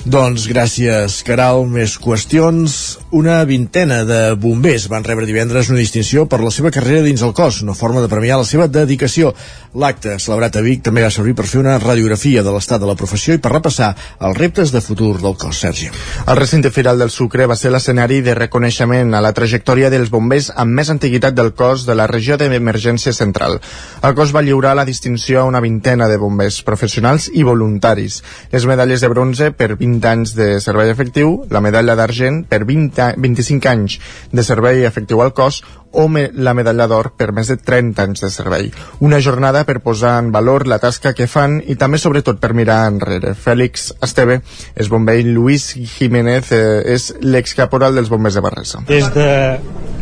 Doncs 0.00 0.46
gràcies, 0.48 1.18
Caral. 1.28 1.66
Més 1.68 1.98
qüestions. 2.00 2.72
Una 3.12 3.42
vintena 3.44 4.00
de 4.08 4.32
bombers 4.32 4.86
van 4.88 5.04
rebre 5.04 5.26
divendres 5.28 5.68
una 5.68 5.82
distinció 5.82 6.24
per 6.24 6.38
la 6.40 6.52
seva 6.54 6.70
carrera 6.72 7.02
dins 7.04 7.20
el 7.20 7.34
cos, 7.36 7.60
una 7.60 7.74
forma 7.76 8.00
de 8.00 8.08
premiar 8.08 8.38
la 8.40 8.46
seva 8.48 8.64
dedicació. 8.64 9.34
L'acte, 9.76 10.16
celebrat 10.18 10.56
a 10.56 10.62
Vic, 10.64 10.80
també 10.86 11.04
va 11.04 11.10
servir 11.12 11.34
per 11.36 11.44
fer 11.46 11.60
una 11.60 11.76
radiografia 11.78 12.42
de 12.42 12.54
l'estat 12.54 12.80
de 12.80 12.88
la 12.88 12.96
professió 12.96 13.36
i 13.36 13.42
per 13.44 13.52
repassar 13.52 13.90
els 14.24 14.38
reptes 14.38 14.72
de 14.72 14.80
futur 14.80 15.18
del 15.20 15.36
cos, 15.36 15.60
Sergi. 15.60 15.90
El 16.26 16.38
recinte 16.38 16.72
firal 16.72 16.98
del 16.98 17.12
Sucre 17.12 17.44
va 17.46 17.58
ser 17.58 17.70
l'escenari 17.70 18.22
de 18.24 18.34
reconeixement 18.38 19.12
a 19.14 19.20
la 19.20 19.34
trajectòria 19.36 19.92
dels 19.92 20.08
bombers 20.10 20.48
amb 20.56 20.80
més 20.80 20.88
antiguitat 20.90 21.36
del 21.36 21.52
cos 21.52 21.84
de 21.84 21.98
la 21.98 22.08
regió 22.08 22.40
d'emergència 22.40 23.12
central. 23.12 23.60
El 24.02 24.16
cos 24.16 24.32
va 24.32 24.42
lliurar 24.42 24.74
la 24.78 24.88
distinció 24.88 25.42
a 25.42 25.46
una 25.50 25.60
vintena 25.60 26.08
de 26.08 26.16
bombers 26.16 26.62
professionals 26.64 27.28
i 27.34 27.44
voluntaris. 27.44 28.22
Les 28.50 28.64
medalles 28.64 29.04
de 29.04 29.12
bronze 29.12 29.52
per 29.52 29.74
20 29.76 29.89
anys 30.06 30.34
de 30.38 30.60
servei 30.62 30.90
efectiu, 30.92 31.44
la 31.50 31.62
medalla 31.64 31.96
d'argent 31.98 32.44
per 32.48 32.62
20 32.68 33.20
25 33.20 33.68
anys 33.70 33.98
de 34.32 34.44
servei 34.46 34.84
efectiu 34.86 35.22
al 35.24 35.32
cos 35.34 35.62
o 35.92 36.06
me, 36.08 36.28
la 36.32 36.54
medalla 36.54 36.86
d'or 36.86 37.10
per 37.18 37.32
més 37.34 37.50
de 37.50 37.56
30 37.58 38.04
anys 38.06 38.22
de 38.22 38.30
servei. 38.30 38.70
Una 39.02 39.18
jornada 39.20 39.64
per 39.66 39.80
posar 39.82 40.16
en 40.22 40.30
valor 40.32 40.66
la 40.70 40.78
tasca 40.78 41.14
que 41.18 41.26
fan 41.26 41.58
i 41.66 41.74
també 41.80 41.98
sobretot 41.98 42.38
per 42.40 42.52
mirar 42.54 42.84
enrere. 42.90 43.34
Fèlix 43.34 43.90
Esteve 44.02 44.40
és 44.74 44.90
bomber 44.92 45.18
i 45.18 45.26
Luis 45.26 45.72
Jiménez 45.74 46.52
eh, 46.54 46.82
és 46.94 47.10
l'excaporal 47.22 47.98
dels 47.98 48.10
bombers 48.12 48.38
de 48.38 48.44
Barresa. 48.46 48.84
Des 48.86 49.10
de 49.14 49.30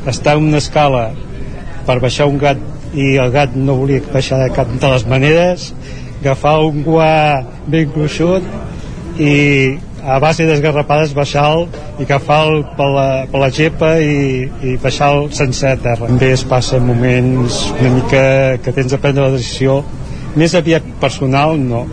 en 0.09 0.45
una 0.45 0.61
escala 0.61 1.09
per 1.87 1.99
baixar 2.01 2.29
un 2.29 2.39
gat 2.41 2.61
i 2.97 3.17
el 3.21 3.33
gat 3.33 3.57
no 3.57 3.77
volia 3.81 4.01
baixar 4.13 4.39
de 4.43 4.53
cap 4.55 4.69
de 4.69 4.93
les 4.93 5.05
maneres, 5.09 5.73
agafar 6.21 6.59
un 6.65 6.83
guà 6.85 7.45
ben 7.67 7.91
gruixut 7.95 8.45
i 9.19 9.79
a 10.09 10.19
base 10.23 10.47
d'esgarrapades 10.47 11.13
baixar 11.15 11.67
i 11.99 12.05
agafar 12.07 12.45
per 12.79 12.87
la, 12.95 13.09
per 13.31 13.41
la 13.43 13.51
gepa 13.51 13.97
i, 13.99 14.47
i 14.63 14.77
baixar 14.81 15.11
sencer 15.35 15.75
a 15.75 15.81
terra. 15.83 16.07
També 16.07 16.31
es 16.37 16.45
passa 16.47 16.79
moments 16.79 17.65
una 17.75 17.95
mica 17.97 18.23
que 18.63 18.75
tens 18.77 18.95
de 18.95 19.01
prendre 19.03 19.27
la 19.27 19.35
decisió 19.35 19.83
més 20.39 20.55
aviat 20.55 20.87
personal, 21.03 21.59
no. 21.59 21.85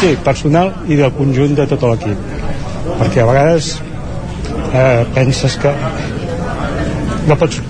Sí, 0.00 0.16
personal 0.26 0.72
i 0.90 0.98
del 0.98 1.14
conjunt 1.14 1.54
de 1.54 1.68
tot 1.70 1.86
l'equip. 1.86 2.30
Perquè 2.98 3.22
a 3.22 3.28
vegades 3.30 3.76
eh, 4.74 5.04
penses 5.14 5.56
que 5.62 5.72
no 7.28 7.38
pots 7.38 7.62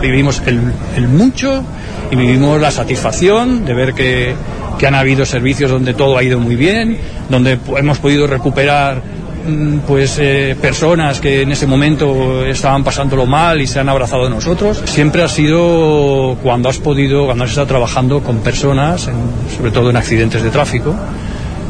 vivimos 0.00 0.40
el, 0.46 0.62
el 0.96 1.08
mucho 1.08 1.62
y 2.10 2.16
vivimos 2.16 2.60
la 2.60 2.70
satisfacción 2.70 3.66
de 3.66 3.74
ver 3.74 3.92
que, 3.94 4.34
que 4.80 4.86
han 4.86 4.94
habido 4.94 5.26
servicios 5.26 5.70
donde 5.70 5.92
todo 5.92 6.16
ha 6.16 6.22
ido 6.22 6.38
muy 6.40 6.56
bien, 6.56 6.96
donde 7.28 7.58
hemos 7.76 7.98
podido 7.98 8.26
recuperar 8.26 9.02
mm, 9.46 9.80
pues 9.80 10.16
eh, 10.18 10.56
personas 10.58 11.20
que 11.20 11.42
en 11.42 11.52
ese 11.52 11.66
momento 11.66 12.46
estaban 12.46 12.82
pasándolo 12.82 13.26
mal 13.26 13.60
y 13.60 13.66
se 13.66 13.78
han 13.78 13.90
abrazado 13.90 14.24
de 14.24 14.30
nosotros. 14.30 14.80
Siempre 14.86 15.22
ha 15.22 15.28
sido 15.28 16.38
cuando 16.42 16.70
has 16.70 16.78
podido, 16.78 17.26
cuando 17.26 17.44
has 17.44 17.50
estado 17.50 17.66
trabajando 17.66 18.22
con 18.22 18.38
personas, 18.38 19.06
en, 19.06 19.16
sobre 19.54 19.70
todo 19.70 19.90
en 19.90 19.98
accidentes 19.98 20.42
de 20.42 20.48
tráfico, 20.48 20.94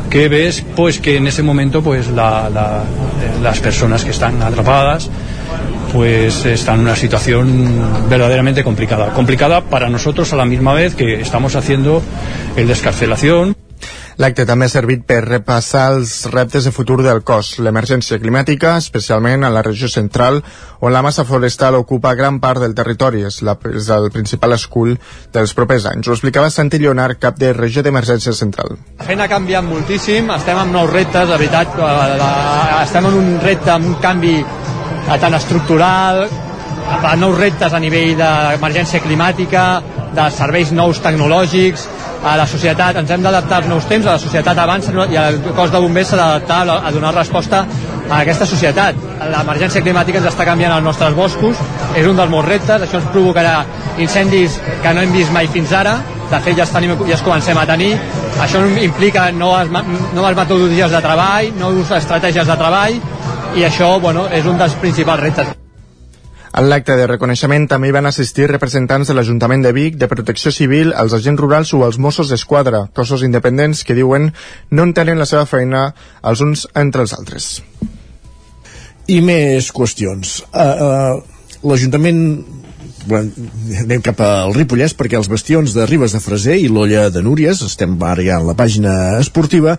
que 0.08 0.28
ves 0.28 0.64
pues 0.76 1.00
que 1.00 1.16
en 1.16 1.26
ese 1.26 1.42
momento 1.42 1.82
pues 1.82 2.10
la, 2.10 2.48
la, 2.48 2.84
las 3.42 3.58
personas 3.58 4.04
que 4.04 4.12
están 4.12 4.40
atrapadas 4.40 5.10
pues 5.92 6.44
están 6.46 6.76
en 6.76 6.80
una 6.82 6.96
situación 6.96 8.08
verdaderamente 8.08 8.64
complicada. 8.64 9.12
Complicada 9.12 9.62
para 9.62 9.88
nosotros 9.88 10.32
a 10.32 10.36
la 10.36 10.44
misma 10.44 10.72
vez 10.74 10.94
que 10.94 11.20
estamos 11.20 11.56
haciendo 11.56 12.02
el 12.56 12.68
descarcelación. 12.68 13.59
L'acte 14.20 14.44
també 14.44 14.66
ha 14.68 14.72
servit 14.72 15.06
per 15.08 15.22
repassar 15.24 15.86
els 15.94 16.10
reptes 16.28 16.66
de 16.66 16.72
futur 16.76 16.98
del 17.00 17.22
cos, 17.24 17.54
l'emergència 17.64 18.18
climàtica, 18.20 18.74
especialment 18.76 19.46
a 19.46 19.50
la 19.54 19.62
regió 19.64 19.88
central, 19.88 20.42
on 20.84 20.92
la 20.92 21.00
massa 21.00 21.24
forestal 21.24 21.78
ocupa 21.78 22.12
gran 22.18 22.36
part 22.42 22.60
del 22.60 22.74
territori, 22.76 23.24
és, 23.24 23.38
la, 23.48 23.54
és 23.72 23.88
el 23.96 24.10
principal 24.12 24.52
escull 24.58 24.92
dels 25.32 25.56
propers 25.56 25.88
anys. 25.88 26.10
Ho 26.10 26.18
explicava 26.18 26.52
Santi 26.52 26.82
Lleonard, 26.82 27.16
cap 27.22 27.40
de 27.40 27.54
regió 27.56 27.80
d'emergència 27.86 28.36
central. 28.36 28.76
La 29.00 29.08
feina 29.08 29.24
ha 29.24 29.32
canviat 29.32 29.64
moltíssim, 29.64 30.28
estem 30.36 30.60
amb 30.66 30.76
nous 30.76 30.92
reptes, 30.92 31.24
de 31.24 31.40
veritat, 31.40 31.80
estem 32.82 33.08
en 33.08 33.20
un 33.22 33.34
repte, 33.40 33.72
amb 33.72 33.88
un 33.94 33.98
canvi 34.04 34.36
tant 35.16 35.40
estructural, 35.40 36.26
nous 37.18 37.38
reptes 37.38 37.72
a 37.72 37.80
nivell 37.80 38.16
d'emergència 38.18 39.00
climàtica, 39.04 39.64
de 40.14 40.26
serveis 40.34 40.72
nous 40.74 40.98
tecnològics, 41.02 41.86
a 42.24 42.36
la 42.36 42.46
societat, 42.46 42.98
ens 43.00 43.10
hem 43.10 43.22
d'adaptar 43.24 43.62
als 43.62 43.68
nous 43.70 43.86
temps, 43.88 44.06
a 44.06 44.16
la 44.18 44.20
societat 44.20 44.58
avança 44.58 44.92
i 45.08 45.16
el 45.16 45.40
cos 45.56 45.72
de 45.72 45.80
bombers 45.80 46.10
s'ha 46.10 46.18
d'adaptar 46.18 46.60
a 46.76 46.92
donar 46.92 47.14
resposta 47.14 47.64
a 48.10 48.20
aquesta 48.20 48.46
societat. 48.46 48.96
L'emergència 49.32 49.82
climàtica 49.84 50.20
ens 50.20 50.28
està 50.28 50.44
canviant 50.44 50.74
els 50.76 50.84
nostres 50.84 51.14
boscos, 51.16 51.60
és 51.96 52.06
un 52.06 52.18
dels 52.18 52.32
molts 52.32 52.48
reptes, 52.48 52.82
això 52.82 53.00
ens 53.00 53.08
provocarà 53.14 53.60
incendis 53.98 54.58
que 54.82 54.94
no 54.94 55.04
hem 55.04 55.14
vist 55.16 55.32
mai 55.32 55.48
fins 55.48 55.72
ara, 55.72 55.96
de 56.30 56.42
fet 56.44 56.58
ja, 56.58 56.66
tenim, 56.74 56.94
ja 57.08 57.16
es 57.16 57.24
comencem 57.26 57.58
a 57.58 57.66
tenir, 57.66 57.94
això 58.42 58.60
implica 58.84 59.30
noves, 59.32 59.70
noves 59.70 60.36
metodologies 60.36 60.92
de 60.92 61.02
treball, 61.06 61.50
noves 61.58 61.96
estratègies 62.02 62.46
de 62.46 62.60
treball, 62.60 63.00
i 63.56 63.66
això 63.66 63.96
bueno, 64.02 64.28
és 64.30 64.46
un 64.46 64.60
dels 64.60 64.76
principals 64.84 65.26
reptes. 65.26 65.56
En 66.50 66.66
l'acte 66.66 66.96
de 66.98 67.06
reconeixement 67.06 67.68
també 67.70 67.88
hi 67.90 67.94
van 67.94 68.10
assistir 68.10 68.48
representants 68.50 69.06
de 69.06 69.14
l'Ajuntament 69.14 69.62
de 69.62 69.70
Vic, 69.72 69.94
de 70.00 70.08
Protecció 70.10 70.50
Civil, 70.50 70.90
els 70.98 71.14
agents 71.14 71.38
rurals 71.38 71.70
o 71.76 71.84
els 71.86 71.98
Mossos 72.02 72.32
d'Esquadra, 72.32 72.88
cossos 72.96 73.22
independents 73.22 73.84
que 73.86 73.94
diuen 73.94 74.32
no 74.74 74.86
entenen 74.88 75.20
la 75.22 75.28
seva 75.30 75.46
feina 75.46 75.84
els 76.26 76.42
uns 76.42 76.66
entre 76.74 77.06
els 77.06 77.14
altres. 77.14 77.50
I 79.06 79.20
més 79.22 79.70
qüestions. 79.74 80.40
Uh, 80.50 80.66
uh, 80.66 81.38
L'Ajuntament 81.70 82.20
anem 83.10 84.02
cap 84.04 84.18
al 84.24 84.54
Ripollès 84.56 84.94
perquè 84.98 85.18
els 85.20 85.30
bastions 85.30 85.72
de 85.76 85.86
Ribes 85.86 86.16
de 86.16 86.20
Freser 86.24 86.58
i 86.58 86.68
l'Olla 86.68 87.08
de 87.14 87.22
Núries, 87.22 87.62
estem 87.62 87.94
ara 88.02 88.26
ja 88.26 88.42
en 88.42 88.50
la 88.50 88.58
pàgina 88.58 89.20
esportiva, 89.20 89.78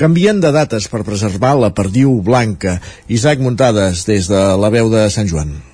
canvien 0.00 0.42
de 0.42 0.50
dates 0.52 0.90
per 0.90 1.04
preservar 1.06 1.54
la 1.60 1.74
perdiu 1.76 2.18
blanca. 2.24 2.80
Isaac 3.08 3.38
Muntades, 3.44 4.06
des 4.08 4.32
de 4.32 4.46
la 4.58 4.72
veu 4.74 4.90
de 4.90 5.08
Sant 5.12 5.28
Joan. 5.30 5.69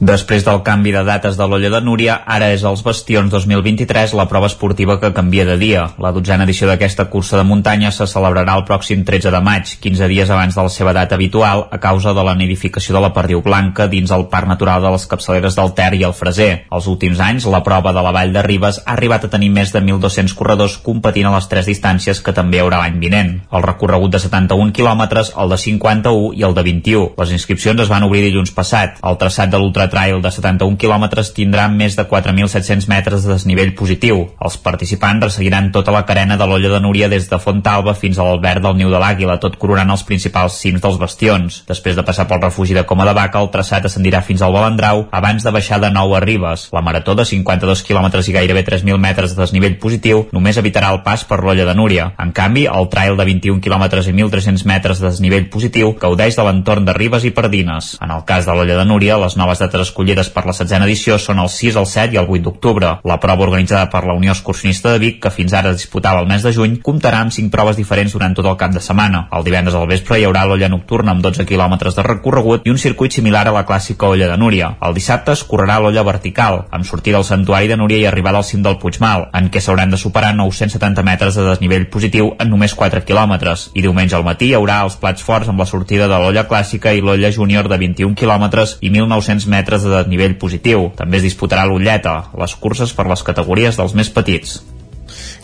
Després 0.00 0.42
del 0.42 0.58
canvi 0.66 0.90
de 0.90 1.04
dates 1.06 1.36
de 1.38 1.46
l'Olla 1.46 1.68
de 1.70 1.78
Núria, 1.80 2.16
ara 2.26 2.48
és 2.50 2.64
els 2.66 2.80
Bastions 2.82 3.30
2023 3.30 4.16
la 4.18 4.26
prova 4.26 4.48
esportiva 4.50 4.96
que 4.98 5.12
canvia 5.14 5.44
de 5.46 5.54
dia. 5.56 5.84
La 6.02 6.10
dotzena 6.10 6.42
edició 6.42 6.66
d'aquesta 6.66 7.04
cursa 7.12 7.38
de 7.38 7.44
muntanya 7.46 7.92
se 7.94 8.08
celebrarà 8.10 8.56
el 8.58 8.64
pròxim 8.66 9.04
13 9.06 9.30
de 9.30 9.40
maig, 9.40 9.76
15 9.80 10.08
dies 10.10 10.32
abans 10.34 10.58
de 10.58 10.64
la 10.66 10.72
seva 10.74 10.92
data 10.92 11.14
habitual, 11.14 11.68
a 11.70 11.78
causa 11.78 12.10
de 12.12 12.24
la 12.26 12.34
nidificació 12.34 12.96
de 12.96 13.04
la 13.04 13.12
perdiu 13.14 13.40
blanca 13.40 13.86
dins 13.86 14.10
el 14.10 14.26
Parc 14.32 14.50
Natural 14.50 14.82
de 14.82 14.90
les 14.96 15.06
Capçaleres 15.06 15.54
del 15.54 15.70
Ter 15.78 15.92
i 15.94 16.02
el 16.02 16.16
Freser. 16.18 16.66
Els 16.74 16.90
últims 16.90 17.22
anys, 17.22 17.46
la 17.46 17.62
prova 17.62 17.94
de 17.94 18.02
la 18.02 18.10
Vall 18.10 18.34
de 18.34 18.42
Ribes 18.42 18.82
ha 18.82 18.96
arribat 18.96 19.28
a 19.28 19.30
tenir 19.30 19.52
més 19.54 19.70
de 19.70 19.78
1.200 19.78 20.34
corredors 20.34 20.76
competint 20.82 21.30
a 21.30 21.36
les 21.36 21.46
tres 21.46 21.70
distàncies 21.70 22.18
que 22.18 22.34
també 22.34 22.58
haurà 22.58 22.82
l'any 22.82 22.98
vinent. 22.98 23.32
El 23.54 23.62
recorregut 23.62 24.10
de 24.10 24.24
71 24.26 24.74
quilòmetres, 24.74 25.32
el 25.38 25.54
de 25.54 25.62
51 25.68 26.34
i 26.34 26.42
el 26.42 26.58
de 26.58 26.66
21. 26.66 27.14
Les 27.22 27.38
inscripcions 27.38 27.86
es 27.86 27.94
van 27.94 28.02
obrir 28.10 28.26
dilluns 28.26 28.50
passat. 28.50 28.98
El 29.06 29.22
traçat 29.22 29.54
de 29.54 29.62
l'Ultra 29.62 29.84
Trail 29.94 30.18
de 30.18 30.30
71 30.34 30.74
quilòmetres 30.80 31.28
tindrà 31.36 31.68
més 31.70 31.94
de 31.94 32.02
4.700 32.10 32.88
metres 32.90 33.22
de 33.22 33.30
desnivell 33.30 33.70
positiu. 33.78 34.24
Els 34.42 34.56
participants 34.58 35.22
resseguiran 35.28 35.70
tota 35.74 35.94
la 35.94 36.02
carena 36.08 36.34
de 36.40 36.48
l'Olla 36.50 36.72
de 36.72 36.80
Núria 36.82 37.06
des 37.12 37.28
de 37.30 37.38
Fontalba 37.38 37.94
fins 37.94 38.18
a 38.18 38.26
l'Albert 38.26 38.64
del 38.64 38.74
Niu 38.80 38.90
de 38.90 38.98
l'Àguila, 38.98 39.38
tot 39.38 39.54
coronant 39.62 39.92
els 39.94 40.02
principals 40.08 40.56
cims 40.58 40.82
dels 40.82 40.98
bastions. 40.98 41.60
Després 41.68 41.94
de 41.94 42.02
passar 42.02 42.26
pel 42.26 42.42
refugi 42.42 42.74
de 42.74 42.82
Coma 42.90 43.06
de 43.06 43.14
Vaca, 43.14 43.38
el 43.38 43.52
traçat 43.54 43.86
ascendirà 43.86 44.22
fins 44.26 44.42
al 44.42 44.56
Balandrau 44.56 45.04
abans 45.14 45.46
de 45.46 45.52
baixar 45.54 45.78
de 45.84 45.92
nou 45.94 46.16
a 46.16 46.22
Ribes. 46.24 46.66
La 46.74 46.82
marató 46.82 47.14
de 47.14 47.28
52 47.28 47.84
quilòmetres 47.86 48.28
i 48.28 48.34
gairebé 48.34 48.64
3.000 48.66 48.98
metres 48.98 49.36
de 49.36 49.42
desnivell 49.44 49.78
positiu 49.78 50.24
només 50.34 50.58
evitarà 50.58 50.90
el 50.90 51.04
pas 51.06 51.22
per 51.28 51.38
l'Olla 51.44 51.68
de 51.70 51.76
Núria. 51.78 52.10
En 52.18 52.34
canvi, 52.34 52.66
el 52.66 52.90
trail 52.90 53.14
de 53.20 53.28
21 53.30 53.62
quilòmetres 53.62 54.10
i 54.10 54.16
1.300 54.16 54.66
metres 54.66 54.98
de 54.98 55.10
desnivell 55.12 55.46
positiu 55.54 55.94
gaudeix 56.02 56.34
de 56.34 56.48
l'entorn 56.48 56.90
de 56.90 56.98
Ribes 56.98 57.30
i 57.30 57.34
Pardines. 57.36 57.94
En 58.02 58.10
el 58.10 58.26
cas 58.26 58.50
de 58.50 58.58
l'Olla 58.58 58.82
de 58.82 58.88
Núria, 58.90 59.20
les 59.22 59.38
noves 59.38 59.62
dates 59.62 59.73
dates 59.74 59.88
escollides 59.88 60.30
per 60.30 60.44
la 60.46 60.54
setzena 60.54 60.86
edició 60.86 61.18
són 61.18 61.40
el 61.42 61.50
6, 61.50 61.76
el 61.80 61.86
7 61.90 62.14
i 62.14 62.18
el 62.20 62.28
8 62.30 62.42
d'octubre. 62.46 62.90
La 63.04 63.18
prova 63.20 63.44
organitzada 63.46 63.88
per 63.90 64.04
la 64.06 64.14
Unió 64.14 64.32
Excursionista 64.32 64.92
de 64.92 65.00
Vic, 65.02 65.20
que 65.22 65.32
fins 65.34 65.52
ara 65.52 65.72
es 65.72 65.82
disputava 65.82 66.22
el 66.22 66.28
mes 66.30 66.44
de 66.46 66.52
juny, 66.54 66.78
comptarà 66.84 67.22
amb 67.24 67.34
5 67.34 67.50
proves 67.50 67.76
diferents 67.76 68.14
durant 68.14 68.34
tot 68.36 68.46
el 68.46 68.58
cap 68.60 68.72
de 68.74 68.82
setmana. 68.84 69.26
El 69.34 69.44
divendres 69.44 69.74
al 69.74 69.88
vespre 69.90 70.20
hi 70.20 70.26
haurà 70.28 70.44
l'olla 70.46 70.70
nocturna 70.70 71.14
amb 71.14 71.24
12 71.24 71.46
quilòmetres 71.48 71.96
de 71.96 72.06
recorregut 72.06 72.66
i 72.66 72.72
un 72.72 72.78
circuit 72.78 73.12
similar 73.12 73.46
a 73.48 73.56
la 73.56 73.64
clàssica 73.66 74.08
olla 74.08 74.30
de 74.30 74.38
Núria. 74.38 74.74
El 74.80 74.94
dissabte 74.94 75.34
es 75.34 75.44
correrà 75.44 75.80
l'olla 75.80 76.06
vertical, 76.06 76.64
amb 76.70 76.86
sortida 76.86 77.18
al 77.18 77.26
santuari 77.26 77.68
de 77.68 77.78
Núria 77.80 77.98
i 77.98 78.06
arribada 78.06 78.38
al 78.38 78.48
cim 78.48 78.62
del 78.62 78.78
Puigmal, 78.78 79.28
en 79.34 79.50
què 79.50 79.60
s'hauran 79.60 79.90
de 79.90 80.00
superar 80.00 80.34
970 80.36 81.02
metres 81.02 81.34
de 81.34 81.48
desnivell 81.48 81.88
positiu 81.90 82.34
en 82.38 82.50
només 82.50 82.74
4 82.74 83.04
quilòmetres. 83.04 83.70
I 83.74 83.82
diumenge 83.82 84.16
al 84.16 84.26
matí 84.26 84.52
hi 84.52 84.58
haurà 84.58 84.82
els 84.84 84.98
plats 85.00 85.22
forts 85.24 85.50
amb 85.50 85.60
la 85.60 85.68
sortida 85.68 86.08
de 86.08 86.20
l'olla 86.20 86.46
clàssica 86.48 86.92
i 86.94 87.02
l'olla 87.02 87.32
júnior 87.32 87.68
de 87.68 87.78
21 87.80 88.14
quilòmetres 88.14 88.78
i 88.80 88.90
1.900 88.90 89.48
metres 89.48 89.63
de 89.64 89.90
desnivell 89.96 90.38
positiu. 90.38 90.90
També 90.96 91.18
es 91.18 91.26
disputarà 91.26 91.66
l'Ulleta, 91.66 92.30
les 92.38 92.54
curses 92.54 92.92
per 92.92 93.08
les 93.10 93.22
categories 93.22 93.76
dels 93.76 93.94
més 93.94 94.10
petits. 94.10 94.60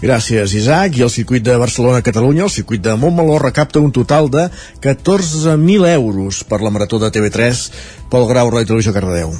Gràcies, 0.00 0.54
Isaac. 0.56 0.96
I 0.96 1.04
el 1.04 1.12
circuit 1.12 1.44
de 1.44 1.56
Barcelona-Catalunya, 1.60 2.44
el 2.48 2.52
circuit 2.52 2.82
de 2.82 2.96
Montmeló, 2.96 3.38
recapta 3.38 3.80
un 3.80 3.92
total 3.92 4.30
de 4.30 4.48
14.000 4.80 5.88
euros 5.94 6.44
per 6.44 6.62
la 6.62 6.70
marató 6.70 6.98
de 6.98 7.12
TV3 7.12 7.64
pel 8.10 8.28
Grau 8.30 8.50
Roi 8.50 8.64
Televisió 8.64 8.94
Cardedeu. 8.96 9.34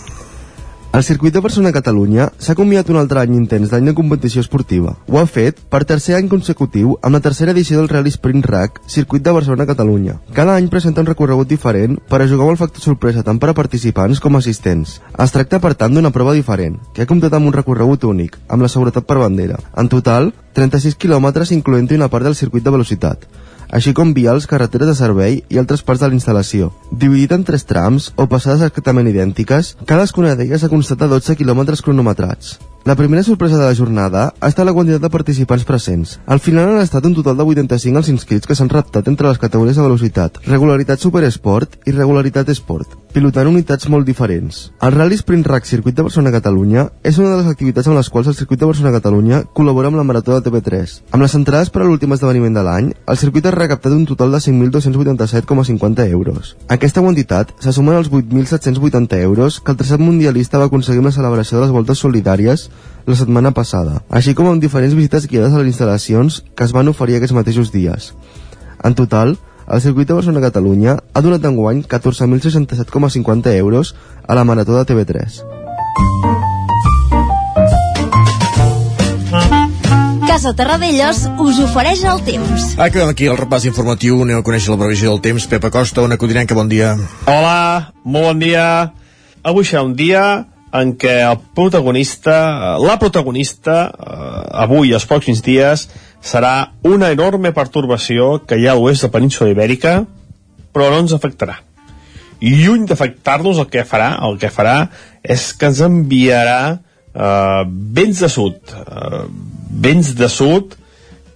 El 0.93 1.05
circuit 1.07 1.31
de 1.31 1.39
Barcelona-Catalunya 1.39 2.25
s'ha 2.43 2.57
combinat 2.59 2.89
un 2.91 2.97
altre 2.99 3.21
any 3.21 3.37
intens 3.37 3.71
d'any 3.71 3.85
de 3.87 3.93
competició 3.95 4.43
esportiva. 4.43 4.97
Ho 5.07 5.21
ha 5.21 5.29
fet 5.31 5.61
per 5.71 5.85
tercer 5.87 6.17
any 6.17 6.27
consecutiu 6.33 6.97
amb 7.07 7.15
la 7.15 7.21
tercera 7.23 7.53
edició 7.55 7.79
del 7.79 7.87
Rally 7.93 8.11
Sprint 8.11 8.49
Rack, 8.51 8.81
circuit 8.91 9.23
de 9.23 9.31
Barcelona-Catalunya. 9.37 10.17
Cada 10.35 10.57
any 10.59 10.67
presenta 10.73 11.05
un 11.05 11.07
recorregut 11.07 11.47
diferent 11.47 11.95
per 12.11 12.19
a 12.19 12.27
jugar 12.27 12.49
amb 12.49 12.57
el 12.57 12.59
factor 12.65 12.83
sorpresa 12.83 13.23
tant 13.23 13.39
per 13.39 13.53
a 13.53 13.55
participants 13.55 14.19
com 14.19 14.35
assistents. 14.35 14.97
Es 15.15 15.37
tracta, 15.37 15.61
per 15.63 15.77
tant, 15.79 15.95
d'una 15.95 16.11
prova 16.11 16.35
diferent, 16.35 16.81
que 16.93 17.07
ha 17.07 17.11
comptat 17.13 17.39
amb 17.39 17.47
un 17.47 17.55
recorregut 17.55 18.09
únic, 18.11 18.41
amb 18.49 18.67
la 18.67 18.73
seguretat 18.75 19.07
per 19.07 19.21
bandera. 19.23 19.63
En 19.79 19.87
total, 19.95 20.33
36 20.59 20.99
quilòmetres 20.99 21.55
incloent-hi 21.55 22.03
una 22.03 22.11
part 22.11 22.27
del 22.27 22.35
circuit 22.35 22.67
de 22.67 22.75
velocitat 22.75 23.31
així 23.71 23.95
com 23.95 24.15
vials, 24.15 24.49
carreteres 24.51 24.91
de 24.91 24.97
servei 24.99 25.41
i 25.49 25.61
altres 25.61 25.85
parts 25.87 26.03
de 26.03 26.11
la 26.11 26.17
instal·lació. 26.19 26.73
Dividit 26.91 27.37
en 27.37 27.45
tres 27.47 27.65
trams 27.69 28.11
o 28.17 28.27
passades 28.31 28.67
exactament 28.67 29.09
idèntiques, 29.11 29.77
cadascuna 29.87 30.35
d'elles 30.35 30.65
ha 30.65 30.73
constat 30.73 31.07
12 31.07 31.39
quilòmetres 31.39 31.83
cronometrats. 31.87 32.59
La 32.83 32.97
primera 32.97 33.23
sorpresa 33.23 33.59
de 33.59 33.67
la 33.67 33.75
jornada 33.75 34.33
ha 34.41 34.49
estat 34.49 34.65
la 34.65 34.73
quantitat 34.73 35.03
de 35.05 35.11
participants 35.13 35.67
presents. 35.69 36.15
Al 36.25 36.41
final 36.41 36.71
han 36.71 36.81
estat 36.81 37.05
un 37.05 37.13
total 37.15 37.37
de 37.37 37.45
85 37.45 38.01
els 38.01 38.09
inscrits 38.09 38.49
que 38.49 38.55
s'han 38.57 38.73
reptat 38.73 39.07
entre 39.13 39.29
les 39.29 39.39
categories 39.39 39.77
de 39.77 39.85
velocitat, 39.85 40.41
regularitat 40.47 40.99
superesport 41.05 41.77
i 41.85 41.93
regularitat 41.93 42.49
esport, 42.49 42.97
pilotant 43.13 43.51
unitats 43.51 43.91
molt 43.93 44.09
diferents. 44.09 44.71
El 44.81 44.95
Rally 44.95 45.19
Sprint 45.21 45.45
Rack 45.47 45.69
Circuit 45.69 45.99
de 45.99 46.07
Barcelona-Catalunya 46.07 46.87
és 47.05 47.19
una 47.21 47.35
de 47.35 47.43
les 47.43 47.51
activitats 47.53 47.91
amb 47.91 47.99
les 48.01 48.09
quals 48.09 48.33
el 48.33 48.39
Circuit 48.39 48.63
de 48.65 48.71
Barcelona-Catalunya 48.73 49.43
col·labora 49.53 49.93
amb 49.93 50.01
la 50.01 50.07
Marató 50.09 50.33
de 50.33 50.49
TV3. 50.49 50.97
Amb 51.13 51.27
les 51.27 51.37
entrades 51.37 51.69
per 51.69 51.85
a 51.85 51.85
l'últim 51.85 52.17
esdeveniment 52.17 52.57
de 52.57 52.65
l'any, 52.65 52.91
el 53.05 53.21
circuit 53.21 53.45
ha 53.45 53.55
recaptat 53.55 53.93
un 53.93 54.09
total 54.09 54.33
de 54.33 54.41
5.287,50 54.41 56.09
euros. 56.09 56.57
Aquesta 56.73 57.05
quantitat 57.05 57.53
se 57.61 57.77
sumen 57.77 58.01
als 58.01 58.09
8.780 58.09 59.21
euros 59.21 59.61
que 59.61 59.77
el 59.77 59.77
traçat 59.85 60.01
mundialista 60.01 60.59
va 60.59 60.73
aconseguir 60.73 61.05
amb 61.05 61.13
la 61.13 61.17
celebració 61.19 61.59
de 61.59 61.67
les 61.67 61.77
voltes 61.77 62.01
solidàries 62.01 62.70
la 63.07 63.17
setmana 63.17 63.53
passada, 63.57 64.01
així 64.11 64.35
com 64.39 64.49
amb 64.51 64.63
diferents 64.63 64.95
visites 64.95 65.27
guiades 65.27 65.55
a 65.55 65.63
les 65.63 65.73
instal·lacions 65.73 66.43
que 66.55 66.67
es 66.67 66.75
van 66.77 66.89
oferir 66.89 67.19
aquests 67.19 67.37
mateixos 67.37 67.73
dies. 67.73 68.13
En 68.85 68.95
total, 68.95 69.37
el 69.71 69.81
circuit 69.81 70.09
de 70.09 70.15
Barcelona-Catalunya 70.19 70.97
ha 71.15 71.21
donat 71.23 71.45
enguany 71.47 71.85
14.067,50 71.87 73.55
euros 73.57 73.95
a 74.27 74.35
la 74.35 74.45
Marató 74.45 74.77
de 74.79 74.87
TV3. 74.89 75.43
Casa 80.27 80.55
Terradellos 80.55 81.29
us 81.39 81.59
ofereix 81.63 82.03
el 82.07 82.23
temps. 82.27 82.75
Acabem 82.79 83.11
aquí 83.11 83.27
el 83.31 83.39
repàs 83.39 83.67
informatiu. 83.67 84.23
Aneu 84.25 84.41
a 84.41 84.47
conèixer 84.47 84.71
la 84.73 84.79
previsió 84.81 85.11
del 85.11 85.23
temps. 85.23 85.47
Pepa 85.51 85.71
Costa, 85.75 86.03
una 86.07 86.19
codinenca, 86.19 86.55
bon 86.55 86.71
dia. 86.71 86.97
Hola, 87.27 87.93
molt 88.05 88.31
bon 88.31 88.43
dia. 88.43 88.65
Avui 89.43 89.67
serà 89.67 89.83
un 89.87 89.95
dia 89.99 90.50
en 90.73 90.93
què 90.99 91.17
el 91.27 91.39
protagonista, 91.57 92.77
la 92.79 92.97
protagonista, 93.01 93.77
eh, 93.91 94.43
avui 94.65 94.95
els 94.95 95.07
pròxims 95.09 95.43
dies, 95.43 95.89
serà 96.23 96.73
una 96.87 97.11
enorme 97.11 97.53
pertorbació 97.57 98.39
que 98.47 98.59
hi 98.59 98.69
ha 98.69 98.77
a 98.77 98.79
l'oest 98.79 99.03
de 99.03 99.09
la 99.11 99.17
península 99.17 99.51
ibèrica, 99.51 100.05
però 100.73 100.91
no 100.91 101.01
ens 101.03 101.17
afectarà. 101.17 101.59
I 102.41 102.55
lluny 102.63 102.87
d'afectar-nos, 102.89 103.59
el 103.59 103.69
que 103.69 103.85
farà 103.85 104.15
el 104.25 104.39
que 104.41 104.49
farà 104.53 104.77
és 105.23 105.51
que 105.59 105.69
ens 105.69 105.83
enviarà 105.85 106.61
eh, 106.79 107.65
vents 107.67 108.23
de 108.23 108.31
sud, 108.33 108.61
eh, 108.71 109.25
vents 109.71 110.15
de 110.17 110.29
sud 110.31 110.77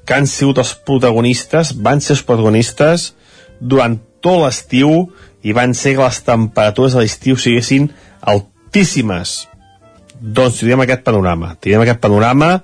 que 0.05 0.15
han 0.15 0.29
sigut 0.29 0.61
els 0.61 0.75
protagonistes, 0.87 1.75
van 1.75 2.01
ser 2.01 2.15
els 2.19 2.25
protagonistes 2.29 3.13
durant 3.61 3.99
tot 4.25 4.43
l'estiu 4.45 5.09
i 5.45 5.53
van 5.57 5.75
ser 5.77 5.97
que 5.97 6.05
les 6.05 6.21
temperatures 6.25 6.95
a 6.95 7.05
l'estiu 7.05 7.37
siguessin 7.41 7.91
altíssimes. 8.75 9.47
Doncs 10.19 10.59
tindrem 10.59 10.83
aquest 10.83 11.05
panorama. 11.07 11.55
Tindrem 11.63 11.85
aquest 11.85 12.01
panorama 12.03 12.59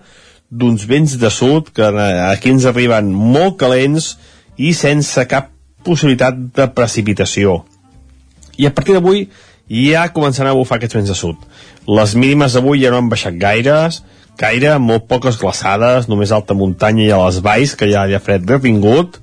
d'uns 0.50 0.82
vents 0.90 1.14
de 1.14 1.30
sud 1.30 1.70
que 1.70 1.86
aquí 2.26 2.50
ens 2.50 2.66
arriben 2.66 3.12
molt 3.14 3.60
calents 3.60 4.16
i 4.58 4.72
sense 4.74 5.22
cap 5.30 5.52
possibilitat 5.86 6.34
de 6.56 6.66
precipitació. 6.74 7.60
I 8.58 8.66
a 8.66 8.74
partir 8.74 8.96
d'avui 8.96 9.28
ja 9.70 10.08
començaran 10.10 10.50
a 10.50 10.58
bufar 10.58 10.80
aquests 10.80 10.98
vents 10.98 11.12
de 11.12 11.14
sud. 11.14 11.38
Les 11.86 12.16
mínimes 12.18 12.58
d'avui 12.58 12.82
ja 12.82 12.90
no 12.90 12.98
han 12.98 13.08
baixat 13.08 13.38
gaires, 13.38 14.02
gaire, 14.36 14.74
molt 14.82 15.06
poques 15.06 15.38
glaçades, 15.38 16.10
només 16.10 16.34
alta 16.34 16.58
muntanya 16.58 17.06
i 17.06 17.12
a 17.14 17.22
les 17.22 17.38
valls, 17.38 17.76
que 17.78 17.86
ja 17.86 18.08
hi 18.08 18.18
ha 18.18 18.24
fred 18.24 18.50
vingut, 18.58 19.20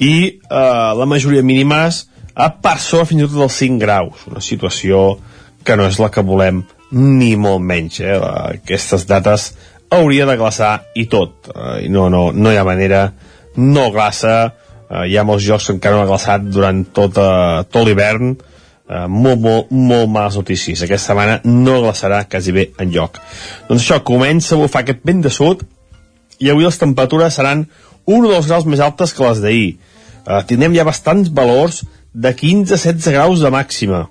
i 0.00 0.40
eh, 0.40 0.90
la 0.96 1.06
majoria 1.06 1.44
mínimes 1.44 2.06
a 2.34 2.48
part 2.48 2.80
sobre 2.80 3.10
fins 3.12 3.26
i 3.26 3.28
tot 3.28 3.42
dels 3.42 3.60
5 3.60 3.82
graus, 3.82 4.24
una 4.30 4.40
situació 4.40 5.18
que 5.64 5.76
no 5.76 5.86
és 5.88 5.98
la 6.00 6.10
que 6.14 6.24
volem 6.24 6.62
ni 6.90 7.34
molt 7.36 7.64
menys. 7.64 8.00
Eh? 8.00 8.16
Aquestes 8.58 9.06
dates 9.08 9.52
hauria 9.94 10.26
de 10.28 10.36
glaçar 10.36 10.72
i 10.96 11.06
tot. 11.10 11.50
Eh, 11.54 11.88
no, 11.92 12.08
no, 12.12 12.28
no 12.32 12.52
hi 12.52 12.58
ha 12.60 12.66
manera, 12.66 13.06
no 13.56 13.88
glaça, 13.94 14.36
eh, 14.88 15.06
hi 15.08 15.16
ha 15.18 15.26
molts 15.26 15.46
jocs 15.46 15.68
que 15.68 15.76
encara 15.78 15.98
no 15.98 16.04
ha 16.04 16.10
glaçat 16.10 16.46
durant 16.48 16.84
tot, 16.94 17.18
eh, 17.20 17.64
tot 17.70 17.88
l'hivern, 17.88 18.36
eh, 18.88 19.06
molt, 19.08 19.40
molt, 19.40 19.72
molt 19.72 20.12
males 20.12 20.38
notícies. 20.40 20.82
Aquesta 20.84 21.12
setmana 21.12 21.40
no 21.44 21.80
glaçarà 21.84 22.24
quasi 22.30 22.54
bé 22.56 22.70
en 22.78 22.92
lloc. 22.94 23.20
Doncs 23.68 23.84
això, 23.84 24.00
comença 24.04 24.54
a 24.56 24.62
bufar 24.62 24.84
aquest 24.84 25.04
vent 25.04 25.24
de 25.24 25.34
sud 25.34 25.64
i 26.38 26.50
avui 26.50 26.68
les 26.68 26.80
temperatures 26.80 27.34
seran 27.34 27.66
un 28.08 28.24
o 28.24 28.30
dos 28.30 28.48
graus 28.48 28.64
més 28.64 28.80
altes 28.80 29.12
que 29.12 29.24
les 29.26 29.40
d'ahir. 29.44 29.70
Eh, 30.28 30.42
tindrem 30.48 30.76
ja 30.76 30.84
bastants 30.88 31.32
valors 31.32 31.82
de 32.12 32.32
15-16 32.34 33.12
graus 33.12 33.40
de 33.44 33.50
màxima 33.52 34.06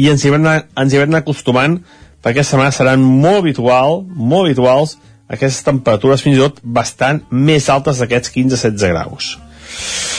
i 0.00 0.08
ens 0.12 0.24
hi 0.24 0.32
vam 0.32 0.42
anar, 0.44 0.64
ens 0.80 0.94
hi 0.94 1.00
vam 1.00 1.12
anar 1.12 1.22
acostumant 1.24 1.78
perquè 2.20 2.40
aquesta 2.40 2.56
setmana 2.56 2.74
seran 2.76 3.04
molt 3.04 3.42
habitual, 3.42 4.02
molt 4.08 4.48
habituals 4.48 4.96
aquestes 5.30 5.62
temperatures 5.66 6.24
fins 6.24 6.38
i 6.38 6.42
tot 6.42 6.58
bastant 6.64 7.22
més 7.30 7.68
altes 7.72 8.02
d'aquests 8.02 8.32
15-16 8.34 8.92
graus. 8.92 9.30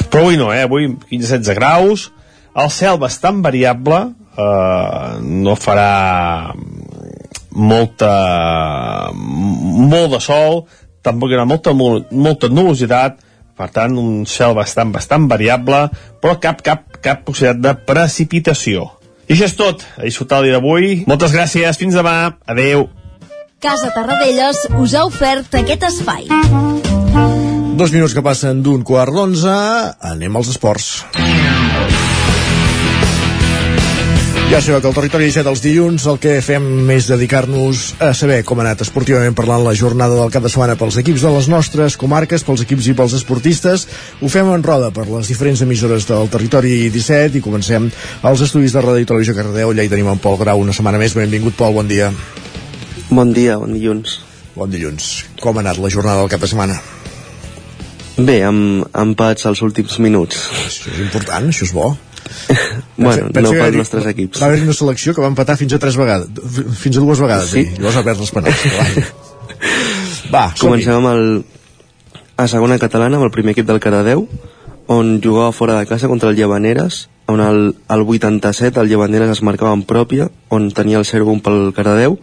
Però 0.09 0.23
avui 0.23 0.39
no, 0.39 0.49
eh? 0.55 0.63
Avui 0.65 0.87
15-16 1.11 1.57
graus, 1.57 2.07
el 2.55 2.71
cel 2.71 2.99
bastant 3.01 3.41
variable, 3.43 3.99
eh, 4.31 5.09
no 5.21 5.57
farà 5.59 6.53
molta 7.51 8.11
molt 9.11 10.15
de 10.15 10.21
sol, 10.23 10.63
tampoc 11.03 11.31
hi 11.31 11.35
haurà 11.35 11.49
molta, 11.49 11.75
molta 11.75 12.49
nubositat, 12.49 13.19
per 13.57 13.67
tant, 13.75 13.97
un 13.99 14.23
cel 14.25 14.55
bastant, 14.57 14.93
bastant 14.95 15.27
variable, 15.29 15.83
però 16.23 16.37
cap, 16.41 16.63
cap, 16.65 16.87
cap 17.03 17.25
possibilitat 17.27 17.61
de 17.61 17.75
precipitació. 17.85 18.87
I 19.31 19.33
això 19.33 19.47
és 19.47 19.53
tot. 19.55 19.83
A 19.95 20.03
disfrutar 20.03 20.41
el 20.41 20.49
dia 20.49 20.57
d'avui. 20.57 21.05
Moltes 21.07 21.31
gràcies. 21.31 21.77
Fins 21.79 21.95
demà. 21.95 22.33
Adeu. 22.51 22.89
Casa 23.63 23.93
Tarradellas 23.95 24.65
us 24.75 24.95
ha 24.97 25.05
ofert 25.07 25.55
aquest 25.55 25.85
espai. 25.87 26.27
Dos 27.79 27.95
minuts 27.95 28.11
que 28.11 28.25
passen 28.25 28.59
d'un 28.65 28.83
quart 28.83 29.15
d'onze. 29.15 29.55
Anem 30.11 30.35
als 30.35 30.51
esports. 30.51 30.91
Ja 34.51 34.59
sabeu 34.59 34.81
que 34.83 34.89
al 34.89 34.95
Territori 34.97 35.29
17 35.29 35.47
dels 35.47 35.61
dilluns 35.63 36.05
el 36.11 36.17
que 36.19 36.33
fem 36.43 36.89
és 36.91 37.05
dedicar-nos 37.07 37.93
a 38.03 38.09
saber 38.11 38.41
com 38.43 38.59
ha 38.59 38.65
anat 38.65 38.81
esportivament 38.83 39.31
parlant 39.31 39.63
la 39.63 39.71
jornada 39.79 40.17
del 40.19 40.33
cap 40.33 40.43
de 40.43 40.51
setmana 40.51 40.75
pels 40.75 40.97
equips 40.99 41.23
de 41.23 41.31
les 41.31 41.47
nostres 41.47 41.95
comarques, 41.95 42.43
pels 42.43 42.65
equips 42.65 42.89
i 42.91 42.95
pels 42.97 43.15
esportistes. 43.15 43.87
Ho 44.19 44.27
fem 44.27 44.51
en 44.51 44.65
roda 44.67 44.89
per 44.91 45.07
les 45.07 45.31
diferents 45.31 45.63
emissores 45.63 46.09
del 46.09 46.27
Territori 46.35 46.89
17 46.91 47.39
i 47.39 47.43
comencem 47.47 47.87
als 48.27 48.43
estudis 48.43 48.75
de 48.75 48.83
Ràdio 48.83 49.05
i 49.05 49.09
Televisió 49.13 49.37
Cardeu. 49.39 49.71
Allà 49.71 49.87
hi 49.87 49.93
tenim 49.95 50.11
en 50.11 50.19
Pol 50.19 50.35
Grau 50.43 50.59
una 50.65 50.75
setmana 50.75 50.99
més. 50.99 51.15
Benvingut, 51.15 51.55
Pol, 51.55 51.79
bon 51.79 51.87
dia. 51.87 52.11
Bon 53.07 53.31
dia, 53.31 53.55
bon 53.55 53.71
dilluns. 53.71 54.19
Bon 54.59 54.67
dilluns. 54.67 55.11
Com 55.39 55.55
ha 55.55 55.63
anat 55.63 55.79
la 55.79 55.95
jornada 55.95 56.25
del 56.25 56.35
cap 56.35 56.43
de 56.43 56.51
setmana? 56.51 56.81
Bé, 58.19 58.41
amb 58.43 58.83
empats 58.99 59.47
als 59.47 59.63
últims 59.63 59.95
minuts. 60.03 60.43
Això 60.67 60.91
és 60.91 61.05
important, 61.07 61.53
això 61.55 61.71
és 61.71 61.71
bo. 61.71 61.93
Bueno, 63.01 63.29
Pensa 63.33 63.41
no 63.41 63.51
pels 63.63 63.77
nostres 63.79 64.05
equips. 64.11 64.41
Va 64.41 64.45
haver 64.51 64.61
una 64.63 64.73
selecció 64.77 65.13
que 65.15 65.21
va 65.23 65.29
empatar 65.31 65.55
fins 65.57 65.73
a 65.73 65.79
tres 65.81 65.95
vegades, 65.97 66.27
fins 66.77 66.97
a 66.97 66.99
dues 67.01 67.19
vegades, 67.23 67.49
Sí. 67.49 67.63
i 67.65 67.79
llavors 67.79 67.97
va 67.97 68.03
perdre 68.03 68.21
els 68.21 68.31
penals. 68.35 69.13
Va. 70.33 70.43
Comencem 70.59 70.93
amb 70.99 71.09
el, 71.11 71.23
a 72.37 72.45
segona 72.51 72.77
catalana 72.81 73.17
amb 73.17 73.25
el 73.27 73.31
primer 73.33 73.55
equip 73.55 73.67
del 73.67 73.79
Cardedeu 73.83 74.27
on 74.91 75.17
jugava 75.23 75.51
fora 75.55 75.79
de 75.79 75.85
casa 75.89 76.07
contra 76.11 76.29
el 76.29 76.35
Llevaneres 76.37 77.07
on 77.31 77.39
el, 77.41 77.75
el 77.89 78.01
87 78.05 78.79
el 78.81 78.89
Llevaneres 78.89 79.29
es 79.37 79.41
marcava 79.45 79.73
en 79.77 79.83
pròpia 79.87 80.29
on 80.49 80.69
tenia 80.75 80.97
el 80.99 81.05
0-1 81.07 81.41
pel 81.45 81.59
Cardedeu 81.77 82.17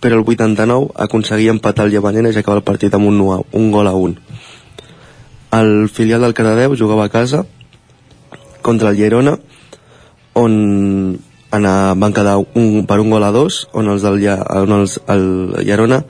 però 0.00 0.16
el 0.16 0.24
89 0.26 0.90
aconseguia 0.96 1.52
empatar 1.52 1.86
el 1.86 1.92
Llevaneres 1.92 2.34
i 2.36 2.40
acabar 2.40 2.58
el 2.62 2.64
partit 2.66 2.94
amb 2.96 3.06
un, 3.10 3.20
1 3.20 3.34
a- 3.36 3.42
un 3.60 3.70
gol 3.70 3.86
a 3.86 3.92
1 3.94 4.16
el 5.60 5.88
filial 5.92 6.22
del 6.24 6.34
Cardedeu 6.34 6.76
jugava 6.78 7.04
a 7.06 7.12
casa 7.12 7.44
contra 8.62 8.90
el 8.90 8.98
Llerona 8.98 9.36
on 10.38 11.18
anar, 11.50 11.94
van 11.98 12.14
quedar 12.14 12.36
un, 12.38 12.86
per 12.86 13.00
un 13.02 13.10
gol 13.10 13.26
a 13.26 13.32
dos 13.34 13.66
on, 13.72 13.90
els 13.90 14.04
del, 14.06 14.22
on 14.62 14.76
els, 14.80 14.98
el 15.10 15.24
Llerona 15.66 16.02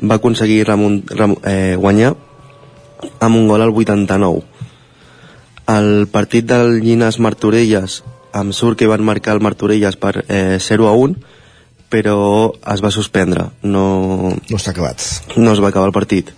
va 0.00 0.16
aconseguir 0.16 0.64
remunt, 0.66 1.02
rem, 1.12 1.36
eh, 1.44 1.76
guanyar 1.78 2.14
amb 3.20 3.36
un 3.36 3.48
gol 3.48 3.62
al 3.62 3.74
89 3.74 4.42
el 5.70 6.08
partit 6.10 6.48
del 6.50 6.80
Llinas 6.82 7.20
Martorelles 7.22 8.00
em 8.34 8.50
surt 8.54 8.78
que 8.78 8.90
van 8.90 9.04
marcar 9.06 9.36
el 9.36 9.44
Martorelles 9.44 9.96
per 10.00 10.24
eh, 10.28 10.58
0 10.58 10.88
a 10.88 10.96
1 10.96 11.38
però 11.90 12.54
es 12.72 12.80
va 12.80 12.92
suspendre. 12.94 13.48
No, 13.66 14.30
no 14.38 14.56
està 14.56 14.70
acabat. 14.70 15.02
no 15.36 15.52
es 15.52 15.60
va 15.60 15.68
acabar 15.74 15.90
el 15.90 15.96
partit. 15.96 16.30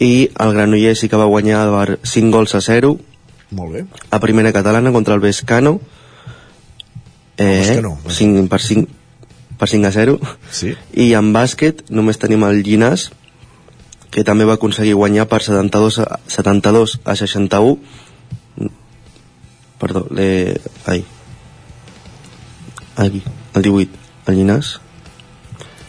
I 0.00 0.30
el 0.40 0.54
Granollers 0.56 1.02
sí 1.04 1.10
que 1.12 1.20
va 1.20 1.28
guanyar 1.28 1.66
per 1.68 1.98
5 2.08 2.32
gols 2.32 2.56
a 2.56 2.62
0 2.64 2.96
Molt 3.50 3.72
bé. 3.72 3.84
a 4.10 4.20
primera 4.20 4.52
catalana 4.52 4.92
contra 4.92 5.14
el 5.14 5.20
Vescano 5.20 5.80
eh, 7.36 7.64
Vescano, 7.66 7.98
5, 8.06 8.48
per 8.48 8.60
5 8.60 8.86
per 9.58 9.68
5 9.68 9.86
a 9.86 9.92
0 9.92 10.18
sí. 10.50 10.74
i 10.94 11.12
en 11.18 11.32
bàsquet 11.34 11.84
només 11.90 12.18
tenim 12.18 12.44
el 12.46 12.62
Llinàs 12.62 13.10
que 14.10 14.24
també 14.24 14.44
va 14.44 14.54
aconseguir 14.58 14.94
guanyar 14.94 15.26
per 15.28 15.42
72 15.42 15.98
a, 16.02 16.18
72 16.26 17.00
a 17.04 17.16
61 17.16 17.78
perdó 19.78 20.06
le... 20.10 20.60
ai 20.86 21.04
aquí, 22.96 23.22
el 23.54 23.62
18 23.62 23.90
el 24.30 24.36
Llinàs 24.36 24.78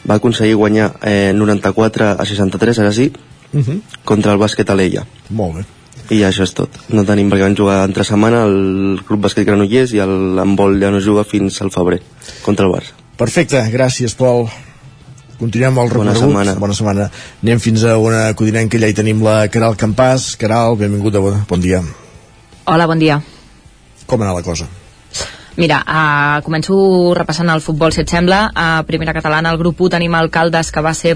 va 0.10 0.16
aconseguir 0.18 0.56
guanyar 0.56 0.94
eh, 1.04 1.32
94 1.36 2.16
a 2.18 2.26
63 2.26 2.80
ara 2.80 2.92
sí 2.92 3.12
Uh 3.54 3.60
-huh. 3.60 3.82
contra 4.06 4.32
el 4.32 4.40
bàsquet 4.40 4.70
Aleia 4.72 5.06
Molt 5.30 5.56
bé. 5.58 5.66
I 6.12 6.22
això 6.28 6.44
és 6.44 6.54
tot 6.54 6.76
no 6.92 7.06
tenim 7.08 7.30
perquè 7.32 7.48
van 7.48 7.56
jugar 7.58 7.82
entre 7.88 8.04
setmana 8.08 8.46
el 8.48 9.02
club 9.08 9.24
bàsquet 9.26 9.48
Granollers 9.48 9.94
i 9.96 10.02
el 10.04 10.40
handbol 10.44 10.76
ja 10.82 10.92
no 10.92 11.00
juga 11.04 11.24
fins 11.24 11.62
al 11.64 11.72
febrer 11.72 12.02
contra 12.44 12.68
el 12.68 12.76
Barça 12.76 12.98
Perfecte, 13.22 13.60
gràcies, 13.70 14.16
Pol. 14.18 14.48
Continuem 15.38 15.76
el 15.78 15.90
Bona 15.92 16.14
recorregut. 16.14 16.24
setmana. 16.24 16.56
Bona 16.58 16.74
setmana. 16.74 17.04
Anem 17.44 17.60
fins 17.62 17.84
a 17.86 17.94
una 18.02 18.22
codinenca, 18.34 18.80
allà 18.80 18.90
hi 18.90 18.96
tenim 18.98 19.22
la 19.22 19.48
Caral 19.54 19.78
Campàs. 19.78 20.32
Caral, 20.42 20.74
benvinguda, 20.80 21.22
bon, 21.22 21.36
bon 21.50 21.62
dia. 21.62 21.84
Hola, 22.66 22.88
bon 22.90 22.98
dia. 22.98 23.20
Com 24.08 24.22
ha 24.22 24.26
anat 24.26 24.40
la 24.40 24.48
cosa? 24.48 24.66
Mira, 25.62 25.78
uh, 25.86 26.40
començo 26.42 26.74
repassant 27.14 27.52
el 27.54 27.62
futbol, 27.62 27.92
si 27.94 28.02
et 28.02 28.10
sembla. 28.10 28.48
A 28.58 28.82
primera 28.88 29.14
catalana, 29.14 29.52
el 29.54 29.60
grup 29.60 29.84
1 29.86 29.92
tenim 29.94 30.16
el 30.18 30.32
Caldes, 30.34 30.72
que 30.74 30.82
va 30.82 30.96
ser 30.98 31.12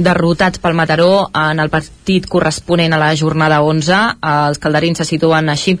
derrotat 0.00 0.56
pel 0.62 0.72
Mataró 0.78 1.26
en 1.36 1.60
el 1.60 1.68
partit 1.68 2.24
corresponent 2.24 2.96
a 2.96 3.00
la 3.02 3.10
jornada 3.14 3.58
11. 3.60 3.98
Uh, 4.16 4.30
els 4.48 4.60
calderins 4.62 5.02
se 5.02 5.04
situen 5.04 5.52
així 5.52 5.74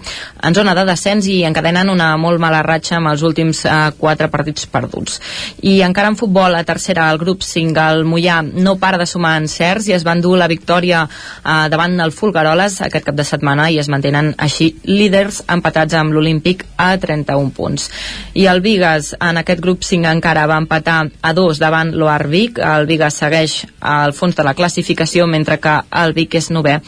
en 0.44 0.56
zona 0.58 0.74
de 0.76 0.84
descens 0.90 1.30
i 1.32 1.38
encadenen 1.48 1.88
una 1.88 2.10
molt 2.20 2.42
mala 2.44 2.60
ratxa 2.66 2.98
amb 2.98 3.08
els 3.08 3.24
últims 3.24 3.62
uh, 3.64 3.88
quatre 3.96 4.28
partits 4.28 4.68
perduts. 4.68 5.16
I 5.64 5.78
encara 5.88 6.12
en 6.12 6.20
futbol, 6.20 6.58
a 6.58 6.62
tercera, 6.68 7.08
el 7.14 7.22
grup 7.24 7.40
5, 7.40 7.72
el 7.80 8.04
Mollà, 8.04 8.42
no 8.44 8.76
para 8.76 9.00
de 9.00 9.08
sumar 9.08 9.38
encerts 9.40 9.88
i 9.88 9.96
es 9.96 10.04
van 10.04 10.20
dur 10.20 10.36
la 10.36 10.50
victòria 10.52 11.06
uh, 11.06 11.64
davant 11.72 11.96
el 11.96 12.12
Fulgaroles 12.12 12.82
aquest 12.84 13.08
cap 13.08 13.16
de 13.16 13.24
setmana 13.24 13.70
i 13.72 13.80
es 13.80 13.88
mantenen 13.88 14.34
així 14.36 14.74
líders 14.84 15.40
empatats 15.48 15.96
amb 15.96 16.12
l'Olímpic 16.12 16.68
a 16.76 16.92
31 17.00 17.56
punts 17.56 17.88
i 18.34 18.46
el 18.46 18.60
Vigas 18.60 19.14
en 19.18 19.40
aquest 19.40 19.60
grup 19.60 19.82
5 19.86 20.10
encara 20.10 20.46
va 20.46 20.58
empatar 20.62 20.98
a 21.22 21.32
2 21.34 21.58
davant 21.58 21.94
l'Oar 21.94 22.28
Vic. 22.28 22.58
El 22.58 22.86
Vigas 22.86 23.18
segueix 23.22 23.64
al 23.80 24.14
fons 24.14 24.36
de 24.36 24.46
la 24.46 24.54
classificació 24.54 25.26
mentre 25.26 25.58
que 25.60 25.78
el 26.02 26.14
Vic 26.14 26.36
és 26.40 26.50
novè 26.50 26.78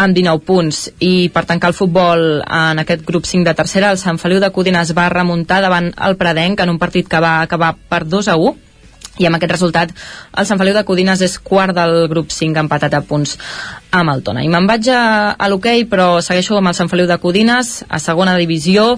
amb 0.00 0.16
19 0.16 0.44
punts. 0.46 0.80
I 1.04 1.28
per 1.34 1.44
tancar 1.48 1.70
el 1.70 1.76
futbol 1.76 2.40
en 2.40 2.82
aquest 2.82 3.04
grup 3.06 3.28
5 3.28 3.46
de 3.46 3.54
tercera 3.54 3.92
el 3.92 4.00
Sant 4.00 4.18
Feliu 4.18 4.40
de 4.40 4.50
Codines 4.50 4.94
va 4.96 5.10
remuntar 5.12 5.60
davant 5.62 5.92
el 6.08 6.18
Predenc 6.20 6.64
en 6.64 6.74
un 6.74 6.80
partit 6.80 7.08
que 7.08 7.20
va 7.20 7.40
acabar 7.42 7.74
per 7.76 8.06
2 8.06 8.28
a 8.28 8.36
1 8.40 8.69
i 9.20 9.28
amb 9.28 9.36
aquest 9.36 9.52
resultat 9.52 9.92
el 10.40 10.48
Sant 10.48 10.58
Feliu 10.60 10.74
de 10.76 10.84
Codines 10.88 11.20
és 11.24 11.36
quart 11.44 11.76
del 11.76 12.06
grup 12.10 12.32
5 12.32 12.64
empatat 12.64 12.96
a 12.96 13.02
punts 13.04 13.36
amb 13.90 14.12
el 14.12 14.22
Tona. 14.22 14.44
I 14.46 14.48
me'n 14.48 14.68
vaig 14.70 14.86
a, 14.94 15.34
a 15.34 15.48
l'hoquei, 15.50 15.84
però 15.90 16.20
segueixo 16.22 16.56
amb 16.58 16.70
el 16.70 16.76
Sant 16.78 16.88
Feliu 16.90 17.08
de 17.10 17.18
Codines, 17.22 17.72
a 17.90 17.98
segona 18.02 18.36
divisió, 18.38 18.94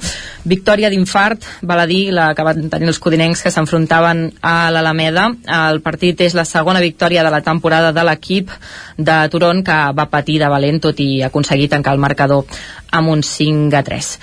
victòria 0.49 0.90
d'infart, 0.93 1.49
val 1.69 1.82
a 1.82 1.89
dir, 1.89 2.03
la 2.12 2.31
que 2.36 2.44
van 2.47 2.69
tenir 2.73 2.90
els 2.93 3.01
codinencs 3.03 3.43
que 3.43 3.53
s'enfrontaven 3.55 4.27
a 4.44 4.70
l'Alameda. 4.74 5.31
El 5.65 5.81
partit 5.85 6.20
és 6.28 6.36
la 6.39 6.47
segona 6.49 6.85
victòria 6.85 7.24
de 7.24 7.32
la 7.32 7.43
temporada 7.43 7.93
de 7.97 8.05
l'equip 8.05 8.53
de 8.99 9.19
Turon, 9.32 9.65
que 9.65 9.81
va 9.97 10.11
patir 10.12 10.39
de 10.43 10.53
valent, 10.53 10.82
tot 10.85 11.01
i 11.01 11.11
aconseguir 11.24 11.70
tancar 11.73 11.97
el 11.97 12.05
marcador 12.05 12.44
amb 12.93 13.09
un 13.09 13.23
5 13.24 13.73
a 13.78 13.82
3 13.82 14.16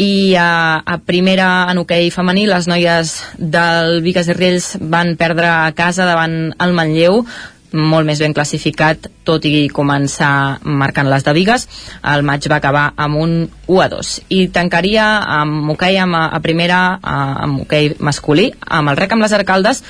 i 0.00 0.34
a, 0.38 0.82
a 0.84 0.98
primera 1.04 1.68
en 1.70 1.82
hoquei 1.82 2.10
femení 2.14 2.46
les 2.48 2.68
noies 2.70 3.16
del 3.38 4.00
Vigas 4.04 4.30
i 4.30 4.36
Riells 4.36 4.76
van 4.80 5.16
perdre 5.20 5.50
a 5.50 5.72
casa 5.76 6.06
davant 6.08 6.54
el 6.60 6.72
Manlleu 6.76 7.24
molt 7.72 8.06
més 8.06 8.20
ben 8.20 8.34
classificat, 8.36 9.06
tot 9.24 9.44
i 9.48 9.68
començar 9.72 10.60
marcant 10.62 11.08
les 11.08 11.24
de 11.24 11.32
Vigues. 11.32 11.66
El 12.04 12.24
maig 12.26 12.46
va 12.50 12.58
acabar 12.60 12.84
amb 12.96 13.16
un 13.16 13.36
1 13.66 13.80
a 13.80 13.88
2. 13.88 14.10
I 14.36 14.40
tancaria 14.52 15.06
amb 15.40 15.70
hoquei 15.72 15.98
amb, 15.98 16.16
a 16.20 16.40
primera, 16.44 16.98
amb 17.02 17.64
hoquei 17.64 17.94
masculí, 17.98 18.50
amb 18.68 18.92
el 18.92 19.00
rec 19.00 19.12
amb 19.12 19.24
les 19.24 19.32
arcaldes, 19.32 19.82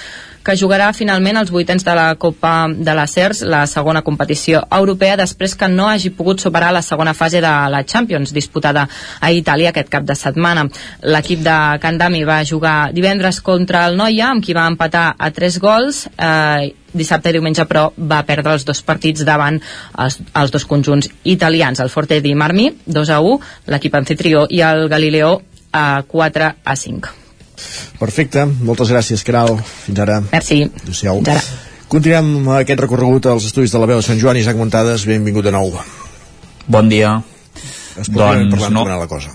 que 0.43 0.56
jugarà 0.59 0.90
finalment 0.93 1.39
els 1.39 1.52
vuitens 1.55 1.85
de 1.86 1.94
la 1.94 2.09
Copa 2.19 2.66
de 2.69 2.94
la 2.94 3.06
CERS, 3.06 3.43
la 3.47 3.62
segona 3.70 4.02
competició 4.02 4.62
europea, 4.70 5.16
després 5.16 5.55
que 5.59 5.69
no 5.70 5.89
hagi 5.89 6.10
pogut 6.16 6.43
superar 6.43 6.73
la 6.74 6.82
segona 6.82 7.14
fase 7.14 7.40
de 7.40 7.52
la 7.74 7.82
Champions, 7.86 8.35
disputada 8.35 8.89
a 9.20 9.31
Itàlia 9.31 9.70
aquest 9.70 9.90
cap 9.93 10.05
de 10.09 10.16
setmana. 10.19 10.66
L'equip 11.02 11.44
de 11.47 11.56
Candami 11.82 12.24
va 12.28 12.43
jugar 12.44 12.93
divendres 12.93 13.40
contra 13.40 13.86
el 13.86 13.97
Noia, 13.97 14.31
amb 14.31 14.44
qui 14.44 14.55
va 14.56 14.66
empatar 14.70 15.12
a 15.19 15.31
3 15.31 15.59
gols, 15.62 16.06
eh, 16.16 16.73
dissabte 16.93 17.31
i 17.31 17.39
diumenge 17.39 17.64
però 17.70 17.86
va 17.97 18.20
perdre 18.28 18.52
els 18.52 18.66
dos 18.69 18.82
partits 18.85 19.24
davant 19.24 19.56
els, 19.98 20.19
els 20.35 20.52
dos 20.52 20.66
conjunts 20.69 21.09
italians, 21.24 21.81
el 21.81 21.89
Forte 21.89 22.20
di 22.20 22.35
Marmi 22.35 22.69
2 22.85 23.14
a 23.14 23.23
1, 23.24 23.40
l'equip 23.73 23.97
anfitrió 23.97 24.47
i 24.51 24.60
el 24.60 24.89
Galileo 24.93 25.40
a 25.73 26.05
4 26.06 26.52
a 26.64 26.77
5 26.77 27.21
Perfecte, 28.01 28.47
moltes 28.66 28.90
gràcies, 28.93 29.24
Caral. 29.26 29.56
Fins 29.86 30.01
ara. 30.05 30.22
Merci. 30.32 30.62
Adéu-siau. 30.82 31.20
Fins 31.22 31.34
ara. 31.36 31.60
Continuem 31.93 32.48
aquest 32.56 32.80
recorregut 32.80 33.26
als 33.28 33.44
estudis 33.51 33.74
de 33.74 33.80
la 33.82 33.86
veu 33.90 34.01
de 34.01 34.06
Sant 34.06 34.20
Joan. 34.20 34.39
Isaac 34.40 34.56
Montades, 34.56 35.05
benvingut 35.05 35.44
de 35.44 35.52
nou. 35.52 35.74
Bon 36.66 36.89
dia. 36.89 37.18
Es 38.01 38.09
Doncs 38.09 38.70
no. 38.72 38.86
la 38.89 39.06
cosa. 39.06 39.34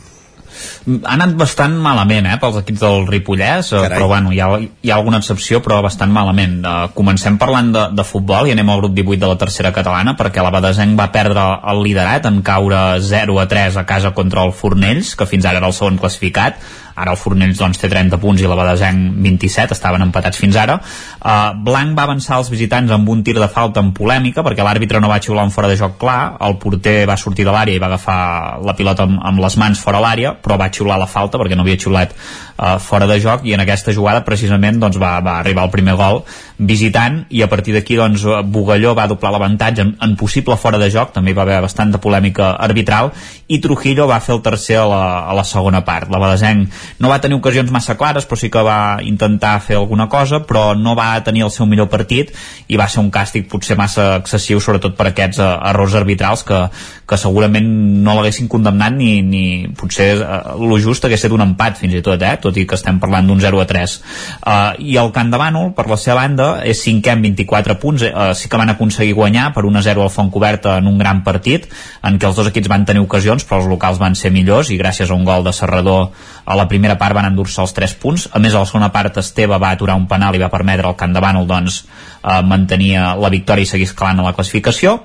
Ha 0.87 1.17
anat 1.17 1.33
bastant 1.35 1.73
malament, 1.83 2.29
eh, 2.31 2.37
pels 2.39 2.61
equips 2.61 2.79
del 2.79 3.01
Ripollès, 3.09 3.73
eh, 3.75 3.81
però 3.91 4.07
bueno, 4.07 4.31
hi 4.31 4.39
ha, 4.39 4.47
hi 4.55 4.91
ha 4.91 4.95
alguna 4.95 5.19
excepció, 5.19 5.59
però 5.59 5.81
bastant 5.83 6.13
malament. 6.15 6.61
Uh, 6.63 6.87
comencem 6.95 7.35
parlant 7.41 7.73
de, 7.75 7.83
de 7.91 8.05
futbol 8.07 8.47
i 8.47 8.55
anem 8.55 8.71
al 8.71 8.79
grup 8.79 8.95
18 8.95 9.19
de 9.25 9.27
la 9.33 9.39
tercera 9.41 9.73
catalana, 9.75 10.15
perquè 10.15 10.39
la 10.43 10.53
Badesenc 10.55 10.95
va 10.95 11.09
perdre 11.11 11.43
el 11.73 11.83
liderat 11.83 12.29
en 12.31 12.39
caure 12.39 13.01
0 13.03 13.39
a 13.43 13.47
3 13.51 13.81
a 13.83 13.85
casa 13.89 14.13
contra 14.15 14.47
el 14.47 14.55
Fornells, 14.55 15.17
que 15.19 15.27
fins 15.27 15.45
ara 15.45 15.59
era 15.59 15.67
el 15.67 15.75
segon 15.75 15.99
classificat. 15.99 16.63
Ara 16.97 17.13
el 17.13 17.19
Fornells 17.21 17.59
doncs, 17.59 17.77
té 17.77 17.91
30 17.91 18.17
punts 18.17 18.41
i 18.41 18.47
la 18.49 18.55
Badesenc 18.57 19.19
27, 19.21 19.75
estaven 19.75 20.01
empatats 20.07 20.39
fins 20.39 20.55
ara. 20.57 20.79
Uh, 21.19 21.51
Blanc 21.67 21.93
va 21.99 22.07
avançar 22.07 22.39
els 22.41 22.49
visitants 22.49 22.95
amb 22.95 23.11
un 23.11 23.21
tir 23.27 23.35
de 23.37 23.51
falta 23.51 23.83
en 23.83 23.91
polèmica, 23.93 24.41
perquè 24.45 24.65
l'àrbitre 24.65 25.03
no 25.03 25.11
va 25.11 25.19
xiular 25.21 25.45
un 25.45 25.53
fora 25.53 25.69
de 25.69 25.77
joc 25.77 25.99
clar, 26.01 26.37
el 26.47 26.57
porter 26.63 27.03
va 27.09 27.19
sortir 27.19 27.45
de 27.45 27.53
l'àrea 27.53 27.77
i 27.77 27.83
va 27.83 27.91
agafar 27.91 28.63
la 28.65 28.73
pilota 28.79 29.05
amb, 29.05 29.19
amb 29.29 29.43
les 29.43 29.59
mans 29.61 29.83
fora 29.83 30.01
l'àrea, 30.01 30.33
però 30.41 30.57
va 30.57 30.71
xiular 30.77 30.99
la 31.01 31.09
falta 31.09 31.41
perquè 31.41 31.57
no 31.57 31.65
havia 31.65 31.79
xiulat 31.81 32.13
uh, 32.13 32.77
fora 32.83 33.09
de 33.09 33.19
joc 33.23 33.45
i 33.49 33.55
en 33.57 33.65
aquesta 33.65 33.95
jugada 33.95 34.25
precisament 34.27 34.79
doncs, 34.81 34.99
va, 35.01 35.17
va 35.25 35.39
arribar 35.41 35.65
el 35.67 35.73
primer 35.73 35.97
gol 35.99 36.23
visitant 36.57 37.25
i 37.29 37.43
a 37.45 37.47
partir 37.49 37.75
d'aquí 37.75 37.95
doncs, 37.97 38.23
Bugalló 38.49 38.95
va 38.97 39.05
doblar 39.07 39.31
l'avantatge 39.33 39.83
en, 39.83 39.93
en 40.01 40.15
possible 40.17 40.57
fora 40.57 40.79
de 40.81 40.89
joc, 40.89 41.11
també 41.13 41.31
hi 41.31 41.37
va 41.37 41.43
haver 41.45 41.59
bastanta 41.61 42.01
polèmica 42.01 42.55
arbitral 42.57 43.11
i 43.47 43.59
Trujillo 43.61 44.07
va 44.09 44.19
fer 44.19 44.33
el 44.35 44.41
tercer 44.41 44.79
a 44.81 44.87
la, 44.89 45.03
a 45.29 45.35
la 45.37 45.43
segona 45.45 45.83
part. 45.85 46.09
La 46.11 46.19
Badesenc 46.19 46.73
no 46.99 47.11
va 47.11 47.19
tenir 47.21 47.37
ocasions 47.37 47.71
massa 47.71 47.95
clares 47.99 48.25
però 48.25 48.39
sí 48.41 48.49
que 48.49 48.63
va 48.65 48.97
intentar 49.05 49.53
fer 49.61 49.77
alguna 49.77 50.07
cosa 50.09 50.41
però 50.47 50.71
no 50.75 50.95
va 50.97 51.11
tenir 51.23 51.45
el 51.45 51.53
seu 51.53 51.69
millor 51.69 51.91
partit 51.93 52.33
i 52.67 52.79
va 52.79 52.89
ser 52.89 53.03
un 53.03 53.11
càstig 53.13 53.47
potser 53.51 53.77
massa 53.77 54.09
excessiu 54.17 54.59
sobretot 54.63 54.97
per 54.97 55.11
aquests 55.11 55.39
uh, 55.43 55.51
errors 55.69 55.95
arbitrals 55.99 56.43
que, 56.47 56.63
que 57.05 57.21
segurament 57.21 57.69
no 58.03 58.17
l'haguessin 58.17 58.49
condemnat 58.49 58.97
ni, 58.97 59.21
ni 59.21 59.45
potser 59.77 60.09
uh, 60.17 60.57
lo 60.57 60.81
just 60.81 61.05
hagués 61.05 61.21
estat 61.21 61.37
un 61.37 61.45
empat 61.45 61.77
fins 61.77 61.93
i 61.93 62.01
tot, 62.01 62.21
eh? 62.21 62.35
tot 62.41 62.57
i 62.57 62.65
que 62.65 62.77
estem 62.77 62.97
parlant 63.03 63.29
d'un 63.29 63.39
0 63.45 63.61
a 63.61 63.69
3 63.69 63.95
uh, 64.01 64.73
i 64.81 64.97
el 64.97 65.13
Camp 65.13 65.29
de 65.31 65.41
Bànol 65.41 65.71
per 65.77 65.87
la 65.91 66.01
seva 66.01 66.23
banda 66.23 66.46
és 66.65 66.81
cinquè 66.85 67.13
amb 67.13 67.27
24 67.27 67.77
punts 67.81 68.05
uh, 68.07 68.31
sí 68.37 68.49
que 68.49 68.59
van 68.59 68.73
aconseguir 68.73 69.15
guanyar 69.17 69.51
per 69.55 69.65
1 69.67 69.79
a 69.79 69.85
0 69.89 70.05
al 70.05 70.13
Font 70.13 70.31
Coberta 70.33 70.77
en 70.81 70.87
un 70.89 70.97
gran 71.01 71.23
partit 71.25 71.67
en 72.07 72.19
què 72.19 72.29
els 72.29 72.39
dos 72.39 72.49
equips 72.51 72.71
van 72.71 72.85
tenir 72.87 73.03
ocasions 73.03 73.45
però 73.47 73.61
els 73.61 73.71
locals 73.71 74.01
van 74.01 74.15
ser 74.15 74.31
millors 74.35 74.71
i 74.71 74.79
gràcies 74.79 75.11
a 75.11 75.17
un 75.17 75.27
gol 75.27 75.45
de 75.47 75.53
Serrador 75.53 76.11
a 76.47 76.55
la 76.55 76.67
primera 76.71 76.95
part 76.97 77.15
van 77.15 77.27
endur-se 77.27 77.59
els 77.61 77.73
3 77.75 77.95
punts. 78.01 78.29
A 78.31 78.39
més 78.39 78.55
a 78.55 78.61
la 78.63 78.69
segona 78.69 78.87
part 78.93 79.19
Esteve 79.19 79.57
va 79.59 79.73
aturar 79.75 79.97
un 79.99 80.07
penal 80.07 80.35
i 80.35 80.39
va 80.39 80.51
permetre 80.53 80.87
al 80.87 80.95
Camp 80.99 81.15
de 81.15 81.23
Bànol 81.23 81.47
doncs, 81.49 81.81
eh, 82.23 82.41
mantenia 82.43 83.15
la 83.19 83.33
victòria 83.33 83.67
i 83.67 83.69
seguir 83.69 83.89
escalant 83.89 84.21
a 84.21 84.29
la 84.29 84.35
classificació 84.37 85.01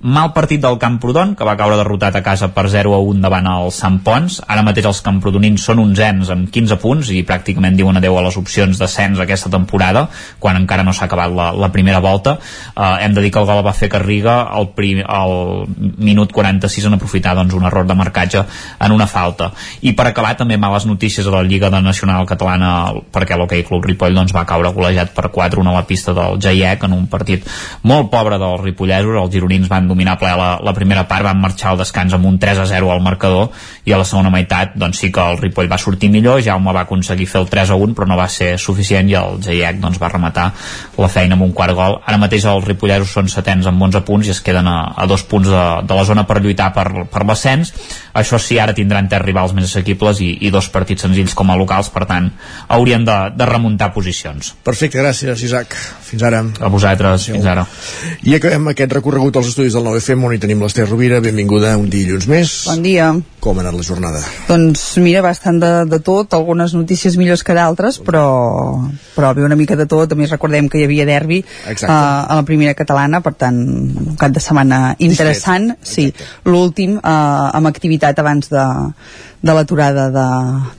mal 0.00 0.32
partit 0.32 0.60
del 0.62 0.78
Camprodon, 0.80 1.34
que 1.36 1.44
va 1.44 1.56
caure 1.60 1.76
derrotat 1.76 2.14
a 2.16 2.22
casa 2.24 2.48
per 2.56 2.64
0 2.72 2.94
a 2.96 3.00
1 3.04 3.20
davant 3.20 3.46
el 3.50 3.68
Sant 3.74 3.98
Pons. 4.04 4.38
Ara 4.48 4.64
mateix 4.64 4.86
els 4.88 5.02
camprodonins 5.04 5.60
són 5.60 5.82
ens 5.82 6.30
amb 6.32 6.48
15 6.48 6.78
punts 6.80 7.10
i 7.12 7.20
pràcticament 7.28 7.76
diuen 7.76 7.96
adeu 8.00 8.16
a 8.16 8.22
les 8.24 8.36
opcions 8.40 8.78
d'ascens 8.80 9.20
aquesta 9.20 9.50
temporada, 9.52 10.06
quan 10.38 10.56
encara 10.56 10.84
no 10.86 10.94
s'ha 10.96 11.04
acabat 11.04 11.34
la, 11.36 11.50
la 11.52 11.68
primera 11.68 12.00
volta. 12.00 12.38
Uh, 12.74 12.96
hem 13.04 13.14
de 13.14 13.20
dir 13.20 13.30
que 13.30 13.40
el 13.42 13.48
gol 13.50 13.60
va 13.66 13.74
fer 13.76 13.90
Garriga 13.92 14.38
al, 14.48 14.70
prim, 14.72 15.02
al 15.04 15.68
minut 16.00 16.32
46 16.32 16.88
en 16.88 16.96
aprofitar 16.96 17.36
doncs, 17.36 17.54
un 17.54 17.68
error 17.68 17.84
de 17.86 17.98
marcatge 17.98 18.44
en 18.80 18.96
una 18.96 19.06
falta. 19.06 19.50
I 19.84 19.92
per 19.92 20.08
acabar 20.08 20.32
també 20.38 20.56
males 20.56 20.88
notícies 20.88 21.28
a 21.28 21.34
la 21.34 21.44
Lliga 21.44 21.68
de 21.68 21.82
Nacional 21.84 22.24
Catalana 22.26 22.94
perquè 23.12 23.36
l'Hockey 23.36 23.66
Club 23.68 23.84
Ripoll 23.84 24.16
doncs, 24.16 24.32
va 24.32 24.46
caure 24.48 24.72
golejat 24.72 25.12
per 25.12 25.28
4-1 25.28 25.68
a 25.68 25.76
la 25.76 25.84
pista 25.84 26.16
del 26.16 26.40
Jaiec 26.40 26.88
en 26.88 26.96
un 26.96 27.06
partit 27.12 27.44
molt 27.84 28.08
pobre 28.08 28.40
dels 28.40 28.64
ripollesos. 28.64 29.20
Els 29.20 29.34
gironins 29.36 29.68
van 29.68 29.89
dominar 29.90 30.16
ple 30.20 30.32
la, 30.38 30.50
la 30.62 30.74
primera 30.76 31.06
part, 31.10 31.26
van 31.26 31.40
marxar 31.42 31.72
al 31.72 31.80
descans 31.82 32.14
amb 32.16 32.28
un 32.30 32.38
3 32.40 32.62
a 32.62 32.66
0 32.70 32.92
al 32.94 33.02
marcador 33.04 33.50
i 33.84 33.92
a 33.92 34.00
la 34.00 34.06
segona 34.08 34.32
meitat 34.32 34.76
doncs 34.78 35.02
sí 35.02 35.10
que 35.12 35.22
el 35.22 35.38
Ripoll 35.40 35.70
va 35.70 35.78
sortir 35.78 36.10
millor, 36.12 36.40
Jaume 36.44 36.74
va 36.76 36.86
aconseguir 36.86 37.28
fer 37.30 37.42
el 37.42 37.48
3 37.50 37.74
a 37.74 37.78
1 37.80 37.96
però 37.98 38.08
no 38.08 38.18
va 38.18 38.28
ser 38.30 38.54
suficient 38.58 39.10
i 39.10 39.16
el 39.18 39.40
Jaiec 39.44 39.80
doncs, 39.82 40.00
va 40.00 40.12
rematar 40.12 40.50
la 41.00 41.08
feina 41.10 41.36
amb 41.36 41.46
un 41.46 41.52
quart 41.56 41.74
gol. 41.76 41.98
Ara 42.06 42.20
mateix 42.20 42.46
els 42.48 42.66
ripolleros 42.66 43.12
són 43.16 43.28
setens 43.32 43.66
amb 43.70 43.82
11 43.88 44.04
punts 44.06 44.28
i 44.28 44.34
es 44.34 44.40
queden 44.44 44.68
a, 44.68 44.78
a 44.96 45.06
dos 45.10 45.24
punts 45.28 45.48
de, 45.50 45.64
de 45.86 45.98
la 45.98 46.04
zona 46.08 46.26
per 46.28 46.40
lluitar 46.42 46.70
per, 46.76 46.86
per 47.10 47.24
l'ascens. 47.26 47.72
Això 48.20 48.40
sí, 48.42 48.58
ara 48.60 48.74
tindran 48.76 49.08
tres 49.10 49.24
rivals 49.24 49.54
més 49.56 49.68
assequibles 49.68 50.20
i, 50.24 50.32
i 50.46 50.52
dos 50.54 50.68
partits 50.72 51.06
senzills 51.06 51.34
com 51.38 51.50
a 51.50 51.58
locals, 51.58 51.90
per 51.94 52.06
tant 52.10 52.30
haurien 52.68 53.04
de, 53.06 53.18
de 53.36 53.48
remuntar 53.48 53.90
posicions. 53.94 54.52
Perfecte, 54.66 55.00
gràcies 55.00 55.44
Isaac. 55.46 55.76
Fins 56.10 56.24
ara. 56.26 56.42
A 56.60 56.70
vosaltres, 56.72 57.28
fins 57.30 57.46
ara. 57.48 57.66
I 58.26 58.36
acabem 58.38 58.72
aquest 58.72 58.98
recorregut 58.98 59.40
als 59.40 59.52
estudis 59.52 59.76
del 59.76 59.79
9FM 59.84 60.26
on 60.26 60.34
hi 60.34 60.40
tenim 60.42 60.62
l'Ester 60.62 60.86
Rovira. 60.88 61.20
Benvinguda 61.24 61.74
un 61.80 61.88
dilluns 61.92 62.26
més. 62.30 62.52
Bon 62.68 62.82
dia. 62.84 63.10
Com 63.40 63.58
ha 63.58 63.64
anat 63.64 63.76
la 63.78 63.84
jornada? 63.86 64.20
Doncs 64.48 64.82
mira, 65.00 65.22
bastant 65.24 65.60
de, 65.62 65.70
de 65.90 66.00
tot, 66.04 66.36
algunes 66.36 66.74
notícies 66.76 67.16
millors 67.20 67.44
que 67.46 67.56
d'altres, 67.56 68.00
però, 68.04 68.24
però 69.14 69.32
bé, 69.36 69.46
una 69.46 69.58
mica 69.58 69.78
de 69.80 69.88
tot. 69.90 70.12
A 70.12 70.18
més, 70.18 70.32
recordem 70.34 70.68
que 70.68 70.80
hi 70.80 70.84
havia 70.88 71.08
derbi 71.08 71.40
uh, 71.40 71.88
a 71.88 72.36
la 72.36 72.44
primera 72.48 72.76
catalana, 72.78 73.22
per 73.24 73.34
tant, 73.40 73.58
un 74.04 74.20
cap 74.20 74.36
de 74.36 74.44
setmana 74.44 74.82
interessant. 74.98 75.72
Sí, 75.82 76.10
l'últim 76.48 76.98
uh, 76.98 77.50
amb 77.56 77.70
activitat 77.72 78.20
abans 78.20 78.52
de, 78.52 78.66
de 79.42 79.54
l'aturada 79.54 80.10
de, 80.10 80.26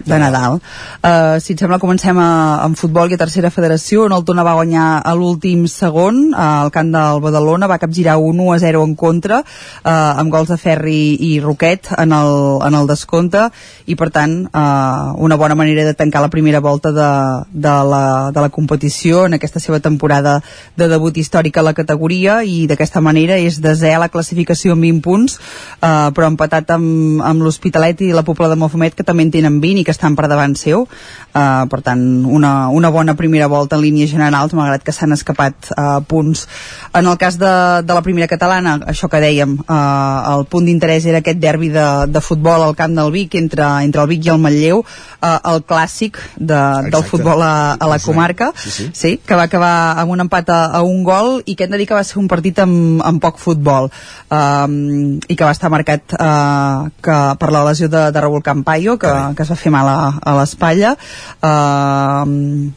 de 0.05 0.19
Nadal. 0.19 0.59
Uh, 1.01 1.39
si 1.41 1.53
et 1.53 1.61
sembla, 1.61 1.79
comencem 1.81 2.17
a, 2.21 2.61
amb 2.61 2.77
futbol 2.77 3.09
i 3.09 3.17
a 3.17 3.21
tercera 3.21 3.49
federació, 3.53 4.05
on 4.05 4.13
el 4.13 4.25
Tona 4.25 4.45
va 4.45 4.53
guanyar 4.57 5.01
a 5.01 5.13
l'últim 5.17 5.65
segon, 5.71 6.27
uh, 6.29 6.67
al 6.67 6.71
camp 6.73 6.91
del 6.93 7.21
Badalona, 7.23 7.69
va 7.71 7.79
capgirar 7.81 8.19
un 8.21 8.39
1 8.39 8.53
a 8.53 8.59
0 8.61 8.83
en 8.85 8.93
contra, 8.95 9.41
uh, 9.41 9.91
amb 10.21 10.29
gols 10.33 10.51
de 10.53 10.59
Ferri 10.61 11.01
i 11.25 11.31
Roquet 11.41 11.89
en 11.97 12.13
el, 12.13 12.33
en 12.67 12.77
el 12.77 12.89
descompte, 12.91 13.47
i 13.89 13.97
per 13.97 14.11
tant, 14.13 14.37
uh, 14.45 15.17
una 15.17 15.39
bona 15.41 15.57
manera 15.57 15.85
de 15.87 15.95
tancar 15.97 16.21
la 16.21 16.29
primera 16.29 16.61
volta 16.61 16.93
de, 16.93 17.09
de, 17.51 17.75
la, 17.89 18.03
de 18.29 18.45
la 18.45 18.53
competició 18.53 19.25
en 19.25 19.39
aquesta 19.39 19.59
seva 19.59 19.81
temporada 19.81 20.37
de 20.77 20.87
debut 20.91 21.17
històrica 21.17 21.63
a 21.63 21.69
la 21.71 21.73
categoria, 21.73 22.43
i 22.45 22.67
d'aquesta 22.69 23.01
manera 23.01 23.41
és 23.41 23.57
desè 23.61 23.95
a 23.95 24.05
la 24.05 24.11
classificació 24.13 24.77
amb 24.77 24.85
20 24.85 25.01
punts, 25.01 25.39
uh, 25.81 26.13
però 26.13 26.29
empatat 26.29 26.77
amb, 26.77 27.25
amb 27.25 27.41
l'Hospitalet 27.41 28.05
i 28.05 28.13
la 28.13 28.21
Pobla 28.21 28.50
de 28.51 28.59
Mohamed 28.59 28.97
que 28.97 29.05
també 29.07 29.25
en 29.25 29.31
tenen 29.33 29.59
20 29.63 29.81
i 29.81 29.85
que 29.87 29.95
estan 29.95 30.17
per 30.19 30.27
davant 30.31 30.55
seu. 30.59 30.85
Uh, 31.31 31.63
per 31.71 31.79
tant 31.85 32.01
una, 32.27 32.67
una 32.75 32.91
bona 32.91 33.15
primera 33.15 33.47
volta 33.47 33.77
en 33.77 33.85
línies 33.85 34.11
generals 34.11 34.53
malgrat 34.57 34.83
que 34.83 34.93
s'han 34.95 35.15
escapat 35.15 35.71
uh, 35.77 36.01
punts. 36.03 36.45
En 36.93 37.07
el 37.07 37.17
cas 37.17 37.39
de, 37.39 37.53
de 37.87 37.95
la 37.95 38.03
primera 38.03 38.27
catalana 38.27 38.77
això 38.91 39.09
que 39.11 39.21
dèiem, 39.23 39.55
uh, 39.63 40.35
el 40.35 40.45
punt 40.51 40.67
d'interès 40.67 41.07
era 41.07 41.21
aquest 41.23 41.39
derbi 41.39 41.71
de, 41.71 41.87
de 42.11 42.21
futbol 42.21 42.67
al 42.67 42.75
camp 42.75 42.97
del 42.97 43.13
Vic 43.15 43.39
entre, 43.39 43.65
entre 43.85 44.03
el 44.03 44.11
Vic 44.11 44.27
i 44.27 44.33
el 44.33 44.41
Manlleu 44.43 44.83
uh, 44.83 45.37
el 45.53 45.63
clàssic 45.67 46.19
de, 46.35 46.61
del 46.91 47.07
futbol 47.07 47.41
a, 47.45 47.77
a 47.79 47.89
la 47.89 47.99
comarca 48.03 48.51
sí, 48.55 48.71
sí. 48.71 48.89
sí, 48.93 49.13
que 49.23 49.39
va 49.39 49.47
acabar 49.47 49.73
amb 50.01 50.11
un 50.11 50.25
empat 50.27 50.51
a, 50.51 50.61
a 50.77 50.83
un 50.83 51.03
gol 51.07 51.39
i 51.45 51.55
que 51.55 51.65
hem 51.65 51.71
de 51.71 51.79
dir 51.79 51.87
que 51.87 51.97
va 51.97 52.03
ser 52.03 52.19
un 52.19 52.27
partit 52.31 52.59
amb, 52.59 53.01
amb 53.05 53.21
poc 53.21 53.39
futbol. 53.41 53.89
Um, 54.31 55.19
i 55.27 55.35
que 55.35 55.47
va 55.47 55.53
estar 55.55 55.71
marcat 55.71 56.15
uh, 56.17 56.89
que 57.03 57.17
per 57.39 57.51
la 57.53 57.63
lesió 57.67 57.89
de, 57.91 58.07
de 58.13 58.23
Raúl 58.41 58.43
Campaio, 58.43 58.97
que, 58.97 59.35
que 59.35 59.43
es 59.43 59.49
va 59.49 59.55
fer 59.55 59.71
mal 59.71 59.87
a, 59.87 60.19
a 60.21 60.35
l'espatlla. 60.39 60.95
Uh, 61.41 62.71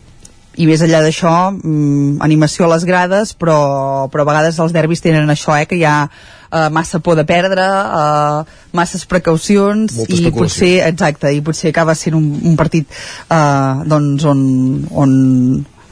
i 0.54 0.68
més 0.68 0.82
enllà 0.84 1.00
d'això, 1.02 1.50
mm, 1.50 2.20
animació 2.22 2.66
a 2.66 2.74
les 2.76 2.84
grades, 2.86 3.34
però, 3.34 4.06
però 4.10 4.22
a 4.22 4.28
vegades 4.28 4.60
els 4.62 4.72
derbis 4.72 5.02
tenen 5.02 5.28
això, 5.30 5.56
eh, 5.58 5.66
que 5.66 5.74
hi 5.74 5.82
ha 5.84 6.06
uh, 6.06 6.68
massa 6.70 7.00
por 7.00 7.16
de 7.18 7.24
perdre, 7.26 7.64
uh, 7.64 8.44
masses 8.72 9.04
precaucions 9.04 9.98
i 10.06 10.30
potser, 10.30 10.86
exacte, 10.86 11.32
i 11.34 11.42
potser 11.42 11.72
acaba 11.72 11.96
sent 11.98 12.14
un, 12.14 12.28
un 12.44 12.54
partit 12.54 12.86
uh, 13.34 13.82
doncs 13.90 14.28
on, 14.30 14.44
on 14.94 15.18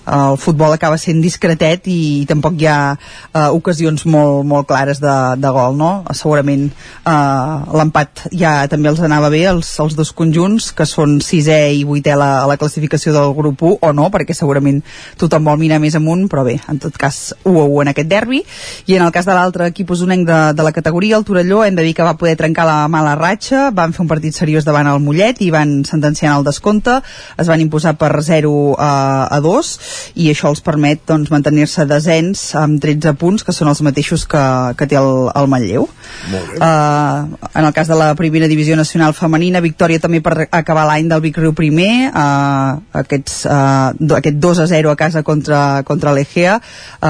el 0.07 0.37
futbol 0.39 0.73
acaba 0.75 0.99
sent 0.99 1.21
discretet 1.23 1.87
i 1.91 2.25
tampoc 2.29 2.59
hi 2.59 2.67
ha 2.67 2.79
uh, 2.95 3.51
ocasions 3.55 4.05
molt, 4.11 4.43
molt 4.49 4.67
clares 4.67 5.01
de, 5.03 5.15
de 5.39 5.53
gol 5.55 5.77
no? 5.79 5.93
segurament 6.17 6.69
uh, 7.07 7.63
l'empat 7.77 8.27
ja 8.35 8.67
també 8.71 8.91
els 8.91 9.03
anava 9.05 9.31
bé 9.31 9.45
els, 9.51 9.71
els 9.83 9.95
dos 9.99 10.13
conjunts 10.17 10.73
que 10.77 10.87
són 10.89 11.21
sisè 11.23 11.61
i 11.77 11.85
vuitè 11.87 12.17
la, 12.19 12.43
a 12.43 12.49
la 12.51 12.59
classificació 12.59 13.15
del 13.15 13.35
grup 13.37 13.63
1 13.63 13.79
o 13.83 13.93
no, 13.95 14.09
perquè 14.13 14.35
segurament 14.37 14.81
tothom 15.21 15.47
vol 15.47 15.61
mirar 15.61 15.81
més 15.83 15.97
amunt 15.99 16.27
però 16.31 16.45
bé, 16.47 16.59
en 16.69 16.81
tot 16.83 16.97
cas 16.99 17.33
1 17.45 17.55
a 17.55 17.67
1 17.67 17.83
en 17.83 17.93
aquest 17.93 18.11
derbi. 18.11 18.43
I 18.91 18.97
en 18.99 19.07
el 19.07 19.13
cas 19.15 19.29
de 19.29 19.37
l'altre 19.37 19.69
equip 19.71 19.91
usonenc 19.95 20.27
de, 20.29 20.41
de 20.57 20.67
la 20.67 20.75
categoria 20.75 21.19
el 21.19 21.27
Torelló 21.29 21.63
hem 21.65 21.79
de 21.79 21.87
dir 21.87 21.95
que 21.97 22.07
va 22.07 22.17
poder 22.19 22.37
trencar 22.41 22.67
la 22.69 22.89
mala 22.93 23.15
ratxa 23.19 23.71
van 23.75 23.95
fer 23.95 24.05
un 24.05 24.11
partit 24.11 24.37
seriós 24.37 24.67
davant 24.67 24.91
el 24.91 25.03
Mollet 25.03 25.43
i 25.45 25.51
van 25.55 25.83
sentenciar 25.89 26.37
el 26.39 26.47
descompte. 26.47 26.99
Es 27.39 27.51
van 27.51 27.63
imposar 27.63 27.95
per 28.01 28.13
0 28.23 28.53
a, 28.79 28.93
a 29.31 29.41
2 29.45 29.73
i 30.15 30.29
això 30.33 30.51
els 30.53 30.63
permet 30.65 31.03
doncs, 31.09 31.31
mantenir-se 31.33 31.87
desens 31.89 32.43
amb 32.59 32.81
13 32.83 33.15
punts, 33.21 33.45
que 33.45 33.55
són 33.55 33.71
els 33.73 33.83
mateixos 33.85 34.27
que, 34.29 34.43
que 34.79 34.89
té 34.91 34.99
el, 35.01 35.29
el 35.35 35.51
Manlleu. 35.51 35.89
Uh, 36.33 37.39
en 37.55 37.65
el 37.65 37.73
cas 37.75 37.89
de 37.89 37.97
la 37.99 38.13
primera 38.19 38.49
divisió 38.51 38.77
nacional 38.77 39.15
femenina, 39.17 39.63
victòria 39.65 40.01
també 40.03 40.21
per 40.23 40.47
acabar 40.51 40.85
l'any 40.89 41.09
del 41.11 41.23
Vic 41.25 41.41
Riu 41.41 41.55
primer, 41.57 42.11
uh, 42.11 42.79
aquests, 43.03 43.43
uh, 43.51 44.17
aquest 44.19 44.39
2 44.43 44.63
a 44.65 44.69
0 44.71 44.93
a 44.93 44.97
casa 44.99 45.23
contra, 45.27 45.83
contra 45.89 46.13
l'Egea, 46.15 46.59
uh, 46.59 47.09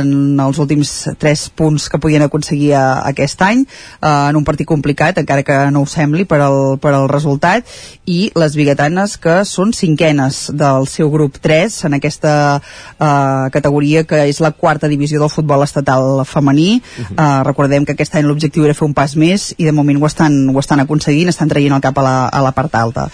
en 0.00 0.40
els 0.40 0.60
últims 0.62 0.94
3 1.18 1.46
punts 1.58 1.88
que 1.92 2.00
podien 2.02 2.24
aconseguir 2.26 2.72
uh, 2.74 3.02
aquest 3.10 3.42
any, 3.46 3.66
uh, 4.00 4.28
en 4.30 4.40
un 4.40 4.46
partit 4.46 4.68
complicat, 4.68 5.20
encara 5.22 5.44
que 5.46 5.58
no 5.74 5.84
ho 5.84 5.90
sembli 5.90 6.24
per 6.28 6.40
al, 6.44 6.78
per 6.82 6.94
al 6.94 7.08
resultat, 7.12 7.66
i 8.06 8.30
les 8.38 8.56
biguetanes 8.56 9.16
que 9.20 9.40
són 9.48 9.74
cinquenes 9.76 10.46
del 10.56 10.88
seu 10.90 11.10
grup 11.12 11.40
3 11.42 11.84
en 11.88 11.98
aquesta 12.16 12.62
eh, 12.98 13.50
categoria 13.52 14.04
que 14.08 14.24
és 14.28 14.40
la 14.40 14.52
quarta 14.52 14.88
divisió 14.88 15.20
del 15.20 15.30
futbol 15.32 15.62
estatal 15.62 16.24
femení. 16.24 16.80
Uh 16.80 17.04
-huh. 17.04 17.40
eh, 17.40 17.44
recordem 17.44 17.84
que 17.84 17.92
aquest 17.92 18.14
any 18.14 18.24
l'objectiu 18.24 18.64
era 18.64 18.74
fer 18.74 18.86
un 18.86 18.94
pas 18.94 19.16
més 19.16 19.54
i 19.56 19.64
de 19.64 19.72
moment 19.72 20.02
ho 20.02 20.06
estan, 20.06 20.48
ho 20.48 20.58
estan 20.58 20.80
aconseguint, 20.80 21.28
estan 21.28 21.48
traient 21.48 21.74
el 21.74 21.80
cap 21.80 21.98
a 21.98 22.02
la, 22.02 22.28
a 22.28 22.42
la 22.42 22.52
part 22.52 22.74
alta. 22.74 23.08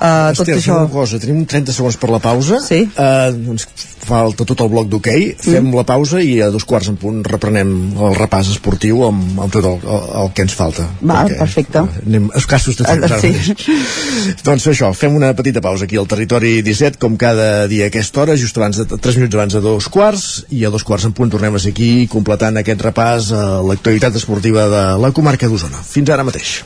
Eh, 0.00 0.32
tot 0.34 0.48
això... 0.48 0.76
una 0.76 0.88
cosa, 0.88 1.18
tenim 1.18 1.46
30 1.46 1.72
segons 1.72 1.96
per 1.96 2.10
la 2.10 2.18
pausa. 2.18 2.60
Sí. 2.60 2.88
Eh, 2.96 3.32
doncs 3.32 3.66
falta 4.00 4.46
tot 4.48 4.60
el 4.64 4.70
bloc 4.72 4.88
d'hoquei, 4.90 5.34
okay. 5.34 5.54
fem 5.54 5.68
mm. 5.68 5.76
la 5.76 5.84
pausa 5.84 6.20
i 6.24 6.40
a 6.42 6.50
dos 6.50 6.64
quarts 6.64 6.88
en 6.88 6.96
punt 7.00 7.22
reprenem 7.24 7.72
el 7.92 8.16
repàs 8.16 8.50
esportiu 8.54 9.04
amb, 9.06 9.38
amb 9.44 9.52
tot 9.52 9.64
el, 9.68 9.76
el, 9.84 10.06
el 10.22 10.32
que 10.34 10.46
ens 10.46 10.56
falta. 10.56 10.86
Va, 11.02 11.22
perfecte. 11.28 11.84
Anem 12.06 12.30
escassos 12.40 12.80
de 12.80 12.84
temps. 12.88 13.20
Sí. 13.20 13.76
doncs 14.46 14.66
això, 14.72 14.92
fem 14.96 15.16
una 15.16 15.32
petita 15.36 15.62
pausa 15.64 15.86
aquí 15.86 16.00
al 16.00 16.08
Territori 16.10 16.60
17, 16.66 16.98
com 17.02 17.16
cada 17.20 17.66
dia 17.70 17.86
a 17.86 17.92
aquesta 17.92 18.24
hora, 18.24 18.36
just 18.42 18.58
abans 18.58 18.80
de, 18.80 18.86
3 18.96 19.20
minuts 19.20 19.38
abans 19.38 19.56
de 19.56 19.62
dos 19.64 19.88
quarts 19.92 20.44
i 20.50 20.64
a 20.64 20.72
dos 20.72 20.84
quarts 20.86 21.06
en 21.08 21.14
punt 21.16 21.32
tornem 21.32 21.54
a 21.54 21.62
ser 21.62 21.74
aquí 21.74 22.06
completant 22.10 22.60
aquest 22.60 22.84
repàs 22.88 23.32
a 23.36 23.44
l'actualitat 23.66 24.16
esportiva 24.20 24.68
de 24.72 24.84
la 25.02 25.12
comarca 25.16 25.48
d'Osona. 25.48 25.82
Fins 25.86 26.10
ara 26.10 26.26
mateix. 26.26 26.60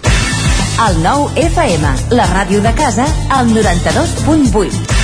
El 0.88 1.00
nou 1.04 1.28
FM, 1.38 1.94
la 2.18 2.26
ràdio 2.32 2.62
de 2.64 2.74
casa, 2.74 3.06
al 3.30 3.50
92.8. 3.54 5.03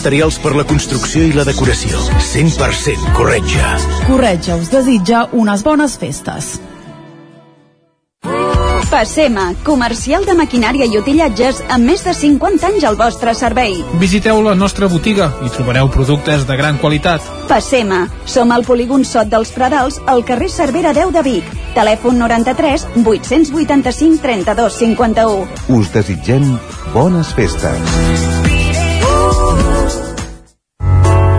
materials 0.01 0.39
per 0.41 0.55
la 0.57 0.63
construcció 0.65 1.21
i 1.29 1.33
la 1.35 1.43
decoració. 1.45 1.99
100% 2.25 3.13
Corretja. 3.13 3.75
Corretja 4.07 4.57
us 4.57 4.71
desitja 4.73 5.27
unes 5.37 5.61
bones 5.61 5.93
festes. 6.01 6.55
Passema, 8.91 9.51
comercial 9.63 10.25
de 10.27 10.33
maquinària 10.35 10.87
i 10.89 10.97
utillatges 10.99 11.61
amb 11.71 11.87
més 11.87 12.01
de 12.03 12.15
50 12.17 12.67
anys 12.67 12.85
al 12.89 12.97
vostre 12.99 13.35
servei. 13.37 13.77
Visiteu 14.01 14.41
la 14.43 14.55
nostra 14.57 14.89
botiga 14.91 15.29
i 15.45 15.53
trobareu 15.53 15.87
productes 15.93 16.43
de 16.49 16.57
gran 16.59 16.81
qualitat. 16.81 17.23
Passema, 17.47 18.03
som 18.25 18.51
al 18.51 18.65
polígon 18.67 19.05
Sot 19.07 19.29
dels 19.31 19.53
Pradals, 19.55 20.01
al 20.11 20.25
carrer 20.25 20.49
Cervera 20.51 20.95
10 20.97 21.13
de 21.15 21.25
Vic. 21.29 21.57
Telèfon 21.77 22.19
93 22.19 22.89
885 23.05 24.19
32 24.25 24.79
51. 24.81 25.75
Us 25.77 25.93
desitgem 25.93 26.57
bones 26.91 27.31
festes. 27.37 28.50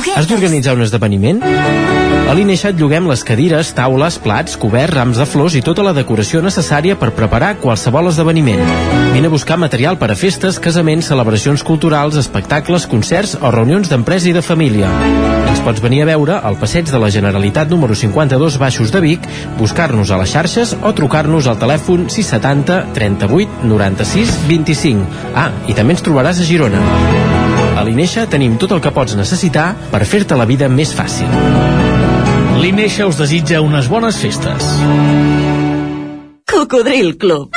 Has 0.00 0.28
d'organitzar 0.30 0.72
un 0.78 0.84
esdeveniment? 0.86 1.42
A 2.30 2.34
l'Ineixat 2.36 2.78
lloguem 2.78 3.08
les 3.10 3.24
cadires, 3.26 3.72
taules, 3.76 4.16
plats, 4.22 4.54
coberts, 4.60 4.94
rams 4.94 5.18
de 5.20 5.26
flors 5.28 5.56
i 5.58 5.62
tota 5.66 5.84
la 5.84 5.92
decoració 5.96 6.40
necessària 6.44 6.96
per 6.96 7.10
preparar 7.16 7.56
qualsevol 7.60 8.08
esdeveniment. 8.08 8.62
Vine 9.12 9.28
a 9.28 9.32
buscar 9.34 9.58
material 9.58 9.98
per 9.98 10.12
a 10.14 10.16
festes, 10.16 10.60
casaments, 10.62 11.10
celebracions 11.10 11.64
culturals, 11.66 12.16
espectacles, 12.16 12.86
concerts 12.88 13.36
o 13.40 13.50
reunions 13.50 13.90
d'empresa 13.90 14.30
i 14.30 14.36
de 14.36 14.44
família. 14.46 14.88
Ens 15.50 15.60
pots 15.66 15.82
venir 15.82 16.04
a 16.04 16.08
veure 16.12 16.38
al 16.38 16.56
passeig 16.56 16.88
de 16.88 17.02
la 17.02 17.10
Generalitat 17.10 17.68
número 17.68 17.98
52 17.98 18.60
Baixos 18.62 18.94
de 18.94 19.04
Vic, 19.04 19.28
buscar-nos 19.58 20.14
a 20.14 20.22
les 20.22 20.32
xarxes 20.32 20.76
o 20.80 20.94
trucar-nos 20.94 21.50
al 21.50 21.58
telèfon 21.60 22.06
670 22.08 22.94
38 22.94 23.66
96 23.66 24.36
25. 24.48 25.24
Ah, 25.34 25.50
i 25.66 25.74
també 25.74 25.98
ens 25.98 26.06
trobaràs 26.06 26.40
a 26.40 26.46
Girona. 26.46 27.49
A 27.80 27.84
l'Ineixa 27.86 28.26
tenim 28.28 28.58
tot 28.60 28.74
el 28.76 28.82
que 28.84 28.90
pots 28.92 29.14
necessitar 29.16 29.70
per 29.88 30.02
fer-te 30.04 30.36
la 30.36 30.44
vida 30.50 30.68
més 30.68 30.92
fàcil. 30.92 31.32
L'Ineixa 32.60 33.08
us 33.08 33.16
desitja 33.16 33.62
unes 33.64 33.88
bones 33.88 34.20
festes. 34.20 34.68
Cocodril 36.52 37.14
Club. 37.16 37.56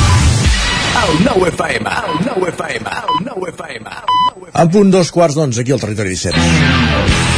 En 4.61 4.69
punt 4.69 4.91
dos 4.93 5.11
quarts 5.15 5.37
d'onze 5.39 5.63
aquí 5.63 5.73
al 5.73 5.81
territori 5.83 6.17
17. 6.17 7.30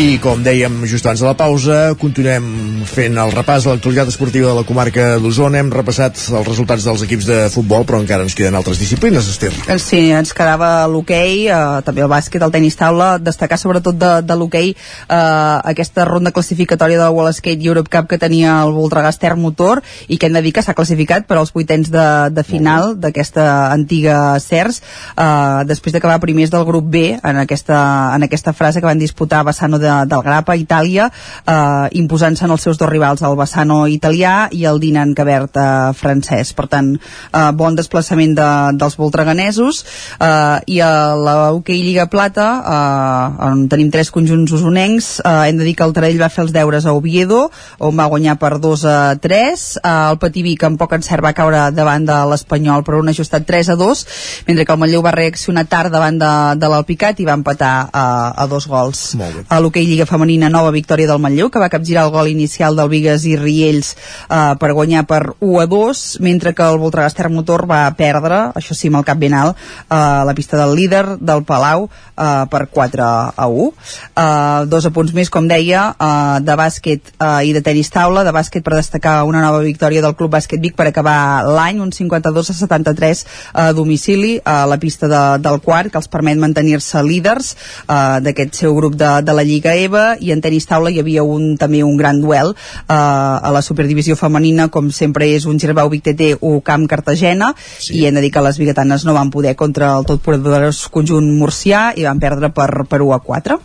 I 0.00 0.16
com 0.24 0.40
dèiem 0.40 0.86
just 0.88 1.04
abans 1.04 1.20
de 1.20 1.26
la 1.26 1.34
pausa, 1.36 1.92
continuem 2.00 2.46
fent 2.88 3.18
el 3.20 3.32
repàs 3.34 3.66
de 3.66 3.74
l'actualitat 3.74 4.08
esportiva 4.08 4.48
de 4.48 4.54
la 4.56 4.64
comarca 4.64 5.18
d'Osona. 5.20 5.60
Hem 5.60 5.68
repassat 5.74 6.16
els 6.32 6.46
resultats 6.48 6.86
dels 6.88 7.02
equips 7.04 7.26
de 7.28 7.36
futbol, 7.52 7.84
però 7.84 8.00
encara 8.00 8.24
ens 8.24 8.32
queden 8.34 8.56
altres 8.56 8.80
disciplines, 8.80 9.28
Esther. 9.28 9.50
Sí, 9.82 10.00
ens 10.16 10.32
quedava 10.32 10.86
l'hoquei, 10.88 11.44
eh, 11.52 11.82
també 11.84 12.00
el 12.06 12.08
bàsquet, 12.08 12.40
el 12.40 12.54
tenis 12.54 12.78
taula, 12.80 13.18
destacar 13.20 13.58
sobretot 13.60 13.98
de, 14.00 14.12
de 14.24 14.38
l'hoquei 14.38 14.70
eh, 14.72 15.58
aquesta 15.74 16.08
ronda 16.08 16.32
classificatòria 16.32 16.96
de 16.96 17.04
la 17.04 17.12
World 17.12 17.36
Skate 17.36 17.60
Europe 17.60 17.92
Cup 17.92 18.08
que 18.08 18.20
tenia 18.22 18.62
el 18.62 18.72
Voltregà 18.72 19.12
Ester 19.12 19.34
Motor 19.36 19.84
i 20.08 20.16
que 20.16 20.30
hem 20.30 20.40
de 20.40 20.44
dir 20.46 20.54
que 20.56 20.64
s'ha 20.64 20.76
classificat 20.78 21.28
per 21.28 21.36
als 21.36 21.52
vuitens 21.52 21.92
de, 21.92 22.06
de 22.32 22.46
final 22.48 22.96
d'aquesta 22.96 23.68
antiga 23.76 24.40
CERS, 24.40 24.80
eh, 25.18 25.68
després 25.68 25.92
d'acabar 25.92 26.16
primers 26.24 26.50
del 26.50 26.64
grup 26.64 26.88
B 26.88 27.04
en 27.20 27.44
aquesta, 27.44 28.16
en 28.16 28.24
aquesta 28.24 28.56
frase 28.56 28.80
que 28.80 28.88
van 28.88 29.04
disputar 29.04 29.44
Bassano 29.44 29.81
de, 29.82 29.94
del 30.08 30.22
Grapa, 30.24 30.56
Itàlia, 30.58 31.08
eh, 31.46 31.88
imposant-se 32.00 32.46
en 32.46 32.54
els 32.54 32.64
seus 32.64 32.78
dos 32.80 32.90
rivals, 32.90 33.22
el 33.26 33.36
Bassano 33.38 33.82
italià 33.90 34.48
i 34.54 34.64
el 34.68 34.80
Dinan 34.82 35.14
Cabert 35.18 35.58
eh, 35.58 35.66
francès. 35.98 36.52
Per 36.56 36.68
tant, 36.72 36.94
eh, 36.96 37.44
bon 37.58 37.76
desplaçament 37.78 38.36
de, 38.38 38.48
dels 38.78 38.96
voltreganesos 39.00 39.82
eh, 40.18 40.58
i 40.66 40.80
a 40.84 40.92
la 41.18 41.36
Hockey 41.52 41.82
Lliga 41.82 42.08
Plata, 42.12 42.48
eh, 42.62 43.48
on 43.50 43.66
tenim 43.72 43.90
tres 43.92 44.12
conjunts 44.14 44.54
usonencs, 44.56 45.12
eh, 45.20 45.34
hem 45.50 45.60
de 45.60 45.68
dir 45.68 45.76
que 45.76 45.86
el 45.86 45.94
Taradell 45.96 46.22
va 46.22 46.30
fer 46.32 46.46
els 46.46 46.54
deures 46.54 46.86
a 46.86 46.94
Oviedo, 46.96 47.44
on 47.82 47.96
va 47.98 48.08
guanyar 48.12 48.38
per 48.40 48.54
2 48.62 48.86
a 48.88 48.98
3, 49.22 49.66
eh, 49.82 49.94
el 50.12 50.20
Patí 50.22 50.44
Vic 50.46 50.64
amb 50.66 50.80
poc 50.80 50.94
encert 50.96 51.24
va 51.24 51.34
caure 51.36 51.68
davant 51.74 52.06
de 52.06 52.18
l'Espanyol 52.30 52.84
per 52.86 52.98
un 53.00 53.10
ajustat 53.12 53.46
3 53.48 53.72
a 53.74 53.78
2, 53.80 54.06
mentre 54.48 54.66
que 54.66 54.74
el 54.74 54.80
Manlleu 54.82 55.04
va 55.04 55.14
reaccionar 55.14 55.66
tard 55.70 55.92
davant 55.92 56.18
de, 56.20 56.32
de 56.60 56.70
l'Alpicat 56.70 57.20
i 57.20 57.28
va 57.28 57.36
empatar 57.38 57.74
a, 57.92 58.06
a 58.42 58.46
dos 58.50 58.66
gols. 58.70 59.12
A 59.48 59.60
l'hoquei 59.72 59.88
Lliga 59.88 60.04
Femenina, 60.04 60.50
nova 60.52 60.68
victòria 60.68 61.08
del 61.08 61.16
Manlleu, 61.16 61.48
que 61.48 61.60
va 61.60 61.70
capgirar 61.72 62.04
el 62.04 62.10
gol 62.12 62.28
inicial 62.28 62.76
del 62.76 62.90
Vigues 62.92 63.24
i 63.24 63.38
Riells 63.40 63.94
eh, 64.28 64.52
per 64.60 64.74
guanyar 64.76 65.06
per 65.08 65.22
1 65.40 65.62
a 65.62 65.64
2, 65.64 66.02
mentre 66.20 66.52
que 66.52 66.66
el 66.68 66.76
Voltregà 66.76 67.30
Motor 67.32 67.64
va 67.70 67.86
perdre, 67.96 68.50
això 68.52 68.76
sí, 68.76 68.90
amb 68.90 69.00
el 69.00 69.06
cap 69.08 69.16
ben 69.16 69.32
alt, 69.32 69.56
eh, 69.88 69.96
la 70.28 70.34
pista 70.36 70.58
del 70.60 70.74
líder 70.76 71.16
del 71.16 71.44
Palau 71.48 71.86
eh, 71.88 72.44
per 72.52 72.66
4 72.68 73.06
a 73.32 73.46
1. 73.48 73.70
Eh, 74.12 74.66
dos 74.68 74.84
apunts 74.90 75.14
més, 75.16 75.30
com 75.32 75.48
deia, 75.48 75.86
eh, 75.96 76.44
de 76.44 76.58
bàsquet 76.60 77.14
eh, 77.16 77.48
i 77.48 77.56
de 77.56 77.64
tenis 77.64 77.88
taula, 77.88 78.26
de 78.28 78.36
bàsquet 78.36 78.60
per 78.60 78.76
destacar 78.76 79.22
una 79.24 79.40
nova 79.40 79.64
victòria 79.64 80.04
del 80.04 80.16
Club 80.18 80.36
Bàsquet 80.36 80.60
Vic 80.60 80.76
per 80.76 80.90
acabar 80.90 81.46
l'any, 81.48 81.80
un 81.80 81.94
52 81.96 82.52
a 82.52 82.58
73 82.60 83.24
a 83.54 83.72
domicili 83.72 84.36
a 84.44 84.66
la 84.68 84.76
pista 84.76 85.08
de, 85.08 85.24
del 85.40 85.62
quart, 85.64 85.88
que 85.88 86.00
els 86.02 86.12
permet 86.12 86.36
mantenir-se 86.36 87.00
líders 87.08 87.54
eh, 87.88 88.20
d'aquest 88.20 88.60
seu 88.66 88.76
grup 88.76 89.00
de, 89.00 89.14
de 89.24 89.32
la 89.32 89.48
Lliga 89.48 89.61
EVA 89.70 90.16
i 90.20 90.32
en 90.34 90.42
tenis 90.42 90.66
taula 90.66 90.90
hi 90.90 90.98
havia 90.98 91.22
un, 91.22 91.54
també 91.60 91.82
un 91.86 91.96
gran 91.96 92.20
duel 92.20 92.50
eh, 92.54 92.94
a 92.94 93.52
la 93.54 93.62
superdivisió 93.62 94.16
femenina 94.18 94.68
com 94.68 94.90
sempre 94.90 95.30
és 95.30 95.46
un 95.46 95.60
Girbau 95.62 95.90
Vic 95.92 96.02
TT 96.10 96.34
o 96.40 96.58
Camp 96.66 96.88
Cartagena 96.90 97.52
sí. 97.56 98.00
i 98.00 98.06
hem 98.06 98.18
de 98.18 98.24
dir 98.24 98.32
que 98.34 98.44
les 98.44 98.58
biguetanes 98.58 99.06
no 99.06 99.14
van 99.14 99.30
poder 99.30 99.54
contra 99.56 99.94
el 99.98 100.08
totpoderós 100.08 100.88
conjunt 100.92 101.30
murcià 101.38 101.92
i 101.96 102.08
van 102.08 102.20
perdre 102.22 102.50
per, 102.50 102.70
per 102.90 103.02
1 103.02 103.14
a 103.14 103.20
4 103.22 103.60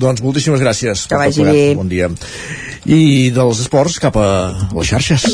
doncs 0.00 0.22
moltíssimes 0.22 0.60
gràcies 0.62 1.06
que 1.08 1.18
vagi 1.18 1.44
bé. 1.44 1.74
bon 1.76 1.88
dia. 1.90 2.08
I 2.86 3.30
dels 3.34 3.60
esports 3.66 3.98
cap 4.00 4.16
a 4.16 4.28
les 4.72 4.92
xarxes 4.92 5.26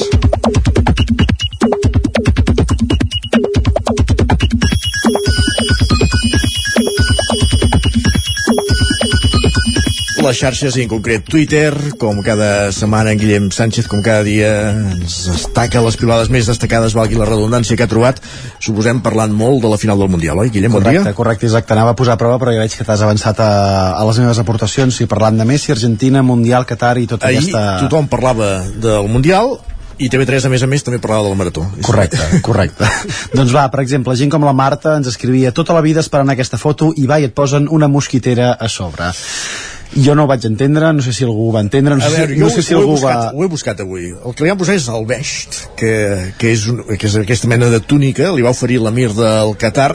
les 10.27 10.39
xarxes 10.39 10.77
i 10.77 10.85
en 10.85 10.91
concret 10.91 11.25
Twitter, 11.27 11.71
com 12.01 12.19
cada 12.27 12.73
setmana 12.75 13.13
en 13.15 13.21
Guillem 13.21 13.49
Sánchez, 13.55 13.87
com 13.91 14.03
cada 14.05 14.25
dia 14.27 14.51
ens 14.73 15.19
destaca 15.31 15.83
les 15.85 15.99
pilades 16.01 16.31
més 16.33 16.49
destacades, 16.51 16.97
valgui 16.99 17.19
la 17.19 17.29
redundància 17.29 17.79
que 17.79 17.87
ha 17.87 17.91
trobat, 17.91 18.19
suposem 18.63 19.03
parlant 19.05 19.35
molt 19.37 19.63
de 19.63 19.71
la 19.71 19.79
final 19.81 20.01
del 20.03 20.11
Mundial, 20.11 20.43
oi 20.43 20.51
Guillem, 20.51 20.75
correcte, 20.75 21.03
bon 21.03 21.09
dia? 21.09 21.15
Correcte, 21.21 21.47
exacte, 21.49 21.77
anava 21.77 21.95
a 21.95 21.99
posar 21.99 22.17
a 22.17 22.21
prova 22.21 22.41
però 22.43 22.55
ja 22.55 22.65
veig 22.65 22.75
que 22.75 22.87
t'has 22.89 23.05
avançat 23.07 23.41
a, 23.45 23.53
a 23.95 24.03
les 24.09 24.21
meves 24.25 24.43
aportacions 24.43 25.01
i 25.01 25.09
parlant 25.11 25.39
de 25.39 25.47
Messi, 25.49 25.73
Argentina, 25.75 26.25
Mundial, 26.27 26.67
Qatar 26.67 26.97
i 26.99 27.07
tota 27.11 27.31
Ahir 27.31 27.45
aquesta... 27.45 27.65
tothom 27.87 28.11
parlava 28.11 28.59
del 28.83 29.09
Mundial 29.13 29.57
i 29.97 30.11
TV3 30.13 30.49
a 30.49 30.53
més 30.53 30.65
a 30.65 30.69
més 30.69 30.85
també 30.85 30.99
parlava 31.01 31.25
del 31.25 31.39
marató 31.39 31.65
Correcte, 31.87 32.43
correcte. 32.45 32.89
doncs 33.39 33.55
va, 33.57 33.65
per 33.73 33.81
exemple, 33.85 34.17
gent 34.19 34.33
com 34.33 34.45
la 34.45 34.57
Marta 34.57 34.99
ens 34.99 35.09
escrivia 35.13 35.55
tota 35.57 35.77
la 35.77 35.85
vida 35.85 36.05
esperant 36.05 36.35
aquesta 36.35 36.61
foto 36.61 36.93
i 36.97 37.07
va 37.09 37.21
i 37.23 37.31
et 37.31 37.35
posen 37.37 37.71
una 37.73 37.89
mosquitera 37.89 38.53
a 38.61 38.69
sobre. 38.73 39.15
Jo 39.95 40.17
no 40.19 40.25
ho 40.27 40.31
vaig 40.31 40.45
entendre, 40.49 40.91
no 40.93 41.05
sé 41.05 41.13
si 41.15 41.25
algú 41.25 41.49
ho 41.49 41.53
va 41.55 41.63
entendre, 41.65 41.97
no 41.97 42.05
a 42.05 42.11
sé, 42.11 42.23
veure, 42.23 42.35
si, 42.35 42.41
no 42.41 42.51
sé 42.51 42.65
si 42.65 42.75
ho, 42.75 42.81
algú 42.83 42.97
buscat, 42.97 43.21
va... 43.23 43.31
ho 43.33 43.45
he 43.45 43.51
buscat 43.53 43.85
avui. 43.85 44.09
El 44.17 44.35
que 44.35 44.45
li 44.45 44.53
han 44.53 44.59
posat 44.61 44.81
és 44.81 44.89
el 44.93 45.07
Best 45.09 45.61
que, 45.79 45.93
que, 46.41 46.51
és 46.53 46.67
un, 46.73 46.83
que 46.91 47.07
és 47.09 47.17
aquesta 47.23 47.51
mena 47.53 47.71
de 47.73 47.81
túnica 47.81 48.33
li 48.35 48.45
va 48.45 48.53
oferir 48.57 48.81
l'emir 48.83 49.13
del 49.17 49.55
Qatar 49.61 49.93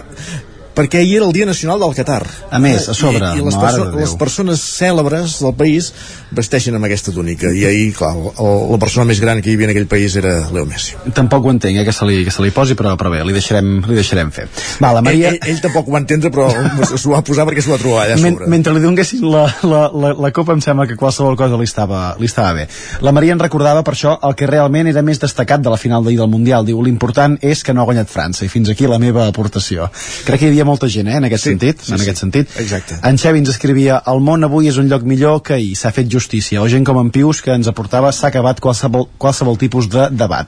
perquè 0.76 1.02
ahir 1.02 1.18
era 1.20 1.28
el 1.28 1.34
Dia 1.36 1.46
Nacional 1.46 1.80
del 1.82 1.96
Qatar. 1.96 2.24
A 2.52 2.60
més, 2.64 2.88
a 2.90 2.96
sobre, 2.98 3.34
i, 3.36 3.42
i 3.42 3.46
les, 3.46 3.58
perso 3.60 3.88
les 3.96 4.16
persones 4.20 4.64
cèlebres 4.80 5.40
del 5.44 5.56
país 5.58 5.92
vesteixen 6.32 6.76
amb 6.78 6.88
aquesta 6.88 7.12
túnica. 7.12 7.52
I 7.52 7.66
ahir, 7.68 7.92
clar, 7.98 8.14
el, 8.16 8.62
la 8.72 8.80
persona 8.82 9.06
més 9.10 9.20
gran 9.24 9.42
que 9.44 9.52
hi 9.52 9.58
havia 9.58 9.70
en 9.70 9.74
aquell 9.76 9.90
país 9.92 10.16
era 10.20 10.34
Leo 10.54 10.68
Messi. 10.70 10.96
Tampoc 11.16 11.46
ho 11.46 11.54
entenc, 11.54 11.82
eh, 11.82 11.86
que 11.88 11.96
se 11.96 12.08
li, 12.08 12.22
que 12.28 12.34
se 12.34 12.44
li 12.44 12.54
posi, 12.56 12.78
però, 12.80 12.96
però 13.00 13.12
bé, 13.14 13.24
li 13.28 13.36
deixarem, 13.36 13.82
li 13.88 13.98
deixarem 13.98 14.32
fer. 14.36 14.48
Va, 14.84 14.94
la 14.96 15.04
Maria... 15.04 15.34
ell, 15.34 15.40
ell, 15.42 15.56
ell 15.56 15.62
tampoc 15.64 15.90
ho 15.90 15.96
va 15.96 16.02
entendre 16.04 16.32
però 16.32 16.48
s'ho 17.02 17.14
va 17.14 17.22
posar 17.26 17.46
perquè 17.50 17.64
s'ho 17.64 17.74
va 17.74 17.80
trobar 17.82 18.06
allà 18.06 18.18
a 18.18 18.22
Men, 18.22 18.38
sobre. 18.38 18.50
mentre 18.52 18.76
li 18.76 18.84
donguessin 18.84 19.26
la, 19.28 19.44
la, 19.68 19.84
la, 19.92 20.14
la 20.28 20.32
copa 20.36 20.56
em 20.56 20.64
sembla 20.64 20.88
que 20.90 20.98
qualsevol 21.00 21.38
cosa 21.40 21.60
li 21.60 21.68
estava, 21.68 22.04
li 22.20 22.30
estava 22.30 22.54
bé. 22.62 22.68
La 23.06 23.14
Maria 23.16 23.36
en 23.36 23.44
recordava 23.44 23.84
per 23.88 23.96
això 23.98 24.16
el 24.28 24.38
que 24.40 24.50
realment 24.50 24.90
era 24.92 25.04
més 25.06 25.20
destacat 25.22 25.64
de 25.64 25.74
la 25.74 25.80
final 25.82 26.06
d'ahir 26.06 26.22
del 26.22 26.32
Mundial. 26.32 26.66
Diu 26.68 26.82
l'important 26.86 27.38
és 27.42 27.66
que 27.66 27.76
no 27.76 27.84
ha 27.84 27.90
guanyat 27.90 28.12
França 28.12 28.46
i 28.46 28.52
fins 28.52 28.72
aquí 28.72 28.88
la 28.90 29.02
meva 29.02 29.28
aportació. 29.28 29.90
Crec 30.28 30.42
que 30.42 30.50
hi 30.50 30.54
havia 30.54 30.61
molta 30.68 30.90
gent 30.92 31.10
eh, 31.10 31.18
en 31.20 31.28
aquest 31.30 31.44
Sí, 31.46 31.54
sentit 31.54 31.82
sí, 31.82 31.92
en 31.94 31.98
sí. 31.98 32.04
aquest 32.06 32.22
sentit 32.24 32.60
Exacte. 32.64 33.00
en 33.08 33.18
Xevi 33.18 33.42
ens 33.44 33.54
escrivia 33.54 34.02
el 34.12 34.22
món 34.22 34.44
avui 34.48 34.70
és 34.72 34.78
un 34.82 34.90
lloc 34.92 35.04
millor 35.08 35.42
que 35.44 35.58
ahir 35.58 35.74
s'ha 35.76 35.92
fet 35.96 36.12
justícia 36.12 36.62
o 36.62 36.70
gent 36.72 36.86
com 36.88 37.00
en 37.02 37.12
Pius 37.12 37.42
que 37.42 37.56
ens 37.56 37.68
aportava 37.72 38.12
s'ha 38.12 38.30
acabat 38.30 38.60
qualsevol, 38.60 39.10
qualsevol 39.18 39.58
tipus 39.58 39.90
de 39.90 40.10
debat 40.12 40.48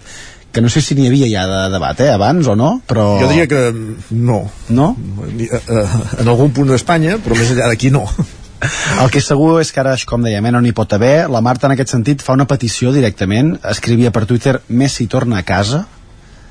que 0.53 0.61
no 0.61 0.69
sé 0.69 0.83
si 0.85 0.93
n'hi 0.93 1.07
havia 1.09 1.25
ja 1.31 1.47
de 1.49 1.71
debat, 1.73 1.99
eh, 2.05 2.11
abans 2.13 2.47
o 2.47 2.55
no, 2.55 2.75
però... 2.87 3.17
jo 3.23 3.31
diria 3.31 3.47
que 3.49 3.73
no 4.11 4.43
No? 4.69 4.95
Eh, 5.39 5.49
eh, 5.49 5.87
en 6.21 6.27
algun 6.27 6.53
punt 6.53 6.69
d'Espanya 6.69 7.17
però 7.17 7.37
més 7.37 7.49
enllà 7.51 7.73
d'aquí 7.73 7.89
no 7.89 8.05
El 9.01 9.09
que 9.11 9.19
és 9.19 9.27
segur 9.27 9.57
és 9.61 9.71
que 9.73 9.81
ara, 9.81 9.95
com 10.07 10.23
dèiem, 10.23 10.45
eh, 10.45 10.51
no 10.55 10.61
n'hi 10.63 10.71
pot 10.75 10.93
haver. 10.95 11.27
La 11.31 11.41
Marta, 11.43 11.67
en 11.67 11.75
aquest 11.75 11.91
sentit, 11.91 12.21
fa 12.23 12.35
una 12.37 12.45
petició 12.47 12.93
directament. 12.95 13.57
Escrivia 13.73 14.11
per 14.15 14.25
Twitter 14.29 14.59
Messi 14.69 15.07
torna 15.11 15.41
a 15.41 15.43
casa. 15.47 15.83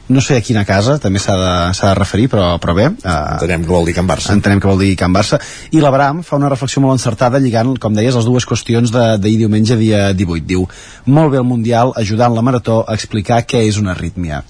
No 0.09 0.21
sé 0.21 0.37
a 0.37 0.43
quina 0.43 0.65
casa, 0.67 0.97
també 0.99 1.21
s'ha 1.23 1.37
de, 1.39 1.53
de 1.79 1.93
referir, 1.95 2.27
però, 2.33 2.57
però 2.63 2.75
bé. 2.75 2.89
Eh, 2.91 3.15
entenem 3.39 3.63
que 3.65 3.71
vol 3.71 3.87
dir 3.87 3.95
Can 3.97 4.09
Barça 4.09 4.35
entenem 4.35 4.61
que 4.61 4.69
vol 4.69 4.81
dir 4.83 4.97
Can 4.99 5.15
Barça. 5.15 5.39
I 5.71 5.81
l'Abram 5.81 6.23
fa 6.27 6.37
una 6.41 6.51
reflexió 6.51 6.83
molt 6.83 6.99
encertada 6.99 7.41
lligant, 7.43 7.77
com 7.81 7.95
deies, 7.95 8.17
les 8.19 8.27
dues 8.27 8.47
qüestions 8.49 8.93
d'ahir 8.93 9.37
diumenge, 9.45 9.79
dia 9.79 10.11
18. 10.13 10.47
Diu, 10.49 10.67
molt 11.07 11.33
bé 11.33 11.39
el 11.41 11.47
Mundial 11.47 11.95
ajudant 12.01 12.35
la 12.35 12.43
Marató 12.43 12.83
a 12.83 12.97
explicar 12.99 13.43
què 13.47 13.63
és 13.69 13.79
una 13.79 13.95
arrítmia. 13.95 14.43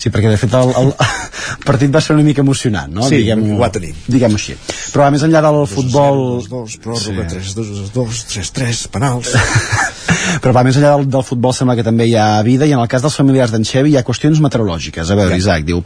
Sí, 0.00 0.12
perquè 0.12 0.30
de 0.32 0.38
fet 0.40 0.54
el, 0.56 0.74
el 0.80 0.92
partit 1.68 1.92
va 1.94 2.04
ser 2.04 2.16
una 2.16 2.26
mica 2.26 2.44
emocionant, 2.44 2.92
no? 2.92 3.08
Sí, 3.08 3.22
diguem, 3.22 3.46
ho 3.54 3.60
va 3.60 3.70
tenir. 3.72 3.94
Diguem 4.06 4.36
així. 4.36 4.56
Però 4.92 5.06
a 5.06 5.10
més 5.14 5.24
enllà 5.26 5.42
del 5.44 5.62
futbol... 5.70 6.40
2, 6.50 6.76
pròrroga, 6.84 7.26
3, 7.32 7.56
2, 7.56 7.90
2, 7.96 8.22
3, 8.34 8.52
3, 8.60 8.84
penals. 8.94 9.34
Però 10.42 10.54
va, 10.56 10.64
més 10.66 10.76
enllà 10.78 10.94
del, 10.96 11.08
del 11.10 11.24
futbol 11.26 11.54
sembla 11.56 11.76
que 11.78 11.84
també 11.86 12.06
hi 12.08 12.14
ha 12.18 12.42
vida 12.46 12.68
i 12.68 12.74
en 12.76 12.80
el 12.82 12.88
cas 12.90 13.04
dels 13.04 13.16
familiars 13.16 13.52
d'en 13.54 13.64
Xevi 13.66 13.94
hi 13.94 13.98
ha 14.00 14.04
qüestions 14.06 14.40
meteorològiques. 14.44 14.89
A 14.98 15.04
veure, 15.14 15.36
Isaac, 15.38 15.64
diu 15.68 15.84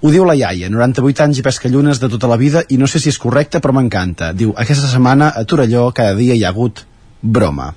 ho 0.00 0.10
diu 0.14 0.24
la 0.24 0.36
iaia, 0.38 0.68
98 0.70 1.24
anys 1.24 1.40
i 1.40 1.42
pesca 1.42 1.68
llunes 1.68 1.98
de 1.98 2.08
tota 2.08 2.28
la 2.30 2.36
vida 2.38 2.62
i 2.70 2.76
no 2.78 2.86
sé 2.86 3.00
si 3.02 3.10
és 3.10 3.18
correcte 3.18 3.58
però 3.58 3.74
m'encanta. 3.74 4.32
Diu, 4.32 4.52
aquesta 4.56 4.86
setmana 4.86 5.32
a 5.34 5.42
Torelló 5.44 5.88
cada 5.92 6.14
dia 6.14 6.36
hi 6.38 6.44
ha 6.44 6.52
hagut 6.54 6.84
broma. 7.20 7.72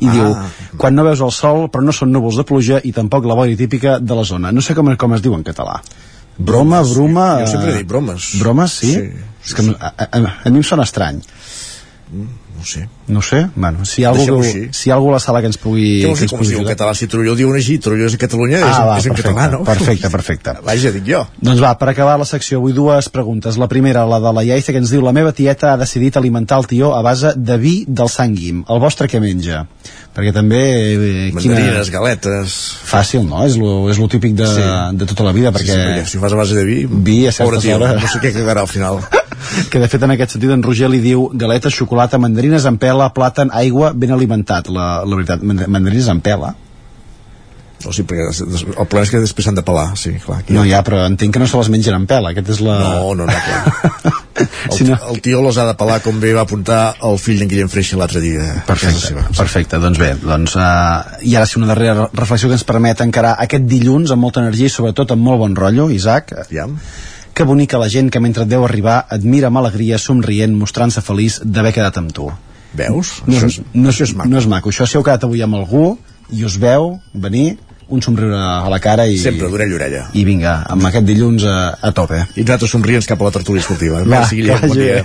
I 0.00 0.08
Ah. 0.08 0.12
diu, 0.12 0.36
quan 0.76 0.94
no 0.94 1.04
veus 1.04 1.20
el 1.20 1.32
sol 1.32 1.68
però 1.68 1.82
no 1.84 1.92
són 1.92 2.12
núvols 2.12 2.36
de 2.36 2.44
pluja 2.44 2.80
i 2.84 2.92
tampoc 2.92 3.24
la 3.24 3.34
boira 3.34 3.56
típica 3.56 3.98
de 3.98 4.14
la 4.14 4.24
zona. 4.24 4.52
No 4.52 4.60
sé 4.60 4.74
com, 4.74 4.94
com 4.96 5.14
es 5.14 5.22
diu 5.22 5.34
en 5.34 5.42
català. 5.44 5.80
Broma, 6.38 6.82
broma... 6.82 7.40
Jo 7.40 7.46
sempre 7.52 7.70
he 7.70 7.74
eh, 7.74 7.78
dit 7.82 7.88
bromes. 7.88 8.30
Bromes, 8.40 8.72
sí? 8.72 8.92
Sí, 8.94 9.10
és 9.44 9.54
que 9.54 9.64
a, 9.76 9.92
a, 9.96 10.06
a, 10.08 10.36
a 10.44 10.50
mi 10.50 10.60
em 10.60 10.64
sona 10.64 10.84
estrany. 10.88 11.20
No 12.60 12.66
sé. 12.68 12.82
No 13.08 13.22
sé, 13.24 13.38
bueno, 13.56 13.86
si 13.88 14.02
hi 14.02 14.04
ha 14.04 14.10
algú, 14.10 14.42
que, 14.44 14.68
si 14.76 14.88
hi 14.88 14.92
ha 14.92 14.96
algú 14.98 15.08
a 15.08 15.14
la 15.16 15.20
sala 15.24 15.40
que 15.40 15.48
ens 15.48 15.56
pugui... 15.58 16.02
Què 16.04 16.10
vols 16.10 16.20
que 16.20 16.26
dir 16.26 16.30
com 16.34 16.42
es 16.44 16.50
diu 16.52 16.60
en 16.60 16.66
català? 16.68 16.92
Si 16.94 17.06
diu 17.08 17.54
així, 17.56 17.78
Torelló 17.80 18.06
és 18.10 18.14
a 18.14 18.20
Catalunya, 18.20 18.58
és, 18.60 18.66
Ah, 18.68 18.84
va, 18.84 18.98
és 19.00 19.06
en 19.08 19.14
perfecte, 19.14 19.32
català, 19.32 19.46
no? 19.54 19.60
perfecte, 19.64 20.10
perfecte. 20.12 20.54
Vaja, 20.68 20.92
dic 20.92 21.06
jo. 21.08 21.22
Doncs 21.40 21.62
va, 21.64 21.70
per 21.80 21.88
acabar 21.94 22.18
la 22.20 22.26
secció, 22.28 22.60
avui 22.60 22.74
dues 22.76 23.08
preguntes. 23.08 23.56
La 23.56 23.66
primera, 23.72 24.04
la 24.06 24.20
de 24.20 24.32
la 24.36 24.44
Iaiza, 24.44 24.74
que 24.76 24.82
ens 24.84 24.92
diu 24.92 25.00
la 25.06 25.14
meva 25.16 25.32
tieta 25.32 25.72
ha 25.72 25.78
decidit 25.80 26.18
alimentar 26.20 26.60
el 26.60 26.68
tió 26.68 26.92
a 26.94 27.00
base 27.06 27.32
de 27.36 27.56
vi 27.62 27.74
del 27.88 28.12
Sant 28.12 28.36
Guim. 28.36 28.60
El 28.68 28.82
vostre 28.84 29.08
què 29.08 29.22
menja? 29.24 29.64
Perquè 30.14 30.34
també... 30.36 30.60
Eh, 30.92 31.30
Mandarines, 31.32 31.90
galetes... 31.94 32.58
Fàcil, 32.90 33.24
no? 33.24 33.46
És 33.48 33.56
lo, 33.56 33.88
és 33.90 33.98
lo 34.02 34.10
típic 34.12 34.36
de, 34.36 34.50
Sí. 34.50 34.68
de 35.00 35.08
tota 35.08 35.24
la 35.24 35.32
vida, 35.32 35.54
perquè... 35.56 35.72
Sí, 35.72 35.80
sí, 35.80 35.88
perquè 35.88 36.06
si 36.12 36.18
ho 36.20 36.24
fas 36.26 36.36
a 36.36 36.42
base 36.44 36.58
de 36.60 36.66
vi... 36.68 36.84
Vi 36.90 37.22
a 37.30 37.32
certes 37.32 37.64
hores... 37.72 37.96
no 38.02 38.10
sé 38.12 38.20
què 38.20 38.34
cagarà 38.36 38.66
al 38.66 38.70
final. 38.70 39.00
que 39.70 39.78
de 39.82 39.88
fet 39.88 40.02
en 40.06 40.14
aquest 40.16 40.36
sentit 40.36 40.50
en 40.54 40.62
Roger 40.62 40.88
li 40.90 41.00
diu 41.04 41.28
galetes, 41.34 41.74
xocolata, 41.74 42.18
mandarines 42.18 42.64
en 42.68 42.78
pela, 42.78 43.10
plàtan, 43.14 43.50
aigua, 43.52 43.92
ben 43.94 44.12
alimentat. 44.16 44.68
La, 44.68 45.04
la 45.04 45.16
veritat, 45.16 45.42
mand- 45.42 45.66
mandarines 45.68 46.08
en 46.12 46.20
pela? 46.24 46.54
O 47.80 47.94
sigui, 47.96 48.10
perquè 48.10 48.26
el 48.44 48.74
problema 48.84 49.06
és 49.06 49.10
que 49.14 49.20
després 49.22 49.46
s'han 49.46 49.56
de 49.56 49.62
pelar, 49.64 49.86
sí, 49.96 50.10
clar. 50.20 50.42
Aquí 50.42 50.52
No, 50.52 50.66
ja, 50.68 50.82
però 50.84 50.98
entenc 51.08 51.32
que 51.32 51.40
no 51.40 51.46
se 51.48 51.56
les 51.56 51.70
mengen 51.72 51.94
en 51.96 52.02
pela. 52.10 52.28
Aquest 52.34 52.50
és 52.52 52.58
la... 52.60 52.74
No, 52.82 53.14
no, 53.16 53.24
no, 53.24 53.32
clar. 53.46 54.16
El, 54.40 54.72
Si 54.72 54.84
no- 54.88 54.96
el 55.10 55.18
tio 55.20 55.40
les 55.44 55.56
ha 55.60 55.66
de 55.68 55.74
pelar 55.76 55.98
com 56.00 56.16
bé 56.20 56.30
va 56.32 56.42
apuntar 56.46 56.94
el 57.04 57.18
fill 57.20 57.40
d'en 57.42 57.48
Guillem 57.50 57.68
Freixa 57.68 57.98
l'altre 58.00 58.22
dia. 58.24 58.40
casa 58.40 58.64
Perfecte, 58.70 59.00
seva. 59.06 59.24
perfecte, 59.36 59.80
doncs 59.82 59.98
bé 60.00 60.14
doncs, 60.22 60.54
uh, 60.56 61.18
i 61.28 61.34
ara 61.36 61.44
sí 61.48 61.58
una 61.60 61.68
darrera 61.68 62.06
reflexió 62.16 62.48
que 62.48 62.56
ens 62.56 62.64
permet 62.64 63.02
encarar 63.04 63.34
aquest 63.44 63.66
dilluns 63.68 64.14
amb 64.14 64.24
molta 64.24 64.40
energia 64.40 64.70
i 64.70 64.72
sobretot 64.72 65.12
amb 65.12 65.20
molt 65.26 65.42
bon 65.42 65.56
rotllo, 65.58 65.90
Isaac 65.92 66.32
Aviam. 66.40 66.72
Que 67.40 67.48
bonica 67.48 67.78
la 67.80 67.88
gent 67.88 68.10
que 68.12 68.20
mentre 68.20 68.44
et 68.44 68.50
veu 68.52 68.66
arribar 68.66 68.98
admira 69.08 69.48
amb 69.48 69.62
alegria, 69.62 69.96
somrient, 69.98 70.52
mostrant-se 70.60 71.00
feliç 71.00 71.38
d'haver 71.40 71.72
quedat 71.72 71.96
amb 71.96 72.12
tu 72.12 72.28
Veus? 72.76 73.16
no, 73.24 73.32
Això 73.38 73.48
és, 73.48 73.58
no, 73.72 73.88
és, 73.88 74.12
no 74.28 74.38
és 74.38 74.46
maco 74.50 74.68
això 74.68 74.84
si 74.84 74.98
heu 74.98 75.04
quedat 75.06 75.24
avui 75.24 75.40
amb 75.42 75.56
algú 75.56 75.94
i 76.36 76.44
us 76.44 76.58
veu 76.60 76.98
venir 77.14 77.56
un 77.88 78.04
somriure 78.04 78.36
a 78.36 78.68
la 78.70 78.78
cara 78.78 79.08
i, 79.08 79.16
Sempre 79.18 79.48
d'orella 79.50 79.72
a 79.72 79.78
orella. 79.80 80.02
i 80.12 80.26
vinga, 80.28 80.52
amb 80.68 80.84
aquest 80.86 81.08
dilluns 81.08 81.48
a, 81.48 81.56
a 81.80 81.90
tope 81.96 82.20
I 82.36 82.44
nosaltres 82.44 82.76
somrients 82.76 83.08
cap 83.08 83.24
a 83.24 83.30
la 83.30 83.32
tertúlia 83.34 83.64
esportiva. 83.64 84.04
Va, 84.04 84.20
Merci, 84.20 84.36
Guillem, 84.38 84.60
que 84.60 84.68
bon 84.68 84.76
vagi 84.76 84.84
dia. 84.86 85.00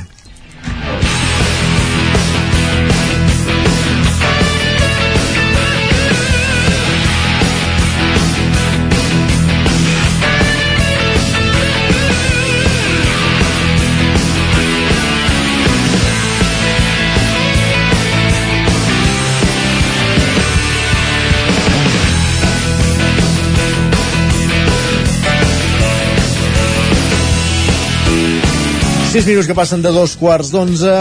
6 29.15 29.27
minuts 29.27 29.47
que 29.47 29.55
passen 29.55 29.79
de 29.79 29.93
dos 29.95 30.17
quarts 30.19 30.49
d'onze, 30.51 30.91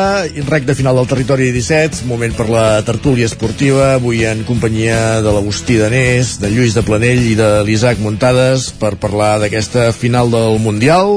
rec 0.47 0.63
de 0.69 0.77
final 0.79 0.95
del 0.95 1.09
territori 1.11 1.49
17, 1.51 2.05
moment 2.07 2.37
per 2.39 2.45
la 2.47 2.79
tertúlia 2.87 3.27
esportiva, 3.27 3.97
avui 3.97 4.23
en 4.23 4.45
companyia 4.47 5.19
de 5.19 5.33
l'Agustí 5.35 5.81
Danés, 5.81 6.37
de 6.39 6.53
Lluís 6.53 6.79
de 6.79 6.85
Planell 6.87 7.25
i 7.27 7.35
de 7.35 7.49
l'Isaac 7.67 7.99
Muntades 7.99 8.69
per 8.79 8.93
parlar 9.03 9.41
d'aquesta 9.43 9.89
final 9.91 10.31
del 10.31 10.63
Mundial, 10.63 11.17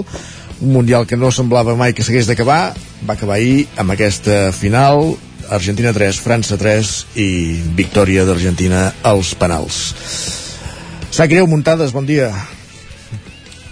un 0.58 0.74
Mundial 0.74 1.06
que 1.06 1.22
no 1.22 1.30
semblava 1.30 1.78
mai 1.78 1.94
que 1.94 2.02
s'hagués 2.02 2.34
d'acabar, 2.34 2.74
va 3.06 3.14
acabar 3.14 3.38
ahir 3.38 3.68
amb 3.78 3.94
aquesta 3.94 4.48
final, 4.50 5.14
Argentina 5.54 5.94
3, 5.94 6.18
França 6.18 6.58
3 6.58 6.98
i 7.14 7.32
victòria 7.78 8.26
d'Argentina 8.26 8.88
als 9.06 9.38
penals. 9.38 9.84
Sac 11.14 11.30
greu, 11.30 11.46
Muntades, 11.46 11.94
bon 11.94 12.10
dia. 12.10 12.34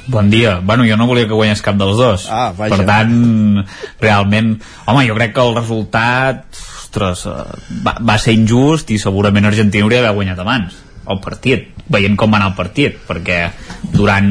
Bon 0.08 0.30
dia. 0.30 0.60
Bueno, 0.64 0.86
jo 0.86 0.98
no 0.98 1.08
volia 1.10 1.28
que 1.28 1.38
guanyés 1.38 1.64
cap 1.66 1.78
dels 1.80 1.98
dos. 1.98 2.28
Ah, 2.30 2.52
vaja. 2.56 2.78
Per 2.78 2.86
tant, 2.88 3.66
realment... 4.02 4.56
Home, 4.86 5.06
jo 5.10 5.18
crec 5.18 5.36
que 5.36 5.46
el 5.46 5.56
resultat... 5.58 6.46
Ostres, 6.86 7.26
eh, 7.28 7.80
va, 7.84 7.98
va 8.00 8.16
ser 8.22 8.38
injust 8.38 8.94
i 8.96 9.00
segurament 9.02 9.50
Argentina 9.50 9.84
hauria 9.84 10.04
d'haver 10.04 10.16
guanyat 10.22 10.44
abans 10.44 10.84
el 11.12 11.20
partit, 11.22 11.68
veient 11.92 12.16
com 12.18 12.32
va 12.34 12.40
anar 12.40 12.50
el 12.52 12.58
partit 12.58 12.96
perquè 13.06 13.38
durant, 13.94 14.30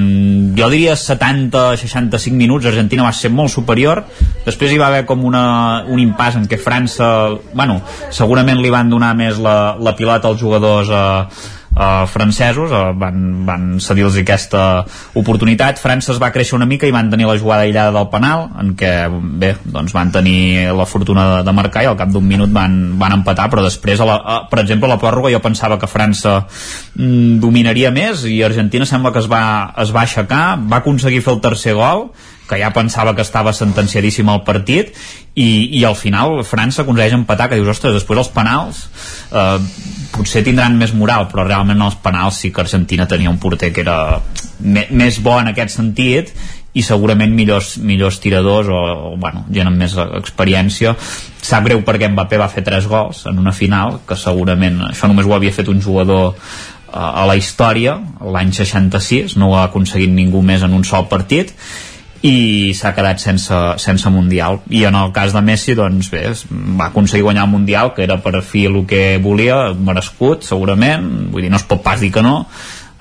jo 0.59 0.69
diria 0.73 0.97
70-65 0.99 2.35
minuts 2.35 2.67
Argentina 2.67 3.07
va 3.07 3.13
ser 3.15 3.31
molt 3.31 3.53
superior 3.53 4.03
després 4.45 4.75
hi 4.75 4.81
va 4.81 4.89
haver 4.91 5.05
com 5.07 5.23
una, 5.29 5.45
un 5.87 6.03
impàs 6.03 6.41
en 6.41 6.49
què 6.51 6.59
França 6.59 7.09
bueno, 7.53 7.79
segurament 8.11 8.59
li 8.59 8.73
van 8.75 8.91
donar 8.91 9.13
més 9.19 9.39
la, 9.39 9.77
la 9.79 9.95
pilota 9.95 10.33
als 10.33 10.43
jugadors 10.43 10.91
eh, 10.91 11.53
eh, 11.77 12.07
francesos 12.07 12.73
eh, 12.73 12.83
van, 12.97 13.47
van 13.47 13.67
cedir-los 13.81 14.17
aquesta 14.21 14.85
oportunitat. 15.19 15.81
França 15.83 16.13
es 16.15 16.21
va 16.23 16.33
créixer 16.35 16.57
una 16.59 16.69
mica 16.71 16.89
i 16.89 16.95
van 16.95 17.11
tenir 17.13 17.29
la 17.29 17.37
jugada 17.39 17.67
aïllada 17.67 17.95
del 17.97 18.09
penal 18.13 18.49
en 18.61 18.75
què 18.79 18.93
bé, 19.41 19.55
doncs 19.65 19.95
van 19.97 20.13
tenir 20.15 20.71
la 20.75 20.87
fortuna 20.87 21.27
de, 21.31 21.41
de 21.49 21.57
marcar 21.57 21.85
i 21.85 21.91
al 21.91 21.99
cap 21.99 22.13
d'un 22.15 22.27
minut 22.27 22.53
van, 22.55 22.77
van 23.01 23.19
empatar 23.19 23.49
però 23.53 23.65
després, 23.65 24.01
a 24.01 24.09
la, 24.09 24.19
a, 24.19 24.39
per 24.51 24.63
exemple, 24.63 24.89
a 24.89 24.95
la 24.95 25.01
pròrroga 25.03 25.33
jo 25.35 25.43
pensava 25.45 25.79
que 25.81 25.91
França 25.91 26.41
mm, 26.45 27.41
dominaria 27.43 27.91
més 27.95 28.27
i 28.31 28.41
Argentina 28.47 28.87
sembla 28.89 29.13
que 29.15 29.23
es 29.25 29.31
va, 29.31 29.45
es 29.83 29.95
va 29.95 30.05
aixecar 30.05 30.45
va 30.71 30.83
aconseguir 30.83 31.23
fer 31.25 31.37
el 31.37 31.43
tercer 31.45 31.77
gol 31.79 32.09
que 32.49 32.59
ja 32.61 32.73
pensava 32.77 33.15
que 33.17 33.25
estava 33.25 33.55
sentenciadíssim 33.57 34.29
el 34.29 34.43
partit 34.47 34.93
i, 35.35 35.79
i 35.79 35.85
al 35.85 35.97
final 35.97 36.43
França 36.45 36.83
aconsegueix 36.83 37.17
empatar 37.17 37.49
que 37.51 37.61
dius, 37.61 37.71
ostres, 37.73 37.97
després 37.97 38.21
els 38.21 38.33
penals 38.35 38.83
eh, 39.33 39.57
potser 40.15 40.45
tindran 40.47 40.77
més 40.79 40.93
moral 40.95 41.29
però 41.31 41.47
realment 41.47 41.81
els 41.87 41.97
penals 42.05 42.43
sí 42.43 42.53
que 42.53 42.65
Argentina 42.65 43.09
tenia 43.11 43.33
un 43.33 43.41
porter 43.43 43.73
que 43.73 43.83
era 43.83 44.21
me, 44.61 44.87
més 44.91 45.23
bo 45.25 45.39
en 45.41 45.51
aquest 45.51 45.77
sentit 45.79 46.35
i 46.75 46.83
segurament 46.83 47.31
millors, 47.35 47.77
millors 47.79 48.19
tiradors 48.23 48.69
o, 48.69 48.79
o 49.09 49.17
bueno, 49.21 49.45
gent 49.55 49.71
amb 49.71 49.79
més 49.79 49.95
experiència. 50.03 50.95
Sap 51.45 51.67
greu 51.69 51.85
perquè 51.87 52.09
Mbappé 52.11 52.41
va 52.41 52.51
fer 52.51 52.65
3 52.67 52.89
gols 52.91 53.25
en 53.31 53.39
una 53.39 53.55
final, 53.55 54.01
que 54.09 54.19
segurament 54.19 54.81
això 54.91 55.11
només 55.11 55.29
ho 55.29 55.37
havia 55.37 55.55
fet 55.55 55.71
un 55.71 55.83
jugador 55.85 56.33
eh, 56.35 56.99
a 56.99 57.25
la 57.31 57.39
història 57.39 57.95
l'any 58.27 58.51
66, 58.59 59.39
no 59.39 59.53
ho 59.53 59.59
ha 59.61 59.69
aconseguit 59.69 60.11
ningú 60.11 60.43
més 60.43 60.67
en 60.67 60.75
un 60.75 60.87
sol 60.89 61.07
partit 61.11 61.55
i 62.25 62.73
s'ha 62.73 62.95
quedat 62.97 63.21
sense, 63.21 63.57
sense 63.83 64.11
Mundial. 64.11 64.63
I 64.73 64.87
en 64.89 64.97
el 64.97 65.13
cas 65.13 65.35
de 65.35 65.43
Messi 65.45 65.75
doncs 65.77 66.09
bé, 66.13 66.23
va 66.79 66.89
aconseguir 66.89 67.27
guanyar 67.27 67.45
el 67.45 67.53
Mundial 67.53 67.93
que 67.97 68.05
era 68.07 68.17
per 68.25 68.41
fi 68.43 68.65
el 68.71 68.81
que 68.89 69.19
volia 69.21 69.75
merescut 69.77 70.47
segurament, 70.47 71.05
vull 71.33 71.45
dir 71.45 71.53
no 71.53 71.61
es 71.61 71.69
pot 71.69 71.83
pas 71.85 72.01
dir 72.01 72.13
que 72.15 72.25
no. 72.25 72.47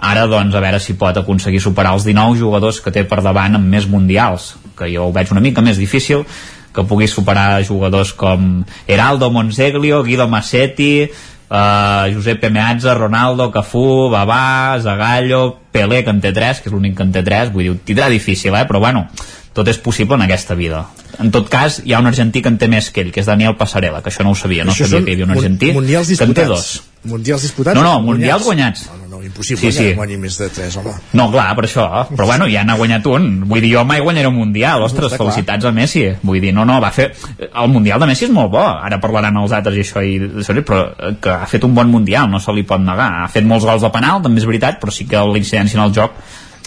Ara 0.04 0.26
doncs 0.28 0.56
a 0.56 0.64
veure 0.64 0.82
si 0.84 0.98
pot 1.00 1.16
aconseguir 1.16 1.62
superar 1.64 1.94
els 1.96 2.04
19 2.04 2.36
jugadors 2.42 2.82
que 2.84 2.92
té 2.92 3.06
per 3.08 3.22
davant 3.24 3.56
amb 3.56 3.72
més 3.72 3.88
mundials 3.88 4.58
que 4.76 4.90
jo 4.92 5.08
ho 5.08 5.16
veig 5.16 5.32
una 5.32 5.44
mica 5.44 5.64
més 5.64 5.80
difícil 5.80 6.26
que 6.74 6.84
pugui 6.90 7.08
superar 7.08 7.64
jugadors 7.64 8.12
com 8.18 8.64
Heraldo 8.88 9.30
Monseglio, 9.32 10.02
Guido 10.04 10.28
Massetti 10.28 11.08
uh, 11.50 12.10
Josep 12.14 12.46
Meazza, 12.50 12.94
Ronaldo, 12.96 13.50
Cafú, 13.52 14.10
Babà, 14.14 14.80
Zagallo, 14.82 15.60
Pelé, 15.72 16.04
que 16.04 16.14
en 16.14 16.22
té 16.22 16.34
3, 16.36 16.62
que 16.62 16.70
és 16.70 16.76
l'únic 16.76 16.98
que 16.98 17.08
en 17.08 17.14
té 17.16 17.24
3, 17.26 17.54
vull 17.54 17.70
dir, 17.70 17.78
tindrà 17.88 18.10
difícil, 18.14 18.56
eh? 18.56 18.66
però 18.70 18.80
bueno, 18.84 19.08
tot 19.54 19.68
és 19.70 19.78
possible 19.78 20.18
en 20.18 20.26
aquesta 20.26 20.58
vida. 20.58 20.86
En 21.22 21.30
tot 21.34 21.50
cas, 21.50 21.82
hi 21.86 21.94
ha 21.94 22.02
un 22.02 22.10
argentí 22.10 22.42
que 22.42 22.50
en 22.50 22.58
té 22.58 22.70
més 22.72 22.90
que 22.94 23.04
ell, 23.04 23.12
que 23.14 23.22
és 23.22 23.30
Daniel 23.30 23.58
Passarella, 23.60 24.02
que 24.02 24.10
això 24.14 24.26
no 24.26 24.34
ho 24.34 24.40
sabia, 24.40 24.66
no 24.66 24.74
Això 24.74 24.90
sabia 24.90 25.06
que 25.06 25.14
hi 25.14 25.20
havia 25.20 25.30
un 25.30 25.38
argentí 25.38 25.72
que 25.74 26.26
en 26.26 26.34
té 26.34 26.50
dos. 26.50 26.74
Mundials 27.04 27.44
disputats? 27.44 27.76
No, 27.76 27.84
no, 27.84 28.00
mundials 28.00 28.46
guanyats. 28.48 28.86
No, 28.88 28.98
no, 29.02 29.08
no, 29.18 29.24
impossible 29.24 29.72
Sí, 29.72 29.72
sí, 29.76 29.88
que 29.90 29.96
guanyi 29.98 30.18
més 30.22 30.38
de 30.40 30.48
3, 30.56 30.78
home. 30.80 30.94
No, 31.20 31.26
clar, 31.34 31.50
per 31.58 31.66
això, 31.68 31.88
però 32.14 32.28
bueno, 32.30 32.48
ja 32.52 32.64
n'ha 32.64 32.78
guanyat 32.80 33.08
un. 33.12 33.28
Vull 33.50 33.60
dir, 33.64 33.74
jo 33.76 33.84
mai 33.88 34.00
guanyaré 34.04 34.30
un 34.32 34.38
Mundial, 34.38 34.86
ostres, 34.86 35.12
Està 35.12 35.20
clar. 35.20 35.34
felicitats 35.34 35.68
a 35.68 35.74
Messi. 35.76 36.06
Vull 36.24 36.40
dir, 36.44 36.54
no, 36.56 36.64
no, 36.70 36.80
va 36.84 36.94
fer... 36.96 37.10
El 37.44 37.74
Mundial 37.74 38.00
de 38.00 38.08
Messi 38.08 38.30
és 38.30 38.32
molt 38.32 38.54
bo, 38.56 38.64
ara 38.64 39.02
parlaran 39.04 39.42
els 39.42 39.52
altres 39.52 39.76
i 39.76 39.84
això, 39.84 40.04
i, 40.04 40.64
però 40.64 40.86
eh, 40.96 41.12
que 41.20 41.36
ha 41.36 41.50
fet 41.52 41.68
un 41.68 41.76
bon 41.76 41.92
Mundial, 41.92 42.32
no 42.32 42.40
se 42.40 42.56
li 42.56 42.64
pot 42.68 42.80
negar. 42.80 43.10
Ha 43.26 43.28
fet 43.34 43.44
molts 43.48 43.68
gols 43.68 43.84
de 43.84 43.92
penal, 43.92 44.24
també 44.24 44.40
és 44.40 44.48
veritat, 44.48 44.80
però 44.80 44.96
sí 44.96 45.08
que 45.10 45.20
la 45.20 45.40
incidència 45.44 45.80
en 45.80 45.86
el 45.90 45.94
joc 46.00 46.16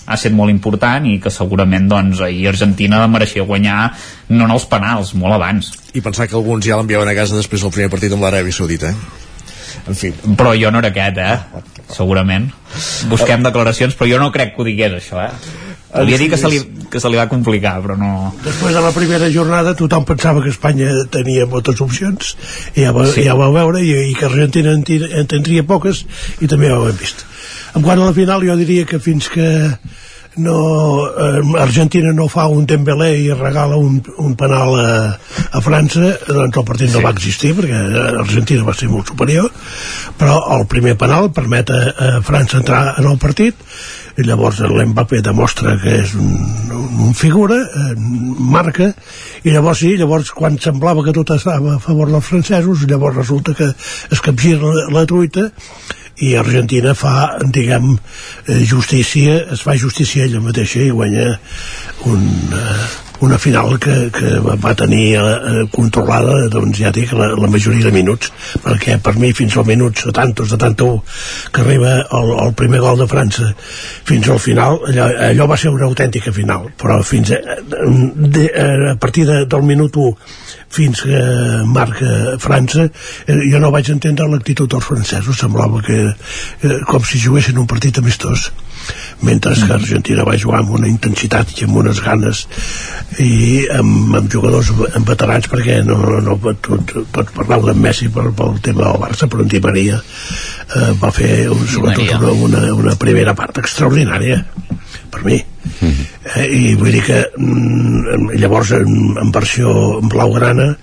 ha 0.06 0.14
estat 0.14 0.34
molt 0.36 0.52
important 0.52 1.06
i 1.08 1.16
que 1.18 1.32
segurament 1.34 1.88
doncs, 1.90 2.20
ahir 2.22 2.46
Argentina 2.52 3.00
mereixia 3.10 3.42
guanyar 3.48 3.90
no 4.28 4.44
en 4.46 4.52
els 4.54 4.66
penals, 4.70 5.14
molt 5.18 5.34
abans. 5.34 5.72
I 5.94 6.04
pensar 6.04 6.28
que 6.28 6.36
alguns 6.38 6.66
ja 6.68 6.78
l'enviaven 6.78 7.10
a 7.10 7.16
casa 7.16 7.40
després 7.40 7.64
del 7.64 7.74
primer 7.74 7.90
partit 7.90 8.14
amb 8.14 8.22
l'Aràbia 8.22 8.54
Saudita, 8.54 8.92
eh? 8.92 9.24
En 9.86 9.94
fi. 9.98 10.12
Però 10.38 10.54
jo 10.58 10.72
no 10.72 10.82
era 10.82 10.90
aquest, 10.94 11.18
eh? 11.18 11.62
Segurament. 11.92 12.50
Busquem 13.10 13.44
declaracions, 13.46 13.94
però 13.98 14.10
jo 14.10 14.18
no 14.22 14.32
crec 14.34 14.54
que 14.54 14.62
ho 14.62 14.66
digués, 14.66 14.96
això, 14.98 15.22
eh? 15.22 15.64
Volia 15.96 16.18
dir 16.18 16.28
que 16.28 16.36
se, 16.36 16.48
li, 16.50 16.58
que 16.90 17.00
se 17.00 17.08
li 17.08 17.16
va 17.16 17.28
complicar, 17.30 17.78
però 17.80 17.94
no... 17.96 18.34
Després 18.44 18.74
de 18.74 18.82
la 18.84 18.90
primera 18.92 19.30
jornada 19.32 19.72
tothom 19.78 20.04
pensava 20.04 20.42
que 20.44 20.50
Espanya 20.52 20.90
tenia 21.14 21.46
moltes 21.48 21.80
opcions 21.80 22.34
i 22.74 22.82
ja, 22.84 22.92
va, 22.92 23.06
Sí. 23.12 23.24
ja 23.24 23.36
vau 23.38 23.54
veure 23.54 23.80
i, 23.80 23.94
i 24.10 24.16
que 24.18 24.26
Argentina 24.28 24.74
en, 24.76 24.82
en 24.84 25.30
tindria 25.30 25.64
poques 25.64 26.02
i 26.42 26.50
també 26.50 26.72
ho 26.74 26.82
hem 26.90 26.98
vist 27.00 27.24
en 27.76 27.86
quant 27.86 28.02
a 28.02 28.10
la 28.10 28.16
final 28.16 28.44
jo 28.44 28.58
diria 28.58 28.84
que 28.84 29.00
fins 29.00 29.30
que 29.32 29.46
no, 30.36 30.56
eh, 31.06 31.42
Argentina 31.60 32.12
no 32.12 32.28
fa 32.28 32.46
un 32.52 32.66
Dembélé 32.68 33.10
i 33.24 33.28
regala 33.34 33.76
un, 33.80 34.00
un 34.18 34.34
penal 34.38 34.74
a, 34.80 34.88
a 35.50 35.62
França 35.64 36.14
doncs 36.28 36.60
el 36.62 36.66
partit 36.68 36.92
no 36.92 37.04
va 37.04 37.14
existir 37.16 37.54
perquè 37.56 37.82
Argentina 38.22 38.66
va 38.66 38.76
ser 38.76 38.90
molt 38.92 39.12
superior 39.12 39.50
però 40.18 40.40
el 40.58 40.66
primer 40.70 40.96
penal 41.00 41.30
permet 41.36 41.72
a, 41.72 41.82
a 41.82 42.10
França 42.26 42.60
entrar 42.60 42.82
en 43.00 43.08
el 43.12 43.20
partit 43.22 43.56
i 44.16 44.24
llavors 44.24 44.62
l'Mbappé 44.64 45.20
demostra 45.24 45.74
que 45.80 45.98
és 46.00 46.14
un, 46.16 46.30
un, 46.72 46.86
un 47.08 47.12
figura, 47.16 47.58
eh, 47.60 47.92
marca, 48.52 48.88
i 49.44 49.52
llavors 49.52 49.82
sí, 49.84 49.92
llavors 50.00 50.32
quan 50.36 50.56
semblava 50.62 51.04
que 51.04 51.12
tot 51.16 51.34
estava 51.36 51.74
a 51.76 51.82
favor 51.82 52.08
dels 52.12 52.24
francesos, 52.24 52.86
llavors 52.88 53.20
resulta 53.20 53.52
que 53.58 53.68
es 53.68 54.24
capgira 54.24 54.72
la, 54.72 54.86
la 55.00 55.04
truita 55.10 55.50
i 56.18 56.34
Argentina 56.36 56.94
fa, 56.96 57.36
diguem, 57.44 57.96
eh, 58.48 58.62
justícia, 58.64 59.36
es 59.52 59.62
fa 59.66 59.76
justícia 59.76 60.24
ella 60.24 60.40
mateixa 60.40 60.80
i 60.80 60.90
guanya 60.90 61.26
un, 62.06 62.22
eh, 62.54 63.06
una 63.20 63.38
final 63.38 63.78
que, 63.78 64.10
que 64.12 64.38
va 64.40 64.74
tenir 64.74 65.16
eh, 65.16 65.64
controlada, 65.72 66.48
doncs 66.52 66.80
ja 66.80 66.92
dic, 66.92 67.12
la, 67.16 67.30
la 67.38 67.48
majoria 67.50 67.86
de 67.88 67.92
minuts, 67.94 68.30
perquè 68.64 68.98
per 69.02 69.16
mi 69.20 69.32
fins 69.36 69.56
al 69.56 69.66
minut 69.68 70.02
70 70.04 70.44
o 70.44 70.48
71 70.52 71.52
que 71.52 71.64
arriba 71.64 71.94
el, 72.04 72.32
el 72.46 72.52
primer 72.58 72.82
gol 72.84 73.00
de 73.00 73.08
França 73.10 73.52
fins 73.56 74.28
al 74.28 74.40
final, 74.42 74.80
allò, 74.90 75.08
allò 75.30 75.48
va 75.48 75.58
ser 75.60 75.72
una 75.72 75.88
autèntica 75.88 76.34
final, 76.36 76.68
però 76.76 77.00
fins 77.06 77.32
a, 77.36 77.40
de, 77.64 78.46
a 78.92 78.96
partir 79.00 79.26
de, 79.28 79.44
del 79.48 79.64
minut 79.64 79.96
1 79.96 80.12
fins 80.76 81.02
que 81.06 81.20
marca 81.72 82.36
França 82.42 82.88
eh, 82.88 83.40
jo 83.48 83.60
no 83.62 83.72
vaig 83.72 83.88
entendre 83.94 84.28
l'actitud 84.28 84.68
dels 84.70 84.84
francesos 84.84 85.38
semblava 85.40 85.80
que 85.86 86.00
eh, 86.10 86.78
com 86.90 87.04
si 87.06 87.22
juguessin 87.22 87.58
un 87.62 87.68
partit 87.70 88.02
amistós 88.02 88.50
mentre 89.24 89.54
que 89.56 89.72
Argentina 89.72 90.26
va 90.28 90.36
jugar 90.36 90.60
amb 90.60 90.74
una 90.76 90.88
intensitat 90.90 91.54
i 91.56 91.64
amb 91.64 91.78
unes 91.80 92.02
ganes 92.04 92.42
i 93.22 93.64
amb, 93.72 94.14
amb 94.18 94.28
jugadors 94.32 94.72
amb 94.74 95.08
veterans 95.08 95.48
perquè 95.48 95.78
no, 95.86 95.96
no, 96.04 96.20
no 96.20 96.36
tot, 96.60 96.92
tots 97.14 97.36
parleu 97.36 97.64
de 97.70 97.76
Messi 97.80 98.10
per, 98.12 98.28
pel 98.36 98.60
tema 98.64 98.84
del 98.84 99.00
Barça 99.06 99.30
però 99.32 99.44
en 99.44 99.52
Di 99.52 99.62
Maria 99.64 99.98
eh, 100.00 100.92
va 101.00 101.12
fer 101.14 101.48
un, 101.52 101.64
sobretot 101.70 102.16
una, 102.20 102.32
una, 102.48 102.64
una 102.76 102.96
primera 103.00 103.34
part 103.38 103.62
extraordinària 103.64 104.42
per 105.10 105.24
mi. 105.24 105.38
Eh, 105.80 106.46
i 106.46 106.74
vull 106.78 106.92
dir 106.94 107.04
que 107.06 107.20
mm, 107.38 108.34
llavors 108.40 108.72
en, 108.76 108.90
en 109.22 109.32
versió 109.34 109.72
en 110.00 110.10
blaugrana 110.12 110.74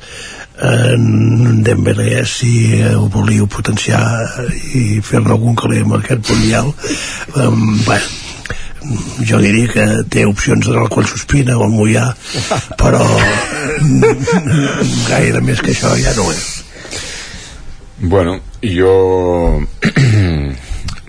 en 0.64 1.64
Dembélé 1.66 2.24
si 2.30 2.52
eh, 2.78 2.94
ho 2.96 3.08
volíeu 3.12 3.48
potenciar 3.50 4.04
i 4.78 5.00
fer-ne 5.02 5.34
algun 5.34 5.58
caler 5.58 5.82
amb 5.84 5.98
aquest 5.98 6.30
mundial 6.30 6.70
um, 6.70 7.64
bé, 7.88 7.98
jo 9.24 9.40
diria 9.44 9.70
que 9.72 9.86
té 10.12 10.26
opcions 10.28 10.68
de 10.68 10.88
quan 10.92 11.08
sospina 11.08 11.58
o 11.58 11.68
el 11.68 11.74
Mollà 11.76 12.10
però 12.80 13.04
gaire 15.12 15.42
més 15.42 15.62
que 15.64 15.72
això 15.76 15.94
ja 16.02 16.14
no 16.18 16.30
és. 16.34 16.50
Bueno, 18.04 18.40
jo... 18.62 18.94